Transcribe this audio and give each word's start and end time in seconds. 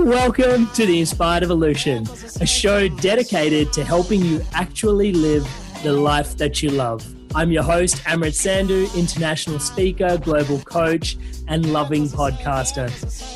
Welcome 0.00 0.68
to 0.68 0.86
the 0.86 0.98
Inspired 0.98 1.42
Evolution, 1.42 2.08
a 2.40 2.46
show 2.46 2.88
dedicated 2.88 3.70
to 3.74 3.84
helping 3.84 4.22
you 4.22 4.42
actually 4.54 5.12
live 5.12 5.46
the 5.82 5.92
life 5.92 6.38
that 6.38 6.62
you 6.62 6.70
love. 6.70 7.06
I'm 7.34 7.52
your 7.52 7.62
host, 7.62 7.96
Amrit 8.04 8.32
Sandhu, 8.32 8.92
international 8.96 9.58
speaker, 9.58 10.16
global 10.16 10.58
coach, 10.60 11.18
and 11.48 11.70
loving 11.74 12.08
podcaster. 12.08 12.86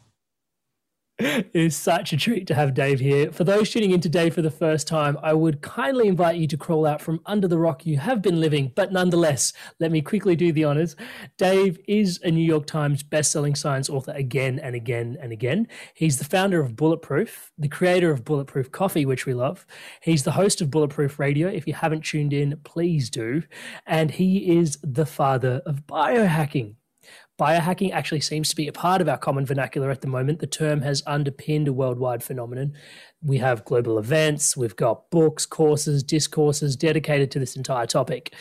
It 1.20 1.52
is 1.54 1.76
such 1.76 2.12
a 2.12 2.18
treat 2.18 2.48
to 2.48 2.56
have 2.56 2.74
Dave 2.74 3.00
here. 3.00 3.32
For 3.32 3.44
those 3.44 3.70
tuning 3.70 3.92
in 3.92 4.02
today 4.02 4.32
for 4.32 4.42
the 4.42 4.50
first 4.50 4.88
time, 4.88 5.16
I 5.22 5.34
would 5.34 5.62
kindly 5.62 6.08
invite 6.08 6.38
you 6.38 6.48
to 6.48 6.58
crawl 6.58 6.88
out 6.88 7.02
from 7.02 7.22
under 7.28 7.48
the 7.48 7.60
rock 7.60 7.86
you 7.86 7.98
have 7.98 8.24
been 8.24 8.42
living. 8.42 8.72
But 8.76 8.92
nonetheless, 8.92 9.54
let 9.80 9.92
me 9.92 10.02
quickly 10.02 10.36
do 10.36 10.52
the 10.52 10.64
honors. 10.64 10.96
Dave 11.38 11.80
is 11.88 12.20
a 12.24 12.32
New 12.32 12.44
York 12.44 12.66
Times 12.66 13.04
bestselling 13.04 13.56
science 13.56 13.92
author 13.92 14.12
again 14.14 14.58
and 14.58 14.76
again 14.76 15.16
and 15.22 15.32
again. 15.32 15.68
He's 15.94 16.18
the 16.18 16.26
founder 16.26 16.60
of 16.60 16.76
Bulletproof, 16.76 17.52
the 17.60 17.68
creator 17.68 18.10
of 18.10 18.26
Bulletproof 18.26 18.72
Coffee, 18.72 19.06
which 19.06 19.28
we 19.28 19.36
love. 19.36 19.68
He's 20.02 20.24
the 20.24 20.32
host 20.32 20.62
of 20.62 20.72
Bulletproof 20.72 21.20
Radio. 21.20 21.48
If 21.48 21.68
you 21.68 21.76
haven't 21.76 22.06
tuned 22.06 22.34
in, 22.34 22.60
please 22.64 23.12
do. 23.12 23.44
And 23.86 24.10
he 24.10 24.58
is 24.58 24.80
the 24.82 25.06
father 25.06 25.62
of 25.68 25.86
biohacking. 25.86 26.74
Biohacking 27.40 27.92
actually 27.92 28.22
seems 28.22 28.50
to 28.50 28.56
be 28.56 28.68
a 28.68 28.74
part 28.74 29.02
of 29.02 29.10
our 29.10 29.18
common 29.18 29.46
vernacular 29.46 29.90
at 29.90 30.02
the 30.02 30.08
moment. 30.08 30.40
The 30.40 30.48
term 30.48 30.82
has 30.82 31.02
underpinned 31.08 31.68
a 31.68 31.74
worldwide 31.74 32.24
phenomenon. 32.24 32.74
We 33.24 33.40
have 33.40 33.66
global 33.66 33.98
events, 33.98 34.56
we've 34.56 34.76
got 34.76 35.10
books, 35.10 35.46
courses, 35.46 36.04
discourses 36.04 36.76
dedicated 36.76 37.32
to 37.32 37.40
this 37.40 37.56
entire 37.56 37.88
topic. 37.88 38.36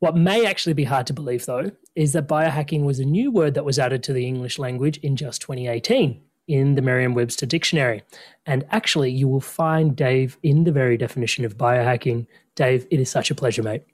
What 0.00 0.16
may 0.16 0.46
actually 0.46 0.74
be 0.74 0.84
hard 0.84 1.06
to 1.08 1.12
believe, 1.12 1.46
though, 1.46 1.72
is 1.96 2.12
that 2.12 2.28
biohacking 2.28 2.84
was 2.84 3.00
a 3.00 3.04
new 3.04 3.32
word 3.32 3.54
that 3.54 3.64
was 3.64 3.78
added 3.78 4.02
to 4.04 4.12
the 4.12 4.26
English 4.26 4.58
language 4.58 4.98
in 4.98 5.16
just 5.16 5.40
2018 5.42 6.20
in 6.46 6.74
the 6.74 6.82
Merriam 6.82 7.14
Webster 7.14 7.46
Dictionary. 7.46 8.02
And 8.46 8.64
actually, 8.70 9.10
you 9.10 9.26
will 9.26 9.40
find 9.40 9.96
Dave 9.96 10.38
in 10.42 10.64
the 10.64 10.72
very 10.72 10.96
definition 10.96 11.44
of 11.44 11.56
biohacking. 11.56 12.26
Dave, 12.54 12.86
it 12.90 13.00
is 13.00 13.10
such 13.10 13.30
a 13.30 13.34
pleasure, 13.34 13.62
mate. 13.62 13.84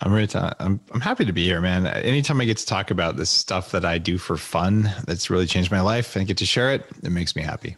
I'm 0.00 0.12
I'm 0.58 0.80
I'm 0.92 1.00
happy 1.00 1.24
to 1.24 1.32
be 1.32 1.44
here, 1.44 1.60
man. 1.60 1.86
Anytime 1.86 2.40
I 2.40 2.44
get 2.44 2.58
to 2.58 2.66
talk 2.66 2.90
about 2.90 3.16
this 3.16 3.30
stuff 3.30 3.70
that 3.72 3.84
I 3.84 3.98
do 3.98 4.18
for 4.18 4.36
fun, 4.36 4.92
that's 5.06 5.30
really 5.30 5.46
changed 5.46 5.70
my 5.70 5.80
life, 5.80 6.14
and 6.16 6.22
I 6.22 6.24
get 6.24 6.36
to 6.38 6.46
share 6.46 6.72
it, 6.72 6.84
it 7.02 7.10
makes 7.10 7.34
me 7.34 7.42
happy. 7.42 7.76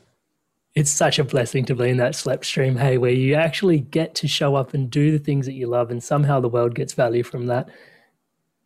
It's 0.74 0.90
such 0.90 1.18
a 1.18 1.24
blessing 1.24 1.64
to 1.66 1.74
be 1.74 1.88
in 1.88 1.96
that 1.96 2.14
slap 2.14 2.44
stream, 2.44 2.76
hey, 2.76 2.98
where 2.98 3.10
you 3.10 3.34
actually 3.34 3.80
get 3.80 4.14
to 4.16 4.28
show 4.28 4.54
up 4.54 4.74
and 4.74 4.90
do 4.90 5.10
the 5.10 5.18
things 5.18 5.46
that 5.46 5.54
you 5.54 5.66
love, 5.66 5.90
and 5.90 6.02
somehow 6.02 6.40
the 6.40 6.48
world 6.48 6.74
gets 6.74 6.92
value 6.92 7.22
from 7.22 7.46
that. 7.46 7.68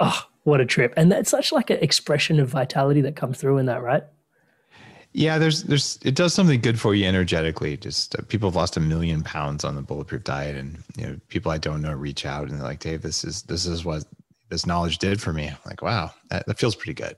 Oh, 0.00 0.26
what 0.44 0.60
a 0.60 0.66
trip! 0.66 0.94
And 0.96 1.12
that's 1.12 1.30
such 1.30 1.52
like 1.52 1.70
an 1.70 1.78
expression 1.80 2.40
of 2.40 2.48
vitality 2.48 3.02
that 3.02 3.16
comes 3.16 3.38
through 3.38 3.58
in 3.58 3.66
that, 3.66 3.82
right? 3.82 4.04
Yeah, 5.14 5.38
there's 5.38 5.64
there's 5.64 5.98
it 6.04 6.14
does 6.14 6.32
something 6.32 6.60
good 6.60 6.80
for 6.80 6.94
you 6.94 7.06
energetically. 7.06 7.76
Just 7.76 8.18
uh, 8.18 8.22
people 8.28 8.48
have 8.48 8.56
lost 8.56 8.76
a 8.76 8.80
million 8.80 9.22
pounds 9.22 9.62
on 9.64 9.76
the 9.76 9.82
bulletproof 9.82 10.24
diet, 10.24 10.56
and 10.56 10.82
you 10.96 11.06
know 11.06 11.20
people 11.28 11.52
I 11.52 11.58
don't 11.58 11.82
know 11.82 11.92
reach 11.92 12.24
out 12.24 12.48
and 12.48 12.58
they're 12.58 12.66
like, 12.66 12.80
Dave, 12.80 13.02
this 13.02 13.22
is 13.22 13.42
this 13.42 13.66
is 13.66 13.84
what 13.84 14.04
this 14.48 14.66
knowledge 14.66 14.98
did 14.98 15.20
for 15.20 15.32
me. 15.32 15.48
I'm 15.48 15.56
like, 15.66 15.82
wow, 15.82 16.12
that, 16.30 16.46
that 16.46 16.58
feels 16.58 16.76
pretty 16.76 16.94
good. 16.94 17.16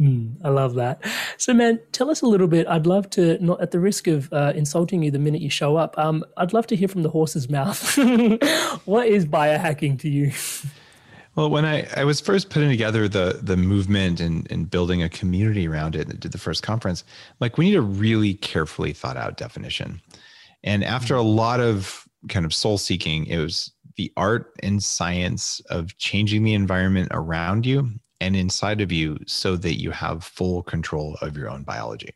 Mm, 0.00 0.36
I 0.44 0.48
love 0.50 0.74
that. 0.74 1.04
So, 1.38 1.52
man, 1.52 1.80
tell 1.92 2.10
us 2.10 2.22
a 2.22 2.26
little 2.26 2.46
bit. 2.46 2.66
I'd 2.68 2.86
love 2.86 3.10
to, 3.10 3.36
not 3.44 3.60
at 3.60 3.72
the 3.72 3.80
risk 3.80 4.06
of 4.06 4.32
uh, 4.32 4.52
insulting 4.54 5.02
you 5.02 5.10
the 5.10 5.18
minute 5.18 5.40
you 5.40 5.50
show 5.50 5.76
up, 5.76 5.98
um, 5.98 6.24
I'd 6.36 6.52
love 6.52 6.66
to 6.68 6.76
hear 6.76 6.88
from 6.88 7.02
the 7.02 7.10
horse's 7.10 7.48
mouth. 7.50 7.96
what 8.86 9.08
is 9.08 9.26
biohacking 9.26 9.98
to 10.00 10.08
you? 10.08 10.32
Well, 11.38 11.50
when 11.50 11.64
I, 11.64 11.86
I 11.96 12.02
was 12.02 12.20
first 12.20 12.50
putting 12.50 12.68
together 12.68 13.06
the 13.06 13.38
the 13.40 13.56
movement 13.56 14.18
and, 14.18 14.50
and 14.50 14.68
building 14.68 15.04
a 15.04 15.08
community 15.08 15.68
around 15.68 15.94
it 15.94 16.08
and 16.08 16.18
did 16.18 16.32
the 16.32 16.36
first 16.36 16.64
conference, 16.64 17.04
like 17.38 17.56
we 17.56 17.66
need 17.66 17.76
a 17.76 17.80
really 17.80 18.34
carefully 18.34 18.92
thought 18.92 19.16
out 19.16 19.36
definition. 19.36 20.02
And 20.64 20.82
after 20.82 21.14
a 21.14 21.22
lot 21.22 21.60
of 21.60 22.08
kind 22.28 22.44
of 22.44 22.52
soul 22.52 22.76
seeking, 22.76 23.24
it 23.26 23.38
was 23.38 23.70
the 23.94 24.12
art 24.16 24.52
and 24.64 24.82
science 24.82 25.60
of 25.70 25.96
changing 25.96 26.42
the 26.42 26.54
environment 26.54 27.10
around 27.12 27.64
you 27.64 27.88
and 28.20 28.34
inside 28.34 28.80
of 28.80 28.90
you 28.90 29.16
so 29.28 29.54
that 29.54 29.78
you 29.80 29.92
have 29.92 30.24
full 30.24 30.64
control 30.64 31.18
of 31.22 31.36
your 31.36 31.48
own 31.48 31.62
biology. 31.62 32.14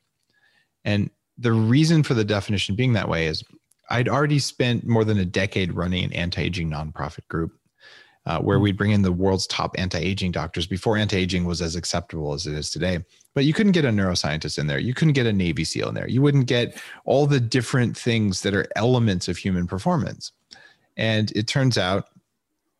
And 0.84 1.10
the 1.38 1.52
reason 1.52 2.02
for 2.02 2.14
the 2.14 2.24
definition 2.24 2.74
being 2.74 2.94
that 2.94 3.08
way 3.08 3.28
is 3.28 3.44
I'd 3.88 4.08
already 4.08 4.40
spent 4.40 4.84
more 4.84 5.04
than 5.04 5.18
a 5.18 5.24
decade 5.24 5.74
running 5.74 6.02
an 6.02 6.12
anti 6.12 6.42
aging 6.42 6.68
nonprofit 6.68 7.28
group 7.28 7.52
uh, 8.26 8.38
where 8.40 8.60
we'd 8.60 8.76
bring 8.76 8.92
in 8.92 9.02
the 9.02 9.12
world's 9.12 9.46
top 9.46 9.74
anti 9.78 9.98
aging 9.98 10.32
doctors 10.32 10.66
before 10.66 10.96
anti 10.96 11.16
aging 11.16 11.44
was 11.44 11.60
as 11.60 11.76
acceptable 11.76 12.32
as 12.32 12.46
it 12.46 12.54
is 12.54 12.70
today. 12.70 12.98
But 13.34 13.44
you 13.44 13.52
couldn't 13.52 13.72
get 13.72 13.84
a 13.84 13.88
neuroscientist 13.88 14.58
in 14.58 14.66
there. 14.66 14.78
You 14.78 14.94
couldn't 14.94 15.14
get 15.14 15.26
a 15.26 15.32
Navy 15.32 15.64
SEAL 15.64 15.88
in 15.88 15.94
there. 15.94 16.08
You 16.08 16.22
wouldn't 16.22 16.46
get 16.46 16.80
all 17.04 17.26
the 17.26 17.40
different 17.40 17.96
things 17.96 18.42
that 18.42 18.54
are 18.54 18.66
elements 18.76 19.28
of 19.28 19.36
human 19.36 19.66
performance. 19.66 20.32
And 20.96 21.32
it 21.32 21.46
turns 21.46 21.78
out 21.78 22.08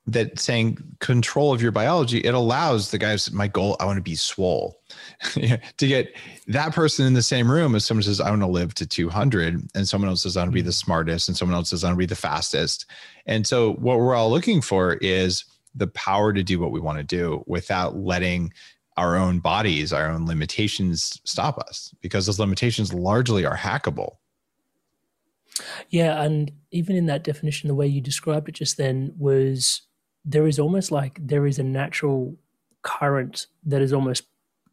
that 0.07 0.39
saying 0.39 0.79
control 0.99 1.53
of 1.53 1.63
your 1.63 1.71
biology, 1.71 2.19
it 2.19 2.35
allows 2.35 2.91
the 2.91 2.99
guys, 2.99 3.31
my 3.31 3.47
goal, 3.47 3.77
I 3.79 3.85
want 3.85 3.99
to 3.99 4.03
be 4.03 4.17
swole. 4.17 4.81
to 5.33 5.59
get 5.79 6.15
that 6.49 6.75
person 6.75 7.07
in 7.07 7.15
the 7.15 7.23
same 7.23 7.51
room 7.51 7.75
as 7.75 7.85
someone 7.85 8.03
says, 8.03 8.21
I 8.21 8.29
want 8.31 8.43
to 8.43 8.49
live 8.49 8.75
to 8.75 8.87
200, 8.87 9.63
and 9.75 9.89
someone 9.89 10.09
else 10.09 10.25
says, 10.25 10.37
I 10.37 10.41
want 10.41 10.51
to 10.51 10.55
be 10.55 10.61
the 10.61 10.71
mm. 10.71 10.75
smartest, 10.75 11.29
and 11.29 11.37
someone 11.37 11.57
else 11.57 11.71
says, 11.71 11.85
I 11.85 11.89
want 11.89 11.97
to 11.97 11.99
be 11.99 12.07
the 12.07 12.17
fastest. 12.17 12.87
And 13.27 13.47
so, 13.47 13.75
what 13.75 13.99
we're 13.99 14.17
all 14.17 14.31
looking 14.31 14.61
for 14.61 14.95
is 14.95 15.45
the 15.75 15.87
power 15.87 16.33
to 16.33 16.43
do 16.43 16.59
what 16.59 16.73
we 16.73 16.81
want 16.81 16.99
to 16.99 17.05
do 17.05 17.45
without 17.47 17.97
letting 17.97 18.53
our 18.97 19.17
own 19.17 19.39
bodies, 19.39 19.93
our 19.93 20.11
own 20.11 20.27
limitations 20.27 21.21
stop 21.25 21.59
us, 21.59 21.95
because 22.01 22.27
those 22.27 22.41
limitations 22.41 22.93
largely 22.93 23.47
are 23.47 23.57
hackable. 23.57 24.17
Yeah. 25.91 26.23
And 26.23 26.51
even 26.71 26.97
in 26.97 27.07
that 27.07 27.25
definition, 27.25 27.69
the 27.69 27.75
way 27.75 27.87
you 27.87 28.01
described 28.01 28.49
it 28.49 28.55
just 28.55 28.77
then 28.77 29.13
was 29.17 29.83
there 30.25 30.47
is 30.47 30.59
almost 30.59 30.91
like 30.91 31.19
there 31.21 31.47
is 31.47 31.59
a 31.59 31.65
natural 31.65 32.37
current 32.83 33.47
that 33.65 33.83
is 33.83 33.93
almost 33.93 34.25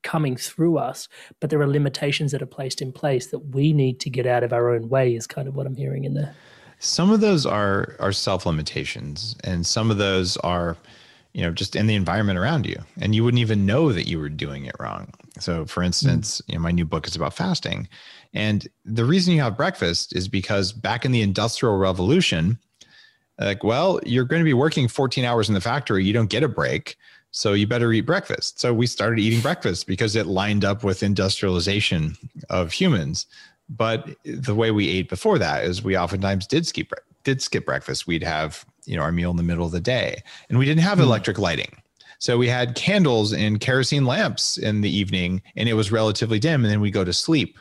coming 0.04 0.36
through 0.36 0.78
us, 0.78 1.08
but 1.40 1.50
there 1.50 1.60
are 1.62 1.68
limitations 1.68 2.32
that 2.32 2.42
are 2.42 2.48
placed 2.48 2.82
in 2.82 2.92
place 2.92 3.28
that 3.28 3.40
we 3.40 3.74
need 3.74 4.00
to 4.02 4.10
get 4.10 4.26
out 4.26 4.44
of 4.44 4.54
our 4.54 4.74
own 4.74 4.90
way, 4.90 5.16
is 5.16 5.28
kind 5.28 5.48
of 5.48 5.56
what 5.56 5.66
I'm 5.66 5.76
hearing 5.76 6.06
in 6.06 6.14
there. 6.14 6.36
Some 6.80 7.12
of 7.12 7.20
those 7.20 7.46
are 7.46 7.96
are 8.00 8.14
self 8.14 8.46
limitations, 8.46 9.36
and 9.44 9.66
some 9.66 9.92
of 9.92 9.98
those 9.98 10.38
are, 10.38 10.78
you 11.34 11.42
know, 11.42 11.52
just 11.52 11.76
in 11.76 11.88
the 11.88 11.96
environment 11.96 12.40
around 12.40 12.66
you, 12.66 12.78
and 13.02 13.14
you 13.14 13.24
wouldn't 13.24 13.42
even 13.42 13.66
know 13.66 13.92
that 13.92 14.08
you 14.08 14.18
were 14.18 14.30
doing 14.30 14.66
it 14.66 14.76
wrong. 14.80 15.14
So, 15.40 15.66
for 15.66 15.84
instance, 15.84 16.40
mm. 16.42 16.54
you 16.54 16.56
know, 16.56 16.62
my 16.62 16.72
new 16.72 16.86
book 16.86 17.06
is 17.06 17.18
about 17.18 17.34
fasting, 17.34 17.90
and 18.34 18.66
the 18.86 19.04
reason 19.04 19.34
you 19.34 19.42
have 19.42 19.58
breakfast 19.58 20.16
is 20.16 20.30
because 20.30 20.72
back 20.72 21.04
in 21.04 21.12
the 21.12 21.22
Industrial 21.22 21.78
Revolution, 21.78 22.58
like, 23.40 23.64
well, 23.64 24.00
you're 24.06 24.26
going 24.26 24.42
to 24.42 24.46
be 24.46 24.54
working 24.54 24.88
14 24.88 25.24
hours 25.26 25.48
in 25.48 25.56
the 25.56 25.62
factory. 25.62 26.04
You 26.04 26.14
don't 26.14 26.30
get 26.30 26.44
a 26.44 26.48
break. 26.48 26.98
So 27.32 27.54
you 27.54 27.68
better 27.68 27.92
eat 27.94 28.02
breakfast. 28.02 28.60
So 28.60 28.74
we 28.74 28.88
started 28.88 29.20
eating 29.20 29.42
breakfast 29.42 29.88
because 29.88 30.16
it 30.16 30.26
lined 30.26 30.66
up 30.66 30.84
with 30.84 31.04
industrialization 31.04 32.16
of 32.50 32.72
humans. 32.72 33.28
But 33.70 34.10
the 34.26 34.56
way 34.56 34.72
we 34.72 34.90
ate 34.90 35.10
before 35.10 35.38
that 35.38 35.64
is 35.64 35.84
we 35.84 35.98
oftentimes 35.98 36.48
did 36.48 36.66
skip 36.66 36.92
did 37.24 37.42
skip 37.42 37.66
breakfast. 37.66 38.08
We'd 38.08 38.24
have 38.24 38.66
you 38.86 38.96
know 38.96 39.04
our 39.04 39.12
meal 39.12 39.30
in 39.30 39.38
the 39.38 39.44
middle 39.44 39.66
of 39.66 39.72
the 39.72 39.80
day, 39.80 40.24
and 40.50 40.58
we 40.58 40.66
didn't 40.66 40.82
have 40.82 40.98
mm. 40.98 41.04
electric 41.04 41.38
lighting. 41.38 41.78
So 42.18 42.38
we 42.38 42.48
had 42.48 42.76
candles 42.76 43.32
and 43.32 43.60
kerosene 43.60 44.06
lamps 44.06 44.58
in 44.58 44.82
the 44.82 44.90
evening, 44.90 45.42
and 45.56 45.70
it 45.70 45.74
was 45.74 45.92
relatively 45.92 46.40
dim. 46.40 46.64
And 46.66 46.72
then 46.72 46.82
we 46.82 46.92
go 46.92 47.06
to 47.06 47.14
sleep. 47.14 47.58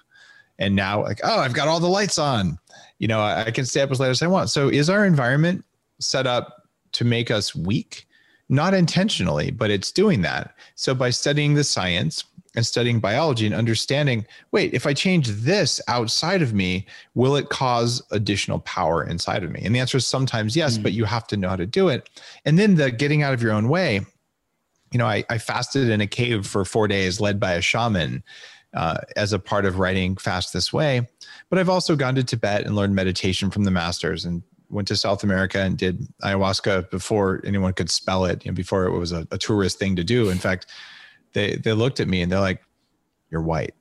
And 0.58 0.74
now, 0.74 1.02
like, 1.02 1.20
oh, 1.22 1.38
I've 1.38 1.52
got 1.52 1.68
all 1.68 1.78
the 1.78 1.86
lights 1.86 2.18
on. 2.18 2.58
You 2.98 3.06
know, 3.06 3.20
I 3.20 3.52
can 3.52 3.64
stay 3.64 3.82
up 3.82 3.92
as 3.92 4.00
late 4.00 4.08
as 4.08 4.22
I 4.22 4.26
want. 4.26 4.50
So 4.50 4.68
is 4.68 4.90
our 4.90 5.04
environment 5.04 5.64
set 6.00 6.26
up 6.26 6.68
to 6.92 7.04
make 7.04 7.30
us 7.30 7.54
weak? 7.54 8.06
Not 8.48 8.72
intentionally, 8.74 9.50
but 9.50 9.70
it's 9.70 9.92
doing 9.92 10.22
that. 10.22 10.54
So 10.74 10.94
by 10.94 11.10
studying 11.10 11.54
the 11.54 11.64
science 11.64 12.24
and 12.54 12.66
studying 12.66 12.98
biology 12.98 13.44
and 13.44 13.54
understanding, 13.54 14.26
wait, 14.52 14.72
if 14.72 14.86
I 14.86 14.94
change 14.94 15.28
this 15.28 15.80
outside 15.86 16.40
of 16.40 16.54
me, 16.54 16.86
will 17.14 17.36
it 17.36 17.50
cause 17.50 18.02
additional 18.10 18.60
power 18.60 19.04
inside 19.04 19.44
of 19.44 19.50
me? 19.50 19.60
And 19.64 19.74
the 19.74 19.80
answer 19.80 19.98
is 19.98 20.06
sometimes 20.06 20.56
yes, 20.56 20.78
mm 20.78 20.82
but 20.82 20.92
you 20.92 21.04
have 21.04 21.26
to 21.26 21.36
know 21.36 21.50
how 21.50 21.56
to 21.56 21.66
do 21.66 21.88
it. 21.88 22.08
And 22.44 22.58
then 22.58 22.76
the 22.76 22.90
getting 22.90 23.22
out 23.22 23.34
of 23.34 23.42
your 23.42 23.52
own 23.52 23.68
way. 23.68 24.00
You 24.90 24.98
know, 24.98 25.06
I, 25.06 25.24
I 25.28 25.36
fasted 25.36 25.90
in 25.90 26.00
a 26.00 26.06
cave 26.06 26.46
for 26.46 26.64
four 26.64 26.88
days, 26.88 27.20
led 27.20 27.38
by 27.38 27.52
a 27.52 27.60
shaman. 27.60 28.22
Uh, 28.74 28.98
as 29.16 29.32
a 29.32 29.38
part 29.38 29.64
of 29.64 29.78
writing 29.78 30.14
Fast 30.14 30.52
This 30.52 30.74
Way. 30.74 31.08
But 31.48 31.58
I've 31.58 31.70
also 31.70 31.96
gone 31.96 32.14
to 32.16 32.22
Tibet 32.22 32.66
and 32.66 32.76
learned 32.76 32.94
meditation 32.94 33.50
from 33.50 33.64
the 33.64 33.70
masters 33.70 34.26
and 34.26 34.42
went 34.70 34.88
to 34.88 34.96
South 34.96 35.22
America 35.22 35.58
and 35.58 35.76
did 35.76 36.06
ayahuasca 36.22 36.90
before 36.90 37.40
anyone 37.44 37.72
could 37.72 37.90
spell 37.90 38.24
it, 38.24 38.44
you 38.44 38.50
know, 38.50 38.54
before 38.54 38.84
it 38.84 38.98
was 38.98 39.12
a, 39.12 39.26
a 39.30 39.38
tourist 39.38 39.78
thing 39.78 39.96
to 39.96 40.04
do. 40.04 40.30
In 40.30 40.38
fact, 40.38 40.66
they 41.32 41.56
they 41.56 41.72
looked 41.72 42.00
at 42.00 42.08
me 42.08 42.22
and 42.22 42.30
they're 42.30 42.40
like, 42.40 42.62
"You're 43.30 43.42
white. 43.42 43.74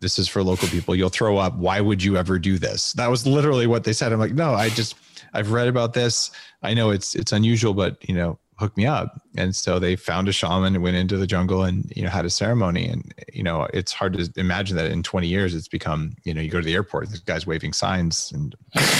This 0.00 0.18
is 0.18 0.28
for 0.28 0.42
local 0.42 0.68
people. 0.68 0.94
You'll 0.94 1.08
throw 1.08 1.38
up. 1.38 1.56
Why 1.56 1.80
would 1.80 2.02
you 2.02 2.16
ever 2.16 2.38
do 2.38 2.58
this?" 2.58 2.92
That 2.94 3.10
was 3.10 3.26
literally 3.26 3.66
what 3.66 3.84
they 3.84 3.92
said. 3.92 4.12
I'm 4.12 4.20
like, 4.20 4.32
"No, 4.32 4.54
I 4.54 4.68
just 4.70 4.94
I've 5.34 5.52
read 5.52 5.68
about 5.68 5.94
this. 5.94 6.30
I 6.62 6.74
know 6.74 6.90
it's 6.90 7.14
it's 7.14 7.32
unusual, 7.32 7.74
but 7.74 7.96
you 8.08 8.14
know, 8.14 8.38
hook 8.58 8.76
me 8.76 8.86
up. 8.86 9.20
And 9.36 9.56
so 9.56 9.78
they 9.78 9.96
found 9.96 10.28
a 10.28 10.32
shaman 10.32 10.74
and 10.74 10.82
went 10.82 10.96
into 10.96 11.16
the 11.16 11.26
jungle 11.26 11.64
and, 11.64 11.90
you 11.96 12.02
know, 12.02 12.10
had 12.10 12.24
a 12.24 12.30
ceremony. 12.30 12.86
And, 12.86 13.12
you 13.32 13.42
know, 13.42 13.66
it's 13.72 13.92
hard 13.92 14.12
to 14.14 14.30
imagine 14.36 14.76
that 14.76 14.90
in 14.90 15.02
20 15.02 15.26
years 15.26 15.54
it's 15.54 15.68
become, 15.68 16.12
you 16.24 16.34
know, 16.34 16.40
you 16.40 16.50
go 16.50 16.60
to 16.60 16.64
the 16.64 16.74
airport, 16.74 17.10
this 17.10 17.20
guy's 17.20 17.46
waving 17.46 17.72
signs 17.72 18.30
and 18.32 18.54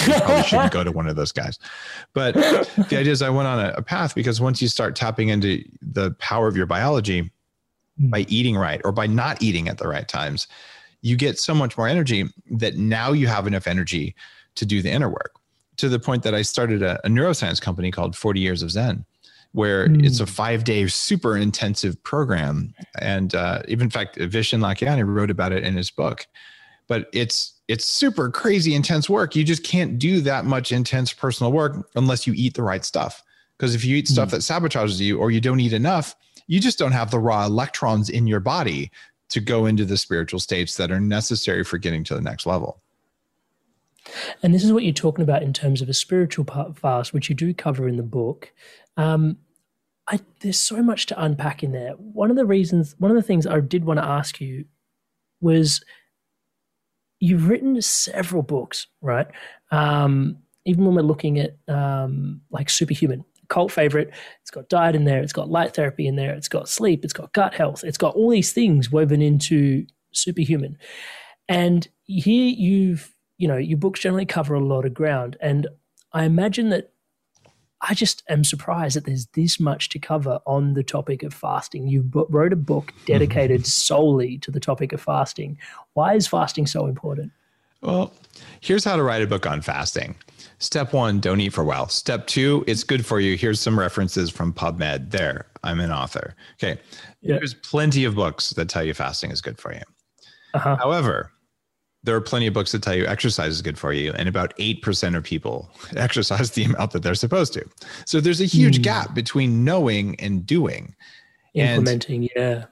you 0.07 0.15
probably 0.15 0.43
shouldn't 0.45 0.73
go 0.73 0.83
to 0.83 0.91
one 0.91 1.07
of 1.07 1.17
those 1.17 1.33
guys. 1.33 1.59
But 2.15 2.35
the 2.35 2.97
idea 2.99 3.13
is 3.13 3.23
I 3.23 3.31
went 3.31 3.47
on 3.47 3.61
a, 3.61 3.73
a 3.77 3.83
path 3.83 4.15
because 4.15 4.41
once 4.41 4.63
you 4.63 4.69
start 4.69 4.97
tapping 4.97 5.29
into 5.29 5.65
the 5.81 6.13
power 6.13 6.49
of 6.49 6.57
your 6.57 6.67
biology 6.67 7.31
hmm. 7.99 8.11
by 8.11 8.21
eating 8.29 8.57
right 8.57 8.81
or 8.85 8.93
by 8.93 9.07
not 9.07 9.43
eating 9.43 9.69
at 9.69 9.79
the 9.79 9.87
right 9.87 10.09
times, 10.09 10.49
you 11.03 11.17
get 11.17 11.39
so 11.39 11.55
much 11.55 11.77
more 11.77 11.89
energy 11.89 12.25
that 12.51 12.77
now 12.77 13.13
you 13.13 13.27
have 13.27 13.47
enough 13.47 13.67
energy 13.67 14.15
to 14.55 14.65
do 14.65 14.83
the 14.83 14.91
inner 14.91 15.09
work 15.09 15.35
to 15.77 15.89
the 15.89 15.99
point 15.99 16.23
that 16.23 16.35
I 16.35 16.43
started 16.43 16.83
a, 16.83 17.05
a 17.05 17.09
neuroscience 17.09 17.61
company 17.61 17.91
called 17.91 18.17
40 18.17 18.41
Years 18.41 18.63
of 18.63 18.71
Zen 18.71 19.05
where 19.53 19.89
mm. 19.89 20.05
it's 20.05 20.21
a 20.21 20.27
five 20.27 20.65
day 20.65 20.87
super 20.89 21.37
intensive 21.37 22.03
program. 22.03 22.75
And 22.99 23.35
uh, 23.35 23.63
even 23.69 23.87
in 23.87 23.91
fact, 23.91 24.17
Vishen 24.19 24.61
Lakhiani 24.61 25.07
wrote 25.07 25.31
about 25.31 25.53
it 25.53 25.65
in 25.65 25.77
his 25.77 25.91
book. 25.91 26.27
But 26.89 27.09
it's 27.13 27.61
it's 27.69 27.85
super 27.85 28.31
crazy 28.31 28.75
intense 28.75 29.09
work. 29.09 29.37
You 29.37 29.45
just 29.45 29.65
can't 29.65 29.99
do 29.99 30.21
that 30.23 30.45
much 30.45 30.73
intense 30.73 31.13
personal 31.13 31.53
work 31.53 31.89
unless 31.95 32.27
you 32.27 32.35
eat 32.35 32.55
the 32.55 32.63
right 32.63 32.85
stuff. 32.85 33.23
Because 33.57 33.75
if 33.75 33.85
you 33.85 33.97
eat 33.97 34.09
stuff 34.09 34.29
mm. 34.29 34.33
that 34.33 34.41
sabotages 34.41 34.99
you 34.99 35.19
or 35.19 35.31
you 35.31 35.41
don't 35.41 35.61
eat 35.61 35.73
enough, 35.73 36.17
you 36.49 36.61
just 36.61 36.79
don't 36.79 36.93
have 36.93 37.11
the 37.11 37.19
raw 37.19 37.47
electrons 37.47 38.11
in 38.11 38.27
your 38.27 38.41
body 38.41 38.91
to 39.31 39.41
go 39.41 39.67
into 39.67 39.85
the 39.85 39.97
spiritual 39.97 40.41
states 40.41 40.77
that 40.77 40.91
are 40.91 41.01
necessary 41.01 41.65
for 41.65 41.79
getting 41.79 42.05
to 42.05 42.15
the 42.15 42.21
next 42.21 42.45
level. 42.45 42.83
And 44.43 44.55
this 44.55 44.65
is 44.65 44.73
what 44.73 44.85
you're 44.85 44.93
talking 44.93 45.23
about 45.23 45.43
in 45.43 45.53
terms 45.53 45.81
of 45.83 45.89
a 45.89 45.95
spiritual 45.95 46.45
part 46.45 46.79
fast, 46.79 47.13
which 47.13 47.29
you 47.29 47.35
do 47.35 47.55
cover 47.55 47.89
in 47.89 47.97
the 47.97 48.03
book. 48.03 48.53
Um, 48.97 49.39
I, 50.09 50.21
there's 50.41 50.59
so 50.59 50.83
much 50.83 51.07
to 51.07 51.23
unpack 51.23 51.63
in 51.63 51.73
there. 51.73 51.93
One 51.93 52.31
of 52.31 52.37
the 52.37 52.47
reasons, 52.47 52.95
one 52.99 53.11
of 53.11 53.17
the 53.17 53.23
things 53.23 53.47
I 53.47 53.61
did 53.61 53.85
want 53.85 53.99
to 53.99 54.05
ask 54.05 54.41
you 54.41 54.65
was 55.41 55.83
you've 57.21 57.49
written 57.49 57.81
several 57.81 58.43
books, 58.43 58.89
right? 59.01 59.29
Um, 59.71 60.39
even 60.65 60.85
when 60.85 60.97
we're 60.97 61.03
looking 61.03 61.39
at 61.39 61.57
um, 61.69 62.41
like 62.51 62.69
Superhuman, 62.69 63.25
cult 63.49 63.71
favorite, 63.71 64.11
it's 64.41 64.51
got 64.51 64.69
diet 64.69 64.97
in 64.97 65.05
there, 65.05 65.23
it's 65.23 65.33
got 65.33 65.51
light 65.51 65.75
therapy 65.75 66.07
in 66.07 66.17
there, 66.17 66.35
it's 66.35 66.49
got 66.49 66.69
sleep, 66.69 67.05
it's 67.05 67.13
got 67.13 67.33
gut 67.33 67.55
health, 67.55 67.85
it's 67.85 67.99
got 67.99 68.15
all 68.15 68.31
these 68.31 68.53
things 68.53 68.91
woven 68.91 69.23
into 69.23 69.87
Superhuman. 70.13 70.79
And 71.49 71.87
here 72.05 72.49
you've, 72.49 73.15
you 73.43 73.49
know, 73.49 73.57
your 73.57 73.77
books 73.77 73.99
generally 73.99 74.25
cover 74.25 74.55
a 74.55 74.61
lot 74.61 74.87
of 74.87 74.95
ground. 74.95 75.37
And 75.41 75.67
I 76.13 76.23
imagine 76.23 76.69
that 76.69 76.93
I 77.81 77.93
just 77.93 78.23
am 78.29 78.45
surprised 78.45 78.95
that 78.95 79.05
there's 79.05 79.27
this 79.35 79.59
much 79.59 79.89
to 79.89 79.99
cover 79.99 80.39
on 80.47 80.75
the 80.75 80.85
topic 80.85 81.25
of 81.25 81.35
fasting. 81.35 81.89
You 81.89 82.09
wrote 82.13 82.53
a 82.53 82.57
book 82.57 82.93
dedicated 83.05 83.63
mm-hmm. 83.63 83.67
solely 83.67 84.39
to 84.39 84.53
the 84.53 84.61
topic 84.61 84.93
of 84.93 85.01
fasting. 85.01 85.59
Why 85.95 86.15
is 86.15 86.29
fasting 86.29 86.69
so 86.69 86.87
important? 86.87 87.33
Well, 87.81 88.15
here's 88.61 88.85
how 88.85 88.95
to 88.95 89.03
write 89.03 89.23
a 89.23 89.27
book 89.27 89.45
on 89.45 89.61
fasting. 89.61 90.15
Step 90.61 90.93
one, 90.93 91.19
don't 91.19 91.41
eat 91.41 91.53
for 91.53 91.63
a 91.63 91.65
while. 91.65 91.89
Step 91.89 92.29
two, 92.29 92.63
it's 92.69 92.85
good 92.85 93.05
for 93.05 93.19
you. 93.19 93.37
Here's 93.37 93.59
some 93.59 93.77
references 93.77 94.31
from 94.31 94.53
PubMed. 94.53 95.11
There, 95.11 95.47
I'm 95.65 95.81
an 95.81 95.91
author. 95.91 96.37
Okay. 96.63 96.81
Yeah. 97.23 97.39
There's 97.39 97.55
plenty 97.55 98.05
of 98.05 98.15
books 98.15 98.51
that 98.51 98.69
tell 98.69 98.85
you 98.85 98.95
fasting 98.95 99.33
is 99.33 99.41
good 99.41 99.59
for 99.59 99.75
you. 99.75 99.83
Uh-huh. 100.55 100.77
However, 100.77 101.33
there 102.05 102.17
are 102.17 102.21
plenty 102.21 102.47
of 102.47 102.55
books 102.55 102.73
that 102.73 102.83
tell 102.83 102.95
you 102.95 103.07
exercise 103.07 103.53
is 103.53 103.63
good 103.63 103.79
for 103.79 103.93
you, 103.93 104.13
and 104.15 104.29
about 104.29 104.57
8% 104.59 105.17
of 105.17 105.23
people 105.23 105.71
exercise 105.97 106.51
the 106.51 106.65
amount 106.65 106.93
that 106.93 107.03
they're 107.03 107.15
supposed 107.15 107.53
to. 107.55 107.65
So 108.07 108.21
there's 108.21 108.41
a 108.41 108.47
huge 108.47 108.79
mm. 108.79 108.83
gap 108.83 109.15
between 109.15 109.65
knowing 109.65 110.19
and 110.19 110.45
doing. 110.45 110.95
Implementing, 111.55 112.23
and 112.23 112.31
yeah. 112.35 112.65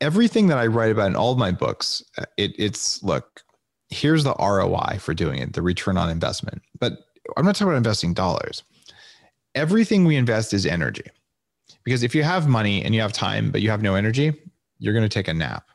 Everything 0.00 0.46
that 0.46 0.58
I 0.58 0.66
write 0.66 0.92
about 0.92 1.08
in 1.08 1.16
all 1.16 1.32
of 1.32 1.38
my 1.38 1.50
books, 1.50 2.02
uh, 2.18 2.24
it, 2.36 2.52
it's 2.56 3.02
look, 3.02 3.42
here's 3.90 4.24
the 4.24 4.34
ROI 4.34 4.98
for 5.00 5.12
doing 5.12 5.40
it, 5.40 5.52
the 5.52 5.62
return 5.62 5.96
on 5.96 6.08
investment. 6.08 6.62
But 6.78 6.98
I'm 7.36 7.44
not 7.44 7.56
talking 7.56 7.68
about 7.68 7.76
investing 7.76 8.14
dollars. 8.14 8.62
Everything 9.54 10.04
we 10.04 10.16
invest 10.16 10.52
is 10.52 10.66
energy 10.66 11.04
Because 11.84 12.02
if 12.02 12.14
you 12.14 12.22
have 12.22 12.46
money 12.46 12.84
and 12.84 12.94
you 12.94 13.00
have 13.00 13.12
time, 13.12 13.50
but 13.50 13.60
you 13.60 13.70
have 13.70 13.82
no 13.82 13.96
energy, 13.96 14.32
you're 14.78 14.94
going 14.94 15.02
to 15.02 15.08
take 15.08 15.28
a 15.28 15.34
nap. 15.34 15.68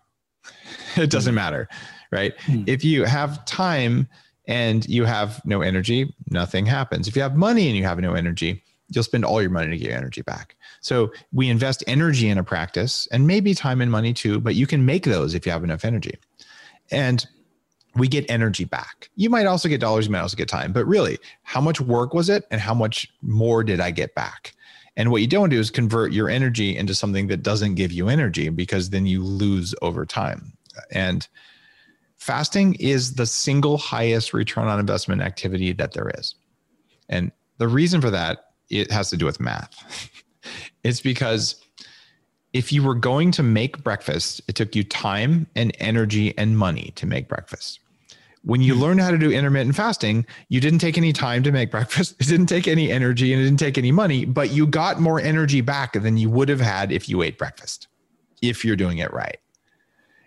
it 0.95 1.09
doesn't 1.09 1.35
matter, 1.35 1.67
right? 2.13 2.39
Hmm. 2.41 2.63
If 2.67 2.85
you 2.85 3.03
have 3.03 3.43
time 3.45 4.07
and 4.47 4.87
you 4.87 5.05
have 5.05 5.43
no 5.45 5.61
energy, 5.61 6.13
nothing 6.29 6.65
happens. 6.65 7.07
If 7.07 7.15
you 7.15 7.21
have 7.21 7.35
money 7.35 7.67
and 7.67 7.75
you 7.77 7.83
have 7.83 7.99
no 7.99 8.13
energy, 8.13 8.63
you'll 8.89 9.03
spend 9.03 9.25
all 9.25 9.41
your 9.41 9.51
money 9.51 9.71
to 9.71 9.77
get 9.77 9.89
your 9.89 9.97
energy 9.97 10.21
back. 10.21 10.55
So 10.81 11.11
we 11.31 11.49
invest 11.49 11.83
energy 11.87 12.29
in 12.29 12.37
a 12.37 12.43
practice 12.43 13.07
and 13.11 13.25
maybe 13.25 13.53
time 13.53 13.81
and 13.81 13.89
money 13.91 14.13
too, 14.13 14.39
but 14.39 14.55
you 14.55 14.67
can 14.67 14.85
make 14.85 15.05
those 15.05 15.33
if 15.33 15.45
you 15.45 15.51
have 15.51 15.63
enough 15.63 15.85
energy. 15.85 16.17
And 16.91 17.25
we 17.95 18.07
get 18.07 18.29
energy 18.29 18.65
back. 18.65 19.09
You 19.15 19.29
might 19.29 19.45
also 19.45 19.69
get 19.69 19.79
dollars, 19.79 20.05
you 20.05 20.11
might 20.11 20.21
also 20.21 20.35
get 20.35 20.49
time, 20.49 20.73
but 20.73 20.85
really, 20.85 21.19
how 21.43 21.61
much 21.61 21.79
work 21.79 22.13
was 22.13 22.29
it 22.29 22.45
and 22.51 22.59
how 22.59 22.73
much 22.73 23.07
more 23.21 23.63
did 23.63 23.79
I 23.79 23.91
get 23.91 24.15
back? 24.15 24.53
And 24.95 25.11
what 25.11 25.21
you 25.21 25.27
don't 25.27 25.49
do 25.49 25.59
is 25.59 25.71
convert 25.71 26.11
your 26.11 26.29
energy 26.29 26.75
into 26.75 26.93
something 26.93 27.27
that 27.27 27.43
doesn't 27.43 27.75
give 27.75 27.91
you 27.91 28.09
energy 28.09 28.49
because 28.49 28.89
then 28.89 29.05
you 29.05 29.23
lose 29.23 29.73
over 29.81 30.05
time. 30.05 30.53
And 30.91 31.27
fasting 32.23 32.75
is 32.75 33.15
the 33.15 33.25
single 33.25 33.77
highest 33.77 34.33
return 34.33 34.69
on 34.69 34.79
investment 34.79 35.21
activity 35.21 35.73
that 35.73 35.91
there 35.91 36.09
is. 36.17 36.35
And 37.09 37.33
the 37.57 37.67
reason 37.67 37.99
for 37.99 38.09
that, 38.11 38.51
it 38.69 38.89
has 38.91 39.09
to 39.09 39.17
do 39.17 39.25
with 39.25 39.41
math. 39.41 40.09
it's 40.85 41.01
because 41.01 41.61
if 42.53 42.71
you 42.71 42.81
were 42.81 42.95
going 42.95 43.31
to 43.31 43.43
make 43.43 43.83
breakfast, 43.83 44.41
it 44.47 44.55
took 44.55 44.73
you 44.73 44.85
time 44.85 45.47
and 45.57 45.75
energy 45.79 46.35
and 46.37 46.57
money 46.57 46.93
to 46.95 47.05
make 47.05 47.27
breakfast. 47.27 47.81
When 48.45 48.61
you 48.61 48.73
learned 48.73 49.01
how 49.01 49.11
to 49.11 49.17
do 49.17 49.29
intermittent 49.29 49.75
fasting, 49.75 50.25
you 50.47 50.61
didn't 50.61 50.79
take 50.79 50.97
any 50.97 51.11
time 51.11 51.43
to 51.43 51.51
make 51.51 51.71
breakfast. 51.77 52.15
It 52.21 52.27
didn't 52.27 52.47
take 52.47 52.69
any 52.69 52.89
energy 52.89 53.33
and 53.33 53.41
it 53.41 53.45
didn't 53.45 53.59
take 53.59 53.77
any 53.77 53.91
money, 53.91 54.23
but 54.23 54.51
you 54.51 54.65
got 54.65 55.01
more 55.01 55.19
energy 55.19 55.59
back 55.59 55.91
than 55.91 56.15
you 56.15 56.29
would 56.29 56.47
have 56.47 56.61
had 56.61 56.89
if 56.93 57.09
you 57.09 57.21
ate 57.21 57.37
breakfast, 57.37 57.89
if 58.41 58.63
you're 58.63 58.77
doing 58.77 58.99
it 58.99 59.11
right. 59.11 59.39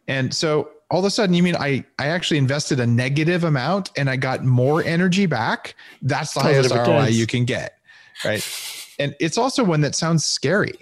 And 0.08 0.34
so 0.34 0.70
all 0.90 1.00
of 1.00 1.04
a 1.04 1.10
sudden, 1.10 1.34
you 1.34 1.42
mean 1.42 1.56
I, 1.56 1.84
I 1.98 2.06
actually 2.06 2.38
invested 2.38 2.78
a 2.78 2.86
negative 2.86 3.44
amount 3.44 3.90
and 3.96 4.08
I 4.08 4.16
got 4.16 4.44
more 4.44 4.82
energy 4.84 5.26
back? 5.26 5.74
That's 6.02 6.34
the 6.34 6.40
highest 6.40 6.70
ROI 6.70 6.80
returns. 6.80 7.18
you 7.18 7.26
can 7.26 7.44
get. 7.44 7.78
Right. 8.24 8.46
And 8.98 9.14
it's 9.20 9.36
also 9.36 9.64
one 9.64 9.80
that 9.80 9.94
sounds 9.94 10.24
scary. 10.24 10.74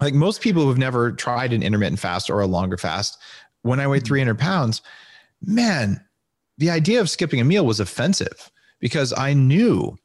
Like 0.00 0.14
most 0.14 0.40
people 0.40 0.62
who've 0.62 0.78
never 0.78 1.12
tried 1.12 1.52
an 1.52 1.62
intermittent 1.62 1.98
fast 1.98 2.30
or 2.30 2.40
a 2.40 2.46
longer 2.46 2.76
fast, 2.76 3.18
when 3.62 3.80
I 3.80 3.86
weighed 3.86 4.04
300 4.04 4.38
pounds, 4.38 4.80
man, 5.42 6.00
the 6.58 6.70
idea 6.70 7.00
of 7.00 7.10
skipping 7.10 7.40
a 7.40 7.44
meal 7.44 7.66
was 7.66 7.80
offensive 7.80 8.50
because 8.78 9.12
I 9.16 9.34
knew, 9.34 9.96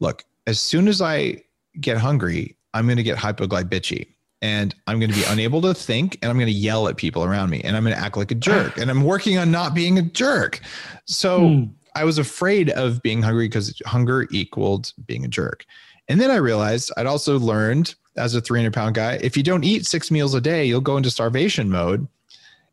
look, 0.00 0.24
as 0.46 0.60
soon 0.60 0.86
as 0.88 1.02
I 1.02 1.42
get 1.80 1.98
hungry, 1.98 2.56
I'm 2.74 2.86
going 2.86 2.96
to 2.96 3.02
get 3.02 3.18
hypoglycemic 3.18 4.08
and 4.40 4.74
I'm 4.86 5.00
going 5.00 5.10
to 5.10 5.16
be 5.16 5.24
unable 5.24 5.60
to 5.62 5.74
think 5.74 6.18
and 6.22 6.30
I'm 6.30 6.36
going 6.36 6.46
to 6.46 6.52
yell 6.52 6.88
at 6.88 6.96
people 6.96 7.24
around 7.24 7.50
me 7.50 7.60
and 7.62 7.76
I'm 7.76 7.82
going 7.82 7.94
to 7.94 8.00
act 8.00 8.16
like 8.16 8.30
a 8.30 8.36
jerk. 8.36 8.76
And 8.76 8.90
I'm 8.90 9.02
working 9.04 9.38
on 9.38 9.50
not 9.50 9.74
being 9.74 9.98
a 9.98 10.02
jerk. 10.02 10.60
So 11.06 11.48
Hmm. 11.48 11.64
I 11.94 12.04
was 12.04 12.18
afraid 12.18 12.70
of 12.70 13.02
being 13.02 13.22
hungry 13.22 13.48
because 13.48 13.80
hunger 13.84 14.28
equaled 14.30 14.92
being 15.06 15.24
a 15.24 15.28
jerk. 15.28 15.64
And 16.08 16.20
then 16.20 16.30
I 16.30 16.36
realized 16.36 16.92
I'd 16.96 17.06
also 17.06 17.38
learned 17.38 17.94
as 18.16 18.34
a 18.34 18.40
300 18.40 18.72
pound 18.72 18.94
guy, 18.94 19.18
if 19.22 19.36
you 19.36 19.42
don't 19.42 19.64
eat 19.64 19.86
six 19.86 20.10
meals 20.10 20.34
a 20.34 20.40
day, 20.40 20.64
you'll 20.64 20.80
go 20.80 20.96
into 20.96 21.10
starvation 21.10 21.70
mode 21.70 22.06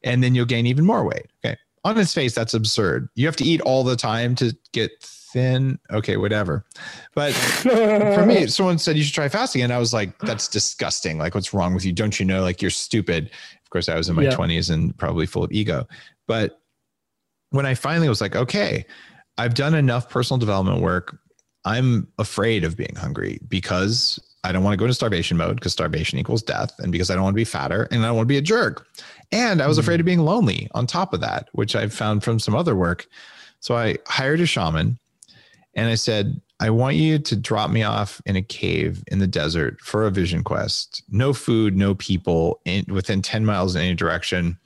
and 0.03 0.23
then 0.23 0.35
you'll 0.35 0.45
gain 0.45 0.65
even 0.65 0.85
more 0.85 1.03
weight. 1.03 1.27
Okay. 1.43 1.57
On 1.83 1.97
its 1.97 2.13
face, 2.13 2.33
that's 2.33 2.53
absurd. 2.53 3.09
You 3.15 3.25
have 3.27 3.35
to 3.37 3.43
eat 3.43 3.61
all 3.61 3.83
the 3.83 3.95
time 3.95 4.35
to 4.35 4.55
get 4.71 4.91
thin. 5.35 5.77
Okay, 5.91 6.15
whatever. 6.15 6.65
But 7.13 7.33
for 7.33 8.25
me, 8.25 8.47
someone 8.47 8.79
said 8.79 8.95
you 8.95 9.03
should 9.03 9.13
try 9.13 9.27
fasting. 9.27 9.61
And 9.63 9.73
I 9.73 9.77
was 9.77 9.93
like, 9.93 10.17
that's 10.19 10.47
disgusting. 10.47 11.17
Like, 11.17 11.35
what's 11.35 11.53
wrong 11.53 11.73
with 11.75 11.83
you? 11.83 11.91
Don't 11.91 12.17
you 12.17 12.25
know? 12.25 12.41
Like, 12.41 12.61
you're 12.61 12.71
stupid. 12.71 13.29
Of 13.61 13.69
course, 13.69 13.89
I 13.89 13.97
was 13.97 14.07
in 14.07 14.15
my 14.15 14.23
Yeah. 14.23 14.31
20s 14.31 14.73
and 14.73 14.97
probably 14.97 15.25
full 15.25 15.43
of 15.43 15.51
ego. 15.51 15.87
But 16.25 16.61
when 17.49 17.65
I 17.65 17.73
finally 17.73 18.07
was 18.07 18.21
like, 18.21 18.33
okay, 18.33 18.85
I've 19.37 19.55
done 19.55 19.75
enough 19.75 20.09
personal 20.09 20.37
development 20.37 20.81
work. 20.81 21.17
I'm 21.65 22.07
afraid 22.17 22.63
of 22.63 22.77
being 22.77 22.95
hungry 22.95 23.39
because 23.49 24.17
I 24.45 24.53
don't 24.53 24.63
want 24.63 24.73
to 24.73 24.77
go 24.77 24.85
into 24.85 24.93
starvation 24.93 25.35
mode 25.35 25.55
because 25.55 25.73
starvation 25.73 26.17
equals 26.17 26.43
death. 26.43 26.71
And 26.79 26.93
because 26.93 27.09
I 27.09 27.15
don't 27.15 27.23
want 27.23 27.33
to 27.33 27.41
be 27.41 27.43
fatter 27.43 27.89
and 27.91 28.03
I 28.03 28.07
don't 28.07 28.15
want 28.15 28.27
to 28.27 28.31
be 28.33 28.37
a 28.37 28.41
jerk. 28.41 28.87
And 29.33 29.61
I 29.61 29.67
was 29.67 29.77
afraid 29.77 29.99
of 29.99 30.05
mm. 30.05 30.07
being 30.07 30.19
lonely 30.19 30.69
on 30.73 30.87
top 30.87 31.13
of 31.13 31.19
that, 31.19 31.49
which 31.51 31.75
I've 31.75 31.93
found 31.93 32.23
from 32.23 32.39
some 32.39 32.55
other 32.55 32.73
work. 32.73 33.05
So 33.59 33.75
I 33.75 33.97
hired 34.07 34.39
a 34.39 34.45
shaman 34.45 34.97
and 35.75 35.89
I 35.89 35.95
said, 35.95 36.41
I 36.59 36.69
want 36.69 36.95
you 36.95 37.19
to 37.19 37.35
drop 37.35 37.69
me 37.69 37.83
off 37.83 38.21
in 38.25 38.35
a 38.37 38.41
cave 38.41 39.03
in 39.07 39.19
the 39.19 39.27
desert 39.27 39.81
for 39.81 40.05
a 40.05 40.11
vision 40.11 40.43
quest. 40.43 41.03
No 41.09 41.33
food, 41.33 41.75
no 41.75 41.95
people 41.95 42.61
in, 42.63 42.85
within 42.89 43.21
10 43.21 43.45
miles 43.45 43.75
in 43.75 43.81
any 43.81 43.95
direction 43.95 44.57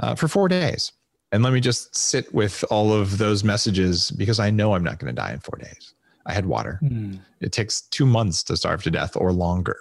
uh, 0.00 0.14
for 0.14 0.28
four 0.28 0.48
days. 0.48 0.92
And 1.32 1.42
let 1.42 1.52
me 1.54 1.60
just 1.60 1.96
sit 1.96 2.32
with 2.34 2.62
all 2.70 2.92
of 2.92 3.18
those 3.18 3.42
messages 3.42 4.10
because 4.10 4.38
I 4.38 4.50
know 4.50 4.74
I'm 4.74 4.84
not 4.84 4.98
going 4.98 5.14
to 5.14 5.20
die 5.20 5.32
in 5.32 5.40
four 5.40 5.58
days. 5.58 5.94
I 6.26 6.34
had 6.34 6.46
water. 6.46 6.78
Hmm. 6.80 7.16
It 7.40 7.52
takes 7.52 7.80
two 7.80 8.06
months 8.06 8.42
to 8.44 8.56
starve 8.56 8.82
to 8.84 8.90
death 8.90 9.16
or 9.16 9.32
longer. 9.32 9.78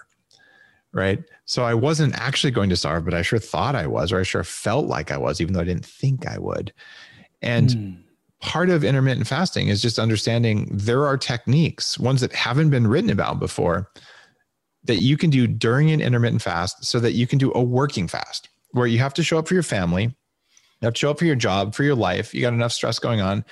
Right. 0.94 1.24
So 1.46 1.64
I 1.64 1.74
wasn't 1.74 2.16
actually 2.16 2.52
going 2.52 2.70
to 2.70 2.78
starve, 2.78 3.04
but 3.04 3.14
I 3.14 3.22
sure 3.22 3.40
thought 3.40 3.76
I 3.76 3.88
was, 3.88 4.12
or 4.12 4.20
I 4.20 4.24
sure 4.24 4.44
felt 4.44 4.86
like 4.86 5.12
I 5.12 5.18
was, 5.18 5.42
even 5.42 5.54
though 5.54 5.62
I 5.62 5.66
didn't 5.66 5.86
think 5.86 6.28
I 6.28 6.38
would. 6.38 6.72
And 7.42 7.72
Hmm. 7.72 7.92
Part 8.44 8.70
of 8.70 8.84
intermittent 8.84 9.26
fasting 9.26 9.70
is 9.70 9.82
just 9.82 9.98
understanding 9.98 10.68
there 10.70 11.06
are 11.06 11.18
techniques, 11.18 11.98
ones 11.98 12.20
that 12.20 12.34
haven't 12.34 12.70
been 12.70 12.86
written 12.86 13.10
about 13.10 13.40
before, 13.40 13.90
that 14.84 15.02
you 15.02 15.16
can 15.16 15.30
do 15.30 15.48
during 15.48 15.92
an 15.92 16.02
intermittent 16.02 16.42
fast 16.42 16.84
so 16.84 17.00
that 17.00 17.14
you 17.14 17.26
can 17.26 17.40
do 17.40 17.54
a 17.56 17.64
working 17.64 18.06
fast 18.06 18.50
where 18.72 18.86
you 18.86 19.00
have 19.00 19.14
to 19.14 19.24
show 19.24 19.40
up 19.40 19.48
for 19.48 19.54
your 19.54 19.64
family, 19.64 20.04
you 20.04 20.86
have 20.86 20.94
to 20.94 21.00
show 21.00 21.10
up 21.10 21.20
for 21.20 21.26
your 21.26 21.38
job, 21.38 21.74
for 21.74 21.84
your 21.84 21.96
life. 21.96 22.34
You 22.34 22.42
got 22.42 22.52
enough 22.52 22.74
stress 22.74 23.00
going 23.00 23.22
on. 23.22 23.46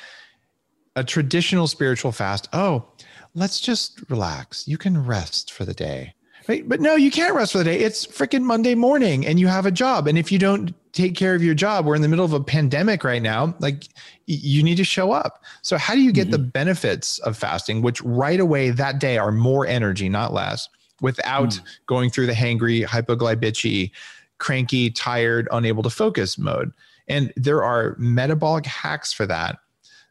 A 0.97 1.05
traditional 1.05 1.67
spiritual 1.67 2.11
fast, 2.11 2.49
oh, 2.51 2.85
let's 3.33 3.61
just 3.61 4.03
relax. 4.09 4.67
You 4.67 4.77
can 4.77 5.05
rest 5.05 5.53
for 5.53 5.63
the 5.63 5.73
day. 5.73 6.13
Right? 6.49 6.67
But 6.67 6.81
no, 6.81 6.95
you 6.95 7.11
can't 7.11 7.33
rest 7.33 7.53
for 7.53 7.59
the 7.59 7.63
day. 7.63 7.79
It's 7.79 8.05
freaking 8.05 8.41
Monday 8.41 8.75
morning 8.75 9.25
and 9.25 9.39
you 9.39 9.47
have 9.47 9.65
a 9.65 9.71
job. 9.71 10.07
And 10.07 10.17
if 10.17 10.33
you 10.33 10.39
don't 10.39 10.75
take 10.93 11.15
care 11.15 11.35
of 11.35 11.43
your 11.43 11.55
job, 11.55 11.85
we're 11.85 11.95
in 11.95 12.01
the 12.01 12.07
middle 12.07 12.25
of 12.25 12.33
a 12.33 12.43
pandemic 12.43 13.03
right 13.03 13.21
now. 13.21 13.55
Like 13.59 13.87
you 14.25 14.63
need 14.63 14.75
to 14.75 14.83
show 14.83 15.11
up. 15.11 15.43
So, 15.61 15.77
how 15.77 15.95
do 15.95 16.01
you 16.01 16.11
get 16.11 16.31
the 16.31 16.37
mm-hmm. 16.37 16.49
benefits 16.49 17.19
of 17.19 17.37
fasting, 17.37 17.81
which 17.81 18.01
right 18.01 18.39
away 18.39 18.69
that 18.71 18.99
day 18.99 19.17
are 19.17 19.31
more 19.31 19.65
energy, 19.65 20.09
not 20.09 20.33
less, 20.33 20.67
without 21.01 21.49
mm. 21.49 21.61
going 21.87 22.09
through 22.09 22.27
the 22.27 22.33
hangry, 22.33 22.85
hypoglycemic, 22.85 23.91
cranky, 24.37 24.89
tired, 24.91 25.47
unable 25.51 25.83
to 25.83 25.89
focus 25.89 26.37
mode? 26.37 26.71
And 27.07 27.33
there 27.35 27.63
are 27.63 27.95
metabolic 27.97 28.65
hacks 28.65 29.11
for 29.11 29.25
that 29.25 29.59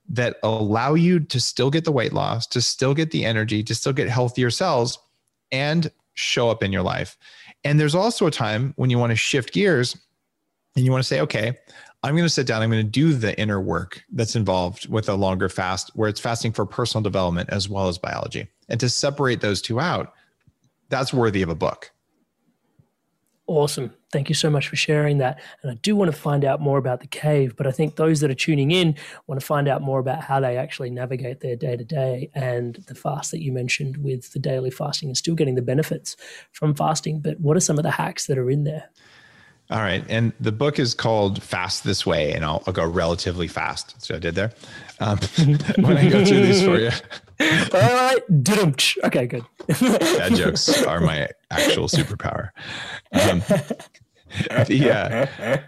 that 0.08 0.36
allow 0.42 0.94
you 0.94 1.20
to 1.20 1.38
still 1.38 1.70
get 1.70 1.84
the 1.84 1.92
weight 1.92 2.12
loss, 2.12 2.46
to 2.48 2.60
still 2.60 2.94
get 2.94 3.12
the 3.12 3.24
energy, 3.24 3.62
to 3.62 3.74
still 3.74 3.92
get 3.92 4.08
healthier 4.08 4.50
cells 4.50 4.98
and 5.52 5.90
show 6.14 6.50
up 6.50 6.62
in 6.62 6.72
your 6.72 6.82
life. 6.82 7.16
And 7.64 7.78
there's 7.78 7.94
also 7.94 8.26
a 8.26 8.30
time 8.30 8.74
when 8.76 8.90
you 8.90 8.98
want 8.98 9.10
to 9.10 9.16
shift 9.16 9.52
gears 9.52 9.96
and 10.76 10.84
you 10.84 10.90
want 10.90 11.02
to 11.02 11.08
say, 11.08 11.20
okay, 11.20 11.58
I'm 12.02 12.14
going 12.14 12.24
to 12.24 12.30
sit 12.30 12.46
down, 12.46 12.62
I'm 12.62 12.70
going 12.70 12.84
to 12.84 12.90
do 12.90 13.12
the 13.12 13.38
inner 13.38 13.60
work 13.60 14.02
that's 14.12 14.34
involved 14.34 14.88
with 14.88 15.08
a 15.08 15.14
longer 15.14 15.48
fast 15.48 15.90
where 15.94 16.08
it's 16.08 16.20
fasting 16.20 16.52
for 16.52 16.64
personal 16.64 17.02
development 17.02 17.50
as 17.50 17.68
well 17.68 17.88
as 17.88 17.98
biology. 17.98 18.48
And 18.68 18.80
to 18.80 18.88
separate 18.88 19.40
those 19.40 19.60
two 19.60 19.80
out, 19.80 20.14
that's 20.88 21.12
worthy 21.12 21.42
of 21.42 21.50
a 21.50 21.54
book. 21.54 21.90
Awesome. 23.46 23.92
Thank 24.12 24.28
you 24.28 24.34
so 24.34 24.48
much 24.48 24.68
for 24.68 24.76
sharing 24.76 25.18
that. 25.18 25.40
And 25.62 25.72
I 25.72 25.74
do 25.82 25.96
want 25.96 26.10
to 26.10 26.16
find 26.16 26.44
out 26.44 26.60
more 26.60 26.78
about 26.78 27.00
the 27.00 27.08
cave, 27.08 27.56
but 27.56 27.66
I 27.66 27.72
think 27.72 27.96
those 27.96 28.20
that 28.20 28.30
are 28.30 28.34
tuning 28.34 28.70
in 28.70 28.94
want 29.26 29.40
to 29.40 29.46
find 29.46 29.66
out 29.66 29.82
more 29.82 29.98
about 29.98 30.22
how 30.22 30.38
they 30.38 30.56
actually 30.56 30.90
navigate 30.90 31.40
their 31.40 31.56
day 31.56 31.76
to 31.76 31.84
day 31.84 32.30
and 32.32 32.76
the 32.86 32.94
fast 32.94 33.32
that 33.32 33.42
you 33.42 33.52
mentioned 33.52 33.96
with 33.98 34.32
the 34.32 34.38
daily 34.38 34.70
fasting 34.70 35.08
and 35.08 35.16
still 35.16 35.34
getting 35.34 35.56
the 35.56 35.62
benefits 35.62 36.16
from 36.52 36.74
fasting. 36.74 37.20
But 37.20 37.40
what 37.40 37.56
are 37.56 37.60
some 37.60 37.76
of 37.76 37.82
the 37.82 37.90
hacks 37.90 38.26
that 38.26 38.38
are 38.38 38.50
in 38.50 38.62
there? 38.62 38.88
All 39.70 39.78
right. 39.78 40.04
And 40.08 40.32
the 40.40 40.50
book 40.50 40.78
is 40.80 40.94
called 40.94 41.42
Fast 41.42 41.84
This 41.84 42.04
Way, 42.04 42.32
and 42.32 42.44
I'll, 42.44 42.62
I'll 42.66 42.72
go 42.72 42.84
relatively 42.84 43.46
fast. 43.46 43.94
So 44.02 44.16
I 44.16 44.18
did 44.18 44.34
there. 44.34 44.52
Um, 44.98 45.18
when 45.78 45.96
I 45.96 46.08
go 46.08 46.24
through 46.24 46.42
these 46.42 46.62
for 46.62 46.78
you, 46.78 46.90
All 47.40 47.80
right. 47.80 48.20
Dudum-tsh. 48.28 48.98
Okay, 49.04 49.26
good. 49.26 49.44
Bad 49.68 50.34
jokes 50.34 50.82
are 50.82 51.00
my 51.00 51.28
actual 51.50 51.86
superpower. 51.86 52.50
Um, 53.12 53.42
the, 54.66 54.90
uh, 54.90 55.58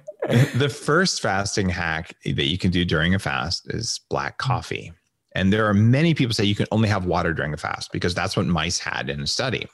the 0.56 0.68
first 0.68 1.22
fasting 1.22 1.68
hack 1.68 2.14
that 2.24 2.44
you 2.44 2.58
can 2.58 2.70
do 2.70 2.84
during 2.84 3.14
a 3.14 3.18
fast 3.18 3.72
is 3.72 4.00
black 4.10 4.38
coffee. 4.38 4.92
And 5.34 5.52
there 5.52 5.66
are 5.66 5.74
many 5.74 6.12
people 6.12 6.34
say 6.34 6.44
you 6.44 6.54
can 6.54 6.66
only 6.70 6.88
have 6.88 7.06
water 7.06 7.32
during 7.32 7.54
a 7.54 7.56
fast 7.56 7.90
because 7.92 8.14
that's 8.14 8.36
what 8.36 8.46
mice 8.46 8.78
had 8.78 9.08
in 9.08 9.20
a 9.20 9.26
study. 9.26 9.66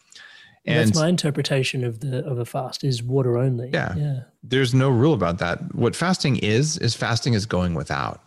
And 0.67 0.89
That's 0.89 0.99
my 0.99 1.09
interpretation 1.09 1.85
of 1.85 2.01
the 2.01 2.25
of 2.27 2.39
a 2.39 2.45
fast 2.45 2.85
is 2.85 3.03
water 3.03 3.39
only. 3.39 3.71
Yeah. 3.73 3.95
Yeah. 3.97 4.21
there's 4.43 4.75
no 4.75 4.91
rule 4.91 5.15
about 5.15 5.39
that. 5.39 5.75
What 5.75 5.97
fasting 5.97 6.37
is, 6.37 6.77
is 6.79 6.95
fasting 6.95 7.35
is 7.35 7.47
going 7.47 7.75
without. 7.75 8.21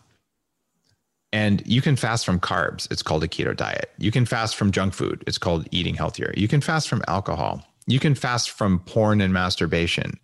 And 1.32 1.62
you 1.66 1.80
can 1.80 1.96
fast 1.96 2.26
from 2.26 2.38
carbs. 2.40 2.90
It's 2.90 3.02
called 3.02 3.24
a 3.24 3.28
keto 3.28 3.56
diet. 3.56 3.90
You 3.96 4.10
can 4.10 4.26
fast 4.26 4.54
from 4.54 4.70
junk 4.70 4.92
food. 4.92 5.24
It's 5.26 5.38
called 5.38 5.66
eating 5.70 5.94
healthier. 5.94 6.34
You 6.36 6.46
can 6.46 6.60
fast 6.60 6.88
from 6.88 7.02
alcohol. 7.08 7.66
You 7.86 7.98
can 7.98 8.14
fast 8.14 8.50
from 8.50 8.80
porn 8.80 9.20
and 9.20 9.32
masturbation. 9.32 10.18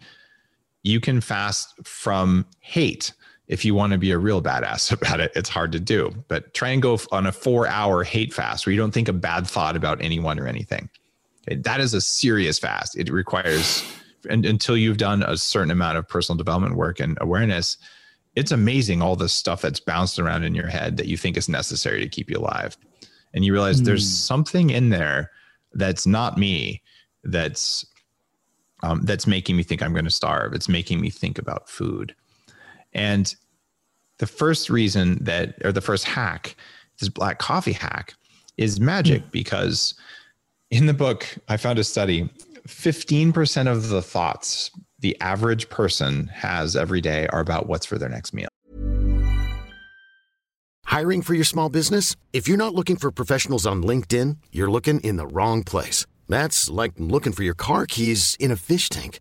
You 0.83 1.01
can 1.01 1.21
fast 1.21 1.75
from 1.87 2.47
hate 2.61 3.13
if 3.47 3.65
you 3.65 3.75
want 3.75 3.93
to 3.93 3.99
be 3.99 4.11
a 4.11 4.19
real 4.19 4.43
badass 4.43 4.93
about 5.03 5.21
it. 5.21 5.33
It's 5.35 5.49
hard 5.49 5.73
to 5.73 5.81
do, 5.81 6.13
but 6.29 6.53
try 6.55 6.69
and 6.69 6.83
go 6.83 6.99
on 7.11 7.27
a 7.27 7.33
four 7.33 7.67
hour 7.67 8.05
hate 8.05 8.33
fast 8.33 8.67
where 8.67 8.73
you 8.73 8.79
don't 8.79 8.93
think 8.93 9.09
a 9.09 9.13
bad 9.13 9.47
thought 9.47 9.77
about 9.77 10.03
anyone 10.03 10.39
or 10.39 10.47
anything. 10.47 10.91
That 11.57 11.81
is 11.81 11.95
a 11.95 12.01
serious 12.01 12.59
fast. 12.59 12.97
It 12.97 13.11
requires, 13.11 13.85
and 14.29 14.45
until 14.45 14.77
you've 14.77 14.99
done 14.99 15.23
a 15.23 15.37
certain 15.37 15.71
amount 15.71 15.99
of 15.99 16.09
personal 16.09 16.37
development 16.37 16.77
work 16.77 17.01
and 17.01 17.17
awareness, 17.21 17.77
it's 18.37 18.53
amazing 18.53 19.03
all 19.03 19.17
the 19.17 19.29
stuff 19.29 19.63
that's 19.63 19.81
bounced 19.81 20.19
around 20.19 20.45
in 20.45 20.55
your 20.55 20.69
head 20.69 20.97
that 20.97 21.07
you 21.07 21.17
think 21.17 21.37
is 21.37 21.49
necessary 21.49 22.01
to 22.01 22.09
keep 22.09 22.31
you 22.31 22.39
alive. 22.39 22.77
And 23.35 23.45
you 23.45 23.53
realize 23.53 23.81
mm. 23.81 23.85
there's 23.85 24.05
hmm. 24.05 24.15
something 24.15 24.71
in 24.71 24.91
there 24.91 25.31
that's 25.75 26.07
not 26.07 26.39
me 26.39 26.83
that's 27.25 27.85
um, 28.83 29.03
that's 29.03 29.27
making 29.27 29.57
me 29.57 29.65
think 29.65 29.83
I'm 29.83 29.93
going 29.93 30.05
to 30.05 30.11
starve. 30.11 30.53
It's 30.53 30.69
making 30.69 31.01
me 31.01 31.11
think 31.11 31.39
about 31.39 31.69
food. 31.69 32.15
And 32.93 33.35
the 34.19 34.27
first 34.27 34.71
reason 34.71 35.23
that, 35.25 35.57
or 35.65 35.73
the 35.73 35.81
first 35.81 36.05
hack, 36.05 36.57
this 37.01 37.09
black 37.09 37.39
coffee 37.39 37.73
hack, 37.73 38.15
is 38.57 38.81
magic 38.81 39.23
mm. 39.23 39.31
because 39.33 39.95
in 40.71 40.87
the 40.87 40.95
book, 40.95 41.27
I 41.49 41.57
found 41.57 41.79
a 41.79 41.85
study 41.85 42.29
15% 42.67 43.71
of 43.71 43.89
the 43.89 44.03
thoughts 44.03 44.71
the 44.99 45.17
average 45.21 45.69
person 45.69 46.27
has 46.29 46.77
every 46.77 47.01
day 47.01 47.27
are 47.29 47.41
about 47.41 47.67
what's 47.67 47.87
for 47.87 47.99
their 47.99 48.09
next 48.09 48.35
meal. 48.35 48.49
Hiring 50.85 51.23
for 51.23 51.35
your 51.35 51.45
small 51.45 51.69
business? 51.69 52.17
If 52.33 52.49
you're 52.49 52.57
not 52.57 52.75
looking 52.75 52.97
for 52.97 53.11
professionals 53.11 53.67
on 53.67 53.83
LinkedIn, 53.83 54.39
you're 54.53 54.71
looking 54.71 55.01
in 55.01 55.17
the 55.17 55.27
wrong 55.27 55.63
place. 55.63 56.05
That's 56.29 56.69
like 56.69 56.93
looking 56.97 57.33
for 57.33 57.43
your 57.43 57.55
car 57.55 57.87
keys 57.87 58.37
in 58.41 58.51
a 58.51 58.57
fish 58.57 58.89
tank. 58.89 59.21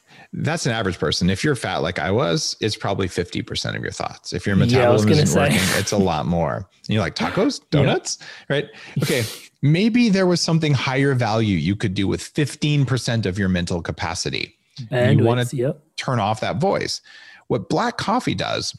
that's 0.33 0.65
an 0.65 0.71
average 0.71 0.97
person. 0.97 1.29
If 1.29 1.43
you're 1.43 1.55
fat 1.55 1.77
like 1.77 1.99
I 1.99 2.11
was, 2.11 2.55
it's 2.61 2.75
probably 2.75 3.07
50% 3.07 3.75
of 3.75 3.81
your 3.83 3.91
thoughts. 3.91 4.31
If 4.31 4.47
your 4.47 4.55
metabolism 4.55 5.09
yeah, 5.09 5.15
isn't 5.17 5.39
working, 5.39 5.59
it's 5.77 5.91
a 5.91 5.97
lot 6.11 6.25
more. 6.25 6.55
And 6.55 6.89
you're 6.89 7.01
like 7.01 7.15
tacos, 7.15 7.61
donuts, 7.69 8.17
yeah. 8.21 8.55
right? 8.55 8.65
Okay. 9.03 9.23
Maybe 9.61 10.09
there 10.09 10.25
was 10.25 10.41
something 10.41 10.73
higher 10.73 11.13
value 11.13 11.57
you 11.57 11.75
could 11.75 11.93
do 11.93 12.07
with 12.07 12.21
15% 12.21 13.25
of 13.25 13.37
your 13.37 13.49
mental 13.49 13.81
capacity. 13.81 14.55
And 14.89 15.19
you 15.19 15.25
want 15.25 15.47
to 15.47 15.55
yep. 15.55 15.81
turn 15.97 16.19
off 16.19 16.39
that 16.39 16.57
voice. 16.57 17.01
What 17.47 17.69
black 17.69 17.97
coffee 17.97 18.33
does 18.33 18.75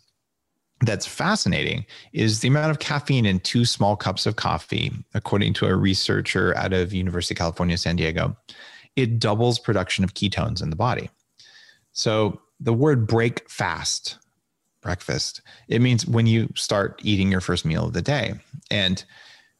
that's 0.81 1.07
fascinating 1.07 1.87
is 2.13 2.41
the 2.41 2.49
amount 2.49 2.71
of 2.71 2.79
caffeine 2.79 3.27
in 3.27 3.39
two 3.41 3.65
small 3.65 3.95
cups 3.95 4.27
of 4.27 4.37
coffee, 4.37 4.91
according 5.15 5.53
to 5.55 5.67
a 5.67 5.77
researcher 5.77 6.57
out 6.57 6.73
of 6.73 6.93
University 6.93 7.35
of 7.35 7.39
California, 7.39 7.77
San 7.77 7.97
Diego, 7.97 8.37
it 8.97 9.19
doubles 9.19 9.59
production 9.59 10.03
of 10.03 10.15
ketones 10.15 10.63
in 10.63 10.71
the 10.71 10.77
body. 10.77 11.09
So 11.93 12.41
the 12.61 12.73
word 12.73 13.07
break 13.07 13.49
fast, 13.49 14.19
breakfast, 14.81 15.43
it 15.69 15.81
means 15.81 16.07
when 16.07 16.27
you 16.27 16.49
start 16.55 17.01
eating 17.05 17.31
your 17.31 17.41
first 17.41 17.65
meal 17.65 17.87
of 17.87 17.93
the 17.93 18.03
day. 18.03 18.35
And 18.71 19.05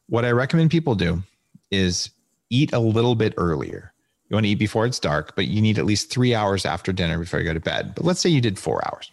what 0.07 0.25
I 0.25 0.31
recommend 0.31 0.71
people 0.71 0.95
do 0.95 1.23
is 1.71 2.09
eat 2.49 2.73
a 2.73 2.79
little 2.79 3.15
bit 3.15 3.33
earlier. 3.37 3.93
You 4.29 4.35
want 4.35 4.45
to 4.45 4.49
eat 4.49 4.55
before 4.55 4.85
it's 4.85 4.99
dark, 4.99 5.35
but 5.35 5.47
you 5.47 5.61
need 5.61 5.77
at 5.77 5.85
least 5.85 6.09
three 6.09 6.33
hours 6.33 6.65
after 6.65 6.91
dinner 6.91 7.19
before 7.19 7.39
you 7.39 7.45
go 7.45 7.53
to 7.53 7.59
bed. 7.59 7.93
But 7.95 8.05
let's 8.05 8.19
say 8.19 8.29
you 8.29 8.41
did 8.41 8.57
four 8.57 8.85
hours. 8.87 9.11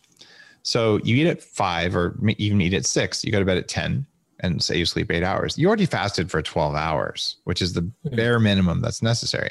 So 0.62 0.98
you 1.04 1.16
eat 1.16 1.26
at 1.26 1.42
five 1.42 1.96
or 1.96 2.18
even 2.38 2.61
eat 2.61 2.74
at 2.74 2.87
six, 2.87 3.24
you 3.24 3.33
go 3.33 3.38
to 3.38 3.44
bed 3.44 3.56
at 3.56 3.68
10 3.68 4.06
and 4.40 4.62
say 4.62 4.78
you 4.78 4.87
sleep 4.87 5.11
eight 5.11 5.22
hours. 5.22 5.59
You 5.59 5.68
already 5.68 5.87
fasted 5.87 6.30
for 6.30 6.42
12 6.42 6.74
hours, 6.74 7.37
which 7.44 7.61
is 7.62 7.72
the 7.72 7.83
mm-hmm. 7.83 8.16
bare 8.16 8.38
minimum 8.38 8.80
that's 8.80 9.02
necessary. 9.02 9.50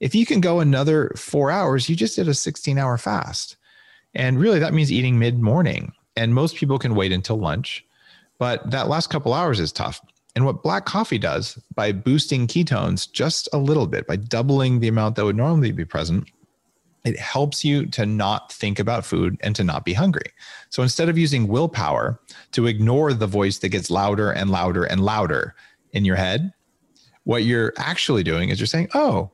If 0.00 0.14
you 0.14 0.26
can 0.26 0.40
go 0.40 0.60
another 0.60 1.12
four 1.16 1.50
hours, 1.50 1.88
you 1.88 1.96
just 1.96 2.16
did 2.16 2.28
a 2.28 2.34
16 2.34 2.78
hour 2.78 2.98
fast. 2.98 3.56
And 4.14 4.38
really, 4.38 4.58
that 4.58 4.74
means 4.74 4.92
eating 4.92 5.18
mid 5.18 5.40
morning. 5.40 5.92
And 6.16 6.34
most 6.34 6.56
people 6.56 6.78
can 6.78 6.94
wait 6.94 7.12
until 7.12 7.36
lunch, 7.36 7.84
but 8.38 8.70
that 8.70 8.88
last 8.88 9.08
couple 9.10 9.34
hours 9.34 9.60
is 9.60 9.72
tough. 9.72 10.00
And 10.34 10.44
what 10.44 10.62
black 10.62 10.84
coffee 10.84 11.18
does 11.18 11.58
by 11.74 11.92
boosting 11.92 12.46
ketones 12.46 13.10
just 13.10 13.48
a 13.52 13.58
little 13.58 13.86
bit, 13.86 14.06
by 14.06 14.16
doubling 14.16 14.80
the 14.80 14.88
amount 14.88 15.16
that 15.16 15.24
would 15.24 15.36
normally 15.36 15.72
be 15.72 15.84
present, 15.84 16.28
it 17.04 17.18
helps 17.18 17.64
you 17.64 17.86
to 17.86 18.04
not 18.04 18.52
think 18.52 18.78
about 18.78 19.06
food 19.06 19.38
and 19.40 19.54
to 19.56 19.64
not 19.64 19.84
be 19.84 19.92
hungry. 19.92 20.30
So 20.70 20.82
instead 20.82 21.08
of 21.08 21.16
using 21.16 21.48
willpower 21.48 22.20
to 22.52 22.66
ignore 22.66 23.14
the 23.14 23.26
voice 23.26 23.58
that 23.58 23.68
gets 23.68 23.90
louder 23.90 24.30
and 24.30 24.50
louder 24.50 24.84
and 24.84 25.00
louder 25.00 25.54
in 25.92 26.04
your 26.04 26.16
head, 26.16 26.52
what 27.24 27.44
you're 27.44 27.72
actually 27.78 28.22
doing 28.22 28.48
is 28.48 28.58
you're 28.58 28.66
saying, 28.66 28.88
oh, 28.94 29.30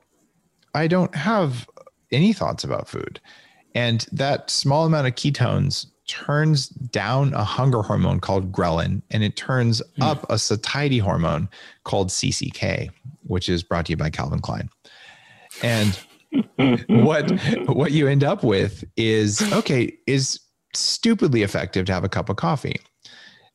I 0.73 0.87
don't 0.87 1.13
have 1.15 1.67
any 2.11 2.33
thoughts 2.33 2.63
about 2.63 2.87
food. 2.87 3.19
And 3.75 4.05
that 4.11 4.49
small 4.49 4.85
amount 4.85 5.07
of 5.07 5.15
ketones 5.15 5.87
turns 6.07 6.67
down 6.67 7.33
a 7.33 7.43
hunger 7.43 7.81
hormone 7.81 8.19
called 8.19 8.51
ghrelin 8.51 9.01
and 9.09 9.23
it 9.23 9.35
turns 9.35 9.81
mm. 9.97 10.03
up 10.03 10.25
a 10.29 10.37
satiety 10.37 10.99
hormone 10.99 11.49
called 11.85 12.09
CCK, 12.09 12.89
which 13.23 13.49
is 13.49 13.63
brought 13.63 13.85
to 13.85 13.91
you 13.91 13.97
by 13.97 14.09
Calvin 14.09 14.39
Klein. 14.39 14.69
And 15.61 15.97
what 16.89 17.31
what 17.67 17.91
you 17.91 18.07
end 18.07 18.23
up 18.23 18.43
with 18.43 18.83
is 18.97 19.41
okay, 19.53 19.95
is 20.07 20.39
stupidly 20.73 21.43
effective 21.43 21.85
to 21.85 21.93
have 21.93 22.03
a 22.03 22.09
cup 22.09 22.29
of 22.29 22.35
coffee. 22.35 22.79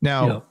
Now, 0.00 0.44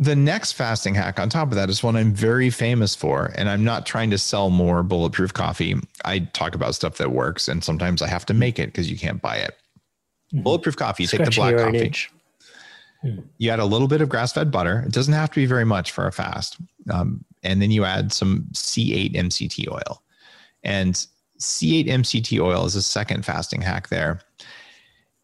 the 0.00 0.16
next 0.16 0.52
fasting 0.52 0.94
hack 0.94 1.20
on 1.20 1.28
top 1.28 1.48
of 1.48 1.54
that 1.56 1.68
is 1.68 1.82
one 1.82 1.94
I'm 1.94 2.14
very 2.14 2.48
famous 2.48 2.94
for. 2.96 3.32
And 3.34 3.50
I'm 3.50 3.62
not 3.62 3.84
trying 3.84 4.10
to 4.10 4.18
sell 4.18 4.48
more 4.48 4.82
bulletproof 4.82 5.34
coffee. 5.34 5.76
I 6.06 6.20
talk 6.20 6.54
about 6.54 6.74
stuff 6.74 6.96
that 6.96 7.12
works, 7.12 7.48
and 7.48 7.62
sometimes 7.62 8.00
I 8.00 8.08
have 8.08 8.24
to 8.26 8.34
make 8.34 8.58
it 8.58 8.66
because 8.66 8.90
you 8.90 8.96
can't 8.96 9.20
buy 9.20 9.36
it. 9.36 9.58
Mm-hmm. 10.32 10.42
Bulletproof 10.42 10.76
coffee, 10.76 11.02
you 11.02 11.06
take 11.06 11.24
the 11.26 11.30
black 11.30 11.54
coffee. 11.54 11.92
You 13.36 13.50
add 13.50 13.58
a 13.58 13.64
little 13.66 13.88
bit 13.88 14.00
of 14.00 14.08
grass 14.08 14.32
fed 14.32 14.50
butter. 14.50 14.84
It 14.86 14.92
doesn't 14.92 15.12
have 15.12 15.30
to 15.30 15.36
be 15.36 15.46
very 15.46 15.64
much 15.64 15.92
for 15.92 16.06
a 16.06 16.12
fast. 16.12 16.56
Um, 16.90 17.22
and 17.42 17.60
then 17.60 17.70
you 17.70 17.84
add 17.84 18.10
some 18.10 18.46
C8 18.52 19.14
MCT 19.14 19.70
oil. 19.70 20.02
And 20.64 20.94
C8 21.38 21.88
MCT 21.88 22.40
oil 22.40 22.64
is 22.64 22.74
a 22.74 22.82
second 22.82 23.26
fasting 23.26 23.60
hack 23.60 23.88
there. 23.88 24.20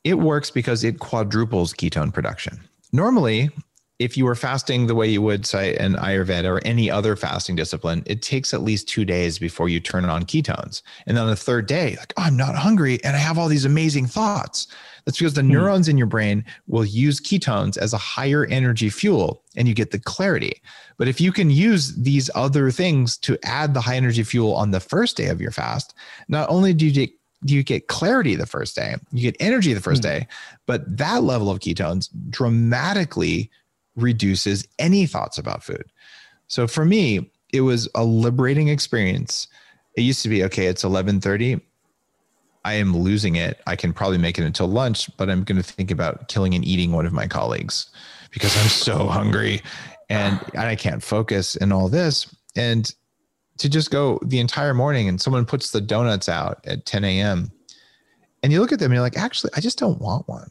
It 0.05 0.19
works 0.19 0.51
because 0.51 0.85
it 0.85 1.01
quadruples 1.01 1.73
ketone 1.73 2.13
production. 2.13 2.61
Normally, 2.93 3.51
if 3.99 4.17
you 4.17 4.27
were 4.27 4.35
fasting 4.35 4.87
the 4.87 4.95
way 4.95 5.09
you 5.09 5.23
would 5.23 5.47
say 5.47 5.75
an 5.77 5.95
ayurveda 5.95 6.45
or 6.45 6.61
any 6.67 6.91
other 6.91 7.17
fasting 7.17 7.57
discipline 7.57 8.03
it 8.07 8.23
takes 8.23 8.53
at 8.53 8.63
least 8.63 8.89
two 8.89 9.05
days 9.05 9.39
before 9.39 9.69
you 9.69 9.81
turn 9.81 10.05
on 10.05 10.23
ketones 10.25 10.83
and 11.07 11.17
then 11.17 11.25
on 11.25 11.31
the 11.31 11.37
third 11.37 11.67
day 11.67 11.97
like 11.99 12.13
oh, 12.17 12.23
i'm 12.23 12.37
not 12.37 12.55
hungry 12.55 13.03
and 13.05 13.17
i 13.17 13.19
have 13.19 13.39
all 13.39 13.49
these 13.49 13.65
amazing 13.65 14.07
thoughts 14.07 14.69
that's 15.05 15.19
because 15.19 15.35
the 15.35 15.43
hmm. 15.43 15.53
neurons 15.53 15.89
in 15.89 15.97
your 15.97 16.07
brain 16.07 16.45
will 16.67 16.85
use 16.85 17.21
ketones 17.21 17.77
as 17.79 17.93
a 17.93 17.99
higher 17.99 18.47
energy 18.47 18.91
fuel 18.91 19.43
and 19.57 19.67
you 19.67 19.75
get 19.75 19.91
the 19.91 19.99
clarity 20.01 20.61
but 20.99 21.09
if 21.09 21.21
you 21.21 21.33
can 21.33 21.51
use 21.51 21.95
these 21.97 22.31
other 22.35 22.71
things 22.71 23.17
to 23.17 23.39
add 23.45 23.75
the 23.75 23.81
high 23.81 23.97
energy 23.97 24.23
fuel 24.23 24.55
on 24.55 24.71
the 24.71 24.81
first 24.81 25.17
day 25.17 25.29
of 25.29 25.41
your 25.41 25.51
fast 25.51 25.95
not 26.29 26.49
only 26.51 26.75
do 26.75 26.87
you 26.87 26.93
get 26.93 27.11
do 27.45 27.55
you 27.55 27.63
get 27.63 27.89
clarity 27.89 28.35
the 28.35 28.47
first 28.47 28.75
day 28.75 28.97
you 29.13 29.23
get 29.23 29.37
energy 29.41 29.73
the 29.73 29.81
first 29.81 30.01
mm. 30.01 30.07
day 30.07 30.27
but 30.67 30.85
that 30.97 31.23
level 31.23 31.51
of 31.51 31.61
ketones 31.61 32.09
dramatically 32.31 33.51
reduces 33.97 34.67
any 34.79 35.07
thoughts 35.07 35.39
about 35.39 35.65
food. 35.65 35.85
So 36.49 36.67
for 36.67 36.85
me, 36.85 37.31
it 37.53 37.63
was 37.63 37.89
a 37.95 38.05
liberating 38.05 38.69
experience. 38.69 39.49
It 39.97 40.03
used 40.03 40.23
to 40.23 40.29
be 40.29 40.45
okay, 40.45 40.67
it's 40.67 40.85
11:30. 40.85 41.61
I 42.65 42.75
am 42.75 42.97
losing 42.97 43.37
it. 43.37 43.61
I 43.67 43.77
can 43.77 43.93
probably 43.93 44.19
make 44.19 44.39
it 44.39 44.45
until 44.45 44.67
lunch, 44.67 45.09
but 45.17 45.31
I'm 45.31 45.45
going 45.45 45.57
to 45.57 45.63
think 45.63 45.93
about 45.93 46.27
killing 46.27 46.53
and 46.53 46.65
eating 46.65 46.91
one 46.91 47.07
of 47.07 47.13
my 47.13 47.29
colleagues 47.29 47.87
because 48.33 48.57
I'm 48.57 48.69
so 48.69 49.07
hungry 49.19 49.63
and, 50.11 50.41
and 50.53 50.63
I 50.63 50.75
can't 50.75 51.01
focus 51.01 51.55
and 51.55 51.73
all 51.73 51.89
this. 51.89 52.35
And 52.57 52.93
to 53.59 53.69
just 53.69 53.93
go 53.93 54.19
the 54.25 54.41
entire 54.41 54.75
morning 54.75 55.09
and 55.09 55.21
someone 55.21 55.47
puts 55.47 55.71
the 55.71 55.81
donuts 55.81 56.29
out 56.29 56.59
at 56.67 56.87
10 56.87 57.05
a.m. 57.05 57.53
and 58.43 58.53
you 58.53 58.61
look 58.61 58.73
at 58.73 58.81
them 58.81 58.91
and 58.91 58.95
you're 58.95 59.03
like, 59.03 59.17
actually, 59.17 59.53
I 59.57 59.61
just 59.61 59.79
don't 59.79 60.01
want 60.01 60.27
one. 60.27 60.51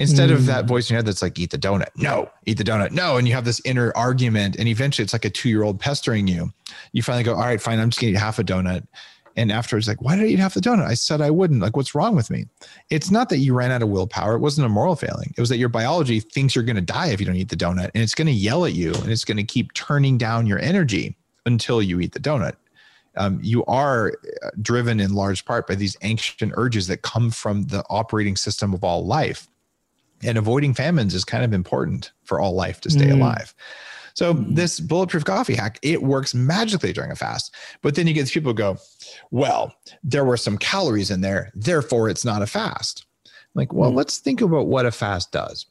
Instead 0.00 0.30
mm. 0.30 0.34
of 0.34 0.46
that 0.46 0.64
voice 0.64 0.88
in 0.88 0.94
your 0.94 0.98
head 0.98 1.06
that's 1.06 1.20
like, 1.20 1.38
eat 1.38 1.50
the 1.50 1.58
donut. 1.58 1.90
No, 1.94 2.30
eat 2.46 2.56
the 2.56 2.64
donut. 2.64 2.90
No. 2.90 3.18
And 3.18 3.28
you 3.28 3.34
have 3.34 3.44
this 3.44 3.60
inner 3.66 3.92
argument. 3.94 4.56
And 4.56 4.66
eventually 4.66 5.04
it's 5.04 5.12
like 5.12 5.26
a 5.26 5.30
two 5.30 5.50
year 5.50 5.62
old 5.62 5.78
pestering 5.78 6.26
you. 6.26 6.52
You 6.92 7.02
finally 7.02 7.22
go, 7.22 7.34
all 7.34 7.40
right, 7.40 7.60
fine. 7.60 7.78
I'm 7.78 7.90
just 7.90 8.00
going 8.00 8.14
to 8.14 8.16
eat 8.16 8.20
half 8.20 8.38
a 8.38 8.44
donut. 8.44 8.86
And 9.36 9.52
afterwards, 9.52 9.86
like, 9.86 10.00
why 10.00 10.16
did 10.16 10.24
I 10.24 10.28
eat 10.28 10.38
half 10.38 10.54
the 10.54 10.60
donut? 10.60 10.86
I 10.86 10.94
said 10.94 11.20
I 11.20 11.30
wouldn't. 11.30 11.60
Like, 11.60 11.76
what's 11.76 11.94
wrong 11.94 12.16
with 12.16 12.30
me? 12.30 12.46
It's 12.88 13.10
not 13.10 13.28
that 13.28 13.38
you 13.38 13.54
ran 13.54 13.70
out 13.70 13.82
of 13.82 13.90
willpower. 13.90 14.34
It 14.34 14.40
wasn't 14.40 14.66
a 14.66 14.70
moral 14.70 14.96
failing. 14.96 15.34
It 15.36 15.40
was 15.40 15.50
that 15.50 15.58
your 15.58 15.68
biology 15.68 16.18
thinks 16.18 16.54
you're 16.54 16.64
going 16.64 16.76
to 16.76 16.82
die 16.82 17.08
if 17.08 17.20
you 17.20 17.26
don't 17.26 17.36
eat 17.36 17.50
the 17.50 17.56
donut. 17.56 17.90
And 17.94 18.02
it's 18.02 18.14
going 18.14 18.26
to 18.26 18.32
yell 18.32 18.64
at 18.64 18.72
you 18.72 18.92
and 18.94 19.10
it's 19.10 19.24
going 19.24 19.36
to 19.36 19.44
keep 19.44 19.72
turning 19.74 20.16
down 20.16 20.46
your 20.46 20.58
energy 20.60 21.16
until 21.44 21.82
you 21.82 22.00
eat 22.00 22.12
the 22.12 22.20
donut. 22.20 22.54
Um, 23.16 23.38
you 23.42 23.64
are 23.66 24.12
uh, 24.42 24.50
driven 24.62 24.98
in 24.98 25.14
large 25.14 25.44
part 25.44 25.66
by 25.66 25.74
these 25.74 25.96
ancient 26.02 26.52
urges 26.56 26.86
that 26.86 27.02
come 27.02 27.30
from 27.30 27.64
the 27.64 27.84
operating 27.90 28.36
system 28.36 28.72
of 28.72 28.82
all 28.82 29.04
life. 29.04 29.48
And 30.22 30.36
avoiding 30.36 30.74
famines 30.74 31.14
is 31.14 31.24
kind 31.24 31.44
of 31.44 31.52
important 31.52 32.12
for 32.24 32.40
all 32.40 32.54
life 32.54 32.80
to 32.82 32.90
stay 32.90 33.06
mm. 33.06 33.14
alive. 33.14 33.54
So 34.14 34.34
mm. 34.34 34.54
this 34.54 34.80
bulletproof 34.80 35.24
coffee 35.24 35.54
hack, 35.54 35.78
it 35.82 36.02
works 36.02 36.34
magically 36.34 36.92
during 36.92 37.10
a 37.10 37.16
fast. 37.16 37.54
But 37.82 37.94
then 37.94 38.06
you 38.06 38.12
get 38.12 38.28
people 38.30 38.52
go, 38.52 38.76
well, 39.30 39.74
there 40.02 40.24
were 40.24 40.36
some 40.36 40.58
calories 40.58 41.10
in 41.10 41.20
there, 41.20 41.50
therefore 41.54 42.08
it's 42.08 42.24
not 42.24 42.42
a 42.42 42.46
fast. 42.46 43.06
Like, 43.54 43.72
well, 43.72 43.90
mm. 43.90 43.96
let's 43.96 44.18
think 44.18 44.40
about 44.40 44.66
what 44.66 44.86
a 44.86 44.90
fast 44.90 45.32
does. 45.32 45.66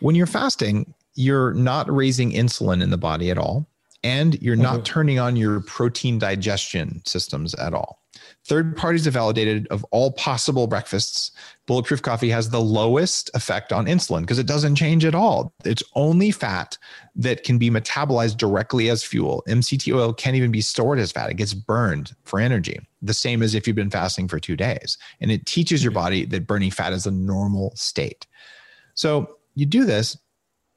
When 0.00 0.14
you're 0.14 0.26
fasting, 0.26 0.92
you're 1.14 1.54
not 1.54 1.90
raising 1.90 2.32
insulin 2.32 2.82
in 2.82 2.90
the 2.90 2.98
body 2.98 3.30
at 3.30 3.38
all 3.38 3.66
and 4.04 4.40
you're 4.42 4.54
not 4.54 4.74
mm-hmm. 4.74 4.82
turning 4.84 5.18
on 5.18 5.34
your 5.34 5.60
protein 5.60 6.18
digestion 6.18 7.02
systems 7.06 7.54
at 7.54 7.72
all. 7.72 8.03
Third 8.46 8.76
parties 8.76 9.06
have 9.06 9.14
validated 9.14 9.66
of 9.68 9.84
all 9.84 10.12
possible 10.12 10.66
breakfasts, 10.66 11.30
Bulletproof 11.66 12.02
Coffee 12.02 12.28
has 12.28 12.50
the 12.50 12.60
lowest 12.60 13.30
effect 13.32 13.72
on 13.72 13.86
insulin 13.86 14.20
because 14.20 14.38
it 14.38 14.46
doesn't 14.46 14.76
change 14.76 15.06
at 15.06 15.14
all. 15.14 15.54
It's 15.64 15.82
only 15.94 16.30
fat 16.30 16.76
that 17.16 17.42
can 17.42 17.56
be 17.56 17.70
metabolized 17.70 18.36
directly 18.36 18.90
as 18.90 19.02
fuel. 19.02 19.42
MCT 19.48 19.94
oil 19.94 20.12
can't 20.12 20.36
even 20.36 20.50
be 20.50 20.60
stored 20.60 20.98
as 20.98 21.10
fat, 21.10 21.30
it 21.30 21.38
gets 21.38 21.54
burned 21.54 22.14
for 22.24 22.38
energy, 22.38 22.78
the 23.00 23.14
same 23.14 23.42
as 23.42 23.54
if 23.54 23.66
you've 23.66 23.76
been 23.76 23.88
fasting 23.88 24.28
for 24.28 24.38
two 24.38 24.56
days. 24.56 24.98
And 25.22 25.30
it 25.30 25.46
teaches 25.46 25.82
your 25.82 25.92
body 25.92 26.26
that 26.26 26.46
burning 26.46 26.70
fat 26.70 26.92
is 26.92 27.06
a 27.06 27.10
normal 27.10 27.74
state. 27.74 28.26
So 28.94 29.38
you 29.54 29.64
do 29.64 29.86
this 29.86 30.18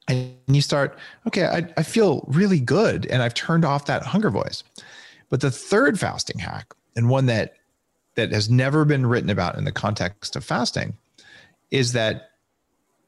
and 0.07 0.37
you 0.47 0.61
start, 0.61 0.97
okay, 1.27 1.47
I, 1.47 1.67
I 1.75 1.83
feel 1.83 2.23
really 2.29 2.61
good 2.61 3.07
and 3.07 3.21
I've 3.21 3.33
turned 3.33 3.65
off 3.65 3.87
that 3.87 4.03
hunger 4.03 4.29
voice. 4.29 4.63
But 5.29 5.41
the 5.41 5.51
third 5.51 5.99
fasting 5.99 6.39
hack, 6.39 6.73
and 6.97 7.09
one 7.09 7.27
that 7.27 7.53
that 8.15 8.31
has 8.31 8.49
never 8.49 8.83
been 8.83 9.05
written 9.05 9.29
about 9.29 9.57
in 9.57 9.63
the 9.63 9.71
context 9.71 10.35
of 10.35 10.43
fasting, 10.43 10.97
is 11.71 11.93
that 11.93 12.31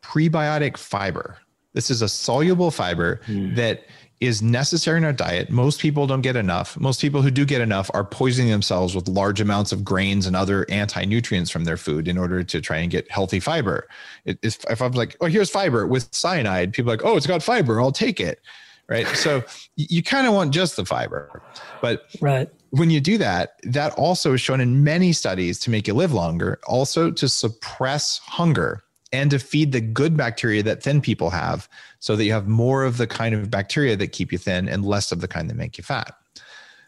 prebiotic 0.02 0.78
fiber. 0.78 1.38
This 1.74 1.90
is 1.90 2.02
a 2.02 2.08
soluble 2.08 2.72
fiber 2.72 3.20
mm. 3.26 3.56
that 3.56 3.86
is 4.20 4.42
necessary 4.42 4.98
in 4.98 5.06
our 5.06 5.14
diet. 5.14 5.50
Most 5.50 5.80
people 5.80 6.06
don't 6.06 6.22
get 6.22 6.36
enough. 6.36 6.78
Most 6.80 7.02
people 7.02 7.22
who 7.22 7.32
do 7.32 7.46
get 7.46 7.62
enough 7.62 7.90
are 7.94 8.04
poisoning 8.04 8.52
themselves 8.52 8.94
with 8.94 9.08
large 9.08 9.40
amounts 9.40 9.72
of 9.72 9.84
grains 9.84 10.28
and 10.28 10.36
other 10.36 10.66
anti 10.70 11.06
nutrients 11.06 11.50
from 11.50 11.64
their 11.64 11.78
food 11.78 12.08
in 12.08 12.18
order 12.18 12.44
to 12.44 12.62
try 12.62 12.78
and 12.78 12.92
get 12.92 13.10
healthy 13.10 13.40
fiber. 13.40 13.88
It, 14.26 14.38
if, 14.44 14.64
if 14.70 14.82
I'm 14.82 14.92
like, 14.92 15.16
oh, 15.22 15.28
here's 15.28 15.50
fiber 15.50 15.88
with 15.88 16.14
cyanide, 16.14 16.74
people 16.74 16.92
are 16.92 16.98
like, 16.98 17.06
oh, 17.06 17.16
it's 17.18 17.28
got 17.28 17.42
fiber, 17.42 17.80
I'll 17.82 17.92
take 17.92 18.20
it. 18.20 18.42
Right. 18.88 19.08
So 19.08 19.44
you, 19.76 19.86
you 19.90 20.04
kind 20.04 20.28
of 20.28 20.34
want 20.34 20.52
just 20.52 20.76
the 20.76 20.86
fiber. 20.86 21.42
But 21.82 22.04
right. 22.22 22.50
When 22.72 22.90
you 22.90 23.00
do 23.00 23.18
that, 23.18 23.60
that 23.64 23.94
also 23.94 24.34
is 24.34 24.42
shown 24.42 24.62
in 24.62 24.84
many 24.84 25.14
studies 25.14 25.60
to 25.62 25.70
make 25.70 25.88
you 25.88 25.94
live 25.94 26.14
longer, 26.14 26.60
also 26.68 27.12
to 27.12 27.28
suppress 27.28 28.20
hunger 28.20 28.84
and 29.12 29.32
to 29.32 29.40
feed 29.40 29.72
the 29.72 29.82
good 29.82 30.16
bacteria 30.16 30.62
that 30.64 30.84
thin 30.84 31.02
people 31.02 31.30
have 31.32 31.68
so 32.00 32.16
that 32.16 32.26
you 32.26 32.32
have 32.32 32.48
more 32.48 32.84
of 32.84 32.98
the 32.98 33.08
kind 33.08 33.34
of 33.34 33.50
bacteria 33.50 33.96
that 33.96 34.12
keep 34.12 34.32
you 34.32 34.38
thin 34.38 34.70
and 34.70 34.86
less 34.86 35.12
of 35.12 35.22
the 35.22 35.28
kind 35.28 35.50
that 35.50 35.56
make 35.56 35.78
you 35.78 35.84
fat. 35.84 36.16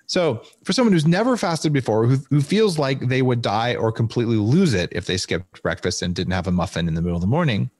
So, 0.05 0.43
for 0.65 0.73
someone 0.73 0.91
who's 0.91 1.07
never 1.07 1.37
fasted 1.37 1.71
before, 1.71 2.05
who, 2.05 2.17
who 2.29 2.41
feels 2.41 2.77
like 2.77 3.07
they 3.07 3.21
would 3.21 3.41
die 3.41 3.75
or 3.75 3.93
completely 3.93 4.35
lose 4.35 4.73
it 4.73 4.89
if 4.91 5.05
they 5.05 5.15
skipped 5.15 5.63
breakfast 5.63 6.01
and 6.01 6.13
didn't 6.13 6.33
have 6.33 6.47
a 6.47 6.51
muffin 6.51 6.89
in 6.89 6.95
the 6.95 7.01
middle 7.01 7.15
of 7.15 7.21
the 7.21 7.27
morning, 7.27 7.71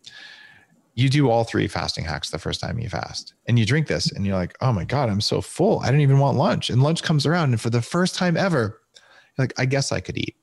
you 0.94 1.10
do 1.10 1.30
all 1.30 1.44
three 1.44 1.68
fasting 1.68 2.04
hacks 2.04 2.30
the 2.30 2.40
first 2.40 2.60
time 2.60 2.80
you 2.80 2.90
fast. 2.90 3.34
And 3.48 3.58
you 3.58 3.66
drink 3.66 3.88
this 3.88 4.12
and 4.12 4.26
you're 4.26 4.36
like, 4.36 4.58
oh 4.62 4.74
my 4.74 4.84
God, 4.84 5.10
I'm 5.10 5.22
so 5.22 5.42
full. 5.42 5.80
I 5.80 5.92
don't 5.92 6.02
even 6.02 6.20
want 6.20 6.38
lunch. 6.38 6.70
And 6.70 6.84
lunch 6.84 7.04
comes 7.04 7.26
around. 7.26 7.52
And 7.52 7.62
for 7.62 7.70
the 7.70 7.82
first 7.82 8.16
time 8.16 8.36
ever, 8.36 8.80
like, 9.38 9.54
I 9.58 9.66
guess 9.66 9.92
I 9.92 10.00
could 10.02 10.18
eat 10.18 10.36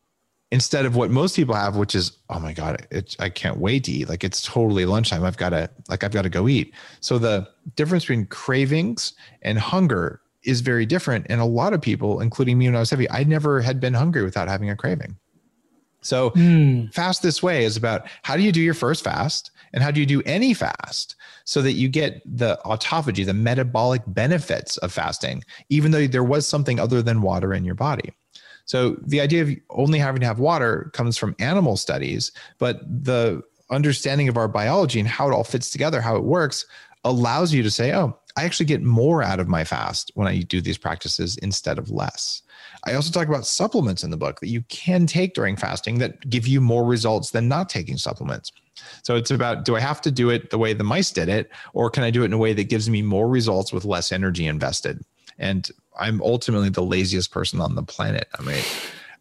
instead 0.50 0.86
of 0.86 0.96
what 0.96 1.10
most 1.10 1.36
people 1.36 1.54
have, 1.54 1.76
which 1.76 1.94
is, 1.94 2.12
oh 2.30 2.40
my 2.40 2.54
God, 2.54 2.86
it, 2.90 3.14
I 3.18 3.28
can't 3.28 3.58
wait 3.58 3.84
to 3.84 3.92
eat. 3.92 4.08
Like 4.08 4.24
it's 4.24 4.42
totally 4.42 4.86
lunchtime. 4.86 5.22
I've 5.22 5.36
got 5.36 5.50
to, 5.50 5.68
like, 5.88 6.02
I've 6.02 6.12
got 6.12 6.22
to 6.22 6.30
go 6.30 6.48
eat. 6.48 6.74
So 7.00 7.18
the 7.18 7.46
difference 7.76 8.04
between 8.04 8.26
cravings 8.26 9.12
and 9.42 9.58
hunger 9.58 10.22
is 10.44 10.62
very 10.62 10.86
different. 10.86 11.26
And 11.28 11.42
a 11.42 11.44
lot 11.44 11.74
of 11.74 11.82
people, 11.82 12.20
including 12.20 12.56
me 12.56 12.66
when 12.66 12.76
I 12.76 12.80
was 12.80 12.88
heavy, 12.88 13.10
I 13.10 13.24
never 13.24 13.60
had 13.60 13.80
been 13.80 13.92
hungry 13.92 14.22
without 14.22 14.48
having 14.48 14.70
a 14.70 14.76
craving. 14.76 15.16
So 16.00 16.30
mm. 16.30 16.92
fast 16.94 17.22
this 17.22 17.42
way 17.42 17.64
is 17.64 17.76
about 17.76 18.06
how 18.22 18.36
do 18.36 18.42
you 18.42 18.52
do 18.52 18.62
your 18.62 18.72
first 18.74 19.04
fast 19.04 19.50
and 19.72 19.82
how 19.82 19.90
do 19.90 20.00
you 20.00 20.06
do 20.06 20.22
any 20.26 20.54
fast 20.54 21.16
so 21.44 21.62
that 21.62 21.72
you 21.72 21.88
get 21.88 22.22
the 22.24 22.58
autophagy, 22.64 23.24
the 23.24 23.34
metabolic 23.34 24.02
benefits 24.06 24.76
of 24.78 24.92
fasting, 24.92 25.44
even 25.68 25.90
though 25.90 26.06
there 26.06 26.24
was 26.24 26.46
something 26.46 26.78
other 26.78 27.02
than 27.02 27.22
water 27.22 27.52
in 27.54 27.64
your 27.64 27.74
body. 27.74 28.12
So 28.64 28.96
the 29.06 29.20
idea 29.20 29.42
of 29.42 29.50
only 29.70 29.98
having 29.98 30.20
to 30.20 30.26
have 30.26 30.38
water 30.38 30.90
comes 30.92 31.16
from 31.16 31.34
animal 31.38 31.76
studies, 31.76 32.32
but 32.58 32.80
the 32.82 33.42
understanding 33.70 34.28
of 34.28 34.36
our 34.36 34.48
biology 34.48 35.00
and 35.00 35.08
how 35.08 35.28
it 35.28 35.32
all 35.32 35.44
fits 35.44 35.70
together, 35.70 36.00
how 36.00 36.16
it 36.16 36.24
works, 36.24 36.66
allows 37.04 37.54
you 37.54 37.62
to 37.62 37.70
say, 37.70 37.94
oh, 37.94 38.18
I 38.36 38.44
actually 38.44 38.66
get 38.66 38.82
more 38.82 39.22
out 39.22 39.40
of 39.40 39.48
my 39.48 39.64
fast 39.64 40.12
when 40.14 40.28
I 40.28 40.42
do 40.42 40.60
these 40.60 40.78
practices 40.78 41.36
instead 41.38 41.78
of 41.78 41.90
less. 41.90 42.42
I 42.86 42.94
also 42.94 43.10
talk 43.10 43.28
about 43.28 43.46
supplements 43.46 44.04
in 44.04 44.10
the 44.10 44.16
book 44.16 44.40
that 44.40 44.48
you 44.48 44.62
can 44.68 45.06
take 45.06 45.34
during 45.34 45.56
fasting 45.56 45.98
that 45.98 46.28
give 46.28 46.46
you 46.46 46.60
more 46.60 46.84
results 46.84 47.30
than 47.30 47.48
not 47.48 47.68
taking 47.68 47.96
supplements. 47.96 48.52
So 49.02 49.16
it's 49.16 49.30
about 49.30 49.64
do 49.64 49.76
I 49.76 49.80
have 49.80 50.00
to 50.02 50.10
do 50.10 50.30
it 50.30 50.50
the 50.50 50.58
way 50.58 50.72
the 50.72 50.84
mice 50.84 51.10
did 51.10 51.28
it, 51.28 51.50
or 51.72 51.90
can 51.90 52.02
I 52.02 52.10
do 52.10 52.22
it 52.22 52.26
in 52.26 52.32
a 52.32 52.38
way 52.38 52.52
that 52.52 52.64
gives 52.64 52.88
me 52.88 53.02
more 53.02 53.28
results 53.28 53.72
with 53.72 53.84
less 53.84 54.12
energy 54.12 54.46
invested? 54.46 55.02
And 55.38 55.70
I'm 55.98 56.20
ultimately 56.22 56.68
the 56.68 56.82
laziest 56.82 57.30
person 57.30 57.60
on 57.60 57.74
the 57.74 57.82
planet. 57.82 58.28
I 58.38 58.42
mean, 58.42 58.62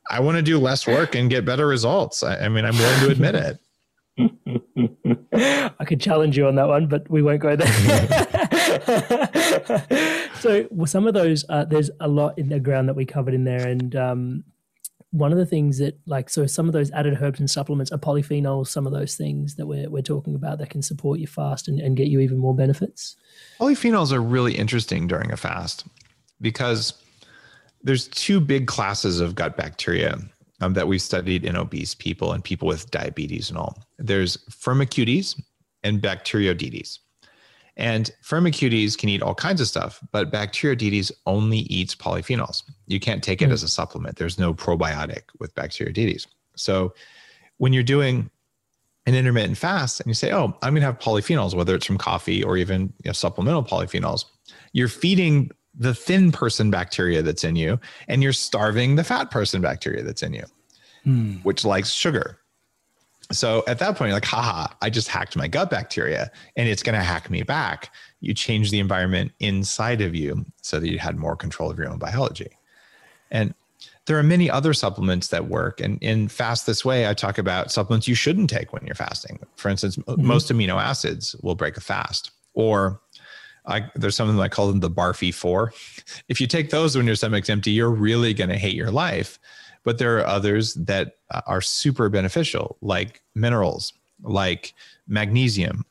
I 0.10 0.20
want 0.20 0.38
to 0.38 0.41
do 0.41 0.60
less 0.60 0.88
work 0.88 1.15
and 1.15 1.30
get 1.30 1.46
better 1.46 1.67
results. 1.67 2.24
I, 2.24 2.46
I 2.46 2.50
mean, 2.50 2.65
I'm 2.65 2.78
willing 2.78 3.00
to 3.02 3.12
admit 3.12 3.36
it. 3.36 3.60
I 5.80 5.86
could 5.86 6.02
challenge 6.02 6.38
you 6.38 6.48
on 6.48 6.56
that 6.56 6.67
one, 6.67 6.88
but 6.88 7.08
we 7.10 7.22
won't 7.22 7.39
go 7.39 7.56
there. 7.56 7.67
so, 10.39 10.67
well, 10.72 10.88
some 10.88 11.06
of 11.06 11.13
those, 11.13 11.46
uh, 11.50 11.65
there's 11.65 11.91
a 12.00 12.08
lot 12.08 12.39
in 12.39 12.50
the 12.50 12.60
ground 12.60 12.89
that 12.89 12.96
we 12.96 13.06
covered 13.06 13.36
in 13.36 13.43
there, 13.43 13.67
and 13.67 13.96
um, 13.96 14.43
one 15.17 15.32
of 15.32 15.38
the 15.38 15.45
things 15.45 15.77
that, 15.80 15.97
like, 16.06 16.30
so 16.30 16.45
some 16.45 16.67
of 16.67 16.73
those 16.73 16.91
added 16.91 17.17
herbs 17.21 17.39
and 17.39 17.49
supplements 17.49 17.91
are 17.91 17.97
polyphenols. 17.97 18.67
Some 18.67 18.86
of 18.86 18.93
those 18.93 19.15
things 19.15 19.56
that 19.56 19.65
we're 19.65 19.89
we're 19.89 20.01
talking 20.01 20.36
about 20.36 20.60
that 20.60 20.69
can 20.69 20.82
support 20.82 21.19
you 21.19 21.27
fast 21.27 21.67
and, 21.67 21.80
and 21.80 21.97
get 21.97 22.08
you 22.08 22.19
even 22.19 22.38
more 22.38 22.56
benefits. 22.56 23.15
Polyphenols 23.60 24.12
are 24.12 24.21
really 24.21 24.56
interesting 24.56 25.08
during 25.08 25.32
a 25.32 25.38
fast 25.38 25.86
because 26.41 26.93
there's 27.84 28.08
two 28.08 28.39
big 28.39 28.67
classes 28.67 29.19
of 29.19 29.36
gut 29.36 29.58
bacteria 29.58 30.17
um, 30.62 30.73
that 30.73 30.88
we've 30.88 31.01
studied 31.01 31.45
in 31.45 31.56
obese 31.56 31.95
people 31.95 32.34
and 32.34 32.43
people 32.43 32.67
with 32.67 32.89
diabetes 32.91 33.49
and 33.49 33.58
all. 33.58 33.84
There's 33.97 34.38
Firmicutes 34.49 35.39
and 35.84 36.01
Bacteroidetes. 36.01 36.99
And 37.77 38.11
Firmicutes 38.23 38.97
can 38.97 39.07
eat 39.07 39.21
all 39.21 39.35
kinds 39.35 39.61
of 39.61 39.67
stuff, 39.67 40.01
but 40.11 40.31
Bacteroidetes 40.31 41.11
only 41.27 41.59
eats 41.59 41.95
polyphenols. 41.95 42.63
You 42.87 42.99
can't 42.99 43.23
take 43.23 43.41
it 43.41 43.49
mm. 43.49 43.53
as 43.53 43.61
a 43.61 43.67
supplement. 43.67 44.17
There's 44.17 44.39
no 44.39 44.53
probiotic 44.53 45.21
with 45.39 45.53
Bacteroidetes. 45.53 46.25
So 46.55 46.95
when 47.57 47.73
you're 47.73 47.83
doing 47.83 48.31
an 49.05 49.13
intermittent 49.13 49.57
fast 49.57 49.99
and 49.99 50.07
you 50.07 50.15
say, 50.15 50.33
oh, 50.33 50.57
I'm 50.63 50.73
going 50.73 50.81
to 50.81 50.87
have 50.87 50.99
polyphenols, 50.99 51.53
whether 51.53 51.75
it's 51.75 51.85
from 51.85 51.99
coffee 51.99 52.43
or 52.43 52.57
even 52.57 52.93
you 53.03 53.09
know, 53.09 53.13
supplemental 53.13 53.63
polyphenols, 53.63 54.25
you're 54.73 54.87
feeding 54.87 55.51
the 55.75 55.93
thin 55.93 56.31
person 56.31 56.71
bacteria 56.71 57.21
that's 57.21 57.43
in 57.43 57.55
you 57.55 57.79
and 58.07 58.23
you're 58.23 58.33
starving 58.33 58.95
the 58.95 59.03
fat 59.03 59.29
person 59.29 59.61
bacteria 59.61 60.01
that's 60.01 60.23
in 60.23 60.33
you, 60.33 60.43
mm. 61.05 61.43
which 61.45 61.63
likes 61.63 61.91
sugar. 61.91 62.39
So 63.31 63.63
at 63.67 63.79
that 63.79 63.97
point, 63.97 64.09
you're 64.09 64.15
like, 64.15 64.25
haha, 64.25 64.67
I 64.81 64.89
just 64.89 65.09
hacked 65.09 65.35
my 65.35 65.47
gut 65.47 65.69
bacteria 65.69 66.31
and 66.55 66.69
it's 66.69 66.83
going 66.83 66.97
to 66.97 67.03
hack 67.03 67.29
me 67.29 67.43
back. 67.43 67.93
You 68.21 68.33
change 68.33 68.71
the 68.71 68.79
environment 68.79 69.33
inside 69.39 70.01
of 70.01 70.15
you 70.15 70.45
so 70.61 70.79
that 70.79 70.89
you 70.89 70.97
had 70.97 71.17
more 71.17 71.35
control 71.35 71.69
of 71.69 71.77
your 71.77 71.89
own 71.89 71.99
biology. 71.99 72.57
And 73.29 73.53
there 74.05 74.17
are 74.17 74.23
many 74.23 74.49
other 74.49 74.73
supplements 74.73 75.27
that 75.27 75.47
work. 75.47 75.81
And 75.81 76.01
in 76.01 76.29
Fast 76.29 76.65
This 76.65 76.85
Way, 76.85 77.09
I 77.09 77.13
talk 77.13 77.37
about 77.37 77.71
supplements 77.71 78.07
you 78.07 78.15
shouldn't 78.15 78.49
take 78.49 78.71
when 78.71 78.85
you're 78.85 78.95
fasting. 78.95 79.39
For 79.57 79.67
instance, 79.67 79.97
mm-hmm. 79.97 80.25
most 80.25 80.51
amino 80.51 80.81
acids 80.81 81.35
will 81.43 81.55
break 81.55 81.75
a 81.75 81.81
fast. 81.81 82.31
Or 82.53 83.01
I, 83.65 83.91
there's 83.95 84.15
something 84.15 84.39
I 84.39 84.47
call 84.47 84.69
them 84.69 84.79
the 84.79 84.89
Barfy 84.89 85.33
Four. 85.33 85.73
If 86.29 86.39
you 86.39 86.47
take 86.47 86.69
those 86.69 86.95
when 86.95 87.05
your 87.05 87.17
stomach's 87.17 87.49
empty, 87.49 87.71
you're 87.71 87.91
really 87.91 88.33
going 88.33 88.49
to 88.49 88.57
hate 88.57 88.75
your 88.75 88.91
life. 88.91 89.39
But 89.88 90.00
there 90.00 90.17
are 90.17 90.28
others 90.28 90.73
that 90.73 91.15
uh, 91.32 91.39
are 91.47 91.62
super 91.62 92.10
beneficial, 92.10 92.76
like 92.82 93.21
minerals, 93.36 93.93
like 94.21 94.73
magnesium, 95.08 95.86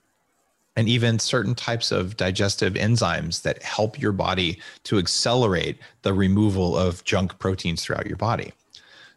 and 0.77 0.87
even 0.87 1.19
certain 1.19 1.55
types 1.55 1.91
of 1.91 2.15
digestive 2.19 2.75
enzymes 2.75 3.41
that 3.41 3.63
help 3.63 3.99
your 3.99 4.13
body 4.13 4.61
to 4.83 4.99
accelerate 4.99 5.79
the 6.03 6.13
removal 6.13 6.77
of 6.77 7.05
junk 7.05 7.39
proteins 7.39 7.83
throughout 7.83 8.07
your 8.07 8.19
body. 8.19 8.53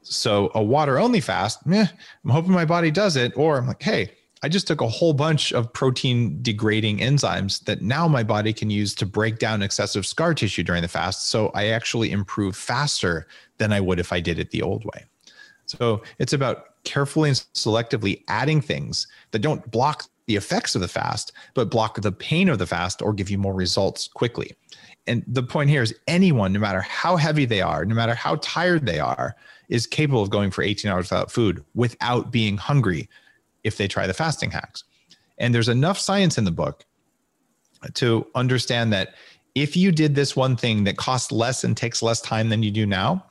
So 0.02 0.50
a 0.56 0.64
water 0.64 0.98
only 0.98 1.20
fast, 1.20 1.66
meh, 1.66 1.88
I'm 2.24 2.30
hoping 2.30 2.54
my 2.54 2.64
body 2.64 2.90
does 2.90 3.18
it. 3.18 3.34
Or 3.36 3.58
I'm 3.58 3.68
like, 3.68 3.84
hey, 3.84 4.14
I 4.42 4.48
just 4.48 4.68
took 4.68 4.80
a 4.80 4.88
whole 4.88 5.14
bunch 5.14 5.52
of 5.52 5.72
protein 5.74 6.42
degrading 6.42 7.00
enzymes 7.00 7.64
that 7.66 7.82
now 7.82 8.08
my 8.08 8.24
body 8.24 8.54
can 8.54 8.70
use 8.70 8.96
to 8.96 9.06
break 9.06 9.38
down 9.38 9.62
excessive 9.62 10.06
scar 10.06 10.34
tissue 10.34 10.64
during 10.64 10.82
the 10.82 10.88
fast. 10.88 11.28
So 11.28 11.50
I 11.50 11.68
actually 11.68 12.12
improve 12.12 12.56
faster 12.56 13.28
than 13.58 13.74
I 13.74 13.82
would 13.82 14.00
if 14.00 14.14
I 14.14 14.22
did 14.22 14.40
it 14.40 14.52
the 14.52 14.62
old 14.62 14.86
way. 14.86 15.06
So 15.66 16.02
it's 16.20 16.34
about 16.34 16.84
carefully 16.86 17.30
and 17.30 17.38
selectively 17.54 18.24
adding 18.30 18.62
things 18.62 19.08
that 19.32 19.40
don't 19.40 19.70
block 19.70 20.06
the 20.28 20.38
effects 20.38 20.74
of 20.74 20.82
the 20.82 20.88
fast, 20.88 21.34
but 21.54 21.70
block 21.70 22.00
the 22.00 22.12
pain 22.12 22.48
of 22.50 22.60
the 22.60 22.66
fast 22.66 23.02
or 23.02 23.14
give 23.14 23.30
you 23.30 23.38
more 23.38 23.54
results 23.54 24.08
quickly. 24.08 24.56
And 25.06 25.24
the 25.28 25.44
point 25.44 25.70
here 25.70 25.82
is 25.82 25.94
anyone, 26.08 26.54
no 26.54 26.60
matter 26.60 26.82
how 26.82 27.18
heavy 27.18 27.46
they 27.46 27.62
are, 27.62 27.84
no 27.84 27.96
matter 27.96 28.14
how 28.14 28.36
tired 28.42 28.86
they 28.86 29.00
are, 29.00 29.36
is 29.68 29.86
capable 29.86 30.22
of 30.22 30.30
going 30.30 30.52
for 30.52 30.62
18 30.62 30.90
hours 30.90 31.10
without 31.10 31.32
food 31.32 31.64
without 31.74 32.32
being 32.32 32.58
hungry 32.58 33.10
if 33.64 33.78
they 33.78 33.88
try 33.88 34.08
the 34.08 34.14
fasting 34.14 34.52
hacks. 34.52 34.84
And 35.38 35.54
there's 35.54 35.70
enough 35.70 35.98
science 35.98 36.38
in 36.38 36.44
the 36.44 36.52
book 36.52 36.86
to 37.96 38.28
understand 38.36 38.92
that 38.94 39.16
if 39.56 39.76
you 39.76 39.92
did 39.92 40.16
this 40.16 40.36
one 40.36 40.56
thing 40.56 40.84
that 40.84 40.98
costs 40.98 41.32
less 41.32 41.64
and 41.64 41.76
takes 41.76 42.02
less 42.02 42.22
time 42.22 42.50
than 42.50 42.64
you 42.64 42.72
do 42.72 42.86
now, 42.86 43.26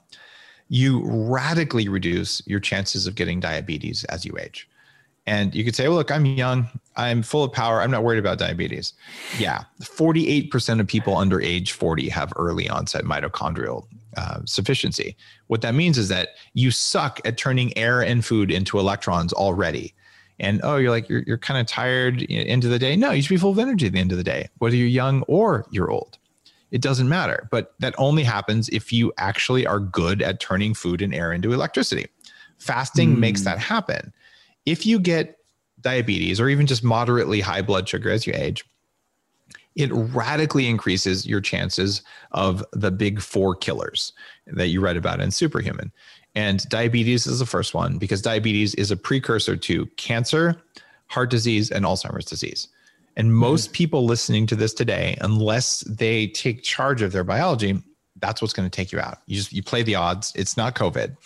you 0.69 1.03
radically 1.05 1.88
reduce 1.88 2.43
your 2.47 2.61
chances 2.61 3.07
of 3.07 3.14
getting 3.14 3.41
diabetes 3.41 4.05
as 4.05 4.25
you 4.25 4.37
age. 4.38 4.69
And 5.27 5.55
you 5.55 5.62
could 5.62 5.77
say, 5.77 5.88
well, 5.88 5.99
look, 5.99 6.11
I'm 6.11 6.25
young, 6.25 6.69
I'm 6.97 7.23
full 7.23 7.45
of 7.45 7.53
power, 7.53 7.83
I'm 7.83 7.91
not 7.91 8.03
worried 8.03 8.19
about 8.19 8.38
diabetes. 8.38 8.95
Yeah, 9.38 9.64
48% 9.83 10.81
of 10.81 10.87
people 10.87 11.17
under 11.19 11.38
age 11.41 11.73
40 11.73 12.09
have 12.09 12.33
early 12.37 12.67
onset 12.67 13.05
mitochondrial 13.05 13.87
uh, 14.17 14.41
sufficiency. 14.47 15.17
What 15.49 15.61
that 15.61 15.75
means 15.75 15.99
is 15.99 16.09
that 16.09 16.31
you 16.55 16.71
suck 16.71 17.21
at 17.27 17.37
turning 17.37 17.77
air 17.77 18.01
and 18.01 18.25
food 18.25 18.51
into 18.51 18.79
electrons 18.79 19.35
already. 19.35 19.95
And 20.40 20.61
oh, 20.62 20.77
you're 20.77 20.90
like, 20.90 21.09
you're, 21.09 21.22
you're 21.27 21.38
kind 21.38 21.61
of 21.61 21.66
tired 21.66 22.22
into 22.22 22.68
the 22.68 22.79
day. 22.79 22.94
No, 22.94 23.11
you 23.11 23.22
should 23.22 23.31
be 23.31 23.38
full 23.38 23.51
of 23.51 23.59
energy 23.59 23.87
at 23.87 23.92
the 23.92 23.98
end 23.98 24.12
of 24.12 24.18
the 24.18 24.24
day, 24.24 24.48
whether 24.59 24.77
you're 24.77 24.87
young 24.87 25.22
or 25.22 25.66
you're 25.70 25.90
old. 25.90 26.18
It 26.70 26.81
doesn't 26.81 27.09
matter. 27.09 27.48
But 27.51 27.74
that 27.81 27.94
only 27.98 28.22
happens 28.22 28.68
if 28.68 28.92
you 28.92 29.12
actually 29.18 29.66
are 29.66 29.81
good 29.81 30.22
at 30.22 30.38
turning 30.38 30.74
food 30.74 31.03
and 31.03 31.14
air 31.14 31.33
into 31.33 31.53
electricity. 31.53 32.07
Fasting 32.59 33.16
mm. 33.16 33.18
makes 33.18 33.42
that 33.42 33.59
happen 33.59 34.12
if 34.68 34.85
you 34.85 34.98
get 34.98 35.38
diabetes 35.81 36.40
or 36.40 36.48
even 36.48 36.66
just 36.66 36.85
moderately 36.85 37.40
high 37.40 37.62
blood 37.62 37.88
sugar 37.88 38.11
as 38.11 38.27
you 38.27 38.35
age, 38.37 38.64
it 39.77 39.90
radically 39.92 40.68
increases 40.68 41.27
your 41.27 41.40
chances 41.40 42.03
of 42.33 42.64
the 42.72 42.90
big 42.90 43.20
four 43.20 43.55
killers 43.55 44.12
that 44.46 44.68
you 44.68 44.81
read 44.81 44.96
about 44.96 45.20
in 45.20 45.31
Superhuman. 45.31 45.90
And 46.38 46.68
diabetes 46.68 47.27
is 47.27 47.40
the 47.40 47.46
first 47.46 47.74
one 47.74 47.98
because 47.98 48.22
diabetes 48.22 48.72
is 48.77 48.92
a 48.92 48.96
precursor 48.96 49.57
to 49.57 49.87
cancer, 49.96 50.55
heart 51.09 51.31
disease, 51.31 51.68
and 51.68 51.85
Alzheimer's 51.85 52.27
disease. 52.27 52.68
And 53.16 53.35
most 53.35 53.64
mm-hmm. 53.64 53.72
people 53.72 54.05
listening 54.05 54.46
to 54.46 54.55
this 54.55 54.72
today, 54.72 55.18
unless 55.20 55.81
they 55.81 56.29
take 56.29 56.62
charge 56.62 57.03
of 57.03 57.11
their 57.11 57.24
biology, 57.24 57.83
that's 58.20 58.40
what's 58.40 58.55
going 58.55 58.70
to 58.70 58.77
take 58.77 58.92
you 58.92 59.01
out. 59.01 59.18
You 59.27 59.35
just 59.35 59.53
you 59.53 59.64
play 59.64 59.83
the 59.83 59.96
odds. 59.96 60.33
It's 60.37 60.57
not 60.57 60.77
COVID. 60.77 61.16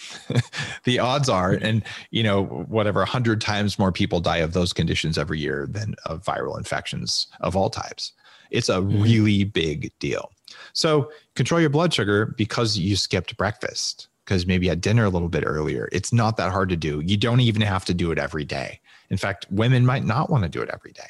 the 0.84 0.98
odds 0.98 1.28
are, 1.28 1.52
and 1.52 1.82
you 2.10 2.22
know 2.22 2.44
whatever, 2.44 3.04
hundred 3.04 3.42
times 3.42 3.78
more 3.78 3.92
people 3.92 4.18
die 4.18 4.38
of 4.38 4.54
those 4.54 4.72
conditions 4.72 5.18
every 5.18 5.40
year 5.40 5.66
than 5.70 5.94
of 6.06 6.24
viral 6.24 6.56
infections 6.56 7.26
of 7.42 7.54
all 7.54 7.68
types. 7.68 8.12
It's 8.50 8.70
a 8.70 8.76
mm-hmm. 8.76 9.02
really 9.02 9.44
big 9.44 9.92
deal. 9.98 10.32
So 10.72 11.10
control 11.34 11.60
your 11.60 11.68
blood 11.68 11.92
sugar 11.92 12.34
because 12.38 12.78
you 12.78 12.96
skipped 12.96 13.36
breakfast 13.36 14.08
because 14.24 14.46
maybe 14.46 14.70
at 14.70 14.80
dinner 14.80 15.04
a 15.04 15.10
little 15.10 15.28
bit 15.28 15.44
earlier. 15.46 15.88
It's 15.92 16.12
not 16.12 16.36
that 16.36 16.52
hard 16.52 16.68
to 16.68 16.76
do. 16.76 17.00
You 17.00 17.16
don't 17.16 17.40
even 17.40 17.62
have 17.62 17.84
to 17.86 17.94
do 17.94 18.12
it 18.12 18.18
every 18.18 18.44
day. 18.44 18.80
In 19.10 19.16
fact, 19.16 19.46
women 19.50 19.84
might 19.84 20.04
not 20.04 20.30
want 20.30 20.44
to 20.44 20.48
do 20.48 20.62
it 20.62 20.70
every 20.72 20.92
day. 20.92 21.08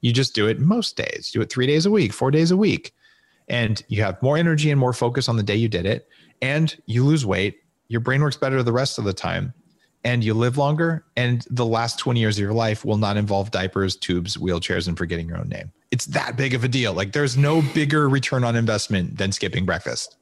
You 0.00 0.12
just 0.12 0.34
do 0.34 0.46
it 0.46 0.60
most 0.60 0.96
days. 0.96 1.30
Do 1.32 1.40
it 1.40 1.50
three 1.50 1.66
days 1.66 1.86
a 1.86 1.90
week, 1.90 2.12
four 2.12 2.30
days 2.30 2.50
a 2.50 2.56
week 2.56 2.94
and 3.48 3.82
you 3.88 4.02
have 4.02 4.20
more 4.22 4.36
energy 4.36 4.70
and 4.70 4.78
more 4.78 4.92
focus 4.92 5.28
on 5.28 5.36
the 5.36 5.42
day 5.42 5.56
you 5.56 5.68
did 5.68 5.86
it 5.86 6.08
and 6.42 6.76
you 6.86 7.04
lose 7.04 7.24
weight 7.24 7.58
your 7.88 8.00
brain 8.00 8.20
works 8.20 8.36
better 8.36 8.62
the 8.62 8.72
rest 8.72 8.98
of 8.98 9.04
the 9.04 9.12
time 9.12 9.52
and 10.04 10.22
you 10.22 10.34
live 10.34 10.56
longer 10.56 11.04
and 11.16 11.44
the 11.50 11.66
last 11.66 11.98
20 11.98 12.20
years 12.20 12.38
of 12.38 12.42
your 12.42 12.52
life 12.52 12.84
will 12.84 12.98
not 12.98 13.16
involve 13.16 13.50
diapers 13.50 13.96
tubes 13.96 14.36
wheelchairs 14.36 14.88
and 14.88 14.96
forgetting 14.96 15.28
your 15.28 15.38
own 15.38 15.48
name 15.48 15.72
it's 15.90 16.06
that 16.06 16.36
big 16.36 16.54
of 16.54 16.64
a 16.64 16.68
deal 16.68 16.92
like 16.92 17.12
there's 17.12 17.36
no 17.36 17.62
bigger 17.74 18.08
return 18.08 18.44
on 18.44 18.54
investment 18.54 19.16
than 19.16 19.32
skipping 19.32 19.64
breakfast 19.64 20.16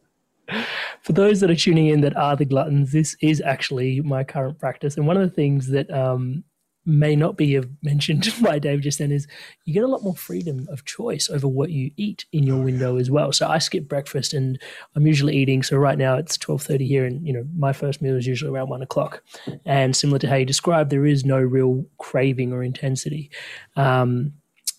for 1.02 1.12
those 1.12 1.40
that 1.40 1.50
are 1.50 1.56
tuning 1.56 1.88
in 1.88 2.00
that 2.00 2.16
are 2.16 2.36
the 2.36 2.44
gluttons 2.44 2.92
this 2.92 3.16
is 3.20 3.40
actually 3.40 4.00
my 4.00 4.24
current 4.24 4.58
practice 4.58 4.96
and 4.96 5.06
one 5.06 5.16
of 5.16 5.22
the 5.22 5.34
things 5.34 5.68
that 5.68 5.90
um, 5.90 6.44
may 6.86 7.16
not 7.16 7.36
be 7.36 7.60
mentioned 7.82 8.32
by 8.42 8.58
Dave 8.58 8.80
just 8.80 9.00
then 9.00 9.10
is 9.10 9.26
you 9.64 9.74
get 9.74 9.82
a 9.82 9.88
lot 9.88 10.02
more 10.02 10.14
freedom 10.14 10.66
of 10.70 10.84
choice 10.84 11.28
over 11.28 11.48
what 11.48 11.70
you 11.70 11.90
eat 11.96 12.24
in 12.32 12.44
your 12.44 12.58
oh, 12.58 12.62
window 12.62 12.96
as 12.96 13.10
well. 13.10 13.32
So 13.32 13.48
I 13.48 13.58
skip 13.58 13.88
breakfast 13.88 14.32
and 14.32 14.58
I'm 14.94 15.06
usually 15.06 15.36
eating. 15.36 15.62
So 15.62 15.76
right 15.76 15.98
now 15.98 16.16
it's 16.16 16.38
twelve 16.38 16.62
thirty 16.62 16.86
here, 16.86 17.04
and 17.04 17.26
you 17.26 17.32
know 17.32 17.44
my 17.56 17.72
first 17.72 18.00
meal 18.00 18.16
is 18.16 18.26
usually 18.26 18.52
around 18.52 18.68
one 18.68 18.82
o'clock. 18.82 19.22
And 19.64 19.94
similar 19.94 20.20
to 20.20 20.28
how 20.28 20.36
you 20.36 20.46
described, 20.46 20.90
there 20.90 21.06
is 21.06 21.24
no 21.24 21.38
real 21.38 21.84
craving 21.98 22.52
or 22.52 22.62
intensity. 22.62 23.30
Um, 23.74 24.32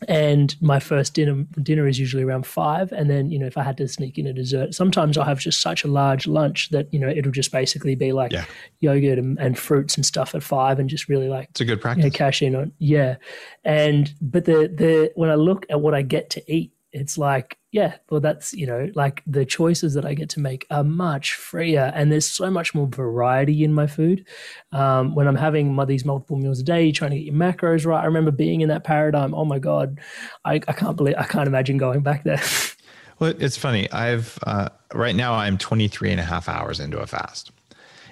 and 0.08 0.56
my 0.62 0.80
first 0.80 1.14
dinner 1.14 1.44
dinner 1.62 1.88
is 1.88 2.00
usually 2.00 2.24
around 2.24 2.46
five. 2.46 2.92
And 2.92 3.10
then 3.10 3.30
you 3.30 3.40
know 3.40 3.48
if 3.48 3.58
i 3.58 3.64
had 3.64 3.78
to 3.78 3.88
sneak 3.88 4.18
in 4.18 4.28
a 4.28 4.34
dessert 4.34 4.74
sometimes 4.74 5.18
i'll 5.18 5.26
have 5.26 5.40
just 5.40 5.62
such 5.62 5.84
a 5.84 5.88
large 5.88 6.28
lunch 6.28 6.70
that 6.70 6.92
you 6.94 7.00
know 7.00 7.08
it'll 7.08 7.32
just 7.32 7.52
basically 7.52 7.96
be 7.96 8.12
like 8.12 8.32
yeah. 8.32 8.46
yogurt 8.80 9.18
and, 9.18 9.38
and, 9.40 9.58
fruits 9.58 9.96
and 9.96 10.06
stuff 10.06 10.36
at 10.36 10.44
five 10.44 10.80
and 10.80 10.90
just 10.90 11.10
really 11.10 11.28
like 11.28 11.50
it's 11.50 11.62
a 11.62 11.66
good 11.66 11.82
practice 11.82 12.04
you 12.04 12.10
know, 12.10 12.16
cash 12.16 12.42
in 12.42 12.56
on 12.56 12.72
yeah. 12.80 13.16
And 13.64 14.14
but 14.22 14.46
the 14.46 14.72
the 14.74 15.12
when 15.16 15.30
i 15.30 15.36
look 15.36 15.66
at 15.70 15.82
what 15.82 15.94
i 15.94 16.02
get 16.02 16.30
to 16.32 16.52
eat 16.52 16.72
it's 16.98 17.18
like 17.18 17.58
yeah 17.72 17.96
well 18.10 18.20
that's 18.20 18.54
you 18.54 18.66
know 18.66 18.90
like 18.96 19.22
the 19.28 19.46
choices 19.46 19.94
that 19.94 20.06
i 20.06 20.14
get 20.14 20.30
to 20.30 20.40
make 20.40 20.66
are 20.72 20.84
much 20.84 21.34
freer 21.34 21.92
and 21.96 22.12
there's 22.12 22.30
so 22.30 22.50
much 22.50 22.74
more 22.74 22.88
variety 22.88 23.64
in 23.64 23.74
my 23.74 23.86
food 23.86 24.26
um, 24.72 25.16
when 25.16 25.28
i'm 25.28 25.36
having 25.36 25.74
my, 25.74 25.86
these 25.86 26.06
multiple 26.06 26.38
meals 26.38 26.60
a 26.60 26.64
day 26.64 26.92
trying 26.92 27.12
to 27.12 27.18
get 27.18 27.26
your 27.26 27.36
macros 27.36 27.86
right 27.86 28.02
i 28.02 28.06
remember 28.06 28.32
being 28.32 28.62
in 28.62 28.70
that 28.70 28.84
paradigm 28.84 29.34
oh 29.34 29.46
my 29.46 29.60
god 29.60 30.00
i, 30.46 30.56
I 30.56 30.74
can't 30.74 30.98
believe 30.98 31.16
i 31.18 31.24
can't 31.24 31.48
imagine 31.48 31.78
going 31.78 32.02
back 32.02 32.24
there 32.24 32.42
well 33.20 33.34
it's 33.40 33.58
funny 33.58 33.90
i've 33.92 34.38
uh, 34.48 34.70
right 34.94 35.16
now 35.16 35.34
i'm 35.34 35.58
23 35.58 36.12
and 36.12 36.20
a 36.20 36.24
half 36.24 36.50
hours 36.50 36.80
into 36.80 37.00
a 37.00 37.08
fast 37.08 37.52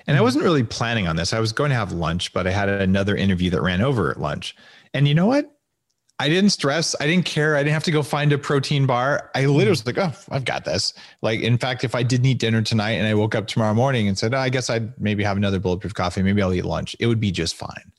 and 0.07 0.17
I 0.17 0.21
wasn't 0.21 0.43
really 0.43 0.63
planning 0.63 1.07
on 1.07 1.15
this. 1.15 1.33
I 1.33 1.39
was 1.39 1.51
going 1.51 1.71
to 1.71 1.75
have 1.75 1.91
lunch, 1.91 2.31
but 2.31 2.45
I 2.45 2.51
had 2.51 2.69
another 2.69 3.15
interview 3.15 3.49
that 3.49 3.61
ran 3.63 3.81
over 3.81 4.11
at 4.11 4.19
lunch. 4.19 4.55
And 4.93 5.07
you 5.07 5.15
know 5.15 5.25
what? 5.25 5.54
I 6.17 6.29
didn't 6.29 6.51
stress. 6.51 6.95
I 7.01 7.07
didn't 7.07 7.25
care. 7.25 7.57
I 7.57 7.59
didn't 7.59 7.73
have 7.73 7.83
to 7.83 7.91
go 7.91 8.01
find 8.01 8.31
a 8.31 8.37
protein 8.37 8.85
bar. 8.85 9.31
I 9.35 9.45
literally 9.45 9.69
was 9.71 9.85
like, 9.85 9.97
oh, 9.97 10.13
I've 10.31 10.45
got 10.45 10.63
this. 10.63 10.93
Like, 11.21 11.41
in 11.41 11.57
fact, 11.57 11.83
if 11.83 11.93
I 11.93 12.03
didn't 12.03 12.25
eat 12.25 12.39
dinner 12.39 12.61
tonight 12.61 12.91
and 12.91 13.05
I 13.05 13.13
woke 13.13 13.35
up 13.35 13.47
tomorrow 13.47 13.73
morning 13.73 14.07
and 14.07 14.17
said, 14.17 14.33
oh, 14.33 14.37
I 14.37 14.47
guess 14.47 14.69
I'd 14.69 14.99
maybe 14.99 15.23
have 15.23 15.35
another 15.35 15.59
bulletproof 15.59 15.93
coffee, 15.93 16.23
maybe 16.23 16.41
I'll 16.41 16.53
eat 16.53 16.63
lunch, 16.63 16.95
it 16.99 17.07
would 17.07 17.19
be 17.19 17.31
just 17.31 17.57
fine. 17.57 17.91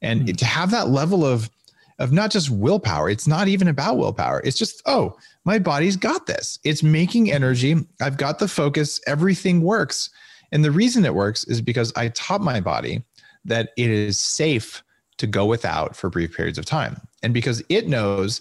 And 0.00 0.22
mm-hmm. 0.22 0.34
to 0.34 0.44
have 0.44 0.72
that 0.72 0.88
level 0.88 1.24
of, 1.24 1.50
of 2.00 2.10
not 2.10 2.32
just 2.32 2.50
willpower, 2.50 3.08
it's 3.08 3.28
not 3.28 3.46
even 3.46 3.68
about 3.68 3.96
willpower. 3.96 4.40
It's 4.44 4.58
just, 4.58 4.82
oh, 4.86 5.16
my 5.44 5.60
body's 5.60 5.96
got 5.96 6.26
this. 6.26 6.58
It's 6.64 6.82
making 6.82 7.30
energy. 7.30 7.76
I've 8.00 8.16
got 8.16 8.40
the 8.40 8.48
focus. 8.48 9.00
Everything 9.06 9.60
works. 9.60 10.10
And 10.50 10.64
the 10.64 10.72
reason 10.72 11.04
it 11.04 11.14
works 11.14 11.44
is 11.44 11.60
because 11.60 11.92
I 11.94 12.08
taught 12.08 12.40
my 12.40 12.60
body 12.60 13.04
that 13.44 13.70
it 13.76 13.88
is 13.88 14.18
safe 14.18 14.82
to 15.18 15.28
go 15.28 15.46
without 15.46 15.94
for 15.94 16.10
brief 16.10 16.36
periods 16.36 16.58
of 16.58 16.64
time. 16.64 17.00
And 17.22 17.32
because 17.32 17.62
it 17.68 17.88
knows 17.88 18.40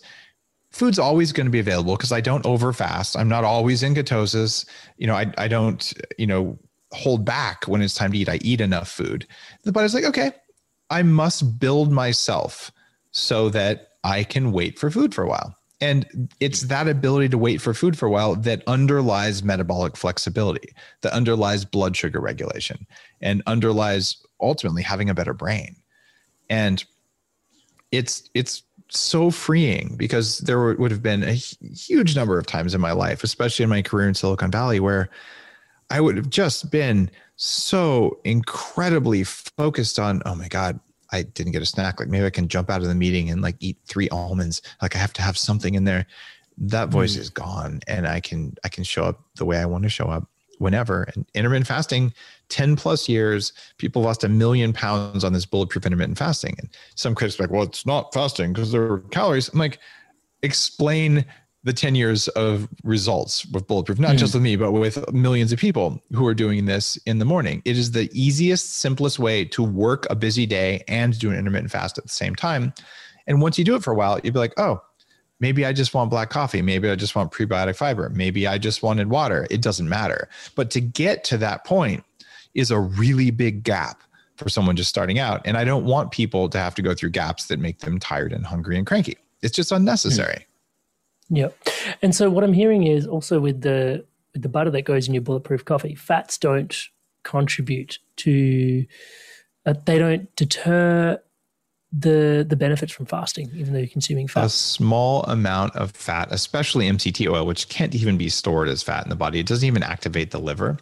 food's 0.72 1.00
always 1.00 1.32
going 1.32 1.46
to 1.46 1.52
be 1.52 1.60
available 1.60 1.96
because 1.96 2.12
I 2.12 2.22
don't 2.22 2.46
overfast. 2.46 3.18
I'm 3.18 3.28
not 3.28 3.44
always 3.44 3.84
in 3.84 3.94
ketosis. 3.94 4.66
You 4.98 5.08
know, 5.08 5.16
I, 5.16 5.32
I 5.38 5.48
don't, 5.48 5.94
you 6.18 6.28
know, 6.28 6.58
hold 6.94 7.26
back 7.26 7.66
when 7.68 7.82
it's 7.82 7.94
time 7.94 8.12
to 8.14 8.18
eat. 8.18 8.30
I 8.30 8.40
eat 8.42 8.62
enough 8.62 8.90
food. 8.90 9.28
The 9.64 9.72
body's 9.72 9.94
like, 9.94 10.06
okay, 10.06 10.32
I 10.90 11.04
must 11.04 11.60
build 11.60 11.92
myself 11.92 12.72
so 13.12 13.50
that 13.50 13.90
I 14.04 14.24
can 14.24 14.52
wait 14.52 14.80
for 14.80 14.90
food 14.90 15.14
for 15.14 15.24
a 15.24 15.28
while. 15.28 15.56
And 15.80 16.32
it's 16.40 16.62
that 16.64 16.88
ability 16.88 17.30
to 17.30 17.38
wait 17.40 17.60
for 17.60 17.74
food 17.74 17.98
for 17.98 18.06
a 18.06 18.12
while 18.12 18.36
that 18.36 18.62
underlies 18.68 19.42
metabolic 19.44 19.98
flexibility, 19.98 20.74
that 21.02 21.12
underlies 21.12 21.66
blood 21.66 21.98
sugar 21.98 22.20
regulation, 22.20 22.86
and 23.20 23.42
underlies 23.48 24.18
ultimately 24.40 24.84
having 24.84 25.10
a 25.10 25.16
better 25.16 25.34
brain. 25.34 25.76
And 26.50 26.84
it's 27.92 28.30
it's 28.34 28.64
so 28.98 29.32
freeing 29.32 29.96
because 29.98 30.40
there 30.40 30.74
would 30.74 30.92
have 30.92 31.04
been 31.04 31.24
a 31.24 31.34
huge 31.34 32.16
number 32.16 32.38
of 32.38 32.46
times 32.46 32.74
in 32.74 32.82
my 32.82 32.92
life, 32.92 33.24
especially 33.24 33.64
in 33.64 33.70
my 33.70 33.82
career 33.82 34.08
in 34.08 34.14
Silicon 34.14 34.52
Valley, 34.52 34.80
where 34.80 35.10
I 35.90 36.00
would 36.00 36.18
have 36.18 36.30
just 36.30 36.72
been 36.72 37.10
so 37.36 38.20
incredibly 38.24 39.24
focused 39.24 40.00
on, 40.00 40.22
oh 40.26 40.36
my 40.36 40.48
God, 40.48 40.80
I 41.12 41.24
didn't 41.24 41.52
get 41.52 41.62
a 41.62 41.66
snack. 41.66 42.00
Like 42.00 42.10
maybe 42.10 42.26
I 42.26 42.30
can 42.30 42.48
jump 42.48 42.70
out 42.70 42.82
of 42.82 42.88
the 42.88 42.96
meeting 42.96 43.30
and 43.30 43.42
like 43.42 43.58
eat 43.60 43.78
three 43.86 44.08
almonds. 44.10 44.62
Like 44.82 44.96
I 44.96 45.00
have 45.00 45.14
to 45.14 45.22
have 45.22 45.38
something 45.38 45.76
in 45.76 45.84
there. 45.84 46.06
That 46.58 46.90
voice 46.90 47.16
mm. 47.16 47.20
is 47.20 47.30
gone, 47.30 47.80
and 47.88 48.08
I 48.08 48.20
can 48.20 48.56
I 48.64 48.70
can 48.70 48.84
show 48.84 49.04
up 49.04 49.22
the 49.36 49.46
way 49.46 49.58
I 49.58 49.66
want 49.66 49.84
to 49.84 49.90
show 49.90 50.06
up 50.06 50.30
whenever. 50.62 51.04
And 51.16 51.26
intermittent 51.34 51.68
fasting, 51.68 52.14
ten 52.50 52.76
plus 52.76 53.10
years, 53.10 53.52
people 53.78 54.02
lost 54.02 54.24
a 54.24 54.30
million 54.30 54.72
pounds 54.72 55.24
on 55.24 55.34
this 55.34 55.46
bulletproof 55.46 55.86
intermittent 55.86 56.18
fasting. 56.18 56.56
And 56.60 56.70
some 56.96 57.16
critics 57.16 57.40
are 57.40 57.44
like, 57.44 57.52
well, 57.52 57.64
it's 57.64 57.86
not 57.86 58.14
fasting 58.14 58.54
because 58.54 58.72
there 58.72 58.84
are 58.84 59.00
calories. 59.12 59.50
I'm 59.50 59.60
like, 59.60 59.80
explain 60.44 61.26
the 61.64 61.74
10 61.74 61.94
years 61.94 62.28
of 62.30 62.68
results 62.84 63.46
with 63.48 63.68
bulletproof 63.68 64.00
not 64.00 64.16
mm. 64.16 64.18
just 64.18 64.34
with 64.34 64.42
me 64.42 64.56
but 64.56 64.72
with 64.72 65.12
millions 65.14 65.52
of 65.52 65.60
people 65.60 66.02
who 66.12 66.26
are 66.26 66.34
doing 66.34 66.66
this 66.66 66.98
in 67.06 67.20
the 67.20 67.26
morning 67.26 67.62
it 67.66 67.78
is 67.78 67.92
the 67.92 68.10
easiest 68.14 68.80
simplest 68.80 69.20
way 69.20 69.46
to 69.46 69.64
work 69.64 70.08
a 70.10 70.16
busy 70.16 70.48
day 70.48 70.84
and 70.88 71.20
do 71.20 71.30
an 71.30 71.38
intermittent 71.38 71.72
fast 71.72 71.98
at 71.98 72.04
the 72.04 72.10
same 72.10 72.36
time 72.36 72.74
and 73.28 73.42
once 73.42 73.60
you 73.60 73.64
do 73.64 73.76
it 73.76 73.84
for 73.84 73.94
a 73.94 73.96
while 73.96 74.20
you'd 74.24 74.34
be 74.34 74.40
like 74.40 74.54
oh 74.58 74.82
maybe 75.42 75.66
i 75.66 75.74
just 75.74 75.94
want 75.94 76.10
black 76.10 76.30
coffee. 76.30 76.62
Maybe 76.62 76.90
i 76.90 76.96
just 76.96 77.16
want 77.16 77.32
prebiotic 77.32 77.76
fiber. 77.76 78.10
Maybe 78.10 78.48
i 78.48 78.58
just 78.58 78.82
wanted 78.82 79.10
water. 79.10 79.48
It 79.50 79.62
doesn't 79.62 79.90
matter. 79.90 80.30
But 80.56 80.72
to 80.72 80.80
get 80.80 81.24
to 81.26 81.38
that 81.40 81.66
point 81.66 82.06
is 82.54 82.72
a 82.72 82.80
really 82.80 83.32
big 83.32 83.64
gap 83.64 84.02
for 84.38 84.48
someone 84.48 84.76
just 84.76 84.90
starting 84.90 85.20
out. 85.20 85.42
And 85.44 85.58
i 85.58 85.66
don't 85.66 85.84
want 85.84 86.12
people 86.12 86.48
to 86.50 86.58
have 86.58 86.76
to 86.76 86.82
go 86.82 86.94
through 86.94 87.10
gaps 87.10 87.48
that 87.48 87.60
make 87.60 87.80
them 87.80 88.00
tired 88.00 88.32
and 88.32 88.46
hungry 88.46 88.78
and 88.78 88.88
cranky. 88.88 89.18
It's 89.42 89.56
just 89.56 89.72
unnecessary. 89.72 90.46
Yeah. 91.30 91.50
And 92.02 92.14
so 92.14 92.30
what 92.30 92.44
I'm 92.44 92.54
hearing 92.54 92.86
is 92.86 93.08
also 93.08 93.40
with 93.40 93.62
the 93.62 94.06
with 94.34 94.44
the 94.44 94.50
butter 94.50 94.70
that 94.70 94.84
goes 94.84 95.08
in 95.08 95.14
your 95.14 95.22
bulletproof 95.22 95.66
coffee, 95.66 95.96
fats 95.96 96.38
don't 96.38 96.76
contribute 97.24 98.00
to 98.18 98.86
uh, 99.66 99.74
they 99.86 99.98
don't 99.98 100.34
deter 100.36 101.22
the 101.92 102.46
the 102.48 102.56
benefits 102.56 102.92
from 102.92 103.06
fasting, 103.06 103.52
even 103.56 103.74
though 103.74 103.80
you're 103.80 103.88
consuming 103.88 104.28
fat. 104.28 104.46
A 104.46 104.50
small 104.50 105.24
amount 105.24 105.76
of 105.76 105.92
fat, 105.92 106.30
especially 106.32 106.90
MCT 106.90 107.30
oil, 107.30 107.46
which 107.46 107.68
can't 107.70 107.94
even 107.94 108.18
be 108.18 108.30
stored 108.30 108.70
as 108.70 108.82
fat 108.82 109.04
in 109.04 109.10
the 109.10 109.16
body. 109.16 109.40
It 109.40 109.48
doesn't 109.48 109.68
even 109.68 109.84
activate 109.84 110.32
the 110.32 110.40
liver. 110.40 110.78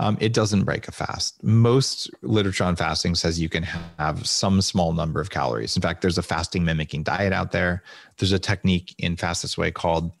Um, 0.00 0.16
it 0.20 0.32
doesn't 0.32 0.62
break 0.62 0.86
a 0.86 0.92
fast. 0.92 1.42
Most 1.42 2.08
literature 2.22 2.62
on 2.62 2.76
fasting 2.76 3.16
says 3.16 3.40
you 3.40 3.48
can 3.48 3.64
have 3.98 4.26
some 4.26 4.62
small 4.62 4.92
number 4.92 5.20
of 5.20 5.30
calories. 5.30 5.74
In 5.74 5.82
fact, 5.82 6.02
there's 6.02 6.18
a 6.18 6.22
fasting 6.22 6.64
mimicking 6.64 7.02
diet 7.02 7.32
out 7.32 7.50
there. 7.50 7.82
There's 8.16 8.30
a 8.30 8.38
technique 8.38 8.94
in 8.98 9.16
Fast 9.16 9.42
This 9.42 9.58
Way 9.58 9.72
called 9.72 10.12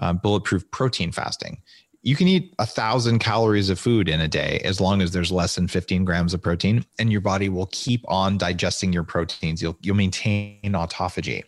uh, 0.00 0.12
bulletproof 0.14 0.68
protein 0.72 1.12
fasting. 1.12 1.62
You 2.04 2.16
can 2.16 2.28
eat 2.28 2.54
a 2.58 2.66
thousand 2.66 3.20
calories 3.20 3.70
of 3.70 3.78
food 3.78 4.10
in 4.10 4.20
a 4.20 4.28
day 4.28 4.60
as 4.62 4.78
long 4.78 5.00
as 5.00 5.12
there's 5.12 5.32
less 5.32 5.54
than 5.54 5.68
15 5.68 6.04
grams 6.04 6.34
of 6.34 6.42
protein, 6.42 6.84
and 6.98 7.10
your 7.10 7.22
body 7.22 7.48
will 7.48 7.68
keep 7.72 8.04
on 8.06 8.36
digesting 8.36 8.92
your 8.92 9.04
proteins. 9.04 9.62
You'll 9.62 9.76
you'll 9.80 9.96
maintain 9.96 10.60
autophagy, 10.64 11.44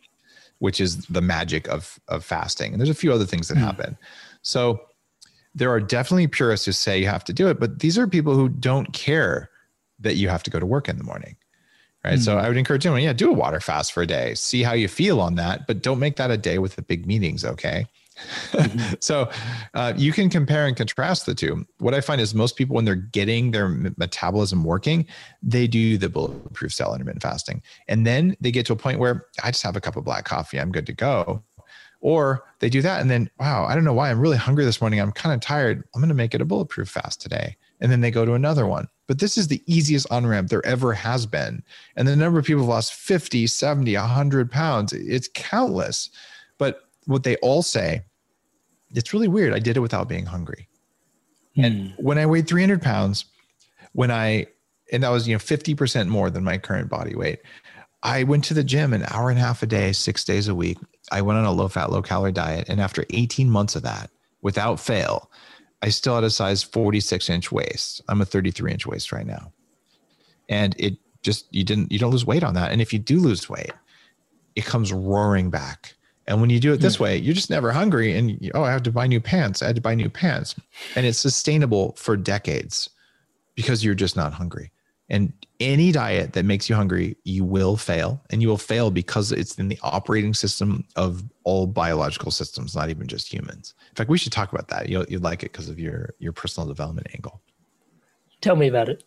which 0.58 0.80
is 0.80 1.04
the 1.06 1.20
magic 1.20 1.68
of 1.68 2.00
of 2.08 2.24
fasting. 2.24 2.72
And 2.72 2.80
there's 2.80 2.90
a 2.90 2.94
few 2.94 3.12
other 3.12 3.26
things 3.26 3.48
that 3.48 3.58
mm. 3.58 3.60
happen. 3.60 3.98
So 4.40 4.80
there 5.54 5.70
are 5.70 5.80
definitely 5.80 6.26
purists 6.26 6.64
who 6.64 6.72
say 6.72 6.98
you 6.98 7.06
have 7.06 7.24
to 7.24 7.34
do 7.34 7.48
it, 7.48 7.60
but 7.60 7.80
these 7.80 7.98
are 7.98 8.06
people 8.06 8.34
who 8.34 8.48
don't 8.48 8.92
care 8.94 9.50
that 10.00 10.16
you 10.16 10.28
have 10.30 10.42
to 10.44 10.50
go 10.50 10.58
to 10.58 10.66
work 10.66 10.88
in 10.88 10.96
the 10.96 11.04
morning. 11.04 11.36
Right. 12.04 12.14
Mm-hmm. 12.14 12.22
So 12.22 12.34
hmm. 12.34 12.44
I 12.44 12.48
would 12.48 12.56
encourage 12.56 12.86
anyone, 12.86 13.02
yeah, 13.02 13.12
do 13.12 13.30
a 13.30 13.34
water 13.34 13.60
fast 13.60 13.92
for 13.92 14.02
a 14.02 14.06
day, 14.06 14.34
see 14.34 14.62
how 14.62 14.72
you 14.72 14.88
feel 14.88 15.20
on 15.20 15.34
that, 15.34 15.66
but 15.66 15.82
don't 15.82 15.98
make 15.98 16.16
that 16.16 16.30
a 16.30 16.36
day 16.36 16.58
with 16.58 16.76
the 16.76 16.82
big 16.82 17.06
meetings. 17.06 17.44
Okay. 17.44 17.86
So 19.00 19.30
uh, 19.74 19.92
you 19.96 20.12
can 20.12 20.30
compare 20.30 20.66
and 20.66 20.76
contrast 20.76 21.26
the 21.26 21.34
two. 21.34 21.66
What 21.78 21.94
I 21.94 22.00
find 22.00 22.20
is 22.20 22.34
most 22.34 22.56
people, 22.56 22.74
when 22.74 22.84
they're 22.84 22.94
getting 22.94 23.50
their 23.50 23.68
metabolism 23.68 24.64
working, 24.64 25.06
they 25.42 25.66
do 25.66 25.98
the 25.98 26.08
bulletproof 26.08 26.72
cell 26.72 26.94
intermittent 26.94 27.22
fasting. 27.22 27.62
And 27.88 28.06
then 28.06 28.36
they 28.40 28.50
get 28.50 28.66
to 28.66 28.72
a 28.72 28.76
point 28.76 28.98
where 28.98 29.26
I 29.42 29.50
just 29.50 29.62
have 29.62 29.76
a 29.76 29.80
cup 29.80 29.96
of 29.96 30.04
black 30.04 30.24
coffee, 30.24 30.58
I'm 30.58 30.72
good 30.72 30.86
to 30.86 30.92
go. 30.92 31.42
Or 32.00 32.44
they 32.60 32.68
do 32.68 32.82
that 32.82 33.00
and 33.00 33.10
then, 33.10 33.30
wow, 33.40 33.64
I 33.64 33.74
don't 33.74 33.84
know 33.84 33.92
why 33.92 34.10
I'm 34.10 34.20
really 34.20 34.36
hungry 34.36 34.64
this 34.64 34.80
morning. 34.80 35.00
I'm 35.00 35.12
kind 35.12 35.34
of 35.34 35.40
tired. 35.40 35.82
I'm 35.94 36.00
going 36.00 36.08
to 36.08 36.14
make 36.14 36.34
it 36.34 36.40
a 36.40 36.44
bulletproof 36.44 36.88
fast 36.88 37.20
today. 37.20 37.56
And 37.80 37.90
then 37.90 38.00
they 38.00 38.10
go 38.10 38.24
to 38.24 38.34
another 38.34 38.66
one. 38.66 38.88
But 39.06 39.18
this 39.18 39.38
is 39.38 39.48
the 39.48 39.62
easiest 39.66 40.10
on 40.10 40.26
ramp 40.26 40.48
there 40.48 40.64
ever 40.66 40.92
has 40.92 41.26
been. 41.26 41.62
And 41.96 42.06
the 42.06 42.16
number 42.16 42.38
of 42.38 42.44
people 42.44 42.62
who've 42.62 42.68
lost 42.68 42.94
50, 42.94 43.46
70, 43.46 43.94
100 43.94 44.50
pounds, 44.50 44.92
it's 44.92 45.28
countless. 45.34 46.10
What 47.06 47.22
they 47.22 47.36
all 47.36 47.62
say, 47.62 48.02
it's 48.94 49.12
really 49.12 49.28
weird. 49.28 49.52
I 49.52 49.58
did 49.58 49.76
it 49.76 49.80
without 49.80 50.08
being 50.08 50.26
hungry. 50.26 50.68
Hmm. 51.54 51.64
And 51.64 51.94
when 51.96 52.18
I 52.18 52.26
weighed 52.26 52.48
300 52.48 52.82
pounds, 52.82 53.24
when 53.92 54.10
I, 54.10 54.46
and 54.92 55.02
that 55.02 55.08
was, 55.10 55.26
you 55.26 55.34
know, 55.34 55.40
50% 55.40 56.08
more 56.08 56.30
than 56.30 56.44
my 56.44 56.58
current 56.58 56.88
body 56.88 57.14
weight, 57.14 57.40
I 58.02 58.22
went 58.22 58.44
to 58.44 58.54
the 58.54 58.62
gym 58.62 58.92
an 58.92 59.04
hour 59.08 59.30
and 59.30 59.38
a 59.38 59.42
half 59.42 59.62
a 59.62 59.66
day, 59.66 59.92
six 59.92 60.22
days 60.22 60.48
a 60.48 60.54
week. 60.54 60.78
I 61.10 61.22
went 61.22 61.38
on 61.38 61.44
a 61.44 61.52
low 61.52 61.68
fat, 61.68 61.90
low 61.90 62.02
calorie 62.02 62.30
diet. 62.30 62.68
And 62.68 62.80
after 62.80 63.04
18 63.10 63.50
months 63.50 63.74
of 63.74 63.82
that, 63.82 64.10
without 64.42 64.78
fail, 64.78 65.30
I 65.82 65.88
still 65.88 66.14
had 66.14 66.24
a 66.24 66.30
size 66.30 66.62
46 66.62 67.28
inch 67.28 67.50
waist. 67.50 68.00
I'm 68.08 68.20
a 68.20 68.24
33 68.24 68.72
inch 68.72 68.86
waist 68.86 69.10
right 69.10 69.26
now. 69.26 69.52
And 70.48 70.76
it 70.78 70.98
just, 71.22 71.52
you 71.52 71.64
didn't, 71.64 71.90
you 71.90 71.98
don't 71.98 72.12
lose 72.12 72.24
weight 72.24 72.44
on 72.44 72.54
that. 72.54 72.70
And 72.70 72.80
if 72.80 72.92
you 72.92 73.00
do 73.00 73.18
lose 73.18 73.48
weight, 73.48 73.72
it 74.54 74.64
comes 74.64 74.92
roaring 74.92 75.50
back. 75.50 75.95
And 76.28 76.40
when 76.40 76.50
you 76.50 76.58
do 76.58 76.72
it 76.72 76.78
this 76.78 76.96
hmm. 76.96 77.04
way, 77.04 77.16
you're 77.16 77.34
just 77.34 77.50
never 77.50 77.72
hungry. 77.72 78.16
And 78.16 78.40
you, 78.42 78.50
oh, 78.54 78.64
I 78.64 78.72
have 78.72 78.82
to 78.84 78.92
buy 78.92 79.06
new 79.06 79.20
pants. 79.20 79.62
I 79.62 79.66
had 79.66 79.76
to 79.76 79.82
buy 79.82 79.94
new 79.94 80.10
pants. 80.10 80.54
And 80.96 81.06
it's 81.06 81.18
sustainable 81.18 81.94
for 81.96 82.16
decades 82.16 82.90
because 83.54 83.84
you're 83.84 83.94
just 83.94 84.16
not 84.16 84.32
hungry. 84.32 84.72
And 85.08 85.32
any 85.60 85.92
diet 85.92 86.32
that 86.32 86.44
makes 86.44 86.68
you 86.68 86.74
hungry, 86.74 87.16
you 87.22 87.44
will 87.44 87.76
fail. 87.76 88.20
And 88.30 88.42
you 88.42 88.48
will 88.48 88.58
fail 88.58 88.90
because 88.90 89.30
it's 89.30 89.54
in 89.54 89.68
the 89.68 89.78
operating 89.82 90.34
system 90.34 90.84
of 90.96 91.22
all 91.44 91.68
biological 91.68 92.32
systems, 92.32 92.74
not 92.74 92.90
even 92.90 93.06
just 93.06 93.32
humans. 93.32 93.74
In 93.90 93.94
fact, 93.94 94.10
we 94.10 94.18
should 94.18 94.32
talk 94.32 94.52
about 94.52 94.66
that. 94.68 94.88
You'll, 94.88 95.04
you'd 95.08 95.22
like 95.22 95.44
it 95.44 95.52
because 95.52 95.68
of 95.68 95.78
your, 95.78 96.14
your 96.18 96.32
personal 96.32 96.66
development 96.66 97.06
angle. 97.14 97.40
Tell 98.40 98.56
me 98.56 98.66
about 98.66 98.88
it. 98.88 99.04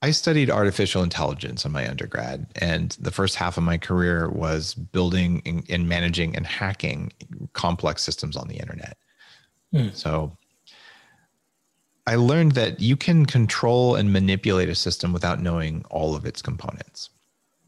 I 0.00 0.12
studied 0.12 0.48
artificial 0.48 1.02
intelligence 1.02 1.64
in 1.64 1.72
my 1.72 1.88
undergrad, 1.88 2.46
and 2.56 2.92
the 3.00 3.10
first 3.10 3.34
half 3.34 3.56
of 3.56 3.64
my 3.64 3.78
career 3.78 4.30
was 4.30 4.74
building 4.74 5.64
and 5.68 5.88
managing 5.88 6.36
and 6.36 6.46
hacking 6.46 7.12
complex 7.52 8.02
systems 8.02 8.36
on 8.36 8.46
the 8.46 8.56
internet. 8.56 8.96
Hmm. 9.72 9.88
So 9.92 10.36
I 12.06 12.14
learned 12.14 12.52
that 12.52 12.80
you 12.80 12.96
can 12.96 13.26
control 13.26 13.96
and 13.96 14.12
manipulate 14.12 14.68
a 14.68 14.74
system 14.74 15.12
without 15.12 15.42
knowing 15.42 15.84
all 15.90 16.14
of 16.14 16.24
its 16.24 16.40
components. 16.40 17.10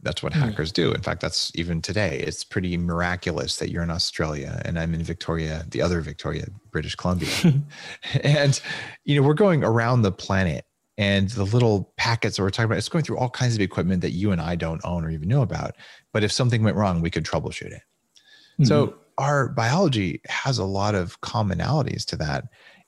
That's 0.03 0.23
what 0.23 0.33
mm. 0.33 0.37
hackers 0.37 0.73
do. 0.73 0.93
In 0.93 1.03
fact, 1.03 1.21
that's 1.21 1.53
even 1.57 1.83
today. 1.83 2.21
It's 2.27 2.43
pretty 2.43 2.79
miraculous 2.79 3.57
that 3.57 3.71
you're 3.71 3.83
in 3.83 3.90
Australia 3.90 4.62
and 4.64 4.79
I'm 4.79 4.95
in 4.95 5.03
Victoria, 5.03 5.66
the 5.69 5.83
other 5.83 6.01
Victoria, 6.01 6.47
British 6.71 6.95
Columbia. 6.95 7.29
and, 8.25 8.59
you 9.05 9.21
know, 9.21 9.27
we're 9.27 9.35
going 9.35 9.62
around 9.62 10.03
the 10.03 10.12
planet 10.12 10.64
and 11.00 11.30
the 11.30 11.44
little 11.44 11.92
packets 11.96 12.36
that 12.36 12.42
we're 12.42 12.50
talking 12.50 12.66
about, 12.66 12.78
it's 12.78 12.88
going 12.88 13.04
through 13.04 13.18
all 13.18 13.30
kinds 13.30 13.54
of 13.54 13.60
equipment 13.60 14.02
that 14.02 14.10
you 14.10 14.32
and 14.32 14.40
I 14.40 14.54
don't 14.54 14.80
own 14.84 15.04
or 15.04 15.10
even 15.10 15.28
know 15.28 15.42
about. 15.42 15.76
But 16.12 16.24
if 16.24 16.30
something 16.30 16.62
went 16.62 16.76
wrong, 16.76 17.00
we 17.00 17.10
could 17.10 17.24
troubleshoot 17.24 17.72
it. 17.72 17.82
Mm-hmm. 17.82 18.64
So 18.64 18.94
our 19.16 19.48
biology 19.48 20.20
has 20.26 20.58
a 20.58 20.64
lot 20.64 20.94
of 20.94 21.20
commonalities 21.20 22.04
to 22.06 22.16
that 22.16 22.44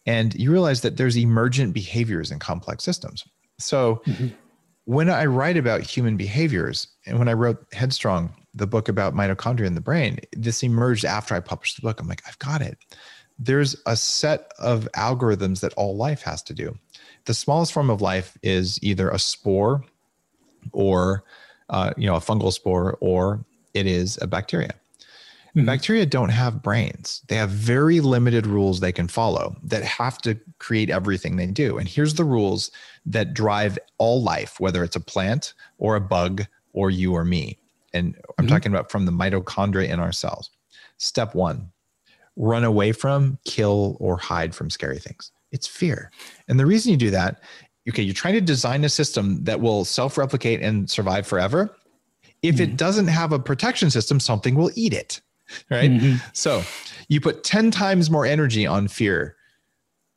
and 0.07 0.35
you 0.35 0.51
realize 0.51 0.81
that 0.81 0.96
there's 0.96 1.16
emergent 1.16 1.75
behaviors 1.75 2.31
in 2.31 2.38
complex 2.38 2.85
systems. 2.85 3.25
So 3.58 4.02
mm-hmm. 4.06 4.29
when 4.85 5.08
I 5.08 5.27
write 5.27 5.56
about 5.56 5.83
human 5.83 6.17
behaviors, 6.17 6.88
and 7.06 7.19
when 7.19 7.29
I 7.29 7.35
wrote 7.35 7.65
Headstrong, 7.73 8.35
the 8.54 8.67
book 8.67 8.88
about 8.88 9.15
mitochondria 9.15 9.67
in 9.67 9.75
the 9.75 9.81
brain, 9.81 10.19
this 10.33 10.63
emerged 10.63 11.04
after 11.04 11.35
I 11.35 11.40
published 11.40 11.77
the 11.77 11.83
book. 11.83 12.00
I'm 12.00 12.08
like, 12.08 12.23
I've 12.27 12.38
got 12.38 12.60
it. 12.60 12.79
There's 13.38 13.77
a 13.87 13.96
set 13.96 14.52
of 14.58 14.88
algorithms 14.94 15.60
that 15.60 15.73
all 15.75 15.96
life 15.96 16.23
has 16.23 16.42
to 16.44 16.54
do. 16.54 16.77
The 17.25 17.35
smallest 17.35 17.73
form 17.73 17.90
of 17.90 18.00
life 18.00 18.37
is 18.42 18.79
either 18.83 19.08
a 19.10 19.18
spore 19.18 19.85
or 20.73 21.25
uh, 21.70 21.92
you 21.96 22.06
know 22.06 22.16
a 22.16 22.20
fungal 22.20 22.52
spore 22.52 22.98
or 23.00 23.44
it 23.75 23.87
is 23.87 24.18
a 24.23 24.27
bacteria 24.27 24.75
Mm-hmm. 25.54 25.66
Bacteria 25.66 26.06
don't 26.06 26.31
have 26.31 26.62
brains. 26.62 27.20
They 27.29 27.37
have 27.37 27.50
very 27.50 28.00
limited 28.00 28.46
rules 28.46 28.81
they 28.81 28.90
can 28.90 29.06
follow 29.06 29.54
that 29.64 29.83
have 29.85 30.16
to 30.23 30.38
create 30.58 30.88
everything 30.88 31.37
they 31.37 31.46
do. 31.46 31.77
And 31.77 31.87
here's 31.87 32.14
the 32.14 32.25
rules 32.25 32.70
that 33.04 33.35
drive 33.35 33.79
all 33.98 34.23
life, 34.23 34.58
whether 34.60 34.83
it's 34.83 34.96
a 34.96 35.00
plant 35.00 35.52
or 35.77 35.94
a 35.94 36.00
bug 36.00 36.46
or 36.73 36.90
you 36.90 37.12
or 37.12 37.25
me. 37.25 37.58
And 37.92 38.16
I'm 38.38 38.46
Mm-hmm. 38.46 38.54
talking 38.54 38.73
about 38.73 38.90
from 38.90 39.04
the 39.04 39.12
mitochondria 39.12 39.90
in 39.90 40.00
our 40.00 40.12
cells. 40.12 40.48
Step 40.96 41.35
one 41.35 41.70
run 42.37 42.64
away 42.64 42.92
from, 42.92 43.38
kill, 43.44 43.98
or 44.00 44.16
hide 44.16 44.54
from 44.54 44.70
scary 44.70 44.98
things. 44.98 45.33
It's 45.53 45.67
fear. 45.67 46.11
And 46.48 46.59
the 46.59 46.67
reason 46.67 46.90
you 46.90 46.96
do 46.96 47.11
that, 47.11 47.42
okay, 47.88 48.03
you're 48.03 48.15
trying 48.15 48.35
to 48.35 48.40
design 48.40 48.85
a 48.85 48.88
system 48.88 49.44
that 49.44 49.61
will 49.61 49.85
self 49.85 50.19
replicate 50.19 50.61
and 50.61 50.90
survive 50.90 51.27
forever. 51.27 51.75
If 52.42 52.59
it 52.59 52.71
mm-hmm. 52.71 52.77
doesn't 52.77 53.07
have 53.07 53.31
a 53.33 53.38
protection 53.38 53.90
system, 53.90 54.19
something 54.19 54.57
will 54.57 54.73
eat 54.75 54.92
it. 54.92 55.21
Right. 55.71 55.90
Mm-hmm. 55.90 56.17
So 56.33 56.63
you 57.09 57.21
put 57.21 57.44
10 57.44 57.71
times 57.71 58.11
more 58.11 58.27
energy 58.27 58.67
on 58.67 58.88
fear 58.88 59.37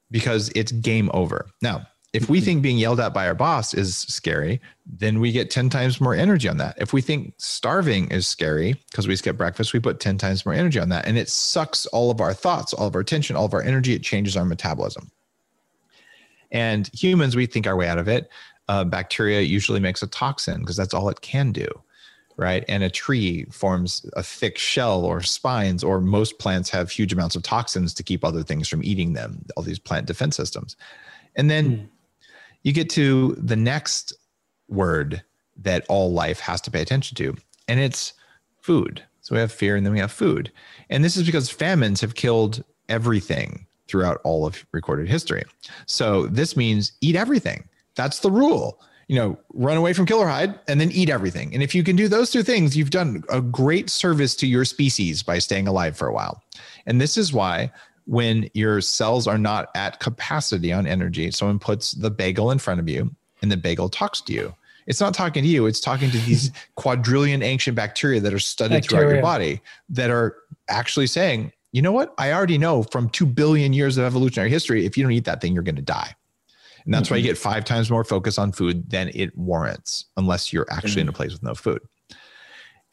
because 0.09 0.51
it's 0.55 0.71
game 0.71 1.11
over. 1.13 1.47
Now, 1.61 1.85
if 2.13 2.29
we 2.29 2.37
mm-hmm. 2.37 2.45
think 2.45 2.61
being 2.61 2.77
yelled 2.77 3.01
at 3.01 3.13
by 3.13 3.27
our 3.27 3.35
boss 3.35 3.73
is 3.73 3.97
scary, 3.97 4.61
then 4.85 5.19
we 5.19 5.33
get 5.33 5.51
10 5.51 5.69
times 5.69 5.99
more 5.99 6.15
energy 6.15 6.47
on 6.47 6.55
that. 6.57 6.75
If 6.79 6.93
we 6.93 7.01
think 7.01 7.33
starving 7.37 8.09
is 8.09 8.25
scary 8.25 8.81
because 8.89 9.07
we 9.07 9.17
skip 9.17 9.35
breakfast, 9.35 9.73
we 9.73 9.81
put 9.81 9.99
10 9.99 10.17
times 10.17 10.45
more 10.45 10.55
energy 10.55 10.79
on 10.79 10.89
that. 10.89 11.05
And 11.05 11.17
it 11.17 11.29
sucks 11.29 11.85
all 11.87 12.09
of 12.11 12.21
our 12.21 12.33
thoughts, 12.33 12.73
all 12.73 12.87
of 12.87 12.95
our 12.95 13.01
attention, 13.01 13.35
all 13.35 13.45
of 13.45 13.53
our 13.53 13.61
energy. 13.61 13.93
It 13.93 14.03
changes 14.03 14.37
our 14.37 14.45
metabolism. 14.45 15.11
And 16.55 16.89
humans, 16.93 17.35
we 17.35 17.47
think 17.47 17.67
our 17.67 17.75
way 17.75 17.89
out 17.89 17.97
of 17.97 18.07
it. 18.07 18.29
Uh, 18.69 18.85
bacteria 18.85 19.41
usually 19.41 19.81
makes 19.81 20.01
a 20.01 20.07
toxin 20.07 20.61
because 20.61 20.77
that's 20.77 20.93
all 20.93 21.09
it 21.09 21.19
can 21.19 21.51
do. 21.51 21.67
Right. 22.37 22.63
And 22.69 22.81
a 22.81 22.89
tree 22.89 23.43
forms 23.51 24.05
a 24.13 24.23
thick 24.23 24.57
shell 24.57 25.03
or 25.03 25.21
spines, 25.21 25.83
or 25.83 25.99
most 25.99 26.39
plants 26.39 26.69
have 26.69 26.89
huge 26.89 27.11
amounts 27.11 27.35
of 27.35 27.43
toxins 27.43 27.93
to 27.93 28.03
keep 28.03 28.23
other 28.23 28.41
things 28.41 28.69
from 28.69 28.83
eating 28.83 29.13
them, 29.13 29.45
all 29.55 29.63
these 29.63 29.79
plant 29.79 30.05
defense 30.07 30.37
systems. 30.37 30.77
And 31.35 31.49
then 31.49 31.89
you 32.63 32.71
get 32.71 32.89
to 32.91 33.35
the 33.37 33.55
next 33.55 34.13
word 34.69 35.21
that 35.57 35.85
all 35.89 36.13
life 36.13 36.39
has 36.39 36.61
to 36.61 36.71
pay 36.71 36.81
attention 36.81 37.15
to, 37.17 37.35
and 37.67 37.79
it's 37.79 38.13
food. 38.61 39.03
So 39.21 39.35
we 39.35 39.41
have 39.41 39.51
fear 39.51 39.75
and 39.75 39.85
then 39.85 39.93
we 39.93 39.99
have 39.99 40.11
food. 40.11 40.51
And 40.89 41.03
this 41.03 41.17
is 41.17 41.25
because 41.25 41.49
famines 41.49 42.01
have 42.01 42.15
killed 42.15 42.63
everything 42.89 43.64
throughout 43.87 44.21
all 44.23 44.45
of 44.45 44.65
recorded 44.71 45.07
history. 45.07 45.43
So 45.85 46.27
this 46.27 46.57
means 46.57 46.91
eat 47.01 47.15
everything. 47.15 47.67
That's 47.95 48.19
the 48.19 48.31
rule. 48.31 48.79
You 49.07 49.17
know, 49.17 49.39
run 49.53 49.77
away 49.77 49.93
from 49.93 50.05
killer 50.05 50.27
hide 50.27 50.59
and 50.67 50.81
then 50.81 50.91
eat 50.91 51.09
everything. 51.09 51.53
And 51.53 51.61
if 51.61 51.75
you 51.75 51.83
can 51.83 51.95
do 51.95 52.07
those 52.07 52.31
two 52.31 52.41
things, 52.41 52.75
you've 52.75 52.89
done 52.89 53.23
a 53.29 53.39
great 53.39 53.89
service 53.89 54.35
to 54.37 54.47
your 54.47 54.65
species 54.65 55.21
by 55.21 55.37
staying 55.37 55.67
alive 55.67 55.95
for 55.95 56.07
a 56.07 56.13
while. 56.13 56.41
And 56.87 56.99
this 56.99 57.15
is 57.15 57.31
why 57.31 57.71
when 58.07 58.49
your 58.53 58.81
cells 58.81 59.27
are 59.27 59.37
not 59.37 59.69
at 59.75 59.99
capacity 59.99 60.73
on 60.73 60.87
energy, 60.87 61.29
someone 61.31 61.59
puts 61.59 61.91
the 61.91 62.09
bagel 62.09 62.51
in 62.51 62.57
front 62.57 62.79
of 62.79 62.89
you 62.89 63.13
and 63.41 63.51
the 63.51 63.57
bagel 63.57 63.89
talks 63.89 64.21
to 64.21 64.33
you. 64.33 64.55
It's 64.87 65.01
not 65.01 65.13
talking 65.13 65.43
to 65.43 65.49
you, 65.49 65.65
it's 65.65 65.79
talking 65.79 66.11
to 66.11 66.17
these 66.19 66.51
quadrillion 66.75 67.41
ancient 67.41 67.75
bacteria 67.75 68.19
that 68.21 68.33
are 68.33 68.39
studied 68.39 68.85
throughout 68.85 69.09
your 69.09 69.21
body 69.21 69.61
that 69.89 70.11
are 70.11 70.35
actually 70.67 71.07
saying, 71.07 71.51
you 71.75 71.81
know 71.81 71.91
what? 71.91 72.13
I 72.17 72.31
already 72.31 72.57
know 72.57 72.83
from 72.83 73.09
2 73.09 73.25
billion 73.25 73.73
years 73.73 73.97
of 73.97 74.05
evolutionary 74.05 74.49
history, 74.49 74.85
if 74.85 74.97
you 74.97 75.03
don't 75.03 75.11
eat 75.11 75.25
that 75.25 75.41
thing, 75.41 75.53
you're 75.53 75.61
going 75.61 75.75
to 75.75 75.81
die. 75.81 76.15
And 76.85 76.93
that's 76.93 77.11
why 77.11 77.17
you 77.17 77.23
get 77.23 77.37
five 77.37 77.65
times 77.65 77.91
more 77.91 78.05
focus 78.05 78.37
on 78.37 78.53
food 78.53 78.89
than 78.89 79.11
it 79.13 79.37
warrants, 79.37 80.05
unless 80.15 80.53
you're 80.53 80.67
actually 80.71 81.01
in 81.01 81.09
a 81.09 81.11
place 81.11 81.33
with 81.33 81.43
no 81.43 81.53
food. 81.53 81.81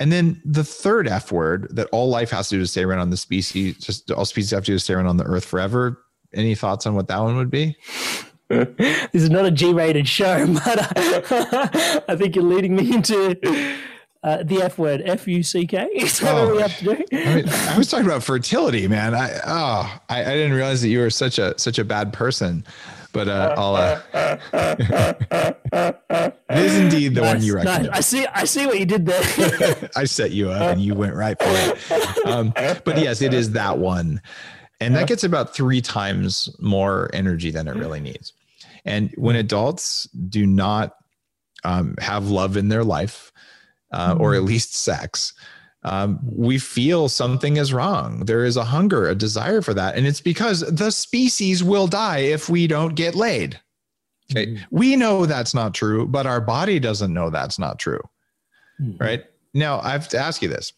And 0.00 0.10
then 0.10 0.42
the 0.44 0.64
third 0.64 1.06
F 1.06 1.30
word 1.30 1.68
that 1.70 1.90
all 1.92 2.08
life 2.08 2.30
has 2.30 2.48
to 2.48 2.56
do 2.56 2.60
to 2.60 2.66
stay 2.66 2.82
around 2.82 2.98
on 2.98 3.10
the 3.10 3.16
species, 3.16 3.78
just 3.78 4.10
all 4.10 4.24
species 4.24 4.50
have 4.50 4.64
to 4.64 4.72
do 4.72 4.76
to 4.76 4.80
stay 4.80 4.94
around 4.94 5.06
on 5.06 5.16
the 5.16 5.26
earth 5.26 5.44
forever. 5.44 6.02
Any 6.34 6.56
thoughts 6.56 6.84
on 6.84 6.96
what 6.96 7.06
that 7.06 7.20
one 7.20 7.36
would 7.36 7.50
be? 7.50 7.76
this 8.48 9.08
is 9.12 9.30
not 9.30 9.46
a 9.46 9.52
G-rated 9.52 10.08
show, 10.08 10.44
but 10.64 10.78
uh, 10.80 11.68
I 12.08 12.16
think 12.16 12.34
you're 12.34 12.44
leading 12.44 12.74
me 12.74 12.92
into 12.92 13.38
uh, 14.22 14.42
the 14.42 14.62
F 14.62 14.78
word, 14.78 15.02
F-U-C-K. 15.04 15.88
Is 15.94 16.20
that 16.20 16.34
what 16.34 16.54
we 16.54 16.62
have 16.62 16.76
to 16.78 16.84
do? 16.84 17.04
I, 17.12 17.34
mean, 17.34 17.48
I 17.48 17.76
was 17.76 17.90
talking 17.90 18.06
about 18.06 18.22
fertility, 18.22 18.86
man. 18.88 19.14
I 19.14 19.32
oh, 19.46 20.00
I, 20.08 20.20
I 20.20 20.34
didn't 20.34 20.52
realize 20.52 20.80
that 20.82 20.88
you 20.88 21.00
were 21.00 21.10
such 21.10 21.38
a 21.38 21.58
such 21.58 21.78
a 21.78 21.84
bad 21.84 22.12
person. 22.12 22.64
But 23.12 23.28
uh, 23.28 23.54
I'll. 23.58 23.76
Uh, 23.76 24.00
it 26.50 26.58
is 26.58 26.76
indeed 26.76 27.14
the 27.14 27.20
one 27.20 27.42
you 27.42 27.56
Nice, 27.56 27.64
nice. 27.64 27.66
recommend. 27.66 27.94
I 27.94 28.00
see. 28.00 28.26
I 28.26 28.44
see 28.44 28.66
what 28.66 28.78
you 28.78 28.86
did 28.86 29.04
there. 29.04 29.90
I 29.96 30.04
set 30.04 30.30
you 30.30 30.50
up 30.50 30.72
and 30.72 30.80
you 30.80 30.94
went 30.94 31.14
right 31.14 31.38
for 31.38 31.48
it. 31.48 32.26
Um, 32.26 32.52
but 32.54 32.98
yes, 32.98 33.20
it 33.20 33.34
is 33.34 33.52
that 33.52 33.78
one. 33.78 34.22
And 34.80 34.96
that 34.96 35.06
gets 35.06 35.24
about 35.24 35.54
three 35.54 35.80
times 35.80 36.48
more 36.58 37.10
energy 37.12 37.50
than 37.50 37.68
it 37.68 37.76
really 37.76 38.00
needs. 38.00 38.32
And 38.84 39.12
when 39.16 39.36
adults 39.36 40.08
do 40.28 40.44
not 40.44 40.96
um, 41.62 41.94
have 42.00 42.30
love 42.30 42.56
in 42.56 42.68
their 42.68 42.82
life, 42.82 43.30
uh, 43.92 44.16
or 44.18 44.34
at 44.34 44.42
least 44.42 44.74
sex, 44.74 45.32
um, 45.84 46.20
we 46.24 46.58
feel 46.58 47.08
something 47.08 47.56
is 47.56 47.72
wrong. 47.72 48.20
There 48.26 48.44
is 48.44 48.56
a 48.56 48.64
hunger, 48.64 49.08
a 49.08 49.14
desire 49.14 49.62
for 49.62 49.74
that. 49.74 49.96
And 49.96 50.06
it's 50.06 50.20
because 50.20 50.60
the 50.60 50.90
species 50.90 51.64
will 51.64 51.86
die 51.86 52.18
if 52.18 52.48
we 52.48 52.66
don't 52.66 52.94
get 52.94 53.14
laid. 53.14 53.60
Okay. 54.30 54.58
We 54.70 54.96
know 54.96 55.26
that's 55.26 55.54
not 55.54 55.74
true, 55.74 56.06
but 56.06 56.26
our 56.26 56.40
body 56.40 56.78
doesn't 56.78 57.12
know 57.12 57.30
that's 57.30 57.58
not 57.58 57.78
true. 57.78 58.00
Right. 58.98 59.24
Now, 59.54 59.80
I 59.80 59.90
have 59.90 60.08
to 60.08 60.18
ask 60.18 60.42
you 60.42 60.48
this 60.48 60.72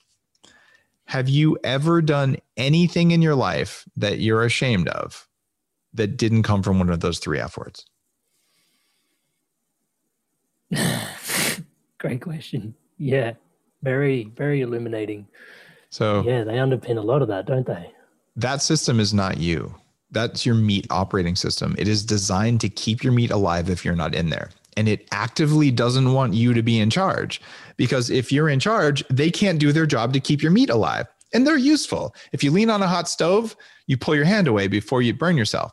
Have 1.07 1.29
you 1.29 1.59
ever 1.65 2.03
done 2.03 2.37
anything 2.57 3.12
in 3.12 3.23
your 3.23 3.35
life 3.35 3.85
that 3.97 4.19
you're 4.19 4.45
ashamed 4.45 4.89
of 4.89 5.29
that 5.95 6.17
didn't 6.17 6.43
come 6.43 6.62
from 6.62 6.79
one 6.79 6.91
of 6.91 7.01
those 7.01 7.19
three 7.19 7.39
F 7.39 7.57
words? 7.57 7.87
Great 11.99 12.21
question. 12.21 12.75
Yeah, 12.99 13.33
very, 13.83 14.33
very 14.37 14.61
illuminating. 14.61 15.27
So, 15.91 16.23
Yeah, 16.23 16.45
they 16.45 16.55
underpin 16.55 16.97
a 16.97 17.01
lot 17.01 17.23
of 17.23 17.29
that, 17.29 17.47
don't 17.47 17.67
they? 17.67 17.95
that 18.37 18.63
system 18.63 19.01
is 19.01 19.15
not 19.15 19.39
you. 19.39 19.75
That's 20.11 20.45
your 20.47 20.55
meat 20.55 20.87
operating 20.91 21.37
system. 21.37 21.75
It 21.79 21.89
is 21.89 22.05
designed 22.05 22.61
to 22.63 22.69
keep 22.69 23.03
your 23.03 23.13
meat 23.13 23.31
alive 23.31 23.69
if 23.69 23.85
you're 23.85 23.97
not 23.97 24.15
in 24.15 24.31
there. 24.31 24.51
And 24.77 24.89
it 24.89 25.07
actively 25.13 25.71
doesn't 25.71 26.13
want 26.13 26.35
you 26.35 26.53
to 26.53 26.63
be 26.63 26.81
in 26.81 26.91
charge 26.91 27.41
because 27.77 28.11
if 28.11 28.33
you're 28.33 28.49
in 28.49 28.61
charge, 28.61 29.05
they 29.09 29.31
can't 29.31 29.59
do 29.59 29.73
their 29.73 29.87
job 29.87 30.13
to 30.13 30.21
keep 30.21 30.43
your 30.43 30.51
meat 30.51 30.71
alive. 30.71 31.07
And 31.33 31.47
they're 31.47 31.57
useful. 31.57 32.15
If 32.33 32.43
you 32.45 32.51
lean 32.51 32.71
on 32.71 32.83
a 32.83 32.89
hot 32.89 33.09
stove, 33.09 33.57
you 33.87 33.97
pull 33.97 34.15
your 34.15 34.25
hand 34.25 34.49
away 34.49 34.69
before 34.69 35.03
you 35.03 35.15
burn 35.15 35.37
yourself. 35.37 35.73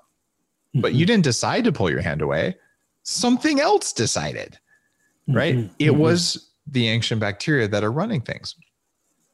But 0.74 0.92
mm-hmm. 0.92 1.00
you 1.00 1.06
didn't 1.06 1.24
decide 1.24 1.64
to 1.66 1.72
pull 1.72 1.90
your 1.90 2.02
hand 2.02 2.22
away. 2.22 2.56
Something 3.04 3.60
else 3.60 3.92
decided, 3.94 4.58
right? 5.28 5.56
Mm-hmm. 5.56 5.74
It 5.80 5.92
mm-hmm. 5.92 6.00
was 6.00 6.51
the 6.72 6.88
ancient 6.88 7.22
bacteria 7.22 7.68
that 7.68 7.84
are 7.84 7.92
running 7.92 8.22
things. 8.22 8.56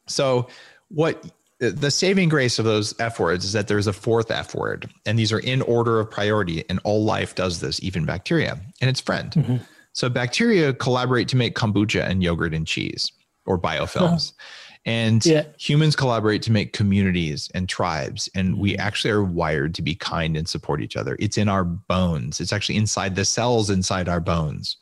So, 0.08 0.48
what 0.90 1.32
the 1.60 1.90
saving 1.90 2.30
grace 2.30 2.60
of 2.60 2.66
those 2.66 2.94
F 3.00 3.20
words 3.20 3.44
is 3.44 3.54
that 3.54 3.68
there's 3.68 3.88
a 3.88 3.94
fourth 3.94 4.30
F 4.30 4.54
word, 4.54 4.90
and 5.06 5.18
these 5.18 5.32
are 5.32 5.40
in 5.40 5.62
order 5.64 6.00
of 6.00 6.12
priority, 6.12 6.64
and 6.70 6.80
all 6.84 7.04
life 7.04 7.36
does 7.36 7.60
this, 7.60 7.82
even 7.82 8.06
bacteria, 8.06 8.60
and 8.82 8.90
it's 8.90 9.02
friend. 9.02 9.32
Mm-hmm. 9.32 9.58
So, 9.94 10.10
bacteria 10.10 10.74
collaborate 10.74 11.28
to 11.30 11.36
make 11.36 11.56
kombucha 11.56 12.08
and 12.08 12.22
yogurt 12.22 12.54
and 12.54 12.68
cheese 12.68 13.12
or 13.46 13.58
biofilms. 13.58 14.34
And 14.86 15.26
Yeah. 15.26 15.44
humans 15.60 15.98
collaborate 15.98 16.42
to 16.44 16.52
make 16.52 16.72
communities 16.72 17.50
and 17.54 17.68
tribes. 17.68 18.30
And 18.34 18.58
we 18.58 18.72
mm-hmm. 18.72 18.82
actually 18.82 19.12
are 19.12 19.24
wired 19.24 19.76
to 19.76 19.82
be 19.82 19.96
kind 19.96 20.38
and 20.38 20.48
support 20.48 20.82
each 20.82 20.96
other. 20.96 21.18
It's 21.20 21.38
in 21.38 21.50
our 21.50 21.66
bones, 21.66 22.40
it's 22.40 22.54
actually 22.54 22.78
inside 22.78 23.16
the 23.16 23.26
cells 23.26 23.70
inside 23.70 24.08
our 24.08 24.22
bones. 24.22 24.78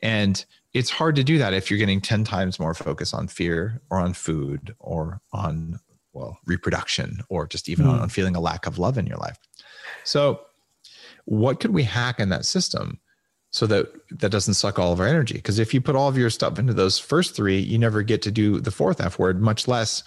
And 0.00 0.44
it's 0.72 0.90
hard 0.90 1.16
to 1.16 1.24
do 1.24 1.38
that 1.38 1.52
if 1.52 1.70
you're 1.70 1.78
getting 1.78 2.00
10 2.00 2.24
times 2.24 2.60
more 2.60 2.74
focus 2.74 3.12
on 3.12 3.28
fear 3.28 3.80
or 3.90 3.98
on 3.98 4.12
food 4.12 4.74
or 4.78 5.20
on, 5.32 5.80
well, 6.12 6.38
reproduction 6.46 7.20
or 7.28 7.46
just 7.46 7.68
even 7.68 7.86
on, 7.86 7.96
hmm. 7.96 8.02
on 8.02 8.08
feeling 8.08 8.36
a 8.36 8.40
lack 8.40 8.66
of 8.66 8.78
love 8.78 8.96
in 8.96 9.06
your 9.06 9.16
life. 9.18 9.38
So, 10.04 10.42
what 11.26 11.60
could 11.60 11.72
we 11.72 11.82
hack 11.82 12.18
in 12.18 12.28
that 12.30 12.44
system 12.44 12.98
so 13.50 13.66
that 13.66 13.88
that 14.18 14.30
doesn't 14.30 14.54
suck 14.54 14.78
all 14.78 14.92
of 14.92 15.00
our 15.00 15.06
energy? 15.06 15.34
Because 15.34 15.58
if 15.58 15.74
you 15.74 15.80
put 15.80 15.96
all 15.96 16.08
of 16.08 16.16
your 16.16 16.30
stuff 16.30 16.58
into 16.58 16.72
those 16.72 16.98
first 16.98 17.36
three, 17.36 17.58
you 17.58 17.78
never 17.78 18.02
get 18.02 18.22
to 18.22 18.30
do 18.30 18.60
the 18.60 18.70
fourth 18.70 19.00
F 19.00 19.18
word, 19.18 19.40
much 19.40 19.68
less 19.68 20.02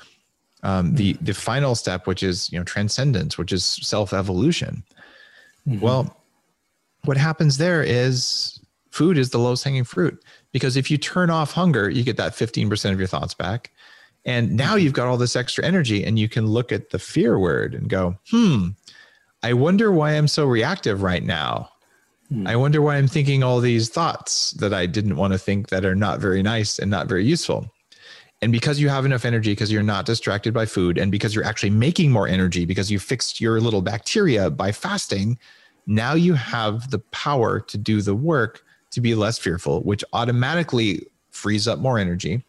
um, 0.63 0.95
the 0.95 1.13
hmm. 1.13 1.25
the 1.25 1.33
final 1.33 1.75
step, 1.75 2.07
which 2.07 2.23
is 2.23 2.51
you 2.51 2.57
know 2.57 2.63
transcendence, 2.63 3.37
which 3.37 3.51
is 3.51 3.65
self 3.65 4.13
evolution. 4.13 4.83
Hmm. 5.65 5.79
Well, 5.81 6.17
what 7.03 7.17
happens 7.17 7.57
there 7.57 7.83
is 7.83 8.59
food 8.93 9.17
is 9.17 9.31
the 9.31 9.39
lowest 9.39 9.63
hanging 9.63 9.83
fruit 9.83 10.23
because 10.51 10.77
if 10.77 10.91
you 10.91 10.97
turn 10.97 11.31
off 11.31 11.51
hunger, 11.51 11.89
you 11.89 12.03
get 12.03 12.17
that 12.17 12.33
15% 12.33 12.91
of 12.91 12.99
your 12.99 13.07
thoughts 13.07 13.33
back. 13.33 13.71
And 14.23 14.55
now 14.55 14.75
you've 14.75 14.93
got 14.93 15.07
all 15.07 15.17
this 15.17 15.35
extra 15.35 15.65
energy 15.65 16.03
and 16.03 16.19
you 16.19 16.29
can 16.29 16.45
look 16.45 16.71
at 16.71 16.91
the 16.91 16.99
fear 16.99 17.39
word 17.39 17.73
and 17.73 17.89
go, 17.89 18.15
hmm, 18.29 18.69
I 19.41 19.53
wonder 19.53 19.91
why 19.91 20.11
I'm 20.11 20.27
so 20.27 20.45
reactive 20.45 21.01
right 21.01 21.23
now. 21.23 21.69
I 22.45 22.55
wonder 22.55 22.81
why 22.81 22.95
I'm 22.95 23.07
thinking 23.07 23.43
all 23.43 23.59
these 23.59 23.89
thoughts 23.89 24.51
that 24.51 24.73
I 24.73 24.85
didn't 24.85 25.17
want 25.17 25.33
to 25.33 25.39
think 25.39 25.69
that 25.69 25.85
are 25.85 25.95
not 25.95 26.19
very 26.19 26.41
nice 26.41 26.79
and 26.79 26.89
not 26.89 27.07
very 27.07 27.25
useful. 27.25 27.71
And 28.41 28.51
because 28.51 28.79
you 28.79 28.89
have 28.89 29.05
enough 29.05 29.25
energy, 29.25 29.51
because 29.51 29.71
you're 29.71 29.83
not 29.83 30.05
distracted 30.05 30.53
by 30.53 30.65
food, 30.65 30.97
and 30.97 31.11
because 31.11 31.35
you're 31.35 31.45
actually 31.45 31.69
making 31.69 32.11
more 32.11 32.27
energy 32.27 32.65
because 32.65 32.91
you 32.91 32.99
fixed 32.99 33.39
your 33.39 33.59
little 33.61 33.81
bacteria 33.81 34.49
by 34.49 34.71
fasting, 34.71 35.37
now 35.85 36.13
you 36.13 36.33
have 36.33 36.89
the 36.89 36.99
power 36.99 37.59
to 37.59 37.77
do 37.77 38.01
the 38.01 38.15
work 38.15 38.63
to 38.93 39.01
be 39.01 39.15
less 39.15 39.37
fearful, 39.37 39.81
which 39.83 40.03
automatically 40.13 41.05
frees 41.31 41.67
up 41.67 41.79
more 41.79 41.97
energy. 41.99 42.43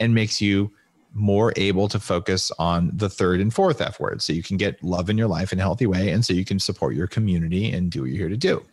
and 0.00 0.14
makes 0.14 0.40
you 0.40 0.70
more 1.12 1.52
able 1.56 1.88
to 1.88 1.98
focus 1.98 2.52
on 2.58 2.90
the 2.94 3.08
third 3.08 3.40
and 3.40 3.52
fourth 3.52 3.80
F 3.80 3.98
words. 3.98 4.24
So 4.24 4.32
you 4.32 4.42
can 4.42 4.56
get 4.56 4.82
love 4.82 5.10
in 5.10 5.18
your 5.18 5.26
life 5.26 5.52
in 5.52 5.58
a 5.58 5.62
healthy 5.62 5.86
way. 5.86 6.10
And 6.10 6.24
so 6.24 6.32
you 6.32 6.44
can 6.44 6.58
support 6.58 6.94
your 6.94 7.06
community 7.06 7.72
and 7.72 7.90
do 7.90 8.02
what 8.02 8.10
you're 8.10 8.18
here 8.18 8.28
to 8.28 8.36
do. 8.36 8.64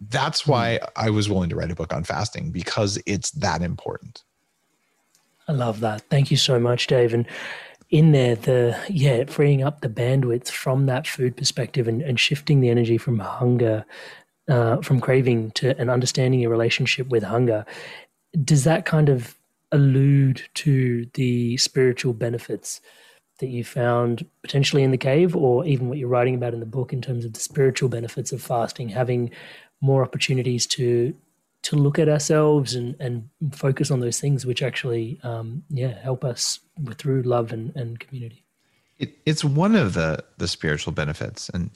That's 0.00 0.42
hmm. 0.42 0.50
why 0.50 0.80
I 0.96 1.10
was 1.10 1.28
willing 1.28 1.48
to 1.50 1.56
write 1.56 1.70
a 1.70 1.74
book 1.74 1.92
on 1.92 2.04
fasting 2.04 2.50
because 2.50 2.98
it's 3.06 3.30
that 3.32 3.62
important. 3.62 4.22
I 5.48 5.52
love 5.52 5.80
that. 5.80 6.02
Thank 6.10 6.30
you 6.30 6.36
so 6.36 6.58
much, 6.58 6.86
Dave. 6.86 7.14
And 7.14 7.26
in 7.90 8.12
there, 8.12 8.34
the 8.34 8.78
yeah, 8.88 9.24
freeing 9.24 9.62
up 9.62 9.80
the 9.80 9.88
bandwidth 9.88 10.48
from 10.48 10.86
that 10.86 11.06
food 11.06 11.36
perspective 11.36 11.86
and, 11.86 12.02
and 12.02 12.18
shifting 12.18 12.60
the 12.60 12.70
energy 12.70 12.98
from 12.98 13.18
hunger, 13.18 13.84
uh, 14.48 14.78
from 14.82 15.00
craving 15.00 15.50
to 15.52 15.78
and 15.78 15.90
understanding 15.90 16.40
your 16.40 16.50
relationship 16.50 17.08
with 17.08 17.22
hunger. 17.22 17.64
Does 18.44 18.64
that 18.64 18.84
kind 18.84 19.08
of 19.08 19.36
allude 19.72 20.42
to 20.54 21.06
the 21.14 21.56
spiritual 21.56 22.12
benefits 22.12 22.80
that 23.40 23.48
you 23.48 23.64
found 23.64 24.24
potentially 24.42 24.82
in 24.82 24.92
the 24.92 24.96
cave, 24.96 25.34
or 25.34 25.64
even 25.66 25.88
what 25.88 25.98
you're 25.98 26.08
writing 26.08 26.36
about 26.36 26.54
in 26.54 26.60
the 26.60 26.66
book 26.66 26.92
in 26.92 27.02
terms 27.02 27.24
of 27.24 27.32
the 27.32 27.40
spiritual 27.40 27.88
benefits 27.88 28.30
of 28.30 28.40
fasting, 28.40 28.88
having 28.88 29.30
more 29.80 30.02
opportunities 30.02 30.66
to 30.66 31.14
to 31.62 31.76
look 31.76 31.98
at 31.98 32.10
ourselves 32.10 32.74
and, 32.74 32.94
and 33.00 33.28
focus 33.52 33.90
on 33.90 34.00
those 34.00 34.20
things 34.20 34.44
which 34.44 34.62
actually 34.62 35.18
um, 35.22 35.62
yeah 35.70 35.98
help 36.00 36.24
us 36.24 36.60
through 36.96 37.22
love 37.22 37.52
and, 37.52 37.74
and 37.74 38.00
community 38.00 38.44
it, 38.98 39.16
it's 39.26 39.44
one 39.44 39.74
of 39.74 39.94
the 39.94 40.22
the 40.38 40.46
spiritual 40.46 40.92
benefits 40.92 41.48
and 41.50 41.70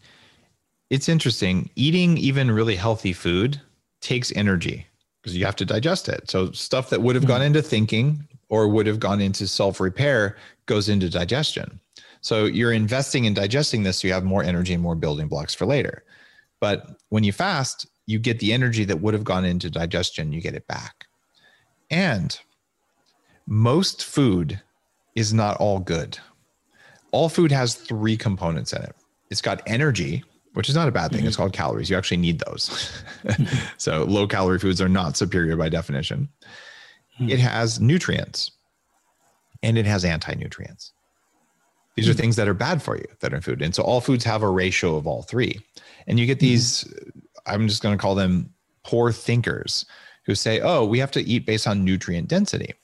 it's 0.91 1.09
interesting 1.09 1.71
eating 1.77 2.17
even 2.19 2.51
really 2.51 2.77
healthy 2.77 3.13
food 3.13 3.61
takes 4.01 4.33
energy 4.33 4.87
because 5.23 5.37
you 5.37 5.45
have 5.45 5.57
to 5.57 5.65
digest 5.65 6.09
it 6.09 6.31
so 6.31 6.51
stuff 6.53 6.91
that 6.91 7.03
would 7.03 7.15
have 7.15 7.27
gone 7.27 7.41
mm-hmm. 7.41 7.47
into 7.47 7.63
thinking 7.63 8.27
or 8.49 8.69
would 8.69 8.87
have 8.87 9.01
gone 9.01 9.21
into 9.21 9.47
self 9.47 9.81
repair 9.81 10.37
goes 10.67 10.89
into 10.89 11.11
digestion 11.11 11.81
so 12.21 12.45
you're 12.45 12.73
investing 12.73 13.25
in 13.25 13.35
digesting 13.35 13.83
this 13.83 13.99
so 13.99 14.09
you 14.09 14.15
have 14.15 14.25
more 14.25 14.43
energy 14.43 14.73
and 14.73 14.83
more 14.83 14.95
building 14.95 15.29
blocks 15.29 15.55
for 15.55 15.67
later 15.67 16.05
but 16.61 16.99
when 17.09 17.25
you 17.25 17.33
fast 17.33 17.87
you 18.09 18.19
get 18.19 18.39
the 18.39 18.55
energy 18.55 18.85
that 18.87 19.03
would 19.03 19.13
have 19.13 19.23
gone 19.23 19.45
into 19.45 19.69
digestion, 19.69 20.33
you 20.33 20.41
get 20.41 20.55
it 20.55 20.67
back. 20.67 21.07
And 21.91 22.37
most 23.47 24.03
food 24.03 24.63
is 25.15 25.35
not 25.35 25.59
all 25.59 25.79
good. 25.79 26.19
All 27.11 27.29
food 27.29 27.53
has 27.53 27.75
three 27.75 28.17
components 28.17 28.73
in 28.73 28.83
it. 28.83 28.97
It's 29.31 29.43
got 29.43 29.63
energy, 29.67 30.25
which 30.59 30.69
is 30.69 30.75
not 30.75 30.89
a 30.89 30.91
bad 30.91 31.13
thing. 31.13 31.21
Mm-hmm. 31.21 31.29
It's 31.29 31.37
called 31.37 31.53
calories. 31.53 31.89
You 31.89 31.97
actually 31.97 32.17
need 32.17 32.41
those. 32.41 33.01
so 33.77 34.03
low 34.03 34.27
calorie 34.27 34.59
foods 34.59 34.81
are 34.81 34.89
not 34.89 35.17
superior 35.17 35.55
by 35.55 35.69
definition. 35.69 36.29
Mm-hmm. 37.15 37.29
It 37.29 37.39
has 37.39 37.79
nutrients 37.79 38.51
and 39.63 39.79
it 39.79 39.87
has 39.87 40.05
anti 40.05 40.35
nutrients. 40.35 40.93
These 41.95 42.07
mm-hmm. 42.07 42.11
are 42.11 42.15
things 42.15 42.35
that 42.35 42.49
are 42.49 42.55
bad 42.55 42.83
for 42.83 42.97
you 42.97 43.07
that 43.21 43.33
are 43.33 43.37
in 43.37 43.43
food. 43.43 43.63
And 43.63 43.73
so 43.73 43.85
all 43.85 44.01
foods 44.01 44.25
have 44.25 44.43
a 44.43 44.51
ratio 44.51 44.97
of 44.97 45.07
all 45.07 45.23
three. 45.23 45.61
And 46.09 46.19
you 46.19 46.27
get 46.27 46.41
these 46.41 46.93
I'm 47.47 47.69
just 47.69 47.81
going 47.81 47.97
to 47.97 48.03
call 48.03 48.17
them 48.17 48.53
poor 48.83 49.13
thinkers 49.13 49.87
who 50.27 50.35
say, 50.35 50.61
oh, 50.61 50.85
we 50.85 50.99
have 50.99 51.13
to 51.13 51.21
eat 51.21 51.47
based 51.47 51.69
on 51.69 51.85
nutrient 51.85 52.27
density. 52.27 52.75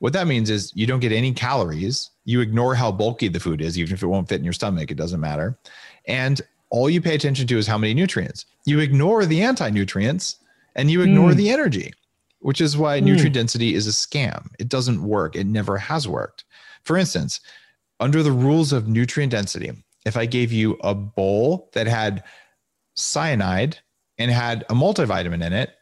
What 0.00 0.12
that 0.12 0.26
means 0.26 0.50
is 0.50 0.70
you 0.74 0.86
don't 0.86 1.00
get 1.00 1.12
any 1.12 1.32
calories. 1.32 2.10
You 2.26 2.42
ignore 2.42 2.74
how 2.74 2.92
bulky 2.92 3.28
the 3.28 3.40
food 3.40 3.62
is, 3.62 3.78
even 3.78 3.94
if 3.94 4.02
it 4.02 4.06
won't 4.06 4.28
fit 4.28 4.38
in 4.38 4.44
your 4.44 4.52
stomach, 4.52 4.90
it 4.90 4.98
doesn't 4.98 5.18
matter. 5.18 5.58
And 6.06 6.42
all 6.70 6.90
you 6.90 7.00
pay 7.00 7.14
attention 7.14 7.46
to 7.46 7.58
is 7.58 7.66
how 7.66 7.78
many 7.78 7.94
nutrients. 7.94 8.46
You 8.64 8.80
ignore 8.80 9.24
the 9.26 9.42
anti 9.42 9.70
nutrients 9.70 10.36
and 10.74 10.90
you 10.90 11.02
ignore 11.02 11.30
mm. 11.30 11.36
the 11.36 11.50
energy, 11.50 11.92
which 12.40 12.60
is 12.60 12.76
why 12.76 13.00
mm. 13.00 13.04
nutrient 13.04 13.34
density 13.34 13.74
is 13.74 13.86
a 13.86 13.90
scam. 13.90 14.48
It 14.58 14.68
doesn't 14.68 15.02
work, 15.02 15.36
it 15.36 15.46
never 15.46 15.78
has 15.78 16.08
worked. 16.08 16.44
For 16.84 16.96
instance, 16.96 17.40
under 18.00 18.22
the 18.22 18.32
rules 18.32 18.72
of 18.72 18.88
nutrient 18.88 19.32
density, 19.32 19.72
if 20.04 20.16
I 20.16 20.26
gave 20.26 20.52
you 20.52 20.76
a 20.82 20.94
bowl 20.94 21.70
that 21.72 21.86
had 21.86 22.22
cyanide 22.94 23.78
and 24.18 24.30
had 24.30 24.64
a 24.68 24.74
multivitamin 24.74 25.44
in 25.44 25.52
it, 25.52 25.75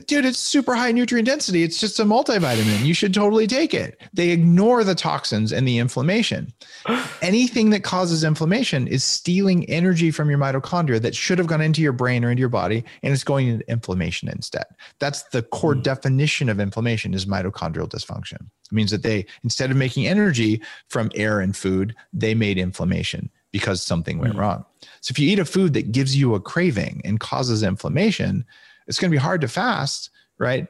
dude, 0.00 0.24
it's 0.24 0.38
super 0.38 0.74
high 0.74 0.92
nutrient 0.92 1.26
density. 1.26 1.62
It's 1.62 1.78
just 1.78 2.00
a 2.00 2.04
multivitamin. 2.04 2.84
You 2.84 2.94
should 2.94 3.14
totally 3.14 3.46
take 3.46 3.72
it. 3.72 4.00
They 4.12 4.30
ignore 4.30 4.84
the 4.84 4.94
toxins 4.94 5.52
and 5.52 5.66
the 5.66 5.78
inflammation. 5.78 6.52
Anything 7.22 7.70
that 7.70 7.84
causes 7.84 8.24
inflammation 8.24 8.86
is 8.86 9.04
stealing 9.04 9.68
energy 9.70 10.10
from 10.10 10.28
your 10.30 10.38
mitochondria 10.38 11.00
that 11.02 11.14
should 11.14 11.38
have 11.38 11.46
gone 11.46 11.60
into 11.60 11.80
your 11.80 11.92
brain 11.92 12.24
or 12.24 12.30
into 12.30 12.40
your 12.40 12.48
body, 12.48 12.84
and 13.02 13.12
it's 13.12 13.24
going 13.24 13.48
into 13.48 13.70
inflammation 13.70 14.28
instead. 14.28 14.66
That's 14.98 15.22
the 15.24 15.42
core 15.42 15.74
mm. 15.74 15.82
definition 15.82 16.48
of 16.48 16.60
inflammation 16.60 17.14
is 17.14 17.26
mitochondrial 17.26 17.88
dysfunction. 17.88 18.40
It 18.40 18.72
means 18.72 18.90
that 18.90 19.02
they, 19.02 19.26
instead 19.42 19.70
of 19.70 19.76
making 19.76 20.06
energy 20.06 20.60
from 20.88 21.10
air 21.14 21.40
and 21.40 21.56
food, 21.56 21.94
they 22.12 22.34
made 22.34 22.58
inflammation 22.58 23.30
because 23.52 23.82
something 23.82 24.18
went 24.18 24.34
mm. 24.34 24.38
wrong. 24.38 24.64
So 25.00 25.12
if 25.12 25.18
you 25.18 25.30
eat 25.30 25.38
a 25.38 25.44
food 25.44 25.74
that 25.74 25.92
gives 25.92 26.16
you 26.16 26.34
a 26.34 26.40
craving 26.40 27.00
and 27.04 27.20
causes 27.20 27.62
inflammation, 27.62 28.44
it's 28.86 28.98
going 28.98 29.10
to 29.10 29.14
be 29.14 29.20
hard 29.20 29.40
to 29.40 29.48
fast, 29.48 30.10
right? 30.38 30.66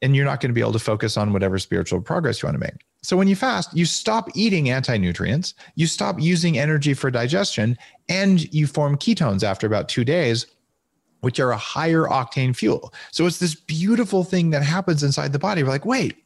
And 0.00 0.16
you're 0.16 0.24
not 0.24 0.40
going 0.40 0.50
to 0.50 0.54
be 0.54 0.60
able 0.60 0.72
to 0.72 0.78
focus 0.78 1.16
on 1.16 1.32
whatever 1.32 1.58
spiritual 1.58 2.00
progress 2.00 2.42
you 2.42 2.46
want 2.46 2.54
to 2.54 2.60
make. 2.60 2.84
So 3.02 3.16
when 3.16 3.28
you 3.28 3.34
fast, 3.36 3.76
you 3.76 3.84
stop 3.84 4.28
eating 4.34 4.70
anti 4.70 4.96
nutrients, 4.96 5.54
you 5.74 5.86
stop 5.86 6.20
using 6.20 6.58
energy 6.58 6.94
for 6.94 7.10
digestion, 7.10 7.76
and 8.08 8.52
you 8.54 8.66
form 8.66 8.96
ketones 8.96 9.42
after 9.42 9.66
about 9.66 9.88
two 9.88 10.04
days, 10.04 10.46
which 11.20 11.40
are 11.40 11.50
a 11.50 11.56
higher 11.56 12.04
octane 12.04 12.54
fuel. 12.54 12.92
So 13.10 13.26
it's 13.26 13.38
this 13.38 13.56
beautiful 13.56 14.22
thing 14.22 14.50
that 14.50 14.62
happens 14.62 15.02
inside 15.02 15.32
the 15.32 15.38
body. 15.38 15.62
We're 15.62 15.70
like, 15.70 15.84
wait, 15.84 16.16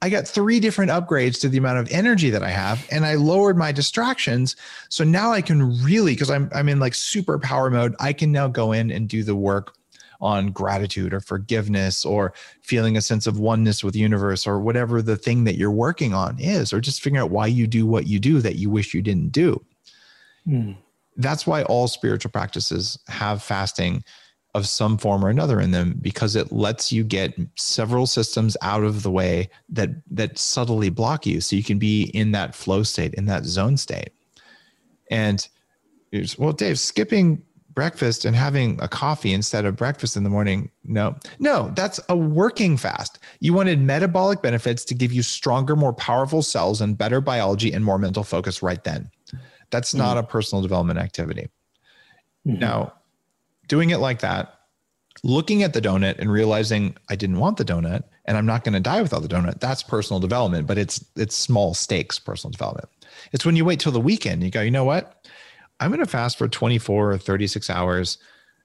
I 0.00 0.08
got 0.08 0.26
three 0.26 0.58
different 0.58 0.90
upgrades 0.90 1.38
to 1.42 1.48
the 1.48 1.58
amount 1.58 1.78
of 1.78 1.90
energy 1.90 2.30
that 2.30 2.42
I 2.42 2.50
have, 2.50 2.86
and 2.90 3.04
I 3.04 3.14
lowered 3.14 3.58
my 3.58 3.70
distractions. 3.70 4.56
So 4.88 5.04
now 5.04 5.32
I 5.32 5.42
can 5.42 5.82
really, 5.82 6.14
because 6.14 6.30
I'm 6.30 6.50
I'm 6.54 6.68
in 6.68 6.80
like 6.80 6.94
super 6.94 7.38
power 7.38 7.70
mode, 7.70 7.94
I 8.00 8.14
can 8.14 8.32
now 8.32 8.48
go 8.48 8.72
in 8.72 8.90
and 8.90 9.06
do 9.06 9.22
the 9.22 9.36
work 9.36 9.74
on 10.22 10.52
gratitude 10.52 11.12
or 11.12 11.20
forgiveness 11.20 12.04
or 12.04 12.32
feeling 12.62 12.96
a 12.96 13.02
sense 13.02 13.26
of 13.26 13.38
oneness 13.38 13.82
with 13.82 13.92
the 13.92 14.00
universe 14.00 14.46
or 14.46 14.60
whatever 14.60 15.02
the 15.02 15.16
thing 15.16 15.44
that 15.44 15.56
you're 15.56 15.70
working 15.70 16.14
on 16.14 16.38
is, 16.38 16.72
or 16.72 16.80
just 16.80 17.02
figuring 17.02 17.20
out 17.20 17.30
why 17.30 17.46
you 17.46 17.66
do 17.66 17.84
what 17.84 18.06
you 18.06 18.18
do 18.18 18.40
that 18.40 18.56
you 18.56 18.70
wish 18.70 18.94
you 18.94 19.02
didn't 19.02 19.32
do. 19.32 19.62
Mm. 20.46 20.76
That's 21.16 21.46
why 21.46 21.64
all 21.64 21.88
spiritual 21.88 22.30
practices 22.30 22.98
have 23.08 23.42
fasting 23.42 24.04
of 24.54 24.68
some 24.68 24.98
form 24.98 25.24
or 25.24 25.30
another 25.30 25.60
in 25.60 25.70
them 25.70 25.98
because 26.00 26.36
it 26.36 26.52
lets 26.52 26.92
you 26.92 27.02
get 27.02 27.34
several 27.56 28.06
systems 28.06 28.56
out 28.60 28.84
of 28.84 29.02
the 29.02 29.10
way 29.10 29.48
that 29.68 29.90
that 30.10 30.38
subtly 30.38 30.90
block 30.90 31.26
you 31.26 31.40
so 31.40 31.56
you 31.56 31.62
can 31.64 31.78
be 31.78 32.04
in 32.14 32.32
that 32.32 32.54
flow 32.54 32.82
state 32.82 33.14
in 33.14 33.24
that 33.24 33.44
zone 33.44 33.78
state 33.78 34.10
and 35.10 35.48
well 36.36 36.52
dave 36.52 36.78
skipping 36.78 37.42
breakfast 37.74 38.24
and 38.24 38.36
having 38.36 38.78
a 38.80 38.88
coffee 38.88 39.32
instead 39.32 39.64
of 39.64 39.76
breakfast 39.76 40.16
in 40.16 40.24
the 40.24 40.30
morning 40.30 40.70
no 40.84 41.16
no 41.38 41.70
that's 41.74 41.98
a 42.08 42.16
working 42.16 42.76
fast 42.76 43.18
you 43.40 43.52
wanted 43.52 43.80
metabolic 43.80 44.42
benefits 44.42 44.84
to 44.84 44.94
give 44.94 45.12
you 45.12 45.22
stronger 45.22 45.74
more 45.74 45.92
powerful 45.92 46.42
cells 46.42 46.80
and 46.80 46.98
better 46.98 47.20
biology 47.20 47.72
and 47.72 47.84
more 47.84 47.98
mental 47.98 48.24
focus 48.24 48.62
right 48.62 48.84
then 48.84 49.10
that's 49.70 49.94
not 49.94 50.16
mm 50.16 50.20
a 50.20 50.22
personal 50.22 50.60
development 50.60 50.98
activity 50.98 51.48
mm-hmm. 52.46 52.58
now 52.58 52.92
doing 53.72 53.88
it 53.88 54.00
like 54.00 54.20
that, 54.20 54.58
looking 55.22 55.62
at 55.62 55.72
the 55.72 55.80
donut 55.80 56.18
and 56.18 56.30
realizing 56.30 56.94
I 57.08 57.16
didn't 57.16 57.38
want 57.38 57.56
the 57.56 57.64
donut 57.64 58.02
and 58.26 58.36
I'm 58.36 58.44
not 58.44 58.64
going 58.64 58.74
to 58.74 58.80
die 58.80 59.00
without 59.00 59.22
the 59.22 59.28
donut. 59.28 59.60
That's 59.60 59.82
personal 59.82 60.20
development, 60.20 60.66
but 60.66 60.76
it's 60.76 61.02
it's 61.16 61.34
small 61.34 61.72
stakes 61.72 62.18
personal 62.18 62.52
development. 62.52 62.90
It's 63.32 63.46
when 63.46 63.56
you 63.56 63.64
wait 63.64 63.80
till 63.80 63.92
the 63.92 63.98
weekend, 63.98 64.42
you 64.42 64.50
go, 64.50 64.60
you 64.60 64.70
know 64.70 64.84
what? 64.84 65.26
I'm 65.82 65.90
going 65.90 66.00
to 66.00 66.06
fast 66.06 66.38
for 66.38 66.46
24 66.46 67.12
or 67.12 67.18
36 67.18 67.68
hours. 67.68 68.18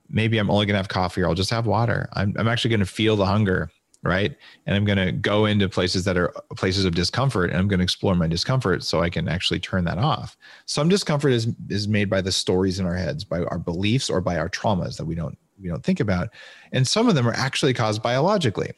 Maybe 0.08 0.38
I'm 0.38 0.52
only 0.52 0.66
going 0.66 0.76
to 0.76 0.78
have 0.78 0.88
coffee 0.88 1.22
or 1.22 1.28
I'll 1.28 1.34
just 1.34 1.50
have 1.50 1.66
water. 1.66 2.08
I'm, 2.14 2.36
I'm 2.38 2.48
actually 2.48 2.70
going 2.70 2.80
to 2.80 2.86
feel 2.86 3.16
the 3.16 3.26
hunger 3.26 3.72
right 4.04 4.36
and 4.68 4.76
i'm 4.76 4.86
going 4.86 4.98
to 4.98 5.12
go 5.12 5.46
into 5.46 5.68
places 5.68 6.06
that 6.06 6.16
are 6.18 6.32
places 6.56 6.86
of 6.86 6.94
discomfort 6.94 7.50
and 7.50 7.58
i'm 7.58 7.68
going 7.68 7.80
to 7.80 7.84
explore 7.84 8.14
my 8.14 8.28
discomfort 8.28 8.84
so 8.84 9.02
i 9.02 9.10
can 9.10 9.28
actually 9.28 9.60
turn 9.60 9.84
that 9.84 9.98
off 9.98 10.38
some 10.68 10.88
discomfort 10.88 11.34
is 11.34 11.48
is 11.70 11.88
made 11.88 12.08
by 12.08 12.22
the 12.22 12.32
stories 12.32 12.80
in 12.80 12.86
our 12.86 12.96
heads 12.96 13.24
by 13.24 13.42
our 13.46 13.58
beliefs 13.58 14.08
or 14.08 14.22
by 14.22 14.38
our 14.38 14.50
traumas 14.50 14.98
that 14.98 15.06
we 15.06 15.16
don't 15.16 15.36
we 15.60 15.68
don't 15.68 15.84
think 15.84 16.00
about 16.00 16.30
and 16.74 16.88
some 16.88 17.10
of 17.10 17.16
them 17.16 17.28
are 17.28 17.34
actually 17.34 17.74
caused 17.74 18.04
biologically 18.04 18.72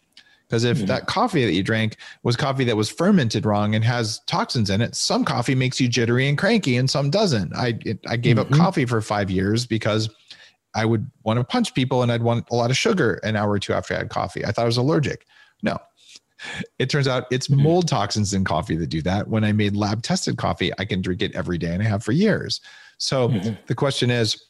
because 0.49 0.63
if 0.63 0.77
mm-hmm. 0.77 0.87
that 0.87 1.05
coffee 1.05 1.45
that 1.45 1.53
you 1.53 1.61
drank 1.61 1.97
was 2.23 2.35
coffee 2.35 2.63
that 2.63 2.75
was 2.75 2.89
fermented 2.89 3.45
wrong 3.45 3.75
and 3.75 3.85
has 3.85 4.19
toxins 4.25 4.71
in 4.71 4.81
it, 4.81 4.95
some 4.95 5.23
coffee 5.23 5.53
makes 5.53 5.79
you 5.79 5.87
jittery 5.87 6.27
and 6.27 6.39
cranky 6.39 6.75
and 6.75 6.89
some 6.89 7.11
doesn't. 7.11 7.55
I 7.55 7.77
it, 7.85 7.99
I 8.07 8.17
gave 8.17 8.37
mm-hmm. 8.37 8.53
up 8.53 8.59
coffee 8.59 8.85
for 8.85 8.99
five 8.99 9.29
years 9.29 9.67
because 9.67 10.09
I 10.73 10.85
would 10.85 11.09
want 11.23 11.39
to 11.39 11.43
punch 11.43 11.75
people 11.75 12.01
and 12.01 12.11
I'd 12.11 12.23
want 12.23 12.49
a 12.49 12.55
lot 12.55 12.71
of 12.71 12.77
sugar 12.77 13.19
an 13.23 13.35
hour 13.35 13.51
or 13.51 13.59
two 13.59 13.73
after 13.73 13.93
I 13.93 13.97
had 13.97 14.09
coffee. 14.09 14.43
I 14.43 14.51
thought 14.51 14.63
I 14.63 14.65
was 14.65 14.77
allergic. 14.77 15.27
No. 15.61 15.77
It 16.79 16.89
turns 16.89 17.07
out 17.07 17.25
it's 17.31 17.47
mm-hmm. 17.47 17.61
mold 17.61 17.87
toxins 17.87 18.33
in 18.33 18.43
coffee 18.43 18.75
that 18.77 18.87
do 18.87 19.01
that. 19.03 19.27
When 19.27 19.43
I 19.43 19.51
made 19.51 19.75
lab 19.75 20.01
tested 20.01 20.37
coffee, 20.37 20.71
I 20.79 20.85
can 20.85 21.01
drink 21.01 21.21
it 21.21 21.35
every 21.35 21.57
day 21.57 21.73
and 21.73 21.83
I 21.83 21.85
have 21.85 22.03
for 22.03 22.11
years. 22.11 22.61
So 22.97 23.29
mm-hmm. 23.29 23.53
the 23.67 23.75
question 23.75 24.09
is, 24.09 24.41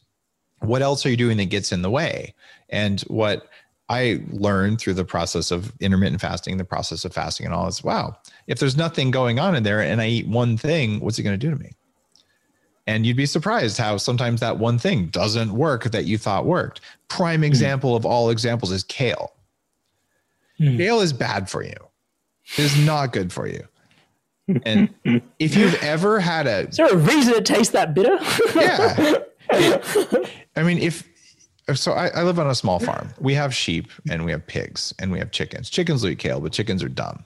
what 0.59 0.81
else 0.81 1.05
are 1.05 1.09
you 1.09 1.17
doing 1.17 1.37
that 1.37 1.45
gets 1.45 1.71
in 1.71 1.81
the 1.81 1.89
way? 1.89 2.35
And 2.69 3.01
what 3.01 3.47
I 3.89 4.21
learned 4.29 4.79
through 4.79 4.93
the 4.93 5.05
process 5.05 5.49
of 5.49 5.73
intermittent 5.79 6.21
fasting, 6.21 6.57
the 6.57 6.63
process 6.63 7.05
of 7.05 7.13
fasting, 7.13 7.47
and 7.47 7.55
all 7.55 7.65
this. 7.65 7.83
Wow, 7.83 8.17
if 8.47 8.59
there's 8.59 8.77
nothing 8.77 9.11
going 9.11 9.39
on 9.39 9.55
in 9.55 9.63
there, 9.63 9.81
and 9.81 9.99
I 9.99 10.07
eat 10.07 10.27
one 10.27 10.57
thing, 10.57 10.99
what's 10.99 11.17
it 11.17 11.23
going 11.23 11.37
to 11.37 11.45
do 11.47 11.51
to 11.51 11.61
me? 11.61 11.71
And 12.85 13.05
you'd 13.05 13.17
be 13.17 13.25
surprised 13.25 13.77
how 13.77 13.97
sometimes 13.97 14.39
that 14.39 14.57
one 14.57 14.79
thing 14.79 15.07
doesn't 15.07 15.53
work 15.53 15.85
that 15.91 16.05
you 16.05 16.17
thought 16.17 16.45
worked. 16.45 16.81
Prime 17.07 17.43
example 17.43 17.93
mm. 17.93 17.97
of 17.97 18.05
all 18.05 18.29
examples 18.29 18.71
is 18.71 18.83
kale. 18.83 19.33
Mm. 20.59 20.77
Kale 20.77 21.01
is 21.01 21.13
bad 21.13 21.49
for 21.49 21.63
you. 21.63 21.75
It 22.57 22.59
is 22.59 22.85
not 22.85 23.13
good 23.13 23.31
for 23.31 23.47
you. 23.47 23.63
And 24.63 24.93
if 25.39 25.55
you've 25.55 25.81
ever 25.83 26.19
had 26.19 26.47
a, 26.47 26.67
is 26.67 26.77
there 26.77 26.87
a 26.87 26.97
reason 26.97 27.33
it 27.35 27.45
tastes 27.45 27.73
that 27.73 27.93
bitter? 27.93 28.17
yeah. 28.55 29.21
It, 29.51 30.29
I 30.55 30.63
mean, 30.63 30.79
if 30.79 31.07
so, 31.73 31.93
I, 31.93 32.07
I, 32.07 32.23
live 32.23 32.39
on 32.39 32.47
a 32.47 32.55
small 32.55 32.79
farm. 32.79 33.13
We 33.19 33.33
have 33.35 33.53
sheep 33.53 33.91
and 34.09 34.25
we 34.25 34.31
have 34.31 34.45
pigs 34.45 34.93
and 34.99 35.11
we 35.11 35.19
have 35.19 35.31
chickens. 35.31 35.69
Chickens 35.69 36.03
will 36.03 36.11
eat 36.11 36.19
kale, 36.19 36.39
but 36.39 36.51
chickens 36.51 36.83
are 36.83 36.89
dumb. 36.89 37.25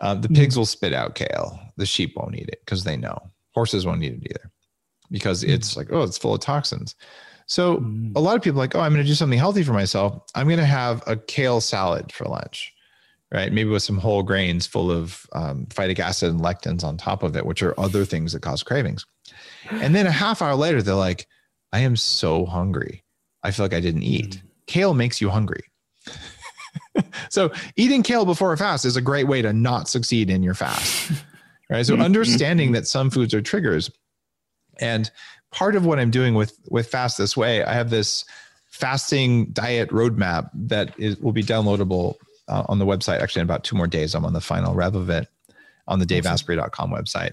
Uh, 0.00 0.14
the 0.14 0.28
pigs 0.28 0.54
mm. 0.54 0.58
will 0.58 0.66
spit 0.66 0.92
out 0.92 1.14
kale. 1.14 1.58
The 1.76 1.86
sheep 1.86 2.14
won't 2.16 2.36
eat 2.36 2.48
it 2.48 2.60
because 2.64 2.84
they 2.84 2.96
know. 2.96 3.18
Horses 3.54 3.86
won't 3.86 4.02
eat 4.02 4.14
it 4.14 4.26
either 4.30 4.50
because 5.10 5.42
mm. 5.42 5.48
it's 5.48 5.76
like, 5.76 5.88
oh, 5.90 6.02
it's 6.02 6.18
full 6.18 6.34
of 6.34 6.40
toxins. 6.40 6.94
So 7.46 7.78
mm. 7.78 8.12
a 8.14 8.20
lot 8.20 8.36
of 8.36 8.42
people 8.42 8.60
are 8.60 8.64
like, 8.64 8.74
oh, 8.74 8.80
I'm 8.80 8.92
going 8.92 9.04
to 9.04 9.08
do 9.08 9.14
something 9.14 9.38
healthy 9.38 9.62
for 9.62 9.72
myself. 9.72 10.22
I'm 10.34 10.46
going 10.46 10.58
to 10.58 10.66
have 10.66 11.02
a 11.06 11.16
kale 11.16 11.60
salad 11.60 12.12
for 12.12 12.26
lunch 12.26 12.72
right? 13.32 13.52
Maybe 13.52 13.70
with 13.70 13.82
some 13.82 13.98
whole 13.98 14.22
grains 14.22 14.66
full 14.66 14.90
of 14.90 15.26
um, 15.32 15.66
phytic 15.66 15.98
acid 15.98 16.30
and 16.30 16.40
lectins 16.40 16.84
on 16.84 16.96
top 16.96 17.22
of 17.22 17.36
it, 17.36 17.44
which 17.44 17.62
are 17.62 17.78
other 17.78 18.04
things 18.04 18.32
that 18.32 18.40
cause 18.40 18.62
cravings. 18.62 19.04
And 19.70 19.94
then 19.94 20.06
a 20.06 20.12
half 20.12 20.42
hour 20.42 20.54
later, 20.54 20.82
they're 20.82 20.94
like, 20.94 21.26
I 21.72 21.80
am 21.80 21.96
so 21.96 22.46
hungry. 22.46 23.02
I 23.46 23.52
feel 23.52 23.64
like 23.64 23.74
I 23.74 23.80
didn't 23.80 24.02
eat. 24.02 24.36
Mm. 24.36 24.42
Kale 24.66 24.94
makes 24.94 25.20
you 25.20 25.30
hungry. 25.30 25.62
so 27.30 27.52
eating 27.76 28.02
kale 28.02 28.24
before 28.24 28.52
a 28.52 28.56
fast 28.56 28.84
is 28.84 28.96
a 28.96 29.00
great 29.00 29.28
way 29.28 29.40
to 29.40 29.52
not 29.52 29.88
succeed 29.88 30.30
in 30.30 30.42
your 30.42 30.54
fast. 30.54 31.12
Right. 31.68 31.84
So 31.84 31.96
understanding 31.96 32.70
that 32.72 32.86
some 32.86 33.10
foods 33.10 33.34
are 33.34 33.42
triggers. 33.42 33.90
And 34.78 35.10
part 35.50 35.74
of 35.74 35.84
what 35.84 35.98
I'm 35.98 36.12
doing 36.12 36.34
with 36.34 36.56
with 36.70 36.86
fast 36.86 37.18
this 37.18 37.36
way, 37.36 37.64
I 37.64 37.72
have 37.72 37.90
this 37.90 38.24
fasting 38.70 39.46
diet 39.46 39.90
roadmap 39.90 40.48
that 40.54 40.94
is, 40.96 41.16
will 41.18 41.32
be 41.32 41.42
downloadable 41.42 42.14
uh, 42.46 42.62
on 42.68 42.78
the 42.78 42.86
website. 42.86 43.20
Actually, 43.20 43.40
in 43.40 43.46
about 43.46 43.64
two 43.64 43.74
more 43.74 43.88
days, 43.88 44.14
I'm 44.14 44.24
on 44.24 44.32
the 44.32 44.40
final 44.40 44.74
rev 44.74 44.94
of 44.94 45.10
it 45.10 45.26
on 45.88 45.98
the 45.98 46.06
daveasprey.com 46.06 46.92
website. 46.92 47.32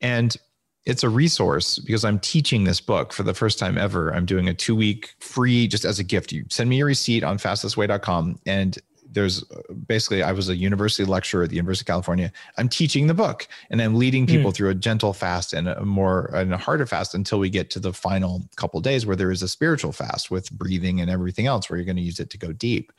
And 0.00 0.36
it's 0.88 1.02
a 1.02 1.08
resource 1.08 1.78
because 1.78 2.02
I'm 2.02 2.18
teaching 2.18 2.64
this 2.64 2.80
book 2.80 3.12
for 3.12 3.22
the 3.22 3.34
first 3.34 3.58
time 3.58 3.76
ever. 3.76 4.10
I'm 4.14 4.24
doing 4.24 4.48
a 4.48 4.54
two 4.54 4.74
week 4.74 5.14
free 5.20 5.68
just 5.68 5.84
as 5.84 5.98
a 5.98 6.04
gift. 6.04 6.32
You 6.32 6.46
send 6.48 6.70
me 6.70 6.78
your 6.78 6.86
receipt 6.86 7.22
on 7.22 7.36
fastthisway.com 7.36 8.40
and 8.46 8.78
there's 9.10 9.44
basically 9.86 10.22
I 10.22 10.32
was 10.32 10.48
a 10.48 10.56
university 10.56 11.04
lecturer 11.04 11.42
at 11.42 11.50
the 11.50 11.56
University 11.56 11.82
of 11.82 11.88
California. 11.88 12.32
I'm 12.56 12.70
teaching 12.70 13.06
the 13.06 13.12
book 13.12 13.46
and 13.68 13.82
I'm 13.82 13.96
leading 13.96 14.24
hmm. 14.24 14.32
people 14.32 14.50
mm. 14.50 14.54
through 14.54 14.70
a 14.70 14.74
gentle 14.74 15.12
fast 15.12 15.52
and 15.52 15.68
a 15.68 15.84
more 15.84 16.30
and 16.34 16.54
a 16.54 16.58
harder 16.58 16.86
fast 16.86 17.14
until 17.14 17.38
we 17.38 17.50
get 17.50 17.68
to 17.70 17.80
the 17.80 17.92
final 17.92 18.48
couple 18.56 18.80
days 18.80 19.04
where 19.04 19.16
there 19.16 19.30
is 19.30 19.42
a 19.42 19.48
spiritual 19.48 19.92
fast 19.92 20.30
with 20.30 20.50
breathing 20.52 21.02
and 21.02 21.10
everything 21.10 21.46
else 21.46 21.68
where 21.68 21.76
you're 21.76 21.84
going 21.84 21.96
to 21.96 22.02
use 22.02 22.18
it 22.18 22.30
to 22.30 22.38
go 22.38 22.50
deep. 22.52 22.92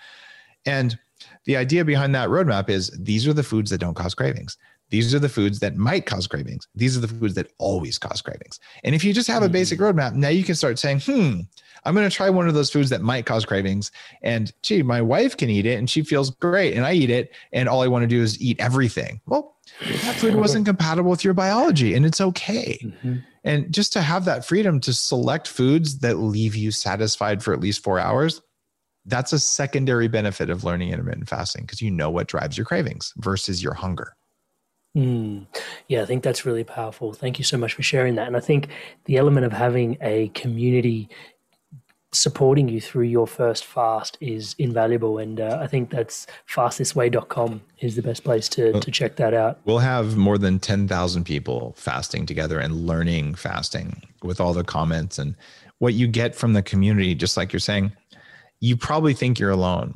And 0.63 0.97
the 1.45 1.57
idea 1.57 1.83
behind 1.83 2.13
that 2.13 2.29
roadmap 2.29 2.69
is 2.69 2.91
these 2.99 3.27
are 3.27 3.33
the 3.33 3.43
foods 3.43 3.71
that 3.71 3.79
don't 3.79 3.95
cause 3.95 4.13
cravings. 4.13 4.57
These 4.89 5.13
are 5.13 5.19
the 5.19 5.29
foods 5.29 5.59
that 5.59 5.77
might 5.77 6.05
cause 6.05 6.27
cravings. 6.27 6.67
These 6.75 6.97
are 6.97 6.99
the 6.99 7.07
foods 7.07 7.35
that 7.35 7.51
always 7.57 7.97
cause 7.97 8.21
cravings. 8.21 8.59
And 8.83 8.95
if 8.95 9.03
you 9.03 9.13
just 9.13 9.27
have 9.27 9.43
a 9.43 9.49
basic 9.49 9.79
mm-hmm. 9.79 9.99
roadmap, 9.99 10.13
now 10.13 10.29
you 10.29 10.43
can 10.43 10.55
start 10.55 10.79
saying, 10.79 11.01
hmm, 11.01 11.41
I'm 11.85 11.95
going 11.95 12.09
to 12.09 12.15
try 12.15 12.29
one 12.29 12.47
of 12.47 12.53
those 12.53 12.71
foods 12.71 12.89
that 12.89 13.01
might 13.01 13.25
cause 13.25 13.45
cravings. 13.45 13.91
And 14.21 14.51
gee, 14.63 14.83
my 14.83 15.01
wife 15.01 15.37
can 15.37 15.49
eat 15.49 15.65
it 15.65 15.77
and 15.77 15.89
she 15.89 16.01
feels 16.01 16.31
great. 16.31 16.75
And 16.75 16.85
I 16.85 16.93
eat 16.93 17.09
it. 17.09 17.33
And 17.53 17.69
all 17.69 17.81
I 17.81 17.87
want 17.87 18.03
to 18.03 18.07
do 18.07 18.21
is 18.21 18.41
eat 18.41 18.59
everything. 18.59 19.21
Well, 19.25 19.55
that 19.81 20.15
food 20.15 20.35
wasn't 20.35 20.65
compatible 20.65 21.09
with 21.09 21.23
your 21.23 21.33
biology 21.33 21.93
and 21.93 22.05
it's 22.05 22.19
okay. 22.19 22.79
Mm-hmm. 22.83 23.17
And 23.43 23.73
just 23.73 23.93
to 23.93 24.01
have 24.01 24.25
that 24.25 24.45
freedom 24.45 24.79
to 24.81 24.93
select 24.93 25.47
foods 25.47 25.99
that 25.99 26.15
leave 26.15 26.55
you 26.55 26.71
satisfied 26.71 27.41
for 27.41 27.53
at 27.53 27.61
least 27.61 27.83
four 27.83 27.99
hours, 27.99 28.41
that's 29.05 29.31
a 29.33 29.39
secondary 29.39 30.07
benefit 30.07 30.49
of 30.49 30.63
learning 30.63 30.91
intermittent 30.91 31.29
fasting 31.29 31.63
because 31.63 31.81
you 31.81 31.89
know 31.89 32.09
what 32.09 32.27
drives 32.27 32.57
your 32.57 32.65
cravings 32.65 33.13
versus 33.17 33.63
your 33.63 33.73
hunger. 33.73 34.15
Mm. 34.95 35.45
Yeah, 35.87 36.01
I 36.01 36.05
think 36.05 36.23
that's 36.23 36.45
really 36.45 36.63
powerful. 36.63 37.13
Thank 37.13 37.37
you 37.37 37.45
so 37.45 37.57
much 37.57 37.73
for 37.73 37.83
sharing 37.83 38.15
that. 38.15 38.27
And 38.27 38.35
I 38.35 38.39
think 38.39 38.69
the 39.05 39.17
element 39.17 39.45
of 39.45 39.53
having 39.53 39.97
a 40.01 40.29
community 40.29 41.09
supporting 42.11 42.67
you 42.67 42.81
through 42.81 43.03
your 43.03 43.27
first 43.27 43.63
fast 43.65 44.17
is 44.19 44.55
invaluable. 44.57 45.19
And 45.19 45.39
uh, 45.39 45.59
I 45.61 45.67
think 45.67 45.91
that's 45.91 46.25
fastthisway.com 46.49 47.61
is 47.79 47.95
the 47.95 48.01
best 48.01 48.23
place 48.23 48.49
to, 48.49 48.79
to 48.79 48.91
check 48.91 49.15
that 49.17 49.33
out. 49.33 49.59
We'll 49.65 49.79
have 49.79 50.17
more 50.17 50.39
than 50.39 50.59
10,000 50.59 51.23
people 51.23 51.75
fasting 51.77 52.25
together 52.25 52.59
and 52.59 52.87
learning 52.87 53.35
fasting 53.35 54.01
with 54.23 54.41
all 54.41 54.53
the 54.53 54.63
comments 54.63 55.19
and 55.19 55.35
what 55.77 55.93
you 55.93 56.07
get 56.07 56.35
from 56.35 56.53
the 56.53 56.63
community, 56.63 57.13
just 57.13 57.37
like 57.37 57.53
you're 57.53 57.59
saying 57.59 57.91
you 58.59 58.75
probably 58.75 59.13
think 59.13 59.39
you're 59.39 59.51
alone. 59.51 59.95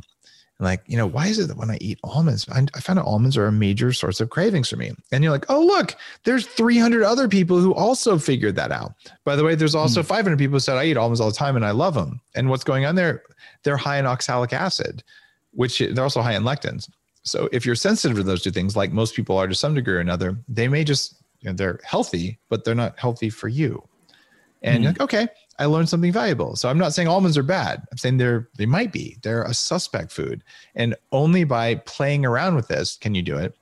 Like, 0.60 0.84
you 0.86 0.95
know, 0.95 1.08
why 1.08 1.28
is 1.28 1.39
it 1.39 1.47
that 1.47 1.58
when 1.58 1.72
I 1.72 1.78
eat 1.82 1.99
almonds, 2.04 2.47
I, 2.49 2.66
I 2.76 2.80
found 2.80 2.99
out 2.99 3.06
almonds 3.06 3.36
are 3.38 3.47
a 3.47 3.51
major 3.51 3.91
source 3.91 4.22
of 4.22 4.30
cravings 4.30 4.70
for 4.70 4.78
me? 4.78 4.91
And 5.12 5.24
you're 5.24 5.34
like, 5.34 5.45
oh, 5.49 5.62
look, 5.66 5.95
there's 6.24 6.45
300 6.45 7.04
other 7.04 7.28
people 7.28 7.60
who 7.60 7.74
also 7.74 8.18
figured 8.18 8.56
that 8.56 8.72
out. 8.72 8.93
By 9.26 9.36
the 9.36 9.43
way, 9.43 9.56
there's 9.56 9.76
also 9.76 10.01
mm. 10.01 10.06
500 10.06 10.38
people 10.38 10.54
who 10.54 10.60
said, 10.60 10.78
I 10.78 10.86
eat 10.86 10.97
almonds 10.97 11.20
all 11.20 11.30
the 11.30 11.36
time 11.36 11.56
and 11.56 11.66
I 11.66 11.72
love 11.72 11.95
them. 11.95 12.22
And 12.36 12.49
what's 12.49 12.64
going 12.64 12.86
on 12.86 12.95
there? 12.95 13.24
They're 13.64 13.78
high 13.78 13.97
in 13.97 14.06
oxalic 14.06 14.54
acid, 14.54 15.04
which 15.51 15.80
they're 15.80 16.04
also 16.04 16.22
high 16.22 16.36
in 16.36 16.43
lectins. 16.43 16.89
So 17.24 17.49
if 17.51 17.66
you're 17.66 17.76
sensitive 17.76 18.18
to 18.18 18.24
those 18.24 18.43
two 18.43 18.51
things, 18.51 18.76
like 18.76 18.91
most 18.91 19.16
people 19.16 19.38
are 19.38 19.47
to 19.47 19.56
some 19.56 19.74
degree 19.74 19.95
or 19.95 19.99
another, 19.99 20.38
they 20.47 20.68
may 20.68 20.84
just, 20.84 21.16
you 21.41 21.49
know, 21.49 21.56
they're 21.56 21.80
healthy, 21.84 22.38
but 22.49 22.64
they're 22.64 22.76
not 22.76 22.97
healthy 22.99 23.30
for 23.30 23.47
you. 23.47 23.82
And 24.62 24.80
mm. 24.80 24.84
you're 24.84 24.91
like, 24.91 25.01
okay, 25.01 25.28
I 25.60 25.66
learned 25.66 25.89
something 25.89 26.12
valuable. 26.12 26.56
So 26.56 26.70
I'm 26.70 26.78
not 26.78 26.93
saying 26.93 27.08
almonds 27.08 27.38
are 27.38 27.43
bad. 27.43 27.84
I'm 27.91 27.97
saying 27.97 28.18
they're 28.18 28.49
they 28.58 28.66
might 28.66 28.91
be. 28.91 29.18
They're 29.22 29.43
a 29.43 29.54
suspect 29.54 30.12
food. 30.12 30.43
And 30.76 30.95
only 31.12 31.43
by 31.43 31.76
playing 31.76 32.26
around 32.26 32.56
with 32.56 32.68
this 32.68 32.97
can 32.97 33.14
you 33.14 33.22
do 33.22 33.38
it. 33.38 33.56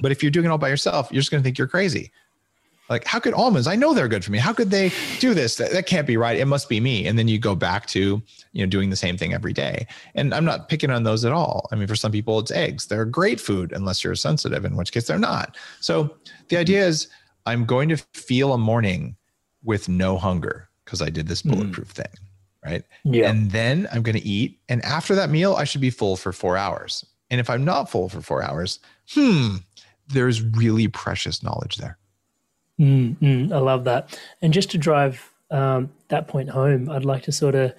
But 0.00 0.12
if 0.12 0.22
you're 0.22 0.30
doing 0.30 0.46
it 0.46 0.50
all 0.50 0.58
by 0.58 0.68
yourself, 0.68 1.08
you're 1.10 1.20
just 1.20 1.30
going 1.30 1.42
to 1.42 1.44
think 1.44 1.56
you're 1.56 1.68
crazy. 1.68 2.10
Like, 2.90 3.04
how 3.04 3.18
could 3.18 3.32
almonds? 3.32 3.66
I 3.66 3.76
know 3.76 3.94
they're 3.94 4.08
good 4.08 4.24
for 4.24 4.30
me. 4.30 4.38
How 4.38 4.52
could 4.52 4.70
they 4.70 4.92
do 5.18 5.32
this? 5.32 5.56
That, 5.56 5.70
that 5.72 5.86
can't 5.86 6.06
be 6.06 6.18
right. 6.18 6.36
It 6.36 6.44
must 6.44 6.68
be 6.68 6.80
me. 6.80 7.06
And 7.06 7.18
then 7.18 7.28
you 7.28 7.38
go 7.38 7.54
back 7.54 7.86
to, 7.86 8.22
you 8.52 8.66
know, 8.66 8.68
doing 8.68 8.90
the 8.90 8.96
same 8.96 9.16
thing 9.16 9.32
every 9.32 9.54
day. 9.54 9.86
And 10.14 10.34
I'm 10.34 10.44
not 10.44 10.68
picking 10.68 10.90
on 10.90 11.02
those 11.02 11.24
at 11.24 11.32
all. 11.32 11.66
I 11.72 11.76
mean, 11.76 11.86
for 11.86 11.96
some 11.96 12.12
people, 12.12 12.38
it's 12.40 12.50
eggs. 12.50 12.86
They're 12.86 13.06
great 13.06 13.40
food 13.40 13.72
unless 13.72 14.04
you're 14.04 14.14
sensitive, 14.14 14.66
in 14.66 14.76
which 14.76 14.92
case 14.92 15.06
they're 15.06 15.18
not. 15.18 15.56
So 15.80 16.14
the 16.48 16.58
idea 16.58 16.86
is 16.86 17.08
I'm 17.46 17.64
going 17.64 17.88
to 17.88 17.96
feel 18.12 18.52
a 18.52 18.58
morning 18.58 19.16
with 19.62 19.88
no 19.88 20.18
hunger 20.18 20.68
because 20.84 21.02
I 21.02 21.10
did 21.10 21.28
this 21.28 21.42
mm. 21.42 21.52
bulletproof 21.52 21.88
mm. 21.88 21.96
thing. 21.96 22.12
Right. 22.64 22.82
Yeah. 23.04 23.28
And 23.28 23.50
then 23.50 23.86
I'm 23.92 24.02
going 24.02 24.16
to 24.16 24.26
eat. 24.26 24.58
And 24.70 24.82
after 24.86 25.14
that 25.16 25.28
meal, 25.28 25.54
I 25.54 25.64
should 25.64 25.82
be 25.82 25.90
full 25.90 26.16
for 26.16 26.32
four 26.32 26.56
hours. 26.56 27.04
And 27.28 27.38
if 27.38 27.50
I'm 27.50 27.62
not 27.62 27.90
full 27.90 28.08
for 28.08 28.22
four 28.22 28.42
hours, 28.42 28.80
hmm, 29.10 29.56
there's 30.08 30.40
really 30.40 30.88
precious 30.88 31.42
knowledge 31.42 31.76
there. 31.76 31.98
Mm, 32.80 33.16
mm, 33.18 33.52
I 33.52 33.58
love 33.58 33.84
that. 33.84 34.18
And 34.40 34.54
just 34.54 34.70
to 34.70 34.78
drive 34.78 35.30
um, 35.50 35.92
that 36.08 36.26
point 36.26 36.48
home, 36.48 36.88
I'd 36.88 37.04
like 37.04 37.24
to 37.24 37.32
sort 37.32 37.54
of, 37.54 37.74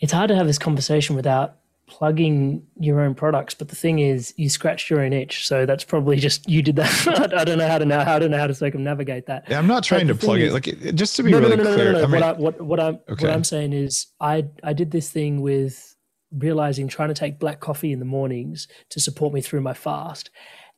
it's 0.00 0.12
hard 0.12 0.28
to 0.28 0.34
have 0.34 0.48
this 0.48 0.58
conversation 0.58 1.14
without 1.14 1.56
plugging 1.90 2.62
your 2.78 3.00
own 3.00 3.14
products. 3.14 3.52
But 3.52 3.68
the 3.68 3.76
thing 3.76 3.98
is, 3.98 4.32
you 4.36 4.48
scratched 4.48 4.88
your 4.88 5.00
own 5.00 5.12
itch. 5.12 5.46
So 5.46 5.66
that's 5.66 5.84
probably 5.84 6.16
just 6.16 6.48
you 6.48 6.62
did 6.62 6.76
that. 6.76 7.32
I 7.36 7.44
don't 7.44 7.58
know 7.58 7.68
how 7.68 7.78
to 7.78 7.84
know. 7.84 7.98
I 7.98 8.18
don't 8.18 8.30
know 8.30 8.38
how 8.38 8.46
to 8.46 8.54
circumnavigate 8.54 9.26
that. 9.26 9.44
Yeah, 9.48 9.58
I'm 9.58 9.66
not 9.66 9.84
trying 9.84 10.06
to 10.06 10.14
plug 10.14 10.38
is, 10.38 10.50
it. 10.50 10.52
Like 10.54 10.94
just 10.94 11.16
to 11.16 11.22
be 11.22 11.32
no, 11.32 11.40
really 11.40 11.56
no, 11.56 11.64
no, 11.64 11.74
clear. 11.74 11.92
No, 11.92 12.00
no, 12.00 12.06
no. 12.06 12.06
I 12.06 12.06
mean, 12.06 12.20
what, 12.20 12.22
I, 12.22 12.32
what, 12.32 12.60
what 12.60 12.80
I'm 12.80 12.94
okay. 13.10 13.26
what 13.26 13.34
I'm 13.34 13.44
saying 13.44 13.72
is, 13.72 14.06
I 14.20 14.46
I 14.62 14.72
did 14.72 14.92
this 14.92 15.10
thing 15.10 15.42
with 15.42 15.96
realizing 16.32 16.86
trying 16.86 17.08
to 17.08 17.14
take 17.14 17.38
black 17.38 17.60
coffee 17.60 17.92
in 17.92 17.98
the 17.98 18.04
mornings 18.04 18.68
to 18.90 19.00
support 19.00 19.34
me 19.34 19.40
through 19.40 19.60
my 19.60 19.74
fast. 19.74 20.30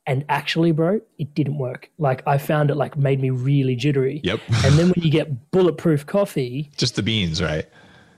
And 0.07 0.25
actually, 0.29 0.73
bro, 0.73 1.01
it 1.19 1.35
didn't 1.35 1.59
work. 1.59 1.91
Like 1.99 2.27
I 2.27 2.39
found 2.39 2.71
it 2.71 2.75
like 2.75 2.97
made 2.97 3.21
me 3.21 3.31
really 3.31 3.77
jittery. 3.77 4.21
Yep. 4.25 4.41
and 4.65 4.79
then 4.79 4.87
when 4.87 5.05
you 5.05 5.11
get 5.11 5.51
bulletproof 5.53 6.07
coffee, 6.07 6.73
just 6.77 6.97
the 6.97 7.03
beans, 7.03 7.43
right? 7.43 7.67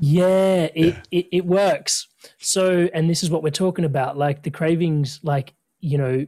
Yeah, 0.01 0.68
it, 0.74 0.95
yeah. 0.95 1.03
It, 1.11 1.26
it 1.32 1.47
works. 1.47 2.09
So, 2.39 2.89
and 2.95 3.09
this 3.09 3.22
is 3.22 3.31
what 3.31 3.43
we're 3.43 3.51
talking 3.51 3.85
about, 3.85 4.16
like 4.16 4.43
the 4.43 4.51
cravings, 4.51 5.20
like, 5.22 5.55
you 5.81 5.99
know, 5.99 6.27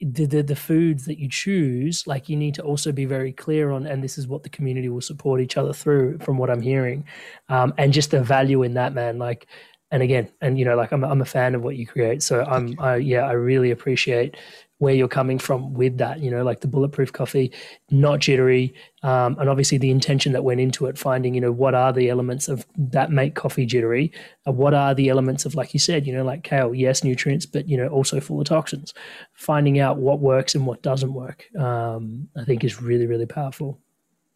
the, 0.00 0.26
the, 0.26 0.42
the 0.42 0.56
foods 0.56 1.06
that 1.06 1.18
you 1.18 1.28
choose, 1.28 2.06
like 2.06 2.28
you 2.28 2.36
need 2.36 2.54
to 2.56 2.62
also 2.62 2.92
be 2.92 3.06
very 3.06 3.32
clear 3.32 3.70
on, 3.70 3.86
and 3.86 4.04
this 4.04 4.18
is 4.18 4.28
what 4.28 4.42
the 4.42 4.50
community 4.50 4.88
will 4.88 5.00
support 5.00 5.40
each 5.40 5.56
other 5.56 5.72
through, 5.72 6.18
from 6.18 6.36
what 6.36 6.50
I'm 6.50 6.60
hearing, 6.60 7.04
um, 7.48 7.72
and 7.78 7.92
just 7.92 8.10
the 8.10 8.22
value 8.22 8.62
in 8.62 8.74
that, 8.74 8.92
man. 8.92 9.18
Like 9.18 9.46
and 9.90 10.02
again, 10.02 10.28
and 10.40 10.58
you 10.58 10.64
know, 10.64 10.76
like 10.76 10.92
I'm, 10.92 11.04
I'm 11.04 11.22
a 11.22 11.26
fan 11.26 11.54
of 11.54 11.62
what 11.62 11.76
you 11.76 11.86
create. 11.86 12.22
So 12.22 12.44
I'm, 12.44 12.78
I, 12.78 12.96
yeah, 12.96 13.20
I 13.20 13.32
really 13.32 13.70
appreciate 13.70 14.36
where 14.78 14.94
you're 14.94 15.08
coming 15.08 15.38
from 15.38 15.72
with 15.72 15.98
that. 15.98 16.20
You 16.20 16.30
know, 16.30 16.44
like 16.44 16.60
the 16.60 16.68
bulletproof 16.68 17.12
coffee, 17.12 17.52
not 17.90 18.20
jittery, 18.20 18.74
um, 19.02 19.36
and 19.38 19.48
obviously 19.48 19.78
the 19.78 19.90
intention 19.90 20.32
that 20.32 20.44
went 20.44 20.60
into 20.60 20.86
it. 20.86 20.98
Finding, 20.98 21.34
you 21.34 21.40
know, 21.40 21.52
what 21.52 21.74
are 21.74 21.92
the 21.92 22.08
elements 22.08 22.48
of 22.48 22.66
that 22.76 23.10
make 23.10 23.34
coffee 23.34 23.66
jittery? 23.66 24.12
Uh, 24.46 24.52
what 24.52 24.74
are 24.74 24.94
the 24.94 25.08
elements 25.08 25.44
of, 25.44 25.54
like 25.54 25.72
you 25.72 25.80
said, 25.80 26.06
you 26.06 26.12
know, 26.12 26.24
like 26.24 26.44
kale, 26.44 26.74
yes, 26.74 27.02
nutrients, 27.02 27.46
but 27.46 27.68
you 27.68 27.76
know, 27.76 27.88
also 27.88 28.20
full 28.20 28.40
of 28.40 28.46
toxins. 28.46 28.92
Finding 29.32 29.78
out 29.78 29.98
what 29.98 30.20
works 30.20 30.54
and 30.54 30.66
what 30.66 30.82
doesn't 30.82 31.14
work, 31.14 31.46
um, 31.58 32.28
I 32.36 32.44
think, 32.44 32.64
is 32.64 32.82
really, 32.82 33.06
really 33.06 33.26
powerful. 33.26 33.80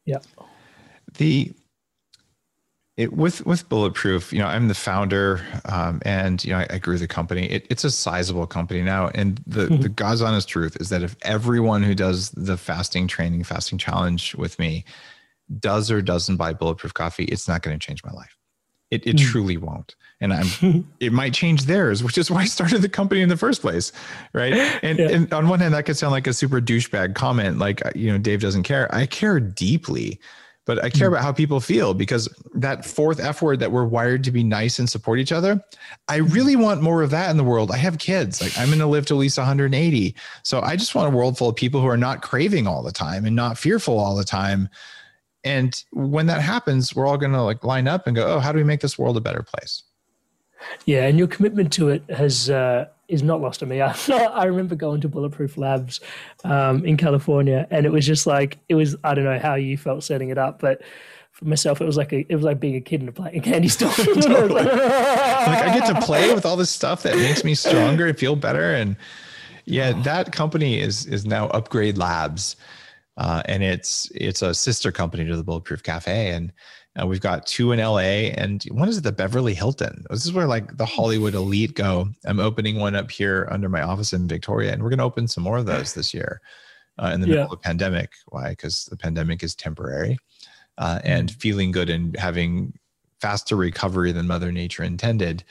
Yeah. 0.07 0.19
The 1.19 1.53
it, 3.01 3.15
with 3.15 3.45
with 3.47 3.67
bulletproof 3.69 4.33
you 4.33 4.39
know 4.39 4.47
i'm 4.47 4.69
the 4.69 4.75
founder 4.75 5.41
um, 5.65 6.01
and 6.05 6.45
you 6.45 6.53
know 6.53 6.59
I, 6.59 6.67
I, 6.71 6.79
grew 6.79 6.99
the 6.99 7.09
company 7.09 7.47
it, 7.47 7.67
it's 7.71 7.83
a 7.83 7.91
sizable 7.91 8.47
company 8.47 8.83
now 8.83 9.09
and 9.15 9.41
the 9.47 9.67
mm-hmm. 9.67 9.81
the 9.81 9.89
god's 9.89 10.21
honest 10.21 10.49
truth 10.49 10.77
is 10.79 10.91
that 10.91 11.03
if 11.03 11.17
everyone 11.23 11.83
who 11.83 11.95
does 11.95 12.31
the 12.33 12.59
fasting 12.59 13.09
training 13.09 13.43
fasting 13.45 13.79
challenge 13.79 14.35
with 14.35 14.59
me 14.59 14.85
does 15.59 15.91
or 15.91 16.03
doesn't 16.03 16.37
buy 16.37 16.53
bulletproof 16.53 16.93
coffee 16.93 17.25
it's 17.25 17.49
not 17.49 17.63
going 17.63 17.77
to 17.77 17.85
change 17.85 18.05
my 18.05 18.13
life 18.13 18.37
it, 18.91 19.07
it 19.07 19.17
mm-hmm. 19.17 19.31
truly 19.31 19.57
won't 19.57 19.97
and 20.21 20.35
i'm 20.35 20.87
it 21.01 21.13
might 21.13 21.33
change 21.33 21.65
theirs 21.65 22.05
which 22.05 22.19
is 22.19 22.31
why 22.31 22.43
i 22.43 22.45
started 22.45 22.83
the 22.83 22.89
company 22.89 23.23
in 23.23 23.31
the 23.31 23.37
first 23.37 23.63
place 23.63 23.93
right 24.35 24.53
and, 24.83 24.99
yeah. 24.99 25.09
and 25.09 25.33
on 25.33 25.49
one 25.49 25.59
hand 25.59 25.73
that 25.73 25.87
could 25.87 25.97
sound 25.97 26.13
like 26.13 26.27
a 26.27 26.35
super 26.35 26.61
douchebag 26.61 27.15
comment 27.15 27.59
like 27.59 27.81
you 27.95 28.13
know 28.13 28.19
dave 28.19 28.43
doesn't 28.43 28.65
care 28.65 28.95
i 28.95 29.07
care 29.07 29.41
deeply 29.41 30.21
but 30.67 30.83
I 30.85 30.91
care 30.91 31.09
hmm. 31.09 31.15
about 31.15 31.25
how 31.25 31.33
people 31.33 31.61
feel 31.61 31.95
because 31.95 32.29
that 32.55 32.85
fourth 32.85 33.21
F 33.21 33.43
word 33.43 33.61
that 33.61 33.73
we're 33.73 33.85
wired 33.85 34.25
to 34.25 34.31
be 34.31 34.45
nice 34.45 34.79
and 34.79 34.89
support 34.89 35.19
each 35.19 35.33
other. 35.33 35.63
I 36.09 36.19
hmm. 36.19 36.27
really 36.27 36.57
want 36.57 36.83
more 36.83 37.03
of 37.03 37.11
that 37.11 37.31
in 37.31 37.37
the 37.37 37.45
world. 37.45 37.71
I 37.71 37.77
have 37.77 37.99
kids. 37.99 38.41
Like 38.41 38.57
I'm 38.59 38.69
going 38.69 38.79
to 38.79 38.87
live 38.87 39.07
to 39.07 39.15
at 39.15 39.19
least 39.19 39.39
180. 39.39 40.15
So 40.43 40.61
I 40.61 40.77
just 40.77 40.95
want 40.95 41.13
a 41.13 41.17
world 41.17 41.39
full 41.39 41.49
of 41.49 41.57
people 41.57 41.81
who 41.81 41.89
are 41.89 41.97
not 41.97 42.23
craving 42.23 42.67
all 42.67 42.83
the 42.83 42.93
time 42.93 43.25
and 43.25 43.35
not 43.35 43.59
fearful 43.59 43.99
all 43.99 44.15
the 44.15 44.25
time. 44.25 44.69
And 45.43 45.83
when 45.93 46.27
that 46.27 46.43
happens, 46.43 46.95
we're 46.95 47.07
all 47.07 47.17
going 47.17 47.33
to 47.33 47.43
like 47.43 47.65
line 47.65 47.89
up 47.89 48.07
and 48.07 48.15
go, 48.15 48.27
"Oh, 48.27 48.41
how 48.41 48.53
do 48.53 48.59
we 48.59 48.65
make 48.65 48.81
this 48.81 48.99
world 48.99 49.17
a 49.17 49.23
better 49.23 49.43
place?" 49.43 49.85
Yeah, 50.85 51.07
and 51.07 51.19
your 51.19 51.29
commitment 51.29 51.73
to 51.75 51.89
it 51.89 52.03
has 52.11 52.51
uh, 52.51 52.87
is 53.11 53.23
not 53.23 53.41
lost 53.41 53.63
on 53.63 53.69
me. 53.69 53.81
I, 53.83 53.93
I 54.09 54.45
remember 54.45 54.75
going 54.75 55.01
to 55.03 55.09
Bulletproof 55.09 55.59
Labs 55.59 56.01
um, 56.45 56.85
in 56.85 56.97
California, 56.97 57.67
and 57.71 57.85
it 57.85 57.93
was 57.93 58.07
just 58.07 58.27
like 58.27 58.59
it 58.69 58.75
was. 58.75 58.97
I 59.05 59.15
don't 59.15 59.25
know 59.25 59.39
how 59.39 59.55
you 59.55 59.77
felt 59.77 60.05
setting 60.05 60.31
it 60.31 60.39
up, 60.39 60.61
but 60.61 60.83
for 61.33 61.45
myself, 61.45 61.81
it 61.81 61.85
was 61.85 61.97
like 61.97 62.13
a, 62.13 62.27
it 62.29 62.35
was 62.35 62.45
like 62.45 62.61
being 62.61 62.77
a 62.77 62.81
kid 62.81 63.03
in 63.03 63.09
a, 63.09 63.13
play, 63.13 63.33
a 63.35 63.41
candy 63.41 63.69
store. 63.69 63.91
totally. 63.95 64.63
like 64.63 64.67
I 64.73 65.79
get 65.79 65.87
to 65.95 66.01
play 66.01 66.33
with 66.35 66.47
all 66.47 66.57
this 66.57 66.71
stuff 66.71 67.03
that 67.03 67.17
makes 67.17 67.45
me 67.45 67.55
stronger 67.55 68.07
and 68.07 68.19
feel 68.19 68.37
better, 68.37 68.75
and 68.75 68.97
yeah, 69.65 69.93
that 70.03 70.33
company 70.33 70.81
is 70.81 71.07
is 71.07 71.27
now 71.27 71.49
Upgrade 71.49 71.99
Labs, 71.99 72.57
uh, 73.17 73.43
and 73.47 73.63
it's 73.63 74.11
it's 74.15 74.43
a 74.43 74.55
sister 74.55 74.93
company 74.93 75.25
to 75.27 75.37
the 75.37 75.45
Bulletproof 75.45 75.83
Cafe, 75.83 76.31
and 76.31 76.53
uh, 77.01 77.07
we've 77.07 77.21
got 77.21 77.47
two 77.47 77.73
in 77.73 77.79
LA 77.79 78.31
and 78.37 78.63
one 78.71 78.89
is 78.89 78.99
at 78.99 79.05
the 79.05 79.13
Beverly 79.13 79.55
Hilton. 79.55 80.05
This 80.11 80.27
is 80.27 80.33
where 80.33 80.47
like 80.47 80.77
the 80.77 80.87
Hollywood 80.87 81.35
elite 81.35 81.75
go. 81.75 82.09
I'm 82.25 82.41
opening 82.41 82.79
one 82.79 82.95
up 82.95 83.11
here 83.11 83.49
under 83.51 83.69
my 83.69 83.83
office 83.83 84.13
in 84.13 84.29
Victoria, 84.29 84.73
and 84.73 84.83
we're 84.83 84.91
going 84.91 84.99
to 84.99 85.05
open 85.05 85.29
some 85.29 85.45
more 85.45 85.59
of 85.59 85.67
those 85.67 85.95
this 85.95 86.13
year 86.13 86.41
uh, 86.99 87.11
in 87.15 87.21
the 87.21 87.27
yeah. 87.27 87.35
middle 87.35 87.45
of 87.45 87.51
the 87.51 87.57
pandemic. 87.59 88.13
Why? 88.29 88.51
Because 88.51 88.87
the 88.87 88.97
pandemic 88.97 89.43
is 89.43 89.55
temporary, 89.55 90.19
uh, 90.79 91.01
and 91.05 91.31
feeling 91.31 91.71
good 91.71 91.91
and 91.91 92.17
having 92.17 92.73
faster 93.21 93.57
recovery 93.57 94.13
than 94.13 94.27
Mother 94.27 94.53
Nature 94.53 94.83
intended. 94.83 95.45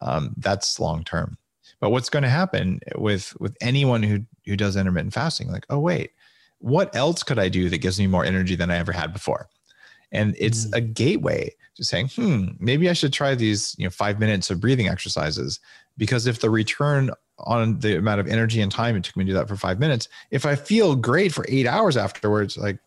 Um, 0.00 0.34
that's 0.38 0.80
long 0.80 1.04
term. 1.04 1.38
But 1.80 1.90
what's 1.90 2.10
going 2.10 2.22
to 2.22 2.28
happen 2.28 2.80
with 2.96 3.38
with 3.40 3.56
anyone 3.60 4.02
who 4.02 4.20
who 4.46 4.56
does 4.56 4.76
intermittent 4.76 5.12
fasting? 5.12 5.50
Like, 5.50 5.66
oh 5.70 5.78
wait, 5.78 6.12
what 6.58 6.94
else 6.96 7.22
could 7.22 7.38
I 7.38 7.48
do 7.48 7.68
that 7.68 7.78
gives 7.78 7.98
me 7.98 8.06
more 8.06 8.24
energy 8.24 8.54
than 8.54 8.70
I 8.70 8.78
ever 8.78 8.92
had 8.92 9.12
before? 9.12 9.48
And 10.14 10.34
it's 10.38 10.66
mm. 10.66 10.76
a 10.76 10.80
gateway 10.80 11.54
to 11.74 11.84
saying 11.84 12.08
hmm 12.14 12.46
maybe 12.58 12.88
i 12.88 12.92
should 12.92 13.12
try 13.12 13.34
these 13.34 13.74
you 13.78 13.84
know 13.84 13.90
five 13.90 14.18
minutes 14.18 14.50
of 14.50 14.60
breathing 14.60 14.88
exercises 14.88 15.60
because 15.98 16.26
if 16.26 16.40
the 16.40 16.50
return 16.50 17.10
on 17.38 17.78
the 17.80 17.98
amount 17.98 18.20
of 18.20 18.28
energy 18.28 18.60
and 18.60 18.70
time 18.70 18.96
it 18.96 19.04
took 19.04 19.16
me 19.16 19.24
to 19.24 19.30
do 19.30 19.34
that 19.34 19.48
for 19.48 19.56
five 19.56 19.78
minutes 19.78 20.08
if 20.30 20.46
i 20.46 20.54
feel 20.54 20.94
great 20.94 21.32
for 21.32 21.44
eight 21.48 21.66
hours 21.66 21.96
afterwards 21.96 22.56
like 22.56 22.78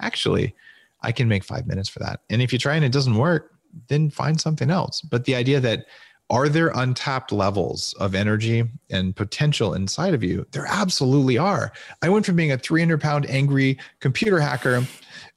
actually 0.00 0.54
i 1.02 1.12
can 1.12 1.28
make 1.28 1.44
five 1.44 1.66
minutes 1.66 1.88
for 1.88 1.98
that 1.98 2.20
and 2.30 2.40
if 2.40 2.52
you 2.52 2.58
try 2.58 2.74
and 2.74 2.84
it 2.84 2.92
doesn't 2.92 3.16
work 3.16 3.52
then 3.88 4.08
find 4.08 4.40
something 4.40 4.70
else 4.70 5.00
but 5.02 5.24
the 5.24 5.34
idea 5.34 5.60
that 5.60 5.86
are 6.30 6.48
there 6.48 6.70
untapped 6.74 7.32
levels 7.32 7.94
of 7.94 8.14
energy 8.14 8.64
and 8.90 9.16
potential 9.16 9.72
inside 9.72 10.12
of 10.12 10.22
you? 10.22 10.46
There 10.52 10.66
absolutely 10.68 11.38
are. 11.38 11.72
I 12.02 12.10
went 12.10 12.26
from 12.26 12.36
being 12.36 12.52
a 12.52 12.58
300 12.58 13.00
pound 13.00 13.28
angry 13.30 13.78
computer 14.00 14.38
hacker 14.38 14.84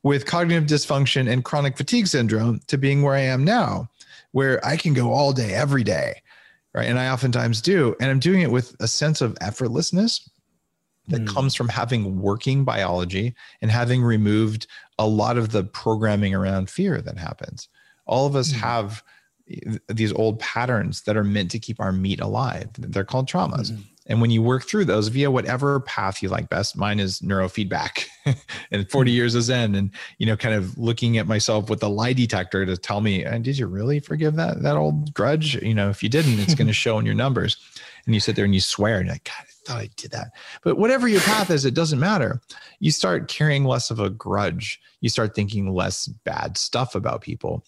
with 0.04 0.26
cognitive 0.26 0.66
dysfunction 0.66 1.32
and 1.32 1.44
chronic 1.44 1.78
fatigue 1.78 2.08
syndrome 2.08 2.60
to 2.68 2.78
being 2.78 3.02
where 3.02 3.16
I 3.16 3.22
am 3.22 3.44
now, 3.44 3.90
where 4.32 4.64
I 4.66 4.78
can 4.78 4.94
go 4.94 5.12
all 5.12 5.34
day, 5.34 5.54
every 5.54 5.84
day. 5.84 6.22
Right. 6.74 6.88
And 6.88 6.98
I 6.98 7.10
oftentimes 7.10 7.62
do. 7.62 7.96
And 8.00 8.10
I'm 8.10 8.20
doing 8.20 8.42
it 8.42 8.52
with 8.52 8.76
a 8.80 8.88
sense 8.88 9.20
of 9.20 9.36
effortlessness 9.36 10.30
that 11.10 11.22
mm. 11.22 11.28
comes 11.28 11.54
from 11.54 11.68
having 11.68 12.22
working 12.22 12.64
biology 12.64 13.36
and 13.62 13.70
having 13.70 14.02
removed 14.02 14.68
a 14.98 15.06
lot 15.06 15.38
of 15.38 15.50
the 15.50 15.66
programming 15.66 16.34
around 16.34 16.70
fear 16.70 17.02
that 17.02 17.18
happens. 17.18 17.68
All 18.06 18.26
of 18.26 18.38
us 18.38 18.54
mm. 18.54 18.56
have 18.56 19.04
these 19.90 20.14
old 20.14 20.40
patterns 20.40 21.02
that 21.02 21.18
are 21.18 21.24
meant 21.24 21.52
to 21.52 21.60
keep 21.60 21.80
our 21.80 21.92
meat 21.92 22.22
alive. 22.22 22.70
They're 22.78 23.04
called 23.04 23.28
traumas. 23.28 23.72
Mm-hmm. 23.72 23.82
And 24.08 24.20
when 24.20 24.32
you 24.32 24.42
work 24.42 24.64
through 24.64 24.86
those 24.86 25.10
via 25.10 25.30
whatever 25.30 25.80
path 25.82 26.24
you 26.24 26.30
like 26.30 26.50
best, 26.50 26.76
mine 26.76 27.00
is 27.00 27.20
neurofeedback 27.20 28.06
and 28.72 28.90
40 28.90 29.12
hmm. 29.12 29.16
years 29.16 29.36
of 29.36 29.44
Zen 29.44 29.76
and, 29.76 29.92
you 30.18 30.26
know, 30.26 30.36
kind 30.36 30.56
of 30.56 30.78
looking 30.78 31.18
at 31.18 31.28
myself 31.28 31.70
with 31.70 31.84
a 31.84 31.88
lie 31.88 32.14
detector 32.14 32.66
to 32.66 32.78
tell 32.78 33.02
me, 33.02 33.26
uh, 33.26 33.38
did 33.38 33.58
you 33.58 33.68
really 33.68 34.00
forgive 34.00 34.36
that, 34.36 34.64
that 34.64 34.76
old 34.76 35.14
grudge? 35.14 35.56
You 35.62 35.76
know, 35.76 35.90
if 35.90 36.02
you 36.02 36.10
didn't, 36.10 36.40
it's 36.40 36.56
going 36.56 36.68
to 36.68 36.74
show 36.74 36.98
in 36.98 37.06
your 37.06 37.16
numbers. 37.16 37.58
And 38.06 38.16
you 38.16 38.20
sit 38.20 38.36
there 38.36 38.46
and 38.46 38.56
you 38.56 38.62
swear 38.62 38.98
and 38.98 39.06
you're 39.06 39.16
like, 39.16 39.26
God, 39.26 39.46
I 39.48 39.68
thought 39.68 39.82
I 39.82 39.90
did 39.96 40.12
that. 40.12 40.32
But 40.64 40.78
whatever 40.78 41.08
your 41.08 41.22
path 41.22 41.52
is, 41.52 41.66
it 41.66 41.76
doesn't 41.76 42.00
matter. 42.00 42.42
You 42.80 42.90
start 42.90 43.28
carrying 43.28 43.66
less 43.66 43.92
of 43.92 44.00
a 44.00 44.10
grudge. 44.10 44.80
You 45.02 45.10
start 45.10 45.36
thinking 45.36 45.72
less 45.72 46.08
bad 46.08 46.58
stuff 46.58 46.96
about 46.96 47.22
people 47.22 47.64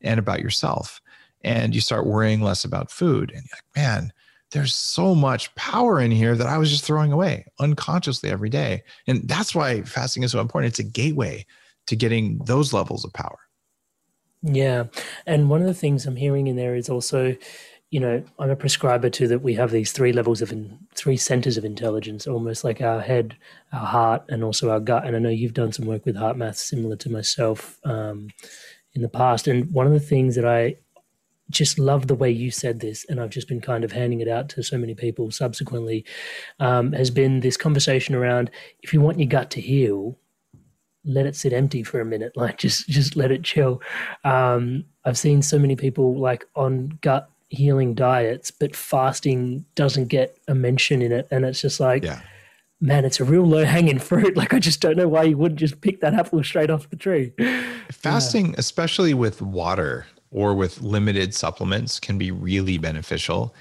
and 0.00 0.18
about 0.18 0.40
yourself. 0.40 1.00
And 1.42 1.72
you 1.72 1.80
start 1.80 2.06
worrying 2.06 2.40
less 2.40 2.64
about 2.64 2.90
food. 2.90 3.30
And 3.30 3.44
you're 3.44 3.56
like, 3.56 3.76
man, 3.76 4.12
there's 4.50 4.74
so 4.74 5.14
much 5.14 5.54
power 5.54 6.00
in 6.00 6.10
here 6.10 6.34
that 6.34 6.46
I 6.46 6.58
was 6.58 6.70
just 6.70 6.84
throwing 6.84 7.12
away 7.12 7.44
unconsciously 7.60 8.30
every 8.30 8.48
day. 8.48 8.82
And 9.06 9.28
that's 9.28 9.54
why 9.54 9.82
fasting 9.82 10.22
is 10.22 10.32
so 10.32 10.40
important. 10.40 10.72
It's 10.72 10.78
a 10.78 10.84
gateway 10.84 11.44
to 11.86 11.96
getting 11.96 12.38
those 12.44 12.72
levels 12.72 13.04
of 13.04 13.12
power. 13.12 13.38
Yeah. 14.42 14.84
And 15.26 15.50
one 15.50 15.60
of 15.60 15.66
the 15.66 15.74
things 15.74 16.06
I'm 16.06 16.16
hearing 16.16 16.46
in 16.46 16.56
there 16.56 16.76
is 16.76 16.88
also, 16.88 17.36
you 17.90 18.00
know, 18.00 18.22
I'm 18.38 18.50
a 18.50 18.56
prescriber 18.56 19.10
to 19.10 19.28
that 19.28 19.42
we 19.42 19.54
have 19.54 19.70
these 19.70 19.92
three 19.92 20.12
levels 20.12 20.40
of 20.40 20.52
in, 20.52 20.78
three 20.94 21.16
centers 21.16 21.56
of 21.56 21.64
intelligence, 21.64 22.26
almost 22.26 22.64
like 22.64 22.80
our 22.80 23.00
head, 23.00 23.36
our 23.72 23.86
heart, 23.86 24.24
and 24.28 24.44
also 24.44 24.70
our 24.70 24.80
gut. 24.80 25.06
And 25.06 25.16
I 25.16 25.18
know 25.18 25.28
you've 25.28 25.54
done 25.54 25.72
some 25.72 25.86
work 25.86 26.06
with 26.06 26.16
HeartMath 26.16 26.56
similar 26.56 26.96
to 26.96 27.10
myself 27.10 27.78
um, 27.84 28.28
in 28.94 29.02
the 29.02 29.08
past. 29.08 29.48
And 29.48 29.70
one 29.72 29.86
of 29.86 29.92
the 29.92 30.00
things 30.00 30.36
that 30.36 30.46
I 30.46 30.76
just 31.50 31.78
love 31.78 32.06
the 32.06 32.14
way 32.14 32.30
you 32.30 32.50
said 32.50 32.80
this, 32.80 33.04
and 33.08 33.20
I've 33.20 33.30
just 33.30 33.48
been 33.48 33.60
kind 33.60 33.84
of 33.84 33.92
handing 33.92 34.20
it 34.20 34.28
out 34.28 34.48
to 34.50 34.62
so 34.62 34.76
many 34.76 34.94
people 34.94 35.30
subsequently, 35.30 36.04
um, 36.60 36.92
has 36.92 37.10
been 37.10 37.40
this 37.40 37.56
conversation 37.56 38.14
around 38.14 38.50
if 38.82 38.92
you 38.92 39.00
want 39.00 39.18
your 39.18 39.28
gut 39.28 39.50
to 39.52 39.60
heal, 39.60 40.18
let 41.04 41.26
it 41.26 41.36
sit 41.36 41.52
empty 41.52 41.82
for 41.82 42.00
a 42.00 42.04
minute, 42.04 42.32
like 42.36 42.58
just 42.58 42.88
just 42.88 43.16
let 43.16 43.30
it 43.30 43.44
chill. 43.44 43.80
Um, 44.24 44.84
I've 45.04 45.18
seen 45.18 45.42
so 45.42 45.58
many 45.58 45.76
people 45.76 46.18
like 46.18 46.46
on 46.54 46.98
gut 47.00 47.30
healing 47.48 47.94
diets, 47.94 48.50
but 48.50 48.76
fasting 48.76 49.64
doesn't 49.74 50.08
get 50.08 50.36
a 50.48 50.54
mention 50.54 51.00
in 51.02 51.12
it, 51.12 51.26
and 51.30 51.44
it's 51.44 51.60
just 51.60 51.80
like. 51.80 52.04
Yeah. 52.04 52.20
Man, 52.80 53.04
it's 53.04 53.18
a 53.18 53.24
real 53.24 53.42
low 53.42 53.64
hanging 53.64 53.98
fruit. 53.98 54.36
Like, 54.36 54.54
I 54.54 54.60
just 54.60 54.80
don't 54.80 54.96
know 54.96 55.08
why 55.08 55.24
you 55.24 55.36
wouldn't 55.36 55.58
just 55.58 55.80
pick 55.80 56.00
that 56.00 56.14
apple 56.14 56.44
straight 56.44 56.70
off 56.70 56.88
the 56.90 56.94
tree. 56.94 57.32
Fasting, 57.90 58.50
yeah. 58.50 58.54
especially 58.56 59.14
with 59.14 59.42
water, 59.42 60.06
or 60.30 60.54
with 60.54 60.80
limited 60.80 61.34
supplements 61.34 61.98
can 61.98 62.18
be 62.18 62.30
really 62.30 62.78
beneficial 62.78 63.54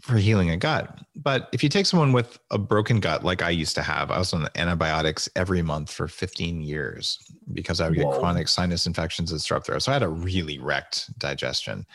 for 0.00 0.16
healing 0.16 0.50
a 0.50 0.56
gut. 0.56 1.00
But 1.16 1.48
if 1.52 1.62
you 1.62 1.68
take 1.68 1.84
someone 1.84 2.12
with 2.12 2.38
a 2.50 2.58
broken 2.58 3.00
gut, 3.00 3.24
like 3.24 3.42
I 3.42 3.50
used 3.50 3.74
to 3.74 3.82
have, 3.82 4.10
I 4.10 4.18
was 4.18 4.32
on 4.32 4.48
antibiotics 4.54 5.28
every 5.36 5.62
month 5.62 5.92
for 5.92 6.08
15 6.08 6.60
years 6.60 7.18
because 7.52 7.80
I 7.80 7.88
would 7.88 7.98
Whoa. 7.98 8.10
get 8.10 8.20
chronic 8.20 8.48
sinus 8.48 8.86
infections 8.86 9.32
and 9.32 9.40
strep 9.40 9.64
throat. 9.64 9.82
So 9.82 9.92
I 9.92 9.94
had 9.94 10.02
a 10.02 10.08
really 10.08 10.58
wrecked 10.58 11.18
digestion. 11.18 11.86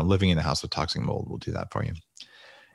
Living 0.00 0.30
in 0.30 0.38
a 0.38 0.42
house 0.42 0.62
with 0.62 0.70
toxic 0.70 1.02
mold 1.02 1.28
will 1.28 1.38
do 1.38 1.50
that 1.50 1.72
for 1.72 1.84
you. 1.84 1.92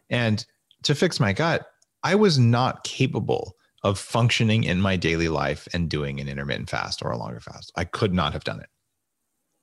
And 0.10 0.46
to 0.84 0.94
fix 0.94 1.20
my 1.20 1.32
gut, 1.32 1.66
I 2.04 2.14
was 2.16 2.38
not 2.38 2.84
capable 2.84 3.56
of 3.84 3.98
functioning 3.98 4.66
in 4.66 4.82
my 4.82 4.98
daily 4.98 5.30
life 5.30 5.68
and 5.74 5.90
doing 5.90 6.20
an 6.20 6.28
intermittent 6.28 6.70
fast 6.70 7.02
or 7.02 7.12
a 7.12 7.18
longer 7.18 7.40
fast. 7.40 7.72
I 7.78 7.86
could 7.86 8.14
not 8.14 8.34
have 8.34 8.44
done 8.44 8.60
it 8.60 8.68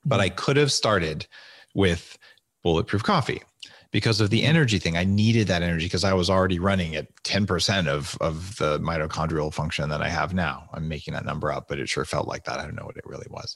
but 0.05 0.15
mm-hmm. 0.15 0.23
I 0.23 0.29
could 0.29 0.57
have 0.57 0.71
started 0.71 1.27
with 1.73 2.17
bulletproof 2.63 3.03
coffee. 3.03 3.41
because 3.93 4.19
of 4.19 4.31
the 4.31 4.39
mm-hmm. 4.39 4.49
energy 4.49 4.79
thing. 4.79 4.97
I 4.97 5.05
needed 5.05 5.47
that 5.47 5.61
energy 5.61 5.85
because 5.85 6.03
I 6.03 6.13
was 6.13 6.29
already 6.29 6.59
running 6.59 6.95
at 6.95 7.13
10% 7.23 7.87
of, 7.87 8.17
of 8.19 8.57
the 8.57 8.79
mitochondrial 8.79 9.53
function 9.53 9.87
that 9.89 10.01
I 10.01 10.09
have 10.09 10.33
now. 10.33 10.67
I'm 10.73 10.87
making 10.87 11.13
that 11.13 11.25
number 11.25 11.51
up, 11.51 11.67
but 11.69 11.79
it 11.79 11.87
sure 11.87 12.03
felt 12.03 12.27
like 12.27 12.43
that. 12.45 12.59
I 12.59 12.63
don't 12.63 12.75
know 12.75 12.85
what 12.85 12.97
it 12.97 13.05
really 13.05 13.27
was. 13.29 13.55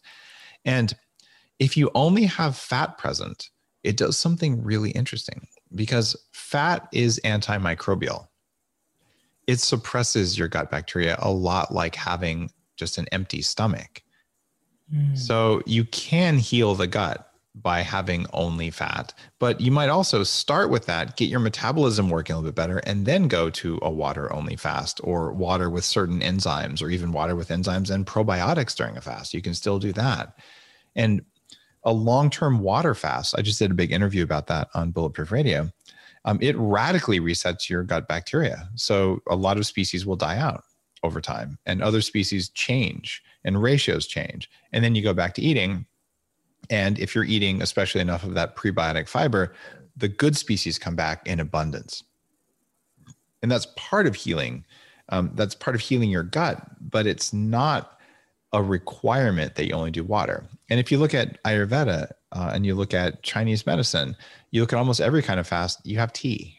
And 0.63 0.95
if 1.59 1.75
you 1.75 1.89
only 1.95 2.25
have 2.25 2.55
fat 2.55 2.97
present, 2.99 3.49
it 3.83 3.97
does 3.97 4.15
something 4.15 4.63
really 4.63 4.91
interesting 4.91 5.47
because 5.73 6.15
fat 6.31 6.87
is 6.93 7.19
antimicrobial. 7.25 8.27
It 9.47 9.59
suppresses 9.59 10.37
your 10.37 10.49
gut 10.49 10.69
bacteria 10.69 11.17
a 11.19 11.31
lot 11.31 11.73
like 11.73 11.95
having 11.95 12.51
just 12.75 12.97
an 12.99 13.07
empty 13.11 13.41
stomach. 13.41 14.03
Mm. 14.93 15.17
So 15.17 15.61
you 15.65 15.85
can 15.85 16.37
heal 16.37 16.75
the 16.75 16.87
gut 16.87 17.27
by 17.61 17.81
having 17.81 18.27
only 18.33 18.69
fat. 18.69 19.13
But 19.39 19.59
you 19.59 19.71
might 19.71 19.89
also 19.89 20.23
start 20.23 20.69
with 20.69 20.85
that, 20.85 21.17
get 21.17 21.29
your 21.29 21.39
metabolism 21.39 22.09
working 22.09 22.35
a 22.35 22.37
little 22.37 22.51
bit 22.51 22.55
better, 22.55 22.77
and 22.79 23.05
then 23.05 23.27
go 23.27 23.49
to 23.49 23.79
a 23.81 23.89
water 23.89 24.31
only 24.31 24.55
fast 24.55 25.01
or 25.03 25.31
water 25.33 25.69
with 25.69 25.83
certain 25.83 26.19
enzymes 26.19 26.81
or 26.81 26.89
even 26.89 27.11
water 27.11 27.35
with 27.35 27.49
enzymes 27.49 27.89
and 27.89 28.05
probiotics 28.05 28.75
during 28.75 28.95
a 28.95 29.01
fast. 29.01 29.33
You 29.33 29.41
can 29.41 29.53
still 29.53 29.79
do 29.79 29.91
that. 29.93 30.37
And 30.95 31.23
a 31.83 31.91
long 31.91 32.29
term 32.29 32.59
water 32.59 32.93
fast, 32.93 33.35
I 33.37 33.41
just 33.41 33.59
did 33.59 33.71
a 33.71 33.75
big 33.75 33.91
interview 33.91 34.23
about 34.23 34.47
that 34.47 34.69
on 34.73 34.91
Bulletproof 34.91 35.31
Radio. 35.31 35.69
Um, 36.25 36.37
it 36.41 36.55
radically 36.57 37.19
resets 37.19 37.69
your 37.69 37.83
gut 37.83 38.07
bacteria. 38.07 38.69
So 38.75 39.21
a 39.29 39.35
lot 39.35 39.57
of 39.57 39.65
species 39.65 40.05
will 40.05 40.17
die 40.17 40.37
out 40.37 40.63
over 41.03 41.21
time 41.21 41.57
and 41.65 41.81
other 41.81 42.01
species 42.01 42.49
change 42.49 43.23
and 43.47 43.61
ratios 43.61 44.05
change. 44.05 44.47
And 44.71 44.83
then 44.83 44.93
you 44.93 45.01
go 45.01 45.13
back 45.13 45.33
to 45.35 45.41
eating 45.41 45.87
and 46.69 46.99
if 46.99 47.15
you're 47.15 47.23
eating, 47.23 47.61
especially 47.61 48.01
enough 48.01 48.23
of 48.23 48.33
that 48.33 48.55
prebiotic 48.55 49.07
fiber, 49.07 49.53
the 49.95 50.07
good 50.07 50.35
species 50.37 50.77
come 50.77 50.95
back 50.95 51.25
in 51.25 51.39
abundance. 51.39 52.03
And 53.41 53.51
that's 53.51 53.67
part 53.77 54.07
of 54.07 54.15
healing. 54.15 54.65
Um, 55.09 55.31
that's 55.35 55.55
part 55.55 55.75
of 55.75 55.81
healing 55.81 56.09
your 56.09 56.23
gut, 56.23 56.61
but 56.81 57.07
it's 57.07 57.31
not 57.31 57.99
a 58.53 58.61
requirement 58.61 59.55
that 59.55 59.65
you 59.65 59.73
only 59.73 59.91
do 59.91 60.03
water. 60.03 60.45
And 60.69 60.79
if 60.79 60.91
you 60.91 60.97
look 60.97 61.13
at 61.13 61.41
Ayurveda 61.43 62.11
uh, 62.33 62.51
and 62.53 62.65
you 62.65 62.75
look 62.75 62.93
at 62.93 63.23
Chinese 63.23 63.65
medicine, 63.65 64.15
you 64.51 64.61
look 64.61 64.73
at 64.73 64.79
almost 64.79 64.99
every 64.99 65.21
kind 65.21 65.39
of 65.39 65.47
fast, 65.47 65.85
you 65.85 65.97
have 65.99 66.11
tea. 66.11 66.57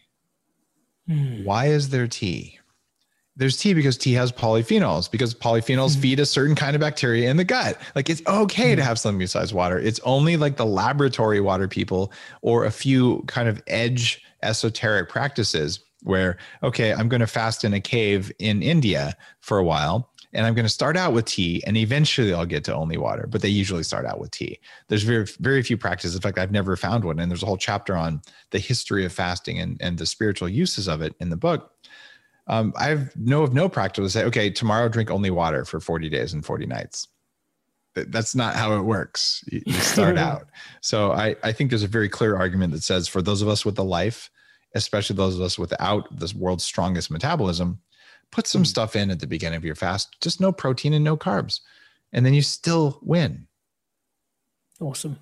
Mm. 1.08 1.44
Why 1.44 1.66
is 1.66 1.90
there 1.90 2.06
tea? 2.06 2.57
There's 3.38 3.56
tea 3.56 3.72
because 3.72 3.96
tea 3.96 4.12
has 4.12 4.30
polyphenols 4.30 5.10
because 5.10 5.32
polyphenols 5.32 5.92
mm-hmm. 5.92 6.02
feed 6.02 6.20
a 6.20 6.26
certain 6.26 6.56
kind 6.56 6.74
of 6.74 6.80
bacteria 6.80 7.30
in 7.30 7.36
the 7.36 7.44
gut. 7.44 7.80
Like 7.94 8.10
it's 8.10 8.20
okay 8.26 8.72
mm-hmm. 8.72 8.76
to 8.76 8.84
have 8.84 8.98
something 8.98 9.18
besides 9.18 9.54
water. 9.54 9.78
It's 9.78 10.00
only 10.00 10.36
like 10.36 10.56
the 10.56 10.66
laboratory 10.66 11.40
water 11.40 11.68
people 11.68 12.12
or 12.42 12.64
a 12.64 12.70
few 12.70 13.22
kind 13.28 13.48
of 13.48 13.62
edge 13.68 14.22
esoteric 14.42 15.08
practices 15.08 15.80
where, 16.02 16.36
okay, 16.62 16.92
I'm 16.92 17.08
going 17.08 17.20
to 17.20 17.26
fast 17.26 17.64
in 17.64 17.72
a 17.72 17.80
cave 17.80 18.30
in 18.38 18.62
India 18.62 19.16
for 19.40 19.58
a 19.58 19.64
while 19.64 20.10
and 20.32 20.44
I'm 20.44 20.54
going 20.54 20.66
to 20.66 20.72
start 20.72 20.96
out 20.96 21.12
with 21.12 21.24
tea 21.24 21.62
and 21.66 21.76
eventually 21.76 22.34
I'll 22.34 22.44
get 22.44 22.64
to 22.64 22.74
only 22.74 22.98
water, 22.98 23.26
but 23.28 23.40
they 23.40 23.48
usually 23.48 23.82
start 23.82 24.04
out 24.04 24.20
with 24.20 24.30
tea. 24.30 24.58
There's 24.88 25.02
very, 25.02 25.26
very 25.38 25.62
few 25.62 25.78
practices. 25.78 26.14
In 26.14 26.20
fact, 26.20 26.38
I've 26.38 26.52
never 26.52 26.76
found 26.76 27.04
one. 27.04 27.18
And 27.18 27.30
there's 27.30 27.42
a 27.42 27.46
whole 27.46 27.56
chapter 27.56 27.96
on 27.96 28.20
the 28.50 28.58
history 28.58 29.04
of 29.04 29.12
fasting 29.12 29.58
and, 29.58 29.76
and 29.80 29.96
the 29.96 30.06
spiritual 30.06 30.48
uses 30.48 30.88
of 30.88 31.02
it 31.02 31.14
in 31.20 31.30
the 31.30 31.36
book 31.36 31.72
um, 32.48 32.72
I 32.76 33.06
know 33.16 33.42
of 33.42 33.52
no 33.52 33.68
practice 33.68 34.04
to 34.04 34.10
say, 34.10 34.24
okay, 34.24 34.50
tomorrow 34.50 34.88
drink 34.88 35.10
only 35.10 35.30
water 35.30 35.64
for 35.64 35.80
40 35.80 36.08
days 36.08 36.32
and 36.32 36.44
40 36.44 36.66
nights. 36.66 37.08
That's 37.94 38.34
not 38.34 38.54
how 38.54 38.76
it 38.76 38.82
works. 38.82 39.44
You, 39.50 39.62
you 39.66 39.72
start 39.80 40.16
out. 40.16 40.46
So 40.80 41.12
I, 41.12 41.36
I 41.42 41.52
think 41.52 41.70
there's 41.70 41.82
a 41.82 41.88
very 41.88 42.08
clear 42.08 42.36
argument 42.36 42.72
that 42.72 42.82
says 42.82 43.08
for 43.08 43.20
those 43.20 43.42
of 43.42 43.48
us 43.48 43.64
with 43.64 43.74
the 43.74 43.84
life, 43.84 44.30
especially 44.74 45.16
those 45.16 45.34
of 45.34 45.42
us 45.42 45.58
without 45.58 46.06
this 46.16 46.34
world's 46.34 46.64
strongest 46.64 47.10
metabolism, 47.10 47.80
put 48.30 48.46
some 48.46 48.62
mm. 48.62 48.66
stuff 48.66 48.94
in 48.94 49.10
at 49.10 49.20
the 49.20 49.26
beginning 49.26 49.56
of 49.56 49.64
your 49.64 49.74
fast, 49.74 50.16
just 50.20 50.40
no 50.40 50.52
protein 50.52 50.94
and 50.94 51.04
no 51.04 51.16
carbs. 51.16 51.60
And 52.12 52.24
then 52.24 52.34
you 52.34 52.42
still 52.42 52.98
win. 53.02 53.47
Awesome. 54.80 55.18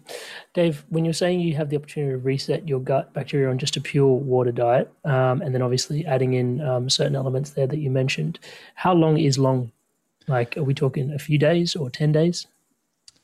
Dave, 0.52 0.84
when 0.90 1.06
you're 1.06 1.14
saying 1.14 1.40
you 1.40 1.54
have 1.54 1.70
the 1.70 1.76
opportunity 1.76 2.12
to 2.12 2.18
reset 2.18 2.68
your 2.68 2.78
gut 2.78 3.14
bacteria 3.14 3.48
on 3.48 3.56
just 3.56 3.76
a 3.76 3.80
pure 3.80 4.14
water 4.14 4.52
diet, 4.52 4.92
um, 5.04 5.40
and 5.40 5.54
then 5.54 5.62
obviously 5.62 6.04
adding 6.04 6.34
in 6.34 6.60
um, 6.60 6.90
certain 6.90 7.16
elements 7.16 7.50
there 7.50 7.66
that 7.66 7.78
you 7.78 7.90
mentioned, 7.90 8.38
how 8.74 8.92
long 8.92 9.16
is 9.16 9.38
long? 9.38 9.72
Like, 10.28 10.58
are 10.58 10.62
we 10.62 10.74
talking 10.74 11.12
a 11.12 11.18
few 11.18 11.38
days 11.38 11.74
or 11.74 11.88
10 11.88 12.12
days? 12.12 12.46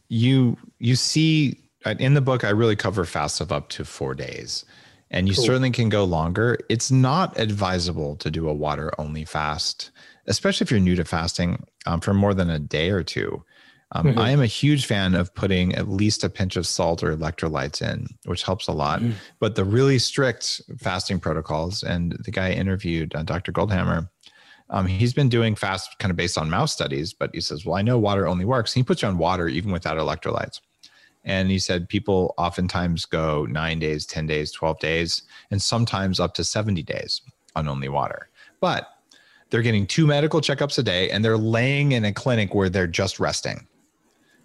You, 0.09 0.57
you 0.78 0.97
see 0.97 1.59
uh, 1.85 1.97
in 1.99 2.14
the 2.14 2.20
book, 2.22 2.45
I 2.45 2.51
really 2.51 2.76
cover 2.76 3.05
fasts 3.05 3.41
of 3.41 3.53
up 3.53 3.68
to 3.70 3.85
four 3.85 4.14
days, 4.14 4.64
and 5.11 5.28
you 5.28 5.35
cool. 5.35 5.45
certainly 5.45 5.70
can 5.70 5.91
go 5.91 6.05
longer. 6.05 6.59
It's 6.70 6.91
not 6.91 7.39
advisable 7.39 8.16
to 8.16 8.30
do 8.30 8.49
a 8.49 8.55
water 8.55 8.91
only 8.99 9.24
fast, 9.26 9.91
especially 10.26 10.64
if 10.64 10.70
you're 10.70 10.80
new 10.80 10.97
to 10.97 11.05
fasting 11.05 11.66
um, 11.85 12.01
for 12.01 12.14
more 12.14 12.33
than 12.33 12.49
a 12.49 12.59
day 12.59 12.91
or 12.91 13.03
two 13.03 13.45
um, 13.95 14.07
mm-hmm. 14.07 14.18
I 14.18 14.30
am 14.30 14.40
a 14.40 14.47
huge 14.47 14.86
fan 14.86 15.14
of 15.14 15.34
putting 15.34 15.74
at 15.74 15.88
least 15.88 16.24
a 16.24 16.30
pinch 16.30 16.57
of 16.57 16.66
salt 16.66 17.03
or 17.03 17.14
electrolytes 17.14 17.82
in, 17.82 18.07
which 18.24 18.43
helps 18.43 18.66
a 18.66 18.72
lot. 18.72 19.01
Mm-hmm. 19.01 19.12
But 19.38 19.55
the 19.55 19.64
really 19.64 19.99
strict 19.99 20.62
fasting 20.78 21.20
protocols, 21.20 21.82
and 21.82 22.12
the 22.24 22.30
guy 22.30 22.49
I 22.49 22.53
interviewed, 22.53 23.14
uh, 23.14 23.22
Dr. 23.22 23.53
Goldhamer, 23.53 24.09
um, 24.70 24.86
he's 24.86 25.12
been 25.12 25.28
doing 25.28 25.55
fast 25.55 25.99
kind 25.99 26.11
of 26.11 26.16
based 26.16 26.38
on 26.38 26.49
mouse 26.49 26.72
studies, 26.72 27.12
but 27.12 27.30
he 27.34 27.40
says, 27.40 27.66
Well, 27.66 27.76
I 27.76 27.82
know 27.82 27.99
water 27.99 28.26
only 28.26 28.47
works. 28.47 28.74
And 28.74 28.80
he 28.80 28.84
puts 28.84 29.03
you 29.03 29.09
on 29.09 29.18
water 29.18 29.47
even 29.47 29.70
without 29.70 29.99
electrolytes. 29.99 30.61
And 31.24 31.51
he 31.51 31.59
said 31.59 31.88
people 31.88 32.34
oftentimes 32.38 33.05
go 33.05 33.45
nine 33.45 33.78
days, 33.78 34.07
10 34.07 34.26
days, 34.26 34.51
12 34.51 34.78
days, 34.80 35.22
and 35.51 35.61
sometimes 35.61 36.18
up 36.18 36.34
to 36.34 36.45
70 36.45 36.82
days 36.82 37.20
on 37.55 37.68
only 37.68 37.88
water. 37.88 38.28
But 38.61 38.88
they're 39.51 39.62
getting 39.62 39.86
two 39.86 40.07
medical 40.07 40.40
checkups 40.40 40.78
a 40.78 40.82
day 40.82 41.11
and 41.11 41.22
they're 41.22 41.36
laying 41.36 41.93
in 41.93 42.07
a 42.07 42.12
clinic 42.12 42.55
where 42.55 42.70
they're 42.70 42.86
just 42.86 43.20
resting. 43.20 43.68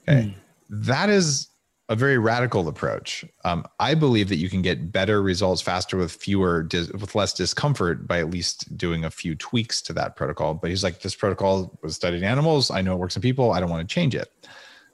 Okay. 0.07 0.27
Mm. 0.27 0.33
That 0.69 1.09
is 1.09 1.49
a 1.89 1.95
very 1.95 2.17
radical 2.17 2.67
approach. 2.67 3.23
Um, 3.45 3.65
I 3.79 3.95
believe 3.95 4.27
that 4.29 4.35
you 4.35 4.49
can 4.49 4.61
get 4.61 4.91
better 4.91 5.21
results 5.21 5.61
faster 5.61 5.95
with 5.95 6.11
fewer, 6.11 6.63
dis- 6.63 6.91
with 6.91 7.15
less 7.15 7.33
discomfort 7.33 8.05
by 8.07 8.19
at 8.19 8.29
least 8.29 8.77
doing 8.77 9.05
a 9.05 9.09
few 9.09 9.35
tweaks 9.35 9.81
to 9.83 9.93
that 9.93 10.17
protocol. 10.17 10.53
But 10.53 10.69
he's 10.69 10.83
like, 10.83 11.01
this 11.01 11.15
protocol 11.15 11.77
was 11.81 11.95
studied 11.95 12.17
in 12.17 12.23
animals. 12.25 12.69
I 12.69 12.81
know 12.81 12.93
it 12.93 12.99
works 12.99 13.15
in 13.15 13.21
people. 13.21 13.51
I 13.51 13.61
don't 13.61 13.69
want 13.69 13.87
to 13.87 13.93
change 13.93 14.15
it. 14.15 14.29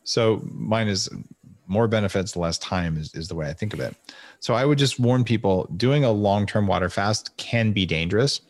So 0.04 0.42
mine 0.46 0.88
is 0.88 1.10
more 1.66 1.88
benefits, 1.88 2.36
less 2.36 2.60
time 2.60 2.98
is, 2.98 3.14
is 3.16 3.28
the 3.28 3.36
way 3.36 3.50
I 3.50 3.54
think 3.54 3.74
of 3.74 3.80
it. 3.80 3.96
So 4.40 4.54
I 4.54 4.66
would 4.66 4.78
just 4.78 5.00
warn 5.00 5.24
people 5.24 5.68
doing 5.78 6.04
a 6.04 6.12
long 6.12 6.46
term 6.46 6.68
water 6.68 6.90
fast 6.90 7.36
can 7.38 7.72
be 7.72 7.86
dangerous. 7.86 8.42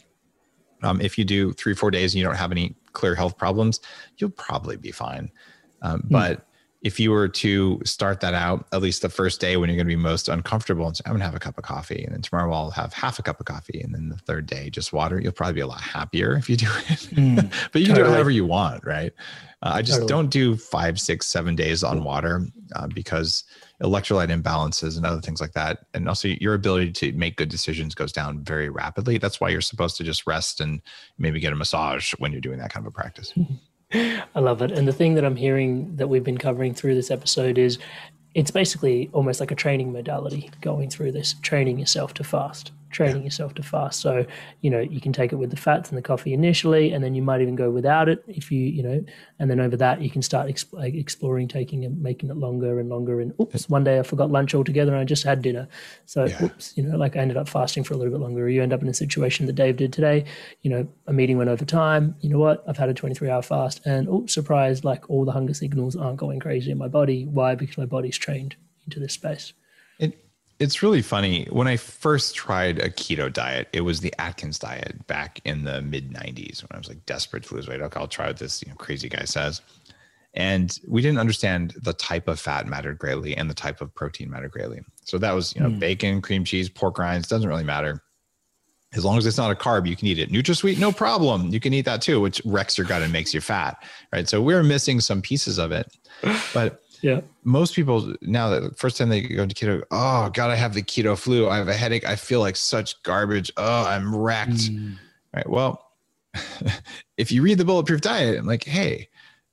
Um, 0.82 1.00
if 1.00 1.18
you 1.18 1.24
do 1.24 1.54
three, 1.54 1.76
four 1.76 1.92
days 1.92 2.14
and 2.14 2.20
you 2.20 2.26
don't 2.26 2.36
have 2.36 2.52
any 2.52 2.76
clear 2.92 3.16
health 3.16 3.38
problems, 3.38 3.80
you'll 4.18 4.32
probably 4.32 4.76
be 4.76 4.92
fine. 4.92 5.32
Um, 5.82 6.02
mm. 6.02 6.42
If 6.84 7.00
you 7.00 7.12
were 7.12 7.30
to 7.30 7.82
start 7.86 8.20
that 8.20 8.34
out 8.34 8.68
at 8.72 8.82
least 8.82 9.02
the 9.02 9.10
first 9.10 9.40
day 9.40 9.58
when 9.58 9.70
you're 9.70 9.78
going 9.78 9.88
to 9.88 9.96
be 9.96 10.02
most 10.02 10.30
uncomfortable 10.30 10.86
and 10.86 10.96
say, 10.96 11.02
i'm 11.06 11.14
going 11.14 11.20
to 11.20 11.26
have 11.26 11.36
a 11.36 11.40
cup 11.40 11.58
of 11.58 11.64
coffee 11.64 12.04
and 12.04 12.14
then 12.14 12.22
tomorrow 12.22 12.52
i'll 12.54 12.72
have 12.72 12.94
half 12.94 13.20
a 13.20 13.24
cup 13.24 13.40
of 13.40 13.46
coffee 13.46 13.82
and 13.82 13.94
then 13.96 14.10
the 14.10 14.18
third 14.18 14.46
day 14.46 14.70
just 14.70 14.94
water 14.94 15.20
you'll 15.20 15.32
probably 15.32 15.54
be 15.54 15.62
a 15.62 15.68
lot 15.68 15.82
happier 15.82 16.36
if 16.36 16.50
you 16.50 16.58
do 16.58 16.68
it. 16.90 17.00
Mm, 17.14 17.52
but 17.72 17.82
you 17.82 17.88
can 17.88 17.96
totally. 17.96 18.10
do 18.10 18.14
it 18.14 18.16
however 18.16 18.32
you 18.32 18.46
want 18.46 18.86
right? 18.86 19.14
Uh, 19.62 19.72
i 19.76 19.82
just 19.82 20.02
totally. 20.02 20.10
don't 20.10 20.30
do 20.30 20.58
five 20.58 21.00
six 21.00 21.28
seven 21.28 21.56
days 21.56 21.84
on 21.84 22.04
water 22.04 22.48
uh, 22.76 22.88
because 22.88 23.46
electrolyte 23.82 24.30
imbalances 24.30 24.96
and 24.98 25.06
other 25.06 25.22
things 25.22 25.42
like 25.42 25.52
that 25.54 25.80
and 25.94 26.08
also 26.08 26.28
your 26.28 26.54
ability 26.54 26.92
to 26.92 27.12
make 27.14 27.36
good 27.36 27.50
decisions 27.50 27.94
goes 27.94 28.12
down 28.12 28.42
very 28.44 28.70
rapidly. 28.70 29.18
That's 29.18 29.42
why 29.42 29.50
you're 29.50 29.62
supposed 29.62 29.98
to 29.98 30.04
just 30.04 30.26
rest 30.26 30.62
and 30.62 30.82
maybe 31.18 31.40
get 31.40 31.52
a 31.52 31.56
massage 31.56 32.14
when 32.14 32.32
you're 32.32 32.42
doing 32.42 32.60
that 32.60 32.72
kind 32.72 32.86
of 32.86 32.92
a 32.92 32.96
practice 32.96 33.34
I 33.94 34.40
love 34.40 34.62
it. 34.62 34.72
And 34.72 34.88
the 34.88 34.94
thing 34.94 35.16
that 35.16 35.26
I'm 35.26 35.36
hearing 35.36 35.96
that 35.98 36.08
we've 36.08 36.24
been 36.24 36.38
covering 36.38 36.74
through 36.74 36.96
this 36.96 37.12
episode 37.12 37.58
is 37.58 37.78
it's 38.34 38.52
basically 38.52 39.10
almost 39.14 39.40
like 39.40 39.52
a 39.52 39.56
training 39.56 39.92
modality 39.92 40.50
going 40.62 40.90
through 40.90 41.12
this, 41.12 41.36
training 41.42 41.80
yourself 41.80 42.14
to 42.16 42.24
fast 42.24 42.72
training 42.94 43.18
yeah. 43.18 43.26
yourself 43.26 43.54
to 43.56 43.64
fast. 43.64 44.00
So, 44.00 44.26
you 44.62 44.70
know, 44.70 44.80
you 44.80 45.02
can 45.02 45.12
take 45.12 45.34
it 45.34 45.36
with 45.36 45.50
the 45.50 45.58
fats 45.58 45.90
and 45.90 45.98
the 45.98 46.02
coffee 46.02 46.34
initially, 46.34 46.94
and 46.94 47.04
then 47.04 47.16
you 47.16 47.22
might 47.22 47.42
even 47.42 47.56
go 47.56 47.70
without 47.70 48.08
it 48.08 48.24
if 48.28 48.52
you, 48.52 48.62
you 48.62 48.84
know, 48.84 49.04
and 49.40 49.50
then 49.50 49.60
over 49.60 49.76
that 49.78 50.02
you 50.02 50.10
can 50.10 50.22
start 50.22 50.48
exp- 50.48 50.98
exploring 50.98 51.48
taking 51.48 51.84
and 51.84 52.02
making 52.02 52.30
it 52.30 52.38
longer 52.38 52.80
and 52.80 52.90
longer. 52.90 53.20
And 53.20 53.34
oops, 53.42 53.68
one 53.70 53.84
day 53.84 54.00
I 54.00 54.04
forgot 54.04 54.32
lunch 54.32 54.56
altogether 54.56 54.92
and 54.94 55.02
I 55.02 55.04
just 55.04 55.24
had 55.24 55.42
dinner. 55.42 55.68
So, 56.06 56.26
yeah. 56.26 56.44
oops, 56.44 56.74
you 56.78 56.84
know, 56.84 56.98
like 56.98 57.16
I 57.16 57.20
ended 57.20 57.38
up 57.38 57.50
fasting 57.50 57.84
for 57.84 57.94
a 57.94 57.98
little 57.98 58.14
bit 58.14 58.22
longer. 58.22 58.46
Or 58.46 58.50
you 58.50 58.64
end 58.64 58.74
up 58.74 58.82
in 58.82 58.88
a 58.88 58.94
situation 58.94 59.46
that 59.48 59.54
Dave 59.54 59.78
did 59.78 59.92
today. 59.92 60.26
You 60.62 60.70
know, 60.70 60.88
a 61.08 61.14
meeting 61.14 61.38
went 61.38 61.50
over 61.50 61.66
time. 61.66 62.16
You 62.22 62.30
know 62.30 62.40
what? 62.40 62.64
I've 62.68 62.78
had 62.78 62.90
a 62.90 62.94
23 62.94 63.30
hour 63.30 63.42
fast, 63.42 63.86
and 63.86 64.08
oh, 64.08 64.26
surprise! 64.28 64.84
Like 64.84 65.10
all 65.10 65.26
the 65.26 65.32
hunger 65.32 65.54
signals 65.54 65.96
aren't 65.96 66.18
going 66.18 66.40
crazy 66.40 66.72
in 66.72 66.78
my 66.78 66.88
body. 66.88 67.26
Why? 67.26 67.56
Because 67.56 67.78
my 67.78 67.86
body's 67.86 68.18
trained 68.18 68.56
into 68.86 69.00
this 69.00 69.14
space. 69.14 69.54
It's 70.60 70.84
really 70.84 71.02
funny. 71.02 71.48
When 71.50 71.68
I 71.68 71.78
first 71.78 72.36
tried 72.36 72.80
a 72.80 72.90
keto 72.90 73.32
diet, 73.32 73.68
it 73.74 73.82
was 73.82 74.00
the 74.00 74.14
Atkins 74.20 74.60
diet 74.60 75.06
back 75.08 75.40
in 75.46 75.64
the 75.64 75.82
mid 75.82 76.12
90s 76.12 76.62
when 76.62 76.70
I 76.72 76.78
was 76.78 76.88
like 76.88 77.06
desperate 77.06 77.44
to 77.46 77.56
lose 77.56 77.68
weight. 77.68 77.82
Okay, 77.82 78.00
I'll 78.00 78.08
try 78.08 78.28
what 78.28 78.38
this 78.38 78.62
you 78.62 78.70
know, 78.70 78.76
crazy 78.76 79.10
guy 79.10 79.26
says. 79.26 79.62
And 80.36 80.80
we 80.88 81.02
didn't 81.02 81.20
understand 81.20 81.76
the 81.82 81.94
type 81.94 82.28
of 82.28 82.40
fat 82.40 82.68
mattered 82.68 82.98
greatly 82.98 83.36
and 83.38 83.50
the 83.50 83.54
type 83.54 83.82
of 83.82 83.94
protein 83.94 84.32
mattered 84.32 84.52
greatly. 84.52 84.82
So 85.04 85.18
that 85.20 85.34
was, 85.34 85.56
you 85.56 85.62
know, 85.62 85.70
mm. 85.70 85.80
bacon, 85.80 86.22
cream 86.22 86.44
cheese, 86.44 86.70
pork 86.70 86.98
rinds, 86.98 87.28
doesn't 87.28 87.48
really 87.48 87.64
matter. 87.64 88.02
As 88.96 89.04
long 89.04 89.18
as 89.18 89.26
it's 89.26 89.38
not 89.38 89.52
a 89.52 89.56
carb, 89.56 89.88
you 89.88 89.96
can 89.96 90.08
eat 90.08 90.20
it. 90.20 90.32
NutraSweet, 90.32 90.78
no 90.78 90.92
problem. 90.92 91.50
You 91.50 91.60
can 91.60 91.74
eat 91.74 91.86
that 91.86 92.02
too, 92.02 92.20
which 92.20 92.42
wrecks 92.46 92.78
your 92.78 92.86
gut 92.86 93.02
and 93.02 93.12
makes 93.12 93.34
you 93.34 93.42
fat. 93.42 93.84
Right. 94.12 94.30
So 94.30 94.42
we're 94.42 94.64
missing 94.64 95.00
some 95.00 95.22
pieces 95.22 95.58
of 95.58 95.72
it. 95.72 95.92
But 96.54 96.83
yeah. 97.04 97.20
Most 97.44 97.76
people 97.76 98.16
now 98.22 98.50
that 98.50 98.62
the 98.62 98.74
first 98.76 98.98
time 98.98 99.10
they 99.10 99.22
go 99.22 99.44
into 99.44 99.54
keto, 99.54 99.84
oh 99.92 100.30
God, 100.30 100.50
I 100.50 100.56
have 100.56 100.74
the 100.74 100.82
keto 100.82 101.18
flu. 101.18 101.50
I 101.50 101.58
have 101.58 101.68
a 101.68 101.74
headache. 101.74 102.08
I 102.08 102.16
feel 102.16 102.40
like 102.40 102.56
such 102.56 103.04
garbage. 103.04 103.52
Oh, 103.58 103.86
I'm 103.86 104.16
wrecked. 104.16 104.72
Mm. 104.72 104.96
Right. 105.36 105.50
Well, 105.50 105.86
if 107.18 107.30
you 107.30 107.42
read 107.42 107.58
the 107.58 107.66
bulletproof 107.66 108.00
diet, 108.00 108.40
I'm 108.40 108.46
like, 108.46 108.64
hey, 108.64 109.10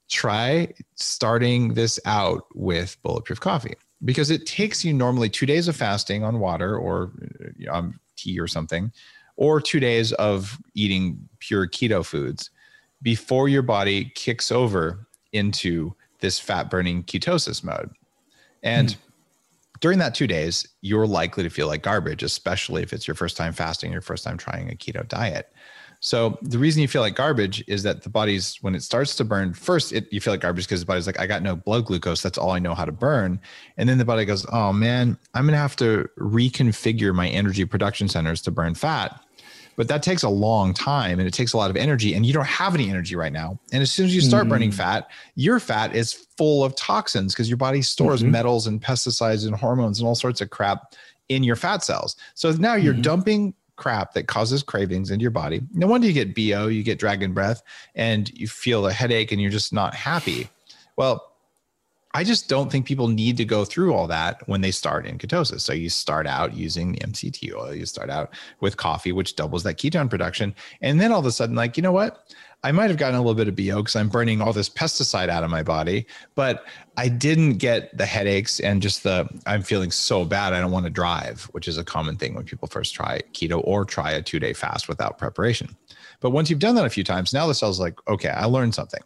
try 0.08 0.72
starting 0.94 1.74
this 1.74 1.98
out 2.04 2.44
with 2.54 2.96
bulletproof 3.02 3.40
coffee 3.40 3.74
because 4.04 4.30
it 4.30 4.46
takes 4.46 4.84
you 4.84 4.92
normally 4.92 5.28
two 5.28 5.44
days 5.44 5.66
of 5.66 5.74
fasting 5.74 6.22
on 6.22 6.38
water 6.38 6.78
or 6.78 7.10
um, 7.68 7.98
tea 8.16 8.38
or 8.38 8.46
something, 8.46 8.92
or 9.34 9.60
two 9.60 9.80
days 9.80 10.12
of 10.12 10.56
eating 10.74 11.28
pure 11.40 11.66
keto 11.66 12.04
foods 12.06 12.50
before 13.02 13.48
your 13.48 13.62
body 13.62 14.12
kicks 14.14 14.52
over 14.52 15.08
into 15.32 15.92
this 16.20 16.38
fat 16.38 16.70
burning 16.70 17.04
ketosis 17.04 17.62
mode. 17.64 17.90
And 18.62 18.88
mm. 18.88 18.96
during 19.80 19.98
that 19.98 20.14
two 20.14 20.26
days, 20.26 20.66
you're 20.80 21.06
likely 21.06 21.42
to 21.42 21.50
feel 21.50 21.66
like 21.66 21.82
garbage, 21.82 22.22
especially 22.22 22.82
if 22.82 22.92
it's 22.92 23.08
your 23.08 23.14
first 23.14 23.36
time 23.36 23.52
fasting, 23.52 23.92
your 23.92 24.00
first 24.00 24.24
time 24.24 24.36
trying 24.36 24.70
a 24.70 24.74
keto 24.74 25.06
diet. 25.08 25.52
So 26.02 26.38
the 26.40 26.58
reason 26.58 26.80
you 26.80 26.88
feel 26.88 27.02
like 27.02 27.14
garbage 27.14 27.62
is 27.66 27.82
that 27.82 28.02
the 28.02 28.08
body's 28.08 28.56
when 28.62 28.74
it 28.74 28.82
starts 28.82 29.14
to 29.16 29.24
burn 29.24 29.52
first, 29.52 29.92
it, 29.92 30.10
you 30.10 30.18
feel 30.18 30.32
like 30.32 30.40
garbage 30.40 30.64
because 30.64 30.80
the 30.80 30.86
body's 30.86 31.06
like, 31.06 31.20
I 31.20 31.26
got 31.26 31.42
no 31.42 31.56
blood 31.56 31.84
glucose. 31.84 32.22
That's 32.22 32.38
all 32.38 32.52
I 32.52 32.58
know 32.58 32.74
how 32.74 32.86
to 32.86 32.92
burn. 32.92 33.38
And 33.76 33.86
then 33.86 33.98
the 33.98 34.06
body 34.06 34.24
goes, 34.24 34.46
Oh 34.50 34.72
man, 34.72 35.18
I'm 35.34 35.44
gonna 35.44 35.58
have 35.58 35.76
to 35.76 36.08
reconfigure 36.18 37.14
my 37.14 37.28
energy 37.28 37.66
production 37.66 38.08
centers 38.08 38.40
to 38.42 38.50
burn 38.50 38.74
fat 38.74 39.20
but 39.80 39.88
that 39.88 40.02
takes 40.02 40.22
a 40.22 40.28
long 40.28 40.74
time 40.74 41.18
and 41.18 41.26
it 41.26 41.32
takes 41.32 41.54
a 41.54 41.56
lot 41.56 41.70
of 41.70 41.76
energy 41.76 42.12
and 42.12 42.26
you 42.26 42.34
don't 42.34 42.46
have 42.46 42.74
any 42.74 42.90
energy 42.90 43.16
right 43.16 43.32
now 43.32 43.58
and 43.72 43.80
as 43.80 43.90
soon 43.90 44.04
as 44.04 44.14
you 44.14 44.20
start 44.20 44.42
mm-hmm. 44.42 44.50
burning 44.50 44.70
fat 44.70 45.08
your 45.36 45.58
fat 45.58 45.96
is 45.96 46.12
full 46.12 46.62
of 46.62 46.76
toxins 46.76 47.32
because 47.32 47.48
your 47.48 47.56
body 47.56 47.80
stores 47.80 48.20
mm-hmm. 48.20 48.30
metals 48.30 48.66
and 48.66 48.82
pesticides 48.82 49.46
and 49.46 49.56
hormones 49.56 49.98
and 49.98 50.06
all 50.06 50.14
sorts 50.14 50.42
of 50.42 50.50
crap 50.50 50.94
in 51.30 51.42
your 51.42 51.56
fat 51.56 51.82
cells 51.82 52.14
so 52.34 52.52
now 52.52 52.74
you're 52.74 52.92
mm-hmm. 52.92 53.00
dumping 53.00 53.54
crap 53.76 54.12
that 54.12 54.28
causes 54.28 54.62
cravings 54.62 55.10
into 55.10 55.22
your 55.22 55.30
body 55.30 55.62
no 55.72 55.86
wonder 55.86 56.06
you 56.06 56.12
get 56.12 56.34
bo 56.34 56.66
you 56.66 56.82
get 56.82 56.98
dragon 56.98 57.32
breath 57.32 57.62
and 57.94 58.28
you 58.38 58.46
feel 58.46 58.86
a 58.86 58.92
headache 58.92 59.32
and 59.32 59.40
you're 59.40 59.50
just 59.50 59.72
not 59.72 59.94
happy 59.94 60.46
well 60.96 61.29
I 62.12 62.24
just 62.24 62.48
don't 62.48 62.72
think 62.72 62.86
people 62.86 63.06
need 63.06 63.36
to 63.36 63.44
go 63.44 63.64
through 63.64 63.94
all 63.94 64.08
that 64.08 64.46
when 64.48 64.60
they 64.60 64.72
start 64.72 65.06
in 65.06 65.16
ketosis. 65.16 65.60
So 65.60 65.72
you 65.72 65.88
start 65.88 66.26
out 66.26 66.54
using 66.54 66.92
the 66.92 66.98
MCT 66.98 67.54
oil, 67.54 67.72
you 67.72 67.86
start 67.86 68.10
out 68.10 68.34
with 68.58 68.76
coffee, 68.76 69.12
which 69.12 69.36
doubles 69.36 69.62
that 69.62 69.76
ketone 69.76 70.10
production. 70.10 70.54
And 70.80 71.00
then 71.00 71.12
all 71.12 71.20
of 71.20 71.26
a 71.26 71.30
sudden, 71.30 71.54
like, 71.54 71.76
you 71.76 71.84
know 71.84 71.92
what? 71.92 72.34
I 72.62 72.72
might 72.72 72.90
have 72.90 72.98
gotten 72.98 73.14
a 73.14 73.20
little 73.20 73.34
bit 73.34 73.48
of 73.48 73.56
BO 73.56 73.76
because 73.76 73.96
I'm 73.96 74.08
burning 74.08 74.42
all 74.42 74.52
this 74.52 74.68
pesticide 74.68 75.28
out 75.28 75.44
of 75.44 75.50
my 75.50 75.62
body, 75.62 76.06
but 76.34 76.66
I 76.96 77.08
didn't 77.08 77.54
get 77.54 77.96
the 77.96 78.04
headaches 78.04 78.60
and 78.60 78.82
just 78.82 79.02
the 79.02 79.28
I'm 79.46 79.62
feeling 79.62 79.90
so 79.90 80.24
bad 80.24 80.52
I 80.52 80.60
don't 80.60 80.70
want 80.70 80.84
to 80.84 80.90
drive, 80.90 81.44
which 81.52 81.68
is 81.68 81.78
a 81.78 81.84
common 81.84 82.16
thing 82.16 82.34
when 82.34 82.44
people 82.44 82.68
first 82.68 82.94
try 82.94 83.20
keto 83.32 83.62
or 83.64 83.86
try 83.86 84.10
a 84.10 84.20
two 84.20 84.38
day 84.40 84.52
fast 84.52 84.88
without 84.88 85.16
preparation. 85.16 85.74
But 86.20 86.30
once 86.30 86.50
you've 86.50 86.58
done 86.58 86.74
that 86.74 86.84
a 86.84 86.90
few 86.90 87.04
times, 87.04 87.32
now 87.32 87.46
the 87.46 87.54
cell's 87.54 87.80
like, 87.80 87.96
okay, 88.08 88.28
I 88.28 88.44
learned 88.44 88.74
something. 88.74 89.00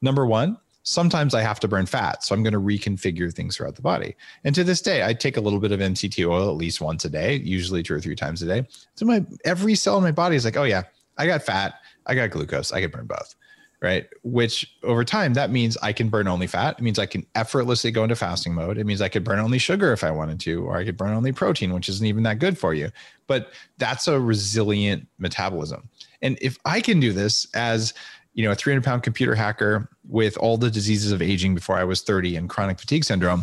Number 0.00 0.24
one, 0.24 0.56
sometimes 0.82 1.34
I 1.34 1.42
have 1.42 1.60
to 1.60 1.68
burn 1.68 1.86
fat. 1.86 2.24
So 2.24 2.34
I'm 2.34 2.42
going 2.42 2.52
to 2.52 2.60
reconfigure 2.60 3.32
things 3.32 3.56
throughout 3.56 3.76
the 3.76 3.82
body. 3.82 4.16
And 4.44 4.54
to 4.54 4.64
this 4.64 4.80
day, 4.80 5.04
I 5.04 5.12
take 5.12 5.36
a 5.36 5.40
little 5.40 5.60
bit 5.60 5.72
of 5.72 5.80
MCT 5.80 6.26
oil 6.28 6.48
at 6.48 6.56
least 6.56 6.80
once 6.80 7.04
a 7.04 7.10
day, 7.10 7.36
usually 7.36 7.82
two 7.82 7.94
or 7.94 8.00
three 8.00 8.16
times 8.16 8.42
a 8.42 8.46
day. 8.46 8.66
So 8.94 9.04
my 9.04 9.24
every 9.44 9.74
cell 9.74 9.96
in 9.98 10.02
my 10.02 10.12
body 10.12 10.36
is 10.36 10.44
like, 10.44 10.56
oh 10.56 10.64
yeah, 10.64 10.84
I 11.18 11.26
got 11.26 11.42
fat, 11.42 11.74
I 12.06 12.14
got 12.14 12.30
glucose, 12.30 12.72
I 12.72 12.80
can 12.80 12.90
burn 12.90 13.06
both. 13.06 13.34
Right. 13.80 14.08
Which 14.24 14.76
over 14.82 15.04
time, 15.04 15.34
that 15.34 15.50
means 15.50 15.76
I 15.80 15.92
can 15.92 16.08
burn 16.08 16.26
only 16.26 16.48
fat. 16.48 16.80
It 16.80 16.82
means 16.82 16.98
I 16.98 17.06
can 17.06 17.24
effortlessly 17.36 17.92
go 17.92 18.02
into 18.02 18.16
fasting 18.16 18.52
mode. 18.52 18.76
It 18.76 18.86
means 18.86 19.00
I 19.00 19.08
could 19.08 19.22
burn 19.22 19.38
only 19.38 19.58
sugar 19.58 19.92
if 19.92 20.02
I 20.02 20.10
wanted 20.10 20.40
to, 20.40 20.64
or 20.64 20.76
I 20.76 20.84
could 20.84 20.96
burn 20.96 21.14
only 21.14 21.30
protein, 21.30 21.72
which 21.72 21.88
isn't 21.88 22.04
even 22.04 22.24
that 22.24 22.40
good 22.40 22.58
for 22.58 22.74
you. 22.74 22.90
But 23.28 23.52
that's 23.76 24.08
a 24.08 24.18
resilient 24.18 25.06
metabolism. 25.18 25.88
And 26.22 26.36
if 26.40 26.58
I 26.64 26.80
can 26.80 26.98
do 26.98 27.12
this 27.12 27.46
as 27.54 27.94
you 28.38 28.44
know, 28.44 28.52
a 28.52 28.54
300 28.54 28.84
pound 28.84 29.02
computer 29.02 29.34
hacker 29.34 29.90
with 30.08 30.38
all 30.38 30.56
the 30.56 30.70
diseases 30.70 31.10
of 31.10 31.20
aging 31.20 31.56
before 31.56 31.76
I 31.76 31.82
was 31.82 32.02
30 32.02 32.36
and 32.36 32.48
chronic 32.48 32.78
fatigue 32.78 33.02
syndrome, 33.02 33.42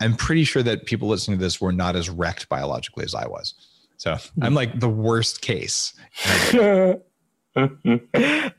I'm 0.00 0.14
pretty 0.14 0.44
sure 0.44 0.62
that 0.62 0.86
people 0.86 1.08
listening 1.08 1.38
to 1.38 1.42
this 1.42 1.60
were 1.60 1.72
not 1.72 1.96
as 1.96 2.08
wrecked 2.08 2.48
biologically 2.48 3.02
as 3.04 3.16
I 3.16 3.26
was. 3.26 3.54
So 3.96 4.16
I'm 4.40 4.54
like 4.54 4.78
the 4.78 4.88
worst 4.88 5.40
case. 5.40 5.94
I 6.24 7.00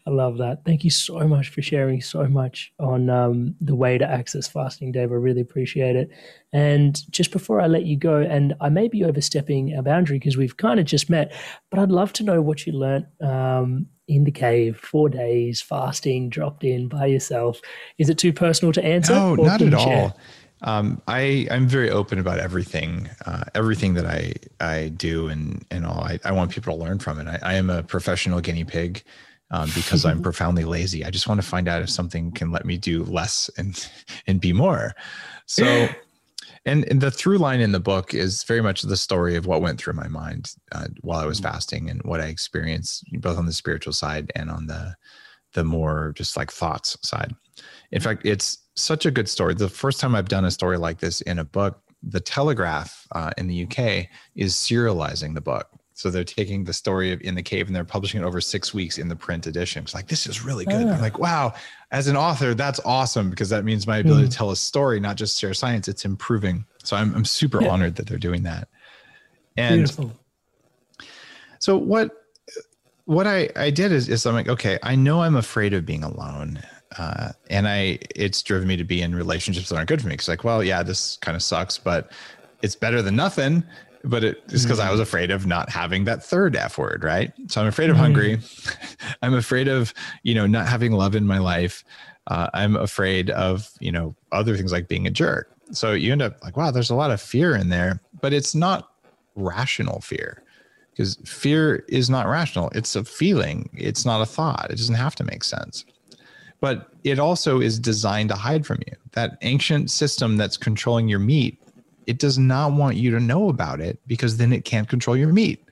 love 0.06 0.38
that. 0.40 0.64
Thank 0.66 0.84
you 0.84 0.90
so 0.90 1.26
much 1.30 1.48
for 1.48 1.62
sharing 1.62 2.02
so 2.02 2.26
much 2.28 2.74
on 2.78 3.10
um, 3.10 3.56
the 3.62 3.74
way 3.74 3.98
to 3.98 4.06
access 4.06 4.50
fasting, 4.50 4.92
Dave. 4.92 5.14
I 5.14 5.16
really 5.16 5.42
appreciate 5.42 5.96
it. 5.96 6.10
And 6.52 7.10
just 7.10 7.32
before 7.32 7.62
I 7.62 7.68
let 7.68 7.86
you 7.86 7.96
go, 7.96 8.18
and 8.18 8.54
I 8.60 8.68
may 8.68 8.90
be 8.90 9.06
overstepping 9.06 9.74
our 9.78 9.82
boundary 9.82 10.20
because 10.20 10.36
we've 10.36 10.58
kind 10.58 10.82
of 10.82 10.86
just 10.86 11.10
met, 11.10 11.34
but 11.70 11.80
I'd 11.80 11.90
love 11.90 12.12
to 12.14 12.24
know 12.24 12.42
what 12.42 12.68
you 12.68 12.74
learned 12.74 13.08
um, 13.22 13.88
in 14.08 14.24
the 14.24 14.32
cave, 14.32 14.78
four 14.78 15.10
days 15.10 15.62
fasting, 15.62 16.30
dropped 16.30 16.64
in 16.64 16.88
by 16.88 17.06
yourself. 17.06 17.62
Is 17.98 18.10
it 18.10 18.18
too 18.18 18.34
personal 18.34 18.72
to 18.74 18.84
answer? 18.84 19.14
No, 19.14 19.36
not 19.36 19.62
at 19.62 19.74
all. 19.74 20.18
Um, 20.62 21.02
I 21.08 21.46
I'm 21.52 21.68
very 21.68 21.90
open 21.90 22.20
about 22.20 22.40
everything, 22.40 23.10
uh, 23.26 23.44
everything 23.54 23.96
that 23.96 24.06
I 24.06 24.34
I 24.62 24.90
do 24.90 25.28
and 25.28 25.66
and 25.72 25.86
all. 25.86 26.02
I, 26.02 26.20
I 26.24 26.32
want 26.32 26.52
people 26.52 26.76
to 26.78 26.84
learn 26.84 27.00
from 27.00 27.20
it. 27.20 27.28
I, 27.28 27.40
I 27.44 27.54
am 27.56 27.70
a 27.70 27.84
professional 27.84 28.40
guinea 28.40 28.64
pig 28.64 29.04
um, 29.52 29.70
because 29.76 30.06
I'm 30.06 30.22
profoundly 30.30 30.64
lazy. 30.64 31.04
I 31.04 31.10
just 31.10 31.28
want 31.28 31.42
to 31.42 31.48
find 31.48 31.68
out 31.68 31.82
if 31.82 31.90
something 31.90 32.32
can 32.32 32.52
let 32.52 32.66
me 32.66 32.78
do 32.78 33.04
less 33.04 33.50
and 33.58 33.88
and 34.28 34.40
be 34.40 34.54
more. 34.54 34.96
So. 35.46 35.90
And, 36.66 36.86
and 36.90 37.02
the 37.02 37.12
through 37.12 37.40
line 37.40 37.60
in 37.60 37.74
the 37.74 37.80
book 37.80 38.14
is 38.14 38.44
very 38.44 38.62
much 38.62 38.84
the 38.84 38.96
story 38.96 39.36
of 39.36 39.46
what 39.46 39.62
went 39.62 39.80
through 39.80 39.94
my 39.94 40.08
mind 40.08 40.52
uh, 40.72 40.88
while 41.02 41.20
I 41.20 41.26
was 41.26 41.40
mm. 41.40 41.44
fasting 41.44 41.90
and 41.90 42.02
what 42.04 42.22
I 42.22 42.26
experienced 42.26 43.04
both 43.20 43.38
on 43.38 43.46
the 43.46 43.54
spiritual 43.54 43.94
side 43.94 44.32
and 44.36 44.50
on 44.50 44.68
the 44.68 44.96
the 45.54 45.64
more 45.64 46.14
just 46.16 46.36
like 46.36 46.52
thoughts 46.52 46.98
side. 47.02 47.36
In 47.92 48.02
fact, 48.02 48.26
it's 48.26 48.58
such 48.76 49.06
a 49.06 49.12
good 49.12 49.30
story. 49.30 49.54
The 49.54 49.70
first 49.70 50.00
time 50.00 50.16
I've 50.16 50.30
done 50.30 50.46
a 50.46 50.52
story 50.52 50.78
like 50.78 51.00
this 51.00 51.22
in 51.22 51.38
a 51.38 51.46
book, 51.46 51.80
the 52.02 52.20
Telegraph 52.20 53.08
uh, 53.12 53.32
in 53.38 53.48
the 53.48 53.64
UK 53.64 54.08
is 54.36 54.56
serializing 54.56 55.36
the 55.36 55.42
book. 55.42 55.68
So 55.96 56.10
they're 56.10 56.24
taking 56.24 56.64
the 56.64 56.74
story 56.74 57.12
of 57.12 57.22
in 57.22 57.36
the 57.36 57.44
cave 57.44 57.68
and 57.68 57.76
they're 57.76 57.84
publishing 57.84 58.22
it 58.22 58.26
over 58.26 58.42
six 58.42 58.74
weeks 58.74 58.98
in 58.98 59.08
the 59.08 59.16
print 59.16 59.48
edition. 59.48 59.84
It's 59.84 59.94
like 59.94 60.08
this 60.08 60.26
is 60.28 60.44
really 60.44 60.66
good. 60.66 60.88
I'm 60.88 61.02
like, 61.02 61.20
wow, 61.20 61.54
as 61.92 62.08
an 62.08 62.18
author, 62.18 62.54
that's 62.54 62.80
awesome 62.84 63.30
because 63.30 63.50
that 63.50 63.64
means 63.64 63.86
my 63.86 63.98
ability 63.98 64.28
mm. 64.28 64.32
to 64.32 64.38
tell 64.38 64.52
a 64.52 64.56
story, 64.56 65.00
not 65.00 65.18
just 65.18 65.40
share 65.40 65.54
science, 65.54 65.88
it's 65.88 66.06
improving. 66.06 66.66
So 66.84 66.98
I'm 66.98 67.14
I'm 67.16 67.26
super 67.26 67.62
yeah. 67.62 67.70
honored 67.70 67.96
that 67.96 68.08
they're 68.08 68.18
doing 68.18 68.44
that. 68.44 68.68
And 69.56 69.80
Beautiful. 69.80 70.12
so 71.60 71.78
what 71.78 72.12
what 73.06 73.28
I, 73.28 73.50
I 73.56 73.70
did 73.70 73.92
is, 73.92 74.08
is 74.08 74.26
I'm 74.26 74.34
like, 74.34 74.48
okay, 74.48 74.80
I 74.82 74.96
know 74.96 75.22
I'm 75.22 75.36
afraid 75.36 75.74
of 75.74 75.86
being 75.86 76.04
alone 76.04 76.64
uh, 76.98 77.32
and 77.50 77.68
I 77.68 78.00
it's 78.16 78.44
driven 78.44 78.68
me 78.68 78.78
to 78.78 78.84
be 78.84 79.02
in 79.02 79.16
relationships 79.16 79.70
that 79.70 79.76
aren't 79.76 79.90
good 79.90 80.02
for 80.02 80.08
me. 80.08 80.18
Cause 80.18 80.28
like, 80.28 80.44
well, 80.44 80.64
yeah, 80.64 80.84
this 80.84 81.18
kind 81.18 81.36
of 81.36 81.42
sucks, 81.42 81.78
but 81.78 82.12
it's 82.62 82.76
better 82.76 83.02
than 83.02 83.16
nothing. 83.16 83.64
But 84.06 84.24
it's 84.24 84.64
because 84.64 84.80
mm-hmm. 84.80 84.82
I 84.82 84.92
was 84.92 85.00
mm. 85.00 85.04
afraid 85.04 85.32
of 85.32 85.46
not 85.46 85.70
having 85.70 86.04
that 86.06 86.24
third 86.24 86.58
F 86.58 86.78
word, 86.78 87.04
right? 87.04 87.32
So 87.48 87.62
I'm 87.62 87.68
afraid 87.68 87.90
of 87.90 87.96
mm-hmm. 87.96 88.04
hungry. 88.04 88.40
I'm 89.22 89.34
afraid 89.34 89.68
of 89.68 89.94
you 90.24 90.34
know 90.36 90.46
not 90.46 90.68
having 90.68 90.92
love 90.92 91.16
in 91.16 91.26
my 91.26 91.38
life. 91.38 91.86
Uh, 92.28 92.50
I'm 92.54 92.76
afraid 92.76 93.30
of 93.30 93.70
you 93.80 93.92
know 93.92 94.16
other 94.32 94.58
things 94.58 94.72
like 94.72 94.88
being 94.88 95.08
a 95.08 95.12
jerk. 95.12 95.56
So 95.72 95.94
you 95.94 96.12
end 96.12 96.22
up 96.22 96.44
like, 96.44 96.58
wow, 96.58 96.72
there's 96.72 96.90
a 96.90 96.96
lot 96.96 97.12
of 97.12 97.22
fear 97.22 97.56
in 97.56 97.70
there, 97.70 98.02
but 98.22 98.34
it's 98.34 98.54
not 98.54 98.92
rational 99.36 100.02
fear 100.02 100.44
because 100.92 101.16
fear 101.26 101.86
is 101.88 102.10
not 102.10 102.28
rational. 102.28 102.70
It's 102.76 102.96
a 102.98 103.06
feeling. 103.06 103.70
It's 103.74 104.06
not 104.06 104.22
a 104.22 104.26
thought. 104.26 104.68
It 104.70 104.76
doesn't 104.76 104.96
have 104.96 105.16
to 105.16 105.24
make 105.24 105.44
sense 105.44 105.86
but 106.64 106.94
it 107.04 107.20
also 107.20 107.60
is 107.60 107.78
designed 107.78 108.30
to 108.30 108.36
hide 108.36 108.66
from 108.66 108.78
you. 108.88 108.96
That 109.12 109.38
ancient 109.42 109.92
system 109.92 110.38
that's 110.38 110.56
controlling 110.56 111.10
your 111.10 111.20
meat, 111.20 111.62
it 112.08 112.20
does 112.20 112.38
not 112.38 112.74
want 112.74 112.98
you 112.98 113.12
to 113.12 113.20
know 113.20 113.50
about 113.50 113.80
it 113.80 114.00
because 114.08 114.38
then 114.38 114.54
it 114.54 114.66
can't 114.66 114.90
control 114.90 115.16
your 115.16 115.32
meat. 115.34 115.64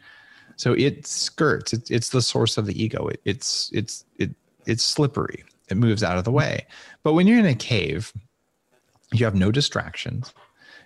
So 0.55 0.73
it 0.73 1.07
skirts. 1.07 1.73
It, 1.73 1.89
it's 1.89 2.09
the 2.09 2.21
source 2.21 2.57
of 2.57 2.65
the 2.65 2.81
ego. 2.81 3.07
It, 3.07 3.21
it's 3.25 3.71
it's 3.73 4.05
it 4.17 4.31
it's 4.65 4.83
slippery. 4.83 5.43
It 5.69 5.77
moves 5.77 6.03
out 6.03 6.17
of 6.17 6.23
the 6.23 6.31
way. 6.31 6.65
But 7.03 7.13
when 7.13 7.27
you're 7.27 7.39
in 7.39 7.45
a 7.45 7.55
cave, 7.55 8.11
you 9.11 9.25
have 9.25 9.35
no 9.35 9.51
distractions. 9.51 10.33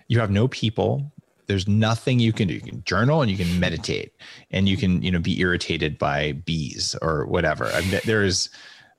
You 0.08 0.20
have 0.20 0.30
no 0.30 0.48
people. 0.48 1.12
There's 1.46 1.68
nothing 1.68 2.18
you 2.18 2.32
can 2.32 2.48
do. 2.48 2.54
You 2.54 2.60
can 2.60 2.84
journal 2.84 3.22
and 3.22 3.30
you 3.30 3.36
can 3.36 3.60
meditate, 3.60 4.12
and 4.50 4.68
you 4.68 4.76
can 4.76 5.02
you 5.02 5.10
know 5.10 5.18
be 5.18 5.40
irritated 5.40 5.98
by 5.98 6.32
bees 6.32 6.96
or 7.02 7.26
whatever. 7.26 7.66
I 7.66 7.80
mean, 7.82 8.00
there 8.04 8.24
is 8.24 8.48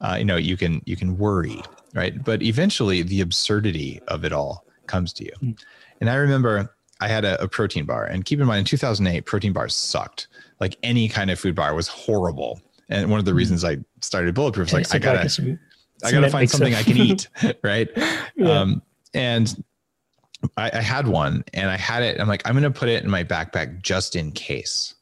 uh, 0.02 0.16
you 0.18 0.26
know, 0.26 0.36
you 0.36 0.58
can 0.58 0.82
you 0.86 0.96
can 0.96 1.18
worry, 1.18 1.62
right? 1.94 2.24
But 2.24 2.44
eventually, 2.44 3.02
the 3.02 3.22
absurdity 3.22 4.00
of 4.08 4.24
it 4.24 4.32
all 4.32 4.66
comes 4.86 5.12
to 5.14 5.26
you. 5.26 5.56
And 6.02 6.10
I 6.10 6.16
remember 6.16 6.74
I 7.00 7.08
had 7.08 7.26
a, 7.26 7.42
a, 7.42 7.48
protein 7.48 7.86
bar, 7.86 8.06
and 8.06 8.26
keep 8.26 8.40
in 8.40 8.48
mind, 8.48 8.60
in 8.60 8.66
2008, 8.66 9.26
protein 9.26 9.54
bars 9.54 9.76
sucked. 9.76 10.28
Like 10.60 10.78
any 10.84 11.08
kind 11.08 11.30
of 11.30 11.40
food 11.40 11.56
bar 11.56 11.74
was 11.74 11.88
horrible. 11.88 12.62
And 12.90 13.10
one 13.12 13.20
of 13.20 13.26
the 13.26 13.32
mm. 13.32 13.38
reasons 13.38 13.64
I 13.64 13.78
started 14.02 14.34
Bulletproof 14.34 14.68
is 14.68 14.74
like 14.74 14.94
I 14.94 15.00
gotta, 15.00 15.30
some, 15.30 15.60
I 16.04 16.12
gotta 16.12 16.30
find 16.30 16.50
something 16.50 16.74
I 16.74 16.84
can 16.84 16.98
eat, 16.98 17.28
right? 17.64 17.90
Yeah. 18.36 18.52
Um, 18.52 18.84
and 19.16 19.64
I, 20.58 20.70
I 20.72 20.82
had 20.82 21.08
one, 21.08 21.44
and 21.56 21.72
I 21.72 21.76
had 21.76 22.04
it. 22.04 22.22
I'm 22.22 22.28
like, 22.28 22.48
I'm 22.48 22.54
gonna 22.54 22.70
put 22.70 22.88
it 22.88 23.04
in 23.04 23.10
my 23.10 23.24
backpack 23.24 23.82
just 23.82 24.16
in 24.16 24.32
case 24.32 24.94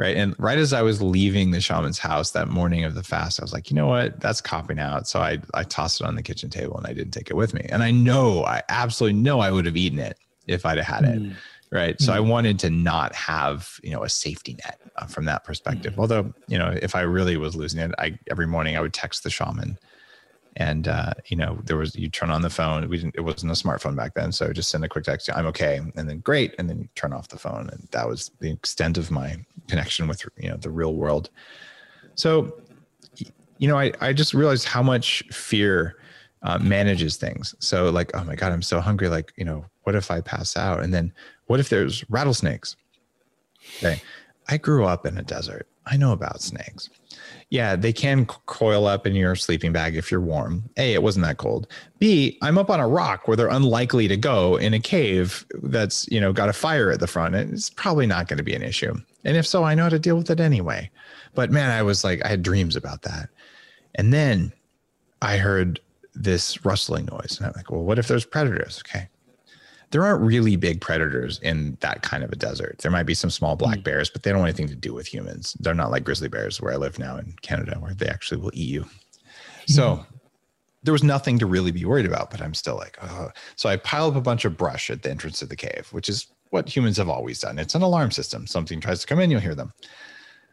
right 0.00 0.16
and 0.16 0.34
right 0.38 0.58
as 0.58 0.72
i 0.72 0.82
was 0.82 1.00
leaving 1.00 1.50
the 1.50 1.60
shaman's 1.60 1.98
house 1.98 2.30
that 2.32 2.48
morning 2.48 2.84
of 2.84 2.94
the 2.94 3.02
fast 3.02 3.38
i 3.38 3.44
was 3.44 3.52
like 3.52 3.70
you 3.70 3.76
know 3.76 3.86
what 3.86 4.18
that's 4.18 4.40
copping 4.40 4.80
out 4.80 5.06
so 5.06 5.20
i 5.20 5.38
i 5.54 5.62
tossed 5.62 6.00
it 6.00 6.06
on 6.06 6.16
the 6.16 6.22
kitchen 6.22 6.48
table 6.48 6.76
and 6.78 6.86
i 6.86 6.92
didn't 6.92 7.12
take 7.12 7.30
it 7.30 7.36
with 7.36 7.52
me 7.54 7.64
and 7.68 7.82
i 7.82 7.90
know 7.90 8.42
i 8.44 8.62
absolutely 8.70 9.20
know 9.20 9.40
i 9.40 9.50
would 9.50 9.66
have 9.66 9.76
eaten 9.76 9.98
it 9.98 10.18
if 10.50 10.66
i'd 10.66 10.78
have 10.78 10.86
had 10.86 11.04
it 11.04 11.22
mm. 11.22 11.34
right 11.70 11.98
mm. 11.98 12.02
so 12.02 12.12
i 12.12 12.18
mm. 12.18 12.28
wanted 12.28 12.58
to 12.58 12.70
not 12.70 13.14
have 13.14 13.78
you 13.82 13.90
know 13.90 14.02
a 14.02 14.08
safety 14.08 14.56
net 14.64 14.80
uh, 14.96 15.06
from 15.06 15.24
that 15.24 15.44
perspective 15.44 15.94
mm. 15.94 15.98
although 15.98 16.32
you 16.48 16.58
know 16.58 16.76
if 16.82 16.94
i 16.94 17.00
really 17.00 17.36
was 17.36 17.56
losing 17.56 17.80
it 17.80 17.92
i 17.98 18.16
every 18.30 18.46
morning 18.46 18.76
i 18.76 18.80
would 18.80 18.94
text 18.94 19.22
the 19.22 19.30
shaman 19.30 19.78
and 20.56 20.88
uh, 20.88 21.12
you 21.26 21.36
know 21.36 21.58
there 21.64 21.76
was 21.76 21.94
you 21.94 22.08
turn 22.08 22.30
on 22.30 22.42
the 22.42 22.50
phone 22.50 22.88
we 22.88 22.96
didn't 22.98 23.14
it 23.16 23.20
wasn't 23.20 23.50
a 23.50 23.54
smartphone 23.54 23.96
back 23.96 24.14
then 24.14 24.32
so 24.32 24.52
just 24.52 24.70
send 24.70 24.84
a 24.84 24.88
quick 24.88 25.04
text 25.04 25.30
i'm 25.34 25.46
okay 25.46 25.80
and 25.96 26.08
then 26.08 26.18
great 26.18 26.54
and 26.58 26.68
then 26.68 26.78
you 26.80 26.88
turn 26.94 27.12
off 27.12 27.28
the 27.28 27.38
phone 27.38 27.68
and 27.70 27.86
that 27.92 28.08
was 28.08 28.30
the 28.40 28.50
extent 28.50 28.98
of 28.98 29.10
my 29.10 29.36
connection 29.68 30.08
with 30.08 30.24
you 30.36 30.48
know 30.48 30.56
the 30.56 30.70
real 30.70 30.94
world 30.94 31.30
so 32.14 32.60
you 33.58 33.68
know 33.68 33.78
i, 33.78 33.92
I 34.00 34.12
just 34.12 34.34
realized 34.34 34.66
how 34.66 34.82
much 34.82 35.22
fear 35.30 35.96
uh, 36.42 36.58
manages 36.58 37.16
things 37.16 37.54
so 37.58 37.90
like 37.90 38.10
oh 38.14 38.24
my 38.24 38.34
god 38.34 38.52
i'm 38.52 38.62
so 38.62 38.80
hungry 38.80 39.08
like 39.08 39.32
you 39.36 39.44
know 39.44 39.64
what 39.82 39.94
if 39.94 40.10
i 40.10 40.20
pass 40.20 40.56
out 40.56 40.82
and 40.82 40.92
then 40.92 41.12
what 41.46 41.60
if 41.60 41.68
there's 41.68 42.08
rattlesnakes 42.08 42.76
okay 43.78 44.00
i 44.48 44.56
grew 44.56 44.84
up 44.84 45.04
in 45.06 45.18
a 45.18 45.22
desert 45.22 45.68
i 45.86 45.96
know 45.96 46.12
about 46.12 46.40
snakes 46.40 46.88
yeah, 47.50 47.74
they 47.74 47.92
can 47.92 48.26
coil 48.26 48.86
up 48.86 49.08
in 49.08 49.16
your 49.16 49.34
sleeping 49.34 49.72
bag 49.72 49.96
if 49.96 50.08
you're 50.08 50.20
warm. 50.20 50.70
A, 50.76 50.94
it 50.94 51.02
wasn't 51.02 51.26
that 51.26 51.38
cold. 51.38 51.66
B, 51.98 52.38
I'm 52.42 52.56
up 52.56 52.70
on 52.70 52.78
a 52.78 52.86
rock 52.86 53.26
where 53.26 53.36
they're 53.36 53.48
unlikely 53.48 54.06
to 54.06 54.16
go 54.16 54.56
in 54.56 54.72
a 54.72 54.78
cave 54.78 55.44
that's, 55.64 56.06
you 56.08 56.20
know, 56.20 56.32
got 56.32 56.48
a 56.48 56.52
fire 56.52 56.92
at 56.92 57.00
the 57.00 57.08
front. 57.08 57.34
It's 57.34 57.68
probably 57.68 58.06
not 58.06 58.28
going 58.28 58.38
to 58.38 58.44
be 58.44 58.54
an 58.54 58.62
issue. 58.62 58.94
And 59.24 59.36
if 59.36 59.48
so, 59.48 59.64
I 59.64 59.74
know 59.74 59.84
how 59.84 59.88
to 59.88 59.98
deal 59.98 60.16
with 60.16 60.30
it 60.30 60.38
anyway. 60.38 60.88
But 61.34 61.50
man, 61.50 61.70
I 61.70 61.82
was 61.82 62.04
like, 62.04 62.24
I 62.24 62.28
had 62.28 62.44
dreams 62.44 62.76
about 62.76 63.02
that. 63.02 63.28
And 63.96 64.12
then 64.14 64.52
I 65.20 65.38
heard 65.38 65.80
this 66.14 66.64
rustling 66.64 67.06
noise. 67.06 67.36
And 67.38 67.46
I'm 67.46 67.52
like, 67.56 67.70
well, 67.70 67.82
what 67.82 67.98
if 67.98 68.08
there's 68.08 68.24
predators? 68.24 68.82
Okay 68.86 69.08
there 69.90 70.04
aren't 70.04 70.22
really 70.22 70.56
big 70.56 70.80
predators 70.80 71.40
in 71.40 71.76
that 71.80 72.02
kind 72.02 72.22
of 72.22 72.30
a 72.30 72.36
desert. 72.36 72.78
There 72.78 72.90
might 72.90 73.04
be 73.04 73.14
some 73.14 73.30
small 73.30 73.56
black 73.56 73.78
mm. 73.78 73.84
bears, 73.84 74.08
but 74.08 74.22
they 74.22 74.30
don't 74.30 74.40
want 74.40 74.50
anything 74.50 74.68
to 74.68 74.76
do 74.76 74.94
with 74.94 75.12
humans. 75.12 75.56
They're 75.60 75.74
not 75.74 75.90
like 75.90 76.04
grizzly 76.04 76.28
bears 76.28 76.60
where 76.60 76.72
I 76.72 76.76
live 76.76 76.98
now 76.98 77.16
in 77.16 77.34
Canada, 77.42 77.76
where 77.78 77.94
they 77.94 78.06
actually 78.06 78.40
will 78.40 78.52
eat 78.54 78.68
you. 78.68 78.86
So 79.66 79.96
mm. 79.96 80.06
there 80.84 80.92
was 80.92 81.02
nothing 81.02 81.38
to 81.40 81.46
really 81.46 81.72
be 81.72 81.84
worried 81.84 82.06
about, 82.06 82.30
but 82.30 82.40
I'm 82.40 82.54
still 82.54 82.76
like, 82.76 82.98
oh. 83.02 83.30
So 83.56 83.68
I 83.68 83.76
pile 83.76 84.08
up 84.08 84.16
a 84.16 84.20
bunch 84.20 84.44
of 84.44 84.56
brush 84.56 84.90
at 84.90 85.02
the 85.02 85.10
entrance 85.10 85.42
of 85.42 85.48
the 85.48 85.56
cave, 85.56 85.88
which 85.90 86.08
is 86.08 86.28
what 86.50 86.68
humans 86.68 86.96
have 86.96 87.08
always 87.08 87.40
done. 87.40 87.58
It's 87.58 87.74
an 87.74 87.82
alarm 87.82 88.12
system. 88.12 88.46
Something 88.46 88.80
tries 88.80 89.00
to 89.00 89.06
come 89.06 89.18
in, 89.18 89.30
you'll 89.30 89.40
hear 89.40 89.54
them. 89.56 89.72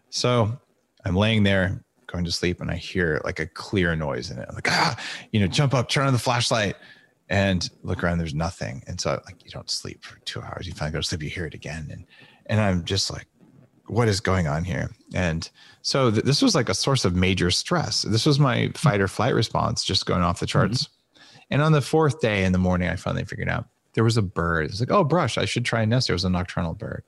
So 0.09 0.57
I'm 1.05 1.15
laying 1.15 1.43
there 1.43 1.83
going 2.07 2.25
to 2.25 2.31
sleep 2.31 2.61
and 2.61 2.71
I 2.71 2.75
hear 2.75 3.21
like 3.23 3.39
a 3.39 3.47
clear 3.47 3.95
noise 3.95 4.31
in 4.31 4.39
it. 4.39 4.45
I'm 4.49 4.55
like, 4.55 4.71
ah, 4.71 4.97
you 5.31 5.39
know, 5.39 5.47
jump 5.47 5.73
up, 5.73 5.89
turn 5.89 6.07
on 6.07 6.13
the 6.13 6.19
flashlight. 6.19 6.75
And 7.29 7.69
look 7.83 8.03
around 8.03 8.19
there's 8.19 8.33
nothing. 8.33 8.83
And 8.87 9.01
so 9.01 9.21
like 9.25 9.43
you 9.43 9.51
don't 9.51 9.69
sleep 9.69 10.03
for 10.05 10.17
two 10.21 10.41
hours. 10.41 10.65
You 10.65 10.73
finally 10.73 10.93
go 10.93 11.01
to 11.01 11.07
sleep 11.07 11.21
you 11.21 11.29
hear 11.29 11.45
it 11.45 11.53
again. 11.53 11.89
And 11.91 12.05
and 12.45 12.61
i'm 12.61 12.85
just 12.85 13.11
like 13.11 13.27
what 13.87 14.07
is 14.07 14.19
going 14.19 14.47
on 14.47 14.65
here? 14.65 14.89
And 15.13 15.49
so 15.81 16.11
th- 16.11 16.25
this 16.25 16.41
was 16.41 16.55
like 16.55 16.67
a 16.67 16.73
source 16.73 17.05
of 17.05 17.15
major 17.15 17.49
stress. 17.51 18.01
This 18.01 18.25
was 18.25 18.37
my 18.37 18.69
fight 18.75 18.99
or 18.99 19.07
flight 19.07 19.33
response 19.33 19.81
just 19.83 20.05
going 20.05 20.21
off 20.21 20.39
the 20.39 20.45
charts. 20.45 20.83
Mm-hmm. 20.83 21.23
and 21.51 21.61
on 21.61 21.71
the 21.71 21.81
fourth 21.81 22.19
day 22.19 22.43
in 22.43 22.51
the 22.51 22.57
morning 22.57 22.89
i 22.89 22.95
finally 22.95 23.23
figured 23.25 23.49
out 23.49 23.67
there 23.93 24.03
was 24.03 24.17
a 24.17 24.21
bird. 24.21 24.65
It's 24.65 24.79
like 24.79 24.91
oh 24.91 25.03
brush 25.03 25.37
i 25.37 25.43
should 25.43 25.65
try 25.65 25.81
and 25.81 25.89
nest. 25.89 26.07
There 26.07 26.15
was 26.15 26.23
a 26.23 26.29
nocturnal 26.29 26.73
bird 26.73 27.03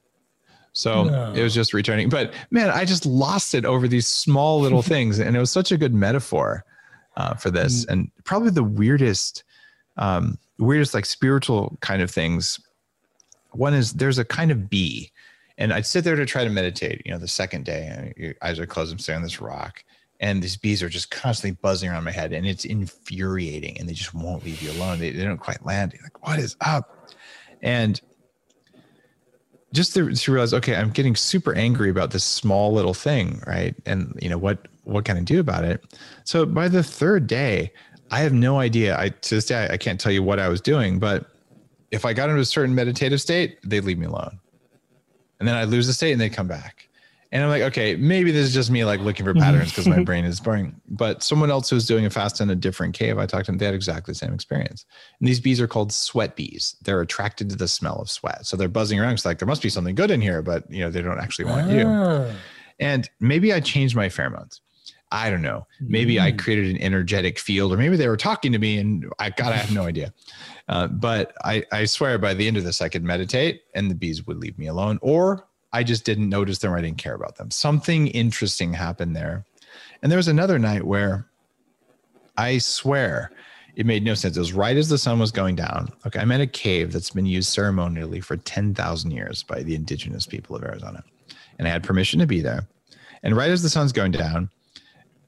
so 0.79 1.03
no. 1.03 1.33
it 1.33 1.43
was 1.43 1.53
just 1.53 1.73
returning 1.73 2.09
but 2.09 2.33
man 2.51 2.69
i 2.69 2.85
just 2.85 3.05
lost 3.05 3.53
it 3.53 3.65
over 3.65 3.87
these 3.87 4.07
small 4.07 4.59
little 4.59 4.81
things 4.93 5.19
and 5.19 5.35
it 5.35 5.39
was 5.39 5.51
such 5.51 5.71
a 5.71 5.77
good 5.77 5.93
metaphor 5.93 6.63
uh, 7.17 7.33
for 7.33 7.51
this 7.51 7.81
mm-hmm. 7.83 7.93
and 7.93 8.11
probably 8.23 8.49
the 8.49 8.63
weirdest 8.63 9.43
um, 9.99 10.37
weirdest 10.57 10.93
like 10.93 11.05
spiritual 11.05 11.77
kind 11.81 12.01
of 12.01 12.09
things. 12.09 12.59
One 13.51 13.73
is 13.73 13.93
there's 13.93 14.17
a 14.17 14.25
kind 14.25 14.51
of 14.51 14.69
bee, 14.69 15.11
and 15.57 15.73
I'd 15.73 15.85
sit 15.85 16.03
there 16.03 16.15
to 16.15 16.25
try 16.25 16.43
to 16.43 16.49
meditate. 16.49 17.01
You 17.05 17.11
know, 17.11 17.17
the 17.17 17.27
second 17.27 17.65
day, 17.65 17.87
and 17.91 18.13
your 18.15 18.35
eyes 18.41 18.59
are 18.59 18.65
closed. 18.65 18.91
I'm 18.91 18.99
sitting 18.99 19.17
on 19.17 19.23
this 19.23 19.41
rock, 19.41 19.83
and 20.19 20.41
these 20.41 20.57
bees 20.57 20.81
are 20.81 20.89
just 20.89 21.11
constantly 21.11 21.57
buzzing 21.61 21.89
around 21.89 22.03
my 22.03 22.11
head, 22.11 22.33
and 22.33 22.47
it's 22.47 22.65
infuriating, 22.65 23.77
and 23.79 23.87
they 23.87 23.93
just 23.93 24.13
won't 24.13 24.45
leave 24.45 24.61
you 24.61 24.71
alone. 24.71 24.99
They, 24.99 25.11
they 25.11 25.23
don't 25.23 25.37
quite 25.37 25.65
land. 25.65 25.93
You're 25.93 26.03
like, 26.03 26.25
what 26.25 26.39
is 26.39 26.55
up? 26.61 27.11
And 27.61 27.99
just 29.73 29.93
to, 29.93 30.13
to, 30.13 30.31
realize, 30.31 30.53
okay, 30.53 30.75
I'm 30.75 30.89
getting 30.89 31.15
super 31.15 31.53
angry 31.53 31.89
about 31.89 32.11
this 32.11 32.23
small 32.23 32.73
little 32.73 32.93
thing, 32.93 33.41
right? 33.45 33.75
And 33.85 34.17
you 34.21 34.29
know 34.29 34.37
what 34.37 34.67
what 34.83 35.05
can 35.05 35.17
I 35.17 35.21
do 35.21 35.39
about 35.39 35.63
it? 35.63 35.83
So 36.23 36.45
by 36.45 36.67
the 36.67 36.83
third 36.83 37.27
day, 37.27 37.71
I 38.11 38.19
have 38.19 38.33
no 38.33 38.59
idea. 38.59 38.97
I 38.97 39.09
to 39.09 39.35
this 39.35 39.45
day 39.45 39.67
I 39.69 39.77
can't 39.77 39.99
tell 39.99 40.11
you 40.11 40.23
what 40.23 40.39
I 40.39 40.49
was 40.49 40.61
doing, 40.61 40.99
but 40.99 41.27
if 41.91 42.05
I 42.05 42.13
got 42.13 42.29
into 42.29 42.41
a 42.41 42.45
certain 42.45 42.75
meditative 42.75 43.21
state, 43.21 43.59
they'd 43.63 43.83
leave 43.83 43.97
me 43.97 44.05
alone. 44.05 44.39
And 45.39 45.47
then 45.47 45.55
I'd 45.55 45.69
lose 45.69 45.87
the 45.87 45.93
state 45.93 46.11
and 46.11 46.21
they'd 46.21 46.33
come 46.33 46.47
back. 46.47 46.88
And 47.31 47.43
I'm 47.43 47.49
like, 47.49 47.61
okay, 47.61 47.95
maybe 47.95 48.31
this 48.31 48.47
is 48.47 48.53
just 48.53 48.71
me 48.71 48.83
like 48.85 49.01
looking 49.01 49.23
for 49.23 49.35
patterns 49.35 49.69
because 49.69 49.87
my 49.87 50.03
brain 50.03 50.25
is 50.25 50.39
boring. 50.39 50.81
But 50.87 51.21
someone 51.21 51.51
else 51.51 51.69
who 51.69 51.75
was 51.75 51.85
doing 51.85 52.05
a 52.05 52.09
fast 52.09 52.41
in 52.41 52.49
a 52.49 52.55
different 52.55 52.95
cave, 52.95 53.19
I 53.19 53.27
talked 53.27 53.45
to 53.45 53.51
them, 53.51 53.59
they 53.59 53.65
had 53.65 53.75
exactly 53.75 54.13
the 54.13 54.17
same 54.17 54.33
experience. 54.33 54.85
And 55.19 55.27
these 55.27 55.39
bees 55.39 55.61
are 55.61 55.67
called 55.67 55.93
sweat 55.93 56.35
bees. 56.35 56.75
They're 56.81 57.01
attracted 57.01 57.49
to 57.51 57.55
the 57.55 57.67
smell 57.67 57.99
of 58.01 58.09
sweat. 58.09 58.47
So 58.47 58.57
they're 58.57 58.67
buzzing 58.67 58.99
around. 58.99 59.13
It's 59.13 59.25
like 59.25 59.37
there 59.37 59.47
must 59.47 59.61
be 59.61 59.69
something 59.69 59.93
good 59.93 60.09
in 60.09 60.21
here, 60.21 60.41
but 60.41 60.69
you 60.71 60.79
know, 60.79 60.89
they 60.89 61.03
don't 61.03 61.19
actually 61.19 61.45
want 61.45 61.69
ah. 61.69 61.73
you. 61.73 62.35
And 62.79 63.07
maybe 63.19 63.53
I 63.53 63.59
changed 63.59 63.95
my 63.95 64.07
pheromones. 64.07 64.61
I 65.11 65.29
don't 65.29 65.41
know. 65.41 65.65
Maybe 65.81 66.15
mm. 66.15 66.21
I 66.21 66.31
created 66.31 66.69
an 66.69 66.81
energetic 66.81 67.39
field, 67.39 67.73
or 67.73 67.77
maybe 67.77 67.97
they 67.97 68.07
were 68.07 68.17
talking 68.17 68.51
to 68.51 68.59
me, 68.59 68.77
and 68.77 69.11
I 69.17 69.31
got 69.31 69.53
I 69.53 69.57
have 69.57 69.73
no 69.73 69.83
idea. 69.83 70.13
Uh, 70.67 70.87
but 70.87 71.33
I, 71.43 71.63
I 71.71 71.85
swear 71.85 72.19
by 72.19 72.35
the 72.35 72.47
end 72.47 72.57
of 72.57 72.63
this, 72.63 72.79
I 72.79 72.89
could 72.89 73.03
meditate, 73.03 73.61
and 73.73 73.89
the 73.89 73.95
bees 73.95 74.27
would 74.27 74.37
leave 74.37 74.57
me 74.59 74.67
alone, 74.67 74.99
or 75.01 75.47
I 75.71 75.83
just 75.83 76.05
didn't 76.05 76.29
notice 76.29 76.59
them, 76.59 76.73
I 76.73 76.81
didn't 76.81 76.97
care 76.97 77.15
about 77.15 77.35
them. 77.35 77.51
Something 77.51 78.07
interesting 78.07 78.73
happened 78.73 79.15
there. 79.15 79.45
And 80.01 80.11
there 80.11 80.17
was 80.17 80.27
another 80.27 80.57
night 80.57 80.83
where 80.83 81.27
I 82.37 82.57
swear 82.57 83.31
it 83.75 83.85
made 83.85 84.03
no 84.03 84.13
sense. 84.13 84.35
It 84.35 84.39
was 84.39 84.53
right 84.53 84.75
as 84.75 84.89
the 84.89 84.97
sun 84.97 85.19
was 85.19 85.31
going 85.31 85.55
down. 85.55 85.91
Okay, 86.05 86.19
I'm 86.19 86.31
at 86.31 86.41
a 86.41 86.47
cave 86.47 86.91
that's 86.91 87.11
been 87.11 87.25
used 87.25 87.49
ceremonially 87.49 88.19
for 88.19 88.35
10,000 88.35 89.11
years 89.11 89.43
by 89.43 89.63
the 89.63 89.75
indigenous 89.75 90.25
people 90.25 90.55
of 90.55 90.63
Arizona. 90.63 91.03
And 91.57 91.67
I 91.67 91.71
had 91.71 91.83
permission 91.83 92.19
to 92.19 92.27
be 92.27 92.41
there. 92.41 92.67
And 93.23 93.35
right 93.35 93.49
as 93.49 93.61
the 93.61 93.69
sun's 93.69 93.91
going 93.91 94.11
down, 94.11 94.49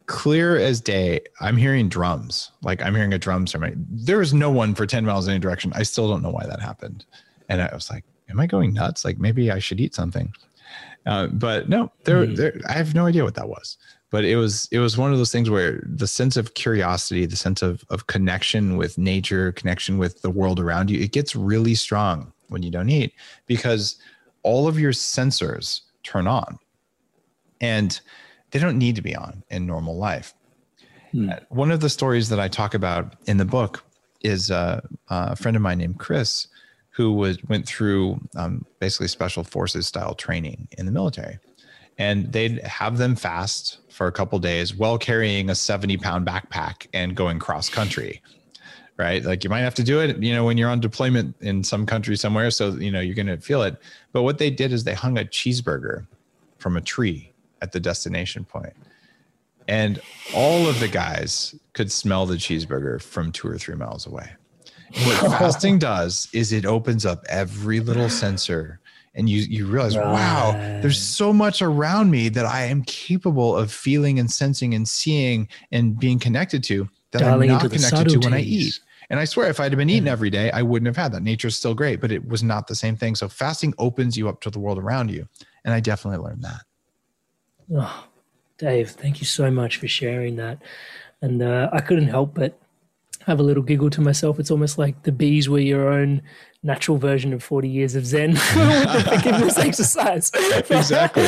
clear 0.08 0.58
as 0.58 0.82
day, 0.82 1.22
I'm 1.40 1.56
hearing 1.56 1.88
drums. 1.88 2.52
Like 2.62 2.82
I'm 2.82 2.96
hearing 2.96 3.14
a 3.14 3.18
drum 3.18 3.48
ceremony. 3.48 3.76
There 3.90 4.18
was 4.18 4.34
no 4.34 4.50
one 4.50 4.76
for 4.76 4.86
10 4.86 5.06
miles 5.06 5.28
in 5.28 5.32
any 5.32 5.40
direction. 5.40 5.72
I 5.76 5.84
still 5.84 6.10
don't 6.10 6.24
know 6.24 6.32
why 6.32 6.46
that 6.46 6.60
happened. 6.60 7.06
And 7.48 7.62
I 7.62 7.74
was 7.74 7.90
like, 7.90 8.04
am 8.32 8.40
I 8.40 8.48
going 8.48 8.74
nuts? 8.74 9.06
Like 9.06 9.20
maybe 9.20 9.52
I 9.52 9.60
should 9.60 9.80
eat 9.80 9.94
something. 9.94 10.34
Uh, 11.06 11.28
but 11.28 11.70
no, 11.70 11.92
there, 12.04 12.26
mm. 12.26 12.36
there, 12.36 12.60
I 12.68 12.74
have 12.74 12.96
no 12.96 13.06
idea 13.06 13.24
what 13.24 13.36
that 13.36 13.50
was. 13.50 13.78
But 14.12 14.26
it 14.26 14.36
was 14.36 14.68
it 14.72 14.80
was 14.80 14.98
one 14.98 15.14
of 15.14 15.18
those 15.18 15.32
things 15.32 15.50
where 15.50 15.82
the 15.86 16.08
sense 16.08 16.36
of 16.36 16.54
curiosity, 16.54 17.26
the 17.26 17.38
sense 17.38 17.62
of 17.62 17.86
of 17.90 18.08
connection 18.08 18.76
with 18.76 18.98
nature, 18.98 19.54
connection 19.54 19.98
with 19.98 20.22
the 20.22 20.30
world 20.30 20.60
around 20.60 20.90
you, 20.90 21.00
it 21.00 21.14
gets 21.14 21.36
really 21.36 21.76
strong 21.76 22.34
when 22.50 22.62
you 22.62 22.72
don't 22.72 22.90
eat 22.90 23.14
because 23.48 23.96
all 24.44 24.68
of 24.68 24.78
your 24.78 24.92
sensors 24.92 25.82
turn 26.04 26.28
on. 26.28 26.60
And 27.62 28.00
they 28.52 28.60
don't 28.60 28.78
need 28.78 28.96
to 28.98 29.02
be 29.02 29.16
on 29.16 29.44
in 29.50 29.66
normal 29.66 29.98
life. 29.98 30.34
Hmm. 31.12 31.30
Uh, 31.30 31.36
one 31.50 31.72
of 31.72 31.80
the 31.80 31.90
stories 31.90 32.30
that 32.30 32.40
I 32.40 32.48
talk 32.48 32.74
about 32.74 33.16
in 33.28 33.38
the 33.38 33.46
book 33.46 33.84
is 34.22 34.52
uh, 34.52 34.82
a 35.10 35.36
friend 35.36 35.56
of 35.56 35.64
mine 35.64 35.78
named 35.78 36.00
Chris, 36.00 36.48
who 36.92 37.14
was 37.14 37.42
went 37.46 37.66
through 37.66 38.20
um, 38.36 38.66
basically 38.80 39.08
special 39.08 39.44
forces 39.44 39.88
style 39.88 40.14
training 40.14 40.68
in 40.78 40.86
the 40.86 40.92
military, 40.92 41.40
and 41.98 42.32
they'd 42.32 42.62
have 42.64 42.98
them 42.98 43.16
fast 43.16 43.80
for 43.90 44.08
a 44.08 44.12
couple 44.12 44.38
days 44.40 44.76
while 44.76 44.98
carrying 44.98 45.50
a 45.50 45.56
seventy 45.56 45.98
pound 45.98 46.26
backpack 46.28 46.88
and 46.94 47.16
going 47.16 47.40
cross 47.40 47.70
country. 47.70 48.22
Right, 48.98 49.24
like 49.24 49.44
you 49.44 49.50
might 49.50 49.62
have 49.62 49.74
to 49.76 49.84
do 49.84 50.00
it, 50.00 50.22
you 50.22 50.32
know, 50.32 50.46
when 50.46 50.60
you're 50.60 50.70
on 50.70 50.80
deployment 50.80 51.36
in 51.42 51.64
some 51.64 51.88
country 51.88 52.16
somewhere, 52.16 52.52
so 52.52 52.74
you 52.74 52.92
know 52.92 53.00
you're 53.00 53.16
going 53.16 53.26
to 53.26 53.38
feel 53.38 53.64
it. 53.64 53.78
But 54.12 54.22
what 54.22 54.38
they 54.38 54.52
did 54.52 54.72
is 54.72 54.84
they 54.84 54.94
hung 54.94 55.18
a 55.18 55.24
cheeseburger 55.24 56.06
from 56.60 56.78
a 56.78 56.82
tree 56.82 57.34
at 57.64 57.72
the 57.72 57.80
destination 57.80 58.46
and 59.68 60.02
all 60.36 60.68
of 60.68 60.80
the 60.80 60.88
guys 60.88 61.56
could 61.74 61.92
smell 61.92 62.26
the 62.26 62.36
cheeseburger 62.36 63.02
from 63.02 63.32
two 63.32 63.48
or 63.48 63.58
three 63.58 63.76
miles 63.76 64.06
away. 64.06 64.30
What 64.94 65.32
fasting 65.40 65.80
does 65.80 66.28
is 66.34 66.52
it 66.52 66.66
opens 66.66 67.06
up 67.06 67.24
every 67.30 67.80
little 67.80 68.10
sensor 68.24 68.82
and 69.14 69.30
you 69.30 69.42
you 69.42 69.66
realize 69.66 69.98
right. 69.98 70.12
wow 70.12 70.52
there's 70.82 71.02
so 71.02 71.34
much 71.34 71.62
around 71.62 72.12
me 72.12 72.30
that 72.30 72.46
i 72.46 72.64
am 72.64 72.84
capable 72.84 73.56
of 73.56 73.72
feeling 73.72 74.20
and 74.20 74.32
sensing 74.32 74.74
and 74.74 74.88
seeing 74.88 75.48
and 75.72 76.00
being 76.00 76.20
connected 76.20 76.64
to 76.64 76.88
that 77.12 77.20
Darling 77.20 77.52
i'm 77.52 77.58
not 77.58 77.72
connected 77.72 78.10
to 78.10 78.20
when 78.20 78.34
i 78.34 78.42
eat. 78.42 78.80
And 79.10 79.20
i 79.20 79.26
swear 79.26 79.50
if 79.50 79.60
i'd 79.60 79.72
have 79.72 79.78
been 79.78 79.90
eating 79.90 80.08
every 80.08 80.30
day 80.30 80.52
i 80.52 80.62
wouldn't 80.62 80.88
have 80.88 80.96
had 80.96 81.12
that. 81.14 81.24
Nature's 81.24 81.58
still 81.58 81.74
great 81.74 82.00
but 82.00 82.12
it 82.12 82.28
was 82.28 82.44
not 82.44 82.68
the 82.68 82.76
same 82.76 82.96
thing. 82.96 83.16
So 83.16 83.28
fasting 83.28 83.74
opens 83.78 84.18
you 84.18 84.30
up 84.30 84.42
to 84.42 84.50
the 84.50 84.60
world 84.60 84.78
around 84.78 85.12
you 85.12 85.28
and 85.66 85.74
i 85.74 85.80
definitely 85.80 86.24
learned 86.26 86.44
that. 86.44 86.62
Oh, 87.76 88.08
dave 88.58 88.92
thank 88.92 89.20
you 89.20 89.26
so 89.26 89.52
much 89.52 89.78
for 89.78 89.88
sharing 89.88 90.38
that. 90.38 90.60
And 91.22 91.42
uh, 91.42 91.70
i 91.74 91.82
couldn't 91.82 92.08
help 92.08 92.34
but 92.34 92.58
have 93.26 93.40
a 93.40 93.44
little 93.44 93.64
giggle 93.64 93.90
to 93.92 94.02
myself. 94.02 94.40
It's 94.40 94.52
almost 94.52 94.78
like 94.78 95.04
the 95.04 95.12
bees 95.12 95.48
were 95.50 95.60
your 95.60 95.90
own 95.90 96.22
natural 96.64 96.98
version 96.98 97.34
of 97.34 97.44
40 97.44 97.68
years 97.68 97.96
of 97.96 98.06
Zen 98.06 98.32
with 98.32 98.54
the 98.54 99.16
forgiveness 99.16 99.58
exercise. 99.60 100.32
exactly. 100.70 101.24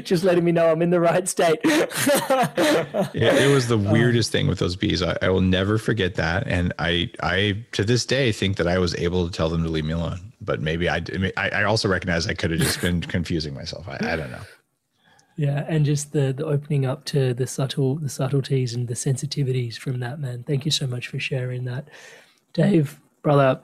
Just 0.02 0.22
letting 0.24 0.44
me 0.44 0.52
know 0.52 0.70
I'm 0.70 0.82
in 0.82 0.90
the 0.90 1.00
right 1.00 1.28
state. 1.28 1.58
yeah, 1.64 3.34
it 3.34 3.52
was 3.52 3.66
the 3.68 3.78
weirdest 3.78 4.30
thing 4.30 4.46
with 4.46 4.60
those 4.60 4.76
bees. 4.76 5.02
I, 5.02 5.16
I, 5.22 5.28
will 5.28 5.40
never 5.40 5.78
forget 5.78 6.14
that. 6.16 6.46
And 6.46 6.72
I, 6.78 7.10
I, 7.22 7.64
to 7.72 7.84
this 7.84 8.06
day, 8.06 8.30
think 8.30 8.58
that 8.58 8.68
I 8.68 8.78
was 8.78 8.94
able 8.94 9.26
to 9.26 9.32
tell 9.32 9.48
them 9.48 9.64
to 9.64 9.68
leave 9.68 9.84
me 9.84 9.92
alone. 9.92 10.20
But 10.40 10.60
maybe 10.60 10.88
I, 10.88 11.02
I, 11.36 11.50
I 11.50 11.64
also 11.64 11.88
recognize 11.88 12.28
I 12.28 12.34
could 12.34 12.52
have 12.52 12.60
just 12.60 12.80
been 12.80 13.00
confusing 13.00 13.54
myself. 13.54 13.88
I, 13.88 13.98
I 14.00 14.16
don't 14.16 14.30
know. 14.30 14.40
Yeah, 15.38 15.64
and 15.68 15.86
just 15.86 16.10
the 16.12 16.32
the 16.32 16.44
opening 16.44 16.84
up 16.84 17.04
to 17.06 17.32
the 17.32 17.46
subtle 17.46 17.94
the 17.94 18.08
subtleties 18.08 18.74
and 18.74 18.88
the 18.88 18.94
sensitivities 18.94 19.78
from 19.78 20.00
that 20.00 20.18
man. 20.18 20.42
Thank 20.42 20.64
you 20.64 20.72
so 20.72 20.84
much 20.84 21.06
for 21.06 21.20
sharing 21.20 21.64
that, 21.66 21.86
Dave, 22.54 23.00
brother. 23.22 23.60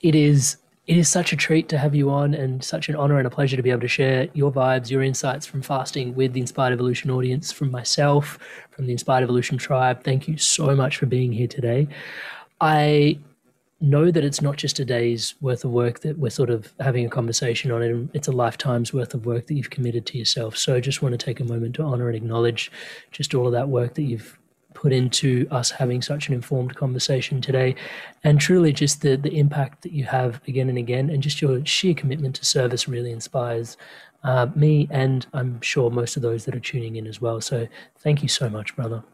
It 0.00 0.14
is 0.14 0.56
it 0.86 0.96
is 0.96 1.10
such 1.10 1.34
a 1.34 1.36
treat 1.36 1.68
to 1.68 1.76
have 1.76 1.94
you 1.94 2.08
on, 2.08 2.32
and 2.32 2.64
such 2.64 2.88
an 2.88 2.96
honor 2.96 3.18
and 3.18 3.26
a 3.26 3.30
pleasure 3.30 3.58
to 3.58 3.62
be 3.62 3.70
able 3.70 3.82
to 3.82 3.88
share 3.88 4.28
your 4.32 4.50
vibes, 4.50 4.88
your 4.88 5.02
insights 5.02 5.44
from 5.44 5.60
fasting 5.60 6.14
with 6.14 6.32
the 6.32 6.40
Inspired 6.40 6.72
Evolution 6.72 7.10
audience, 7.10 7.52
from 7.52 7.70
myself, 7.70 8.38
from 8.70 8.86
the 8.86 8.92
Inspired 8.92 9.22
Evolution 9.22 9.58
tribe. 9.58 10.02
Thank 10.02 10.26
you 10.26 10.38
so 10.38 10.74
much 10.74 10.96
for 10.96 11.04
being 11.04 11.30
here 11.30 11.46
today. 11.46 11.88
I 12.58 13.18
know 13.82 14.10
that 14.10 14.24
it's 14.24 14.40
not 14.40 14.56
just 14.56 14.78
a 14.78 14.84
day's 14.84 15.34
worth 15.40 15.64
of 15.64 15.72
work 15.72 16.00
that 16.00 16.18
we're 16.18 16.30
sort 16.30 16.50
of 16.50 16.72
having 16.80 17.04
a 17.04 17.10
conversation 17.10 17.70
on 17.70 17.82
it. 17.82 18.08
It's 18.14 18.28
a 18.28 18.32
lifetime's 18.32 18.92
worth 18.92 19.12
of 19.12 19.26
work 19.26 19.48
that 19.48 19.54
you've 19.54 19.70
committed 19.70 20.06
to 20.06 20.18
yourself. 20.18 20.56
So 20.56 20.74
I 20.74 20.80
just 20.80 21.02
want 21.02 21.18
to 21.18 21.24
take 21.24 21.40
a 21.40 21.44
moment 21.44 21.74
to 21.76 21.82
honor 21.82 22.08
and 22.08 22.16
acknowledge 22.16 22.70
just 23.10 23.34
all 23.34 23.46
of 23.46 23.52
that 23.52 23.68
work 23.68 23.94
that 23.94 24.02
you've 24.02 24.38
put 24.74 24.92
into 24.92 25.46
us 25.50 25.70
having 25.70 26.00
such 26.00 26.28
an 26.28 26.34
informed 26.34 26.74
conversation 26.74 27.40
today 27.40 27.74
and 28.24 28.40
truly 28.40 28.72
just 28.72 29.02
the 29.02 29.16
the 29.16 29.38
impact 29.38 29.82
that 29.82 29.92
you 29.92 30.04
have 30.04 30.40
again 30.48 30.70
and 30.70 30.78
again 30.78 31.10
and 31.10 31.22
just 31.22 31.42
your 31.42 31.64
sheer 31.66 31.92
commitment 31.92 32.34
to 32.34 32.44
service 32.44 32.88
really 32.88 33.12
inspires 33.12 33.76
uh, 34.24 34.46
me 34.54 34.88
and 34.90 35.26
I'm 35.34 35.60
sure 35.60 35.90
most 35.90 36.16
of 36.16 36.22
those 36.22 36.44
that 36.46 36.54
are 36.54 36.60
tuning 36.60 36.96
in 36.96 37.06
as 37.06 37.20
well. 37.20 37.40
So 37.40 37.68
thank 37.98 38.22
you 38.22 38.28
so 38.28 38.48
much, 38.48 38.74
brother. 38.74 39.04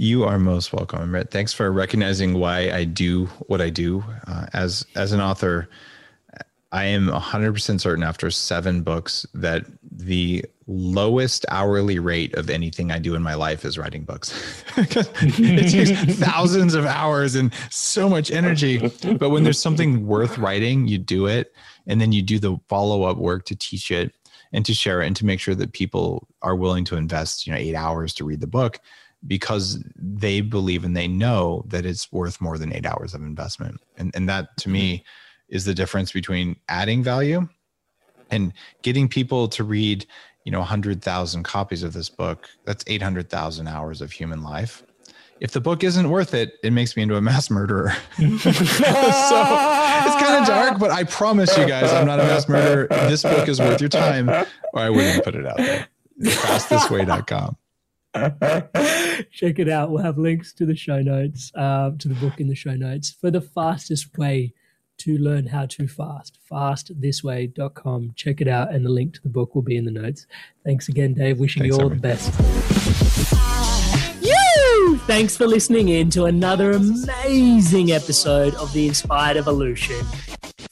You 0.00 0.24
are 0.24 0.38
most 0.38 0.72
welcome, 0.72 1.10
Brett. 1.10 1.30
Thanks 1.30 1.52
for 1.52 1.70
recognizing 1.70 2.32
why 2.32 2.70
I 2.70 2.84
do 2.84 3.26
what 3.48 3.60
I 3.60 3.68
do. 3.68 4.02
Uh, 4.26 4.46
as 4.54 4.86
as 4.94 5.12
an 5.12 5.20
author, 5.20 5.68
I 6.72 6.86
am 6.86 7.08
100% 7.08 7.80
certain 7.82 8.02
after 8.02 8.30
seven 8.30 8.80
books 8.80 9.26
that 9.34 9.66
the 9.82 10.42
lowest 10.66 11.44
hourly 11.50 11.98
rate 11.98 12.32
of 12.32 12.48
anything 12.48 12.90
I 12.90 12.98
do 12.98 13.14
in 13.14 13.22
my 13.22 13.34
life 13.34 13.66
is 13.66 13.76
writing 13.76 14.04
books. 14.04 14.64
it 14.78 15.70
takes 15.70 16.18
thousands 16.18 16.72
of 16.72 16.86
hours 16.86 17.34
and 17.34 17.52
so 17.68 18.08
much 18.08 18.30
energy. 18.30 18.78
But 19.18 19.28
when 19.28 19.44
there's 19.44 19.60
something 19.60 20.06
worth 20.06 20.38
writing, 20.38 20.88
you 20.88 20.96
do 20.96 21.26
it. 21.26 21.52
And 21.86 22.00
then 22.00 22.12
you 22.12 22.22
do 22.22 22.38
the 22.38 22.58
follow 22.70 23.02
up 23.02 23.18
work 23.18 23.44
to 23.46 23.54
teach 23.54 23.90
it 23.90 24.14
and 24.50 24.64
to 24.64 24.72
share 24.72 25.02
it 25.02 25.08
and 25.08 25.16
to 25.16 25.26
make 25.26 25.40
sure 25.40 25.54
that 25.56 25.74
people 25.74 26.26
are 26.40 26.56
willing 26.56 26.86
to 26.86 26.96
invest, 26.96 27.46
you 27.46 27.52
know, 27.52 27.58
eight 27.58 27.74
hours 27.74 28.14
to 28.14 28.24
read 28.24 28.40
the 28.40 28.46
book 28.46 28.80
because 29.26 29.82
they 29.96 30.40
believe 30.40 30.84
and 30.84 30.96
they 30.96 31.08
know 31.08 31.64
that 31.68 31.84
it's 31.84 32.10
worth 32.10 32.40
more 32.40 32.58
than 32.58 32.72
eight 32.72 32.86
hours 32.86 33.14
of 33.14 33.22
investment. 33.22 33.80
And, 33.96 34.10
and 34.14 34.28
that 34.28 34.56
to 34.58 34.68
me 34.68 34.98
mm-hmm. 34.98 35.56
is 35.56 35.64
the 35.64 35.74
difference 35.74 36.12
between 36.12 36.56
adding 36.68 37.02
value 37.02 37.48
and 38.30 38.52
getting 38.82 39.08
people 39.08 39.48
to 39.48 39.64
read, 39.64 40.06
you 40.44 40.52
know, 40.52 40.60
100,000 40.60 41.42
copies 41.42 41.82
of 41.82 41.92
this 41.92 42.08
book. 42.08 42.48
That's 42.64 42.84
800,000 42.86 43.68
hours 43.68 44.00
of 44.00 44.12
human 44.12 44.42
life. 44.42 44.82
If 45.40 45.52
the 45.52 45.60
book 45.60 45.82
isn't 45.82 46.10
worth 46.10 46.34
it, 46.34 46.54
it 46.62 46.70
makes 46.72 46.96
me 46.96 47.02
into 47.02 47.16
a 47.16 47.20
mass 47.20 47.50
murderer. 47.50 47.94
so 48.18 48.26
it's 48.26 50.22
kind 50.22 50.36
of 50.36 50.46
dark, 50.46 50.78
but 50.78 50.90
I 50.90 51.04
promise 51.04 51.56
you 51.56 51.66
guys, 51.66 51.90
I'm 51.92 52.06
not 52.06 52.20
a 52.20 52.24
mass 52.24 52.46
murderer. 52.46 52.88
This 53.08 53.22
book 53.22 53.48
is 53.48 53.58
worth 53.58 53.80
your 53.80 53.88
time, 53.88 54.28
or 54.28 54.46
I 54.74 54.90
wouldn't 54.90 55.24
put 55.24 55.34
it 55.34 55.46
out 55.46 55.56
there. 55.56 55.88
Fastthisway.com. 56.20 57.56
Check 59.30 59.58
it 59.58 59.68
out. 59.68 59.90
We'll 59.90 60.02
have 60.02 60.18
links 60.18 60.52
to 60.54 60.66
the 60.66 60.74
show 60.74 61.00
notes, 61.00 61.52
uh, 61.54 61.92
to 61.98 62.08
the 62.08 62.14
book 62.14 62.40
in 62.40 62.48
the 62.48 62.54
show 62.54 62.74
notes 62.74 63.10
for 63.10 63.30
the 63.30 63.40
fastest 63.40 64.16
way 64.18 64.52
to 64.98 65.16
learn 65.16 65.46
how 65.46 65.66
to 65.66 65.86
fast. 65.86 66.38
Fastthisway.com. 66.50 68.12
Check 68.16 68.40
it 68.40 68.48
out, 68.48 68.74
and 68.74 68.84
the 68.84 68.90
link 68.90 69.14
to 69.14 69.22
the 69.22 69.28
book 69.28 69.54
will 69.54 69.62
be 69.62 69.76
in 69.76 69.84
the 69.84 69.90
notes. 69.90 70.26
Thanks 70.64 70.88
again, 70.88 71.14
Dave. 71.14 71.38
Wishing 71.38 71.62
Thanks, 71.62 71.76
you 71.76 71.82
all 71.82 71.88
the 71.88 71.96
best. 71.96 72.32
You! 74.22 74.98
Thanks 75.06 75.36
for 75.36 75.46
listening 75.46 75.88
in 75.88 76.10
to 76.10 76.24
another 76.24 76.72
amazing 76.72 77.92
episode 77.92 78.54
of 78.56 78.72
the 78.72 78.88
Inspired 78.88 79.36
Evolution. 79.36 80.04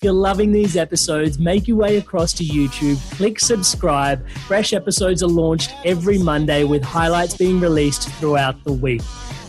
If 0.01 0.05
you're 0.05 0.13
loving 0.13 0.53
these 0.53 0.77
episodes, 0.77 1.41
make 1.41 1.67
your 1.67 1.77
way 1.77 1.97
across 1.97 2.33
to 2.35 2.45
YouTube, 2.45 3.01
click 3.17 3.41
subscribe. 3.41 4.25
Fresh 4.47 4.73
episodes 4.73 5.25
are 5.25 5.29
launched 5.29 5.75
every 5.85 6.19
Monday 6.19 6.63
with 6.63 6.85
highlights 6.85 7.37
being 7.37 7.59
released 7.59 8.09
throughout 8.21 8.63
the 8.63 8.73
week. 8.73 9.03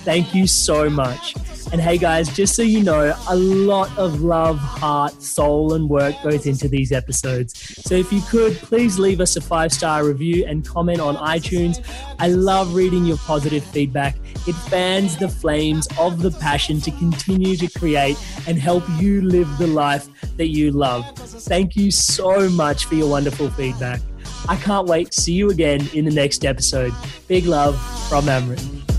Thank 0.03 0.33
you 0.33 0.47
so 0.47 0.89
much. 0.89 1.35
And 1.71 1.79
hey 1.79 1.99
guys, 1.99 2.35
just 2.35 2.55
so 2.55 2.63
you 2.63 2.81
know, 2.81 3.15
a 3.27 3.35
lot 3.35 3.95
of 3.95 4.21
love, 4.21 4.57
heart, 4.57 5.21
soul, 5.21 5.75
and 5.75 5.87
work 5.87 6.15
goes 6.23 6.47
into 6.47 6.67
these 6.67 6.91
episodes. 6.91 7.59
So 7.85 7.93
if 7.93 8.11
you 8.11 8.21
could, 8.21 8.55
please 8.55 8.97
leave 8.97 9.21
us 9.21 9.35
a 9.35 9.41
five 9.41 9.71
star 9.71 10.03
review 10.03 10.45
and 10.47 10.65
comment 10.65 10.99
on 10.99 11.15
iTunes. 11.17 11.85
I 12.17 12.29
love 12.29 12.73
reading 12.73 13.05
your 13.05 13.17
positive 13.17 13.63
feedback. 13.63 14.15
It 14.47 14.53
fans 14.53 15.17
the 15.17 15.29
flames 15.29 15.87
of 15.99 16.23
the 16.23 16.31
passion 16.31 16.81
to 16.81 16.91
continue 16.91 17.55
to 17.57 17.67
create 17.79 18.17
and 18.47 18.57
help 18.57 18.83
you 18.97 19.21
live 19.21 19.59
the 19.59 19.67
life 19.67 20.09
that 20.37 20.47
you 20.47 20.71
love. 20.71 21.05
Thank 21.17 21.75
you 21.75 21.91
so 21.91 22.49
much 22.49 22.85
for 22.85 22.95
your 22.95 23.09
wonderful 23.11 23.51
feedback. 23.51 24.01
I 24.47 24.55
can't 24.55 24.87
wait 24.87 25.11
to 25.11 25.21
see 25.21 25.33
you 25.33 25.51
again 25.51 25.87
in 25.93 26.05
the 26.05 26.11
next 26.11 26.45
episode. 26.45 26.93
Big 27.27 27.45
love 27.45 27.79
from 28.09 28.25
Amrit. 28.25 28.98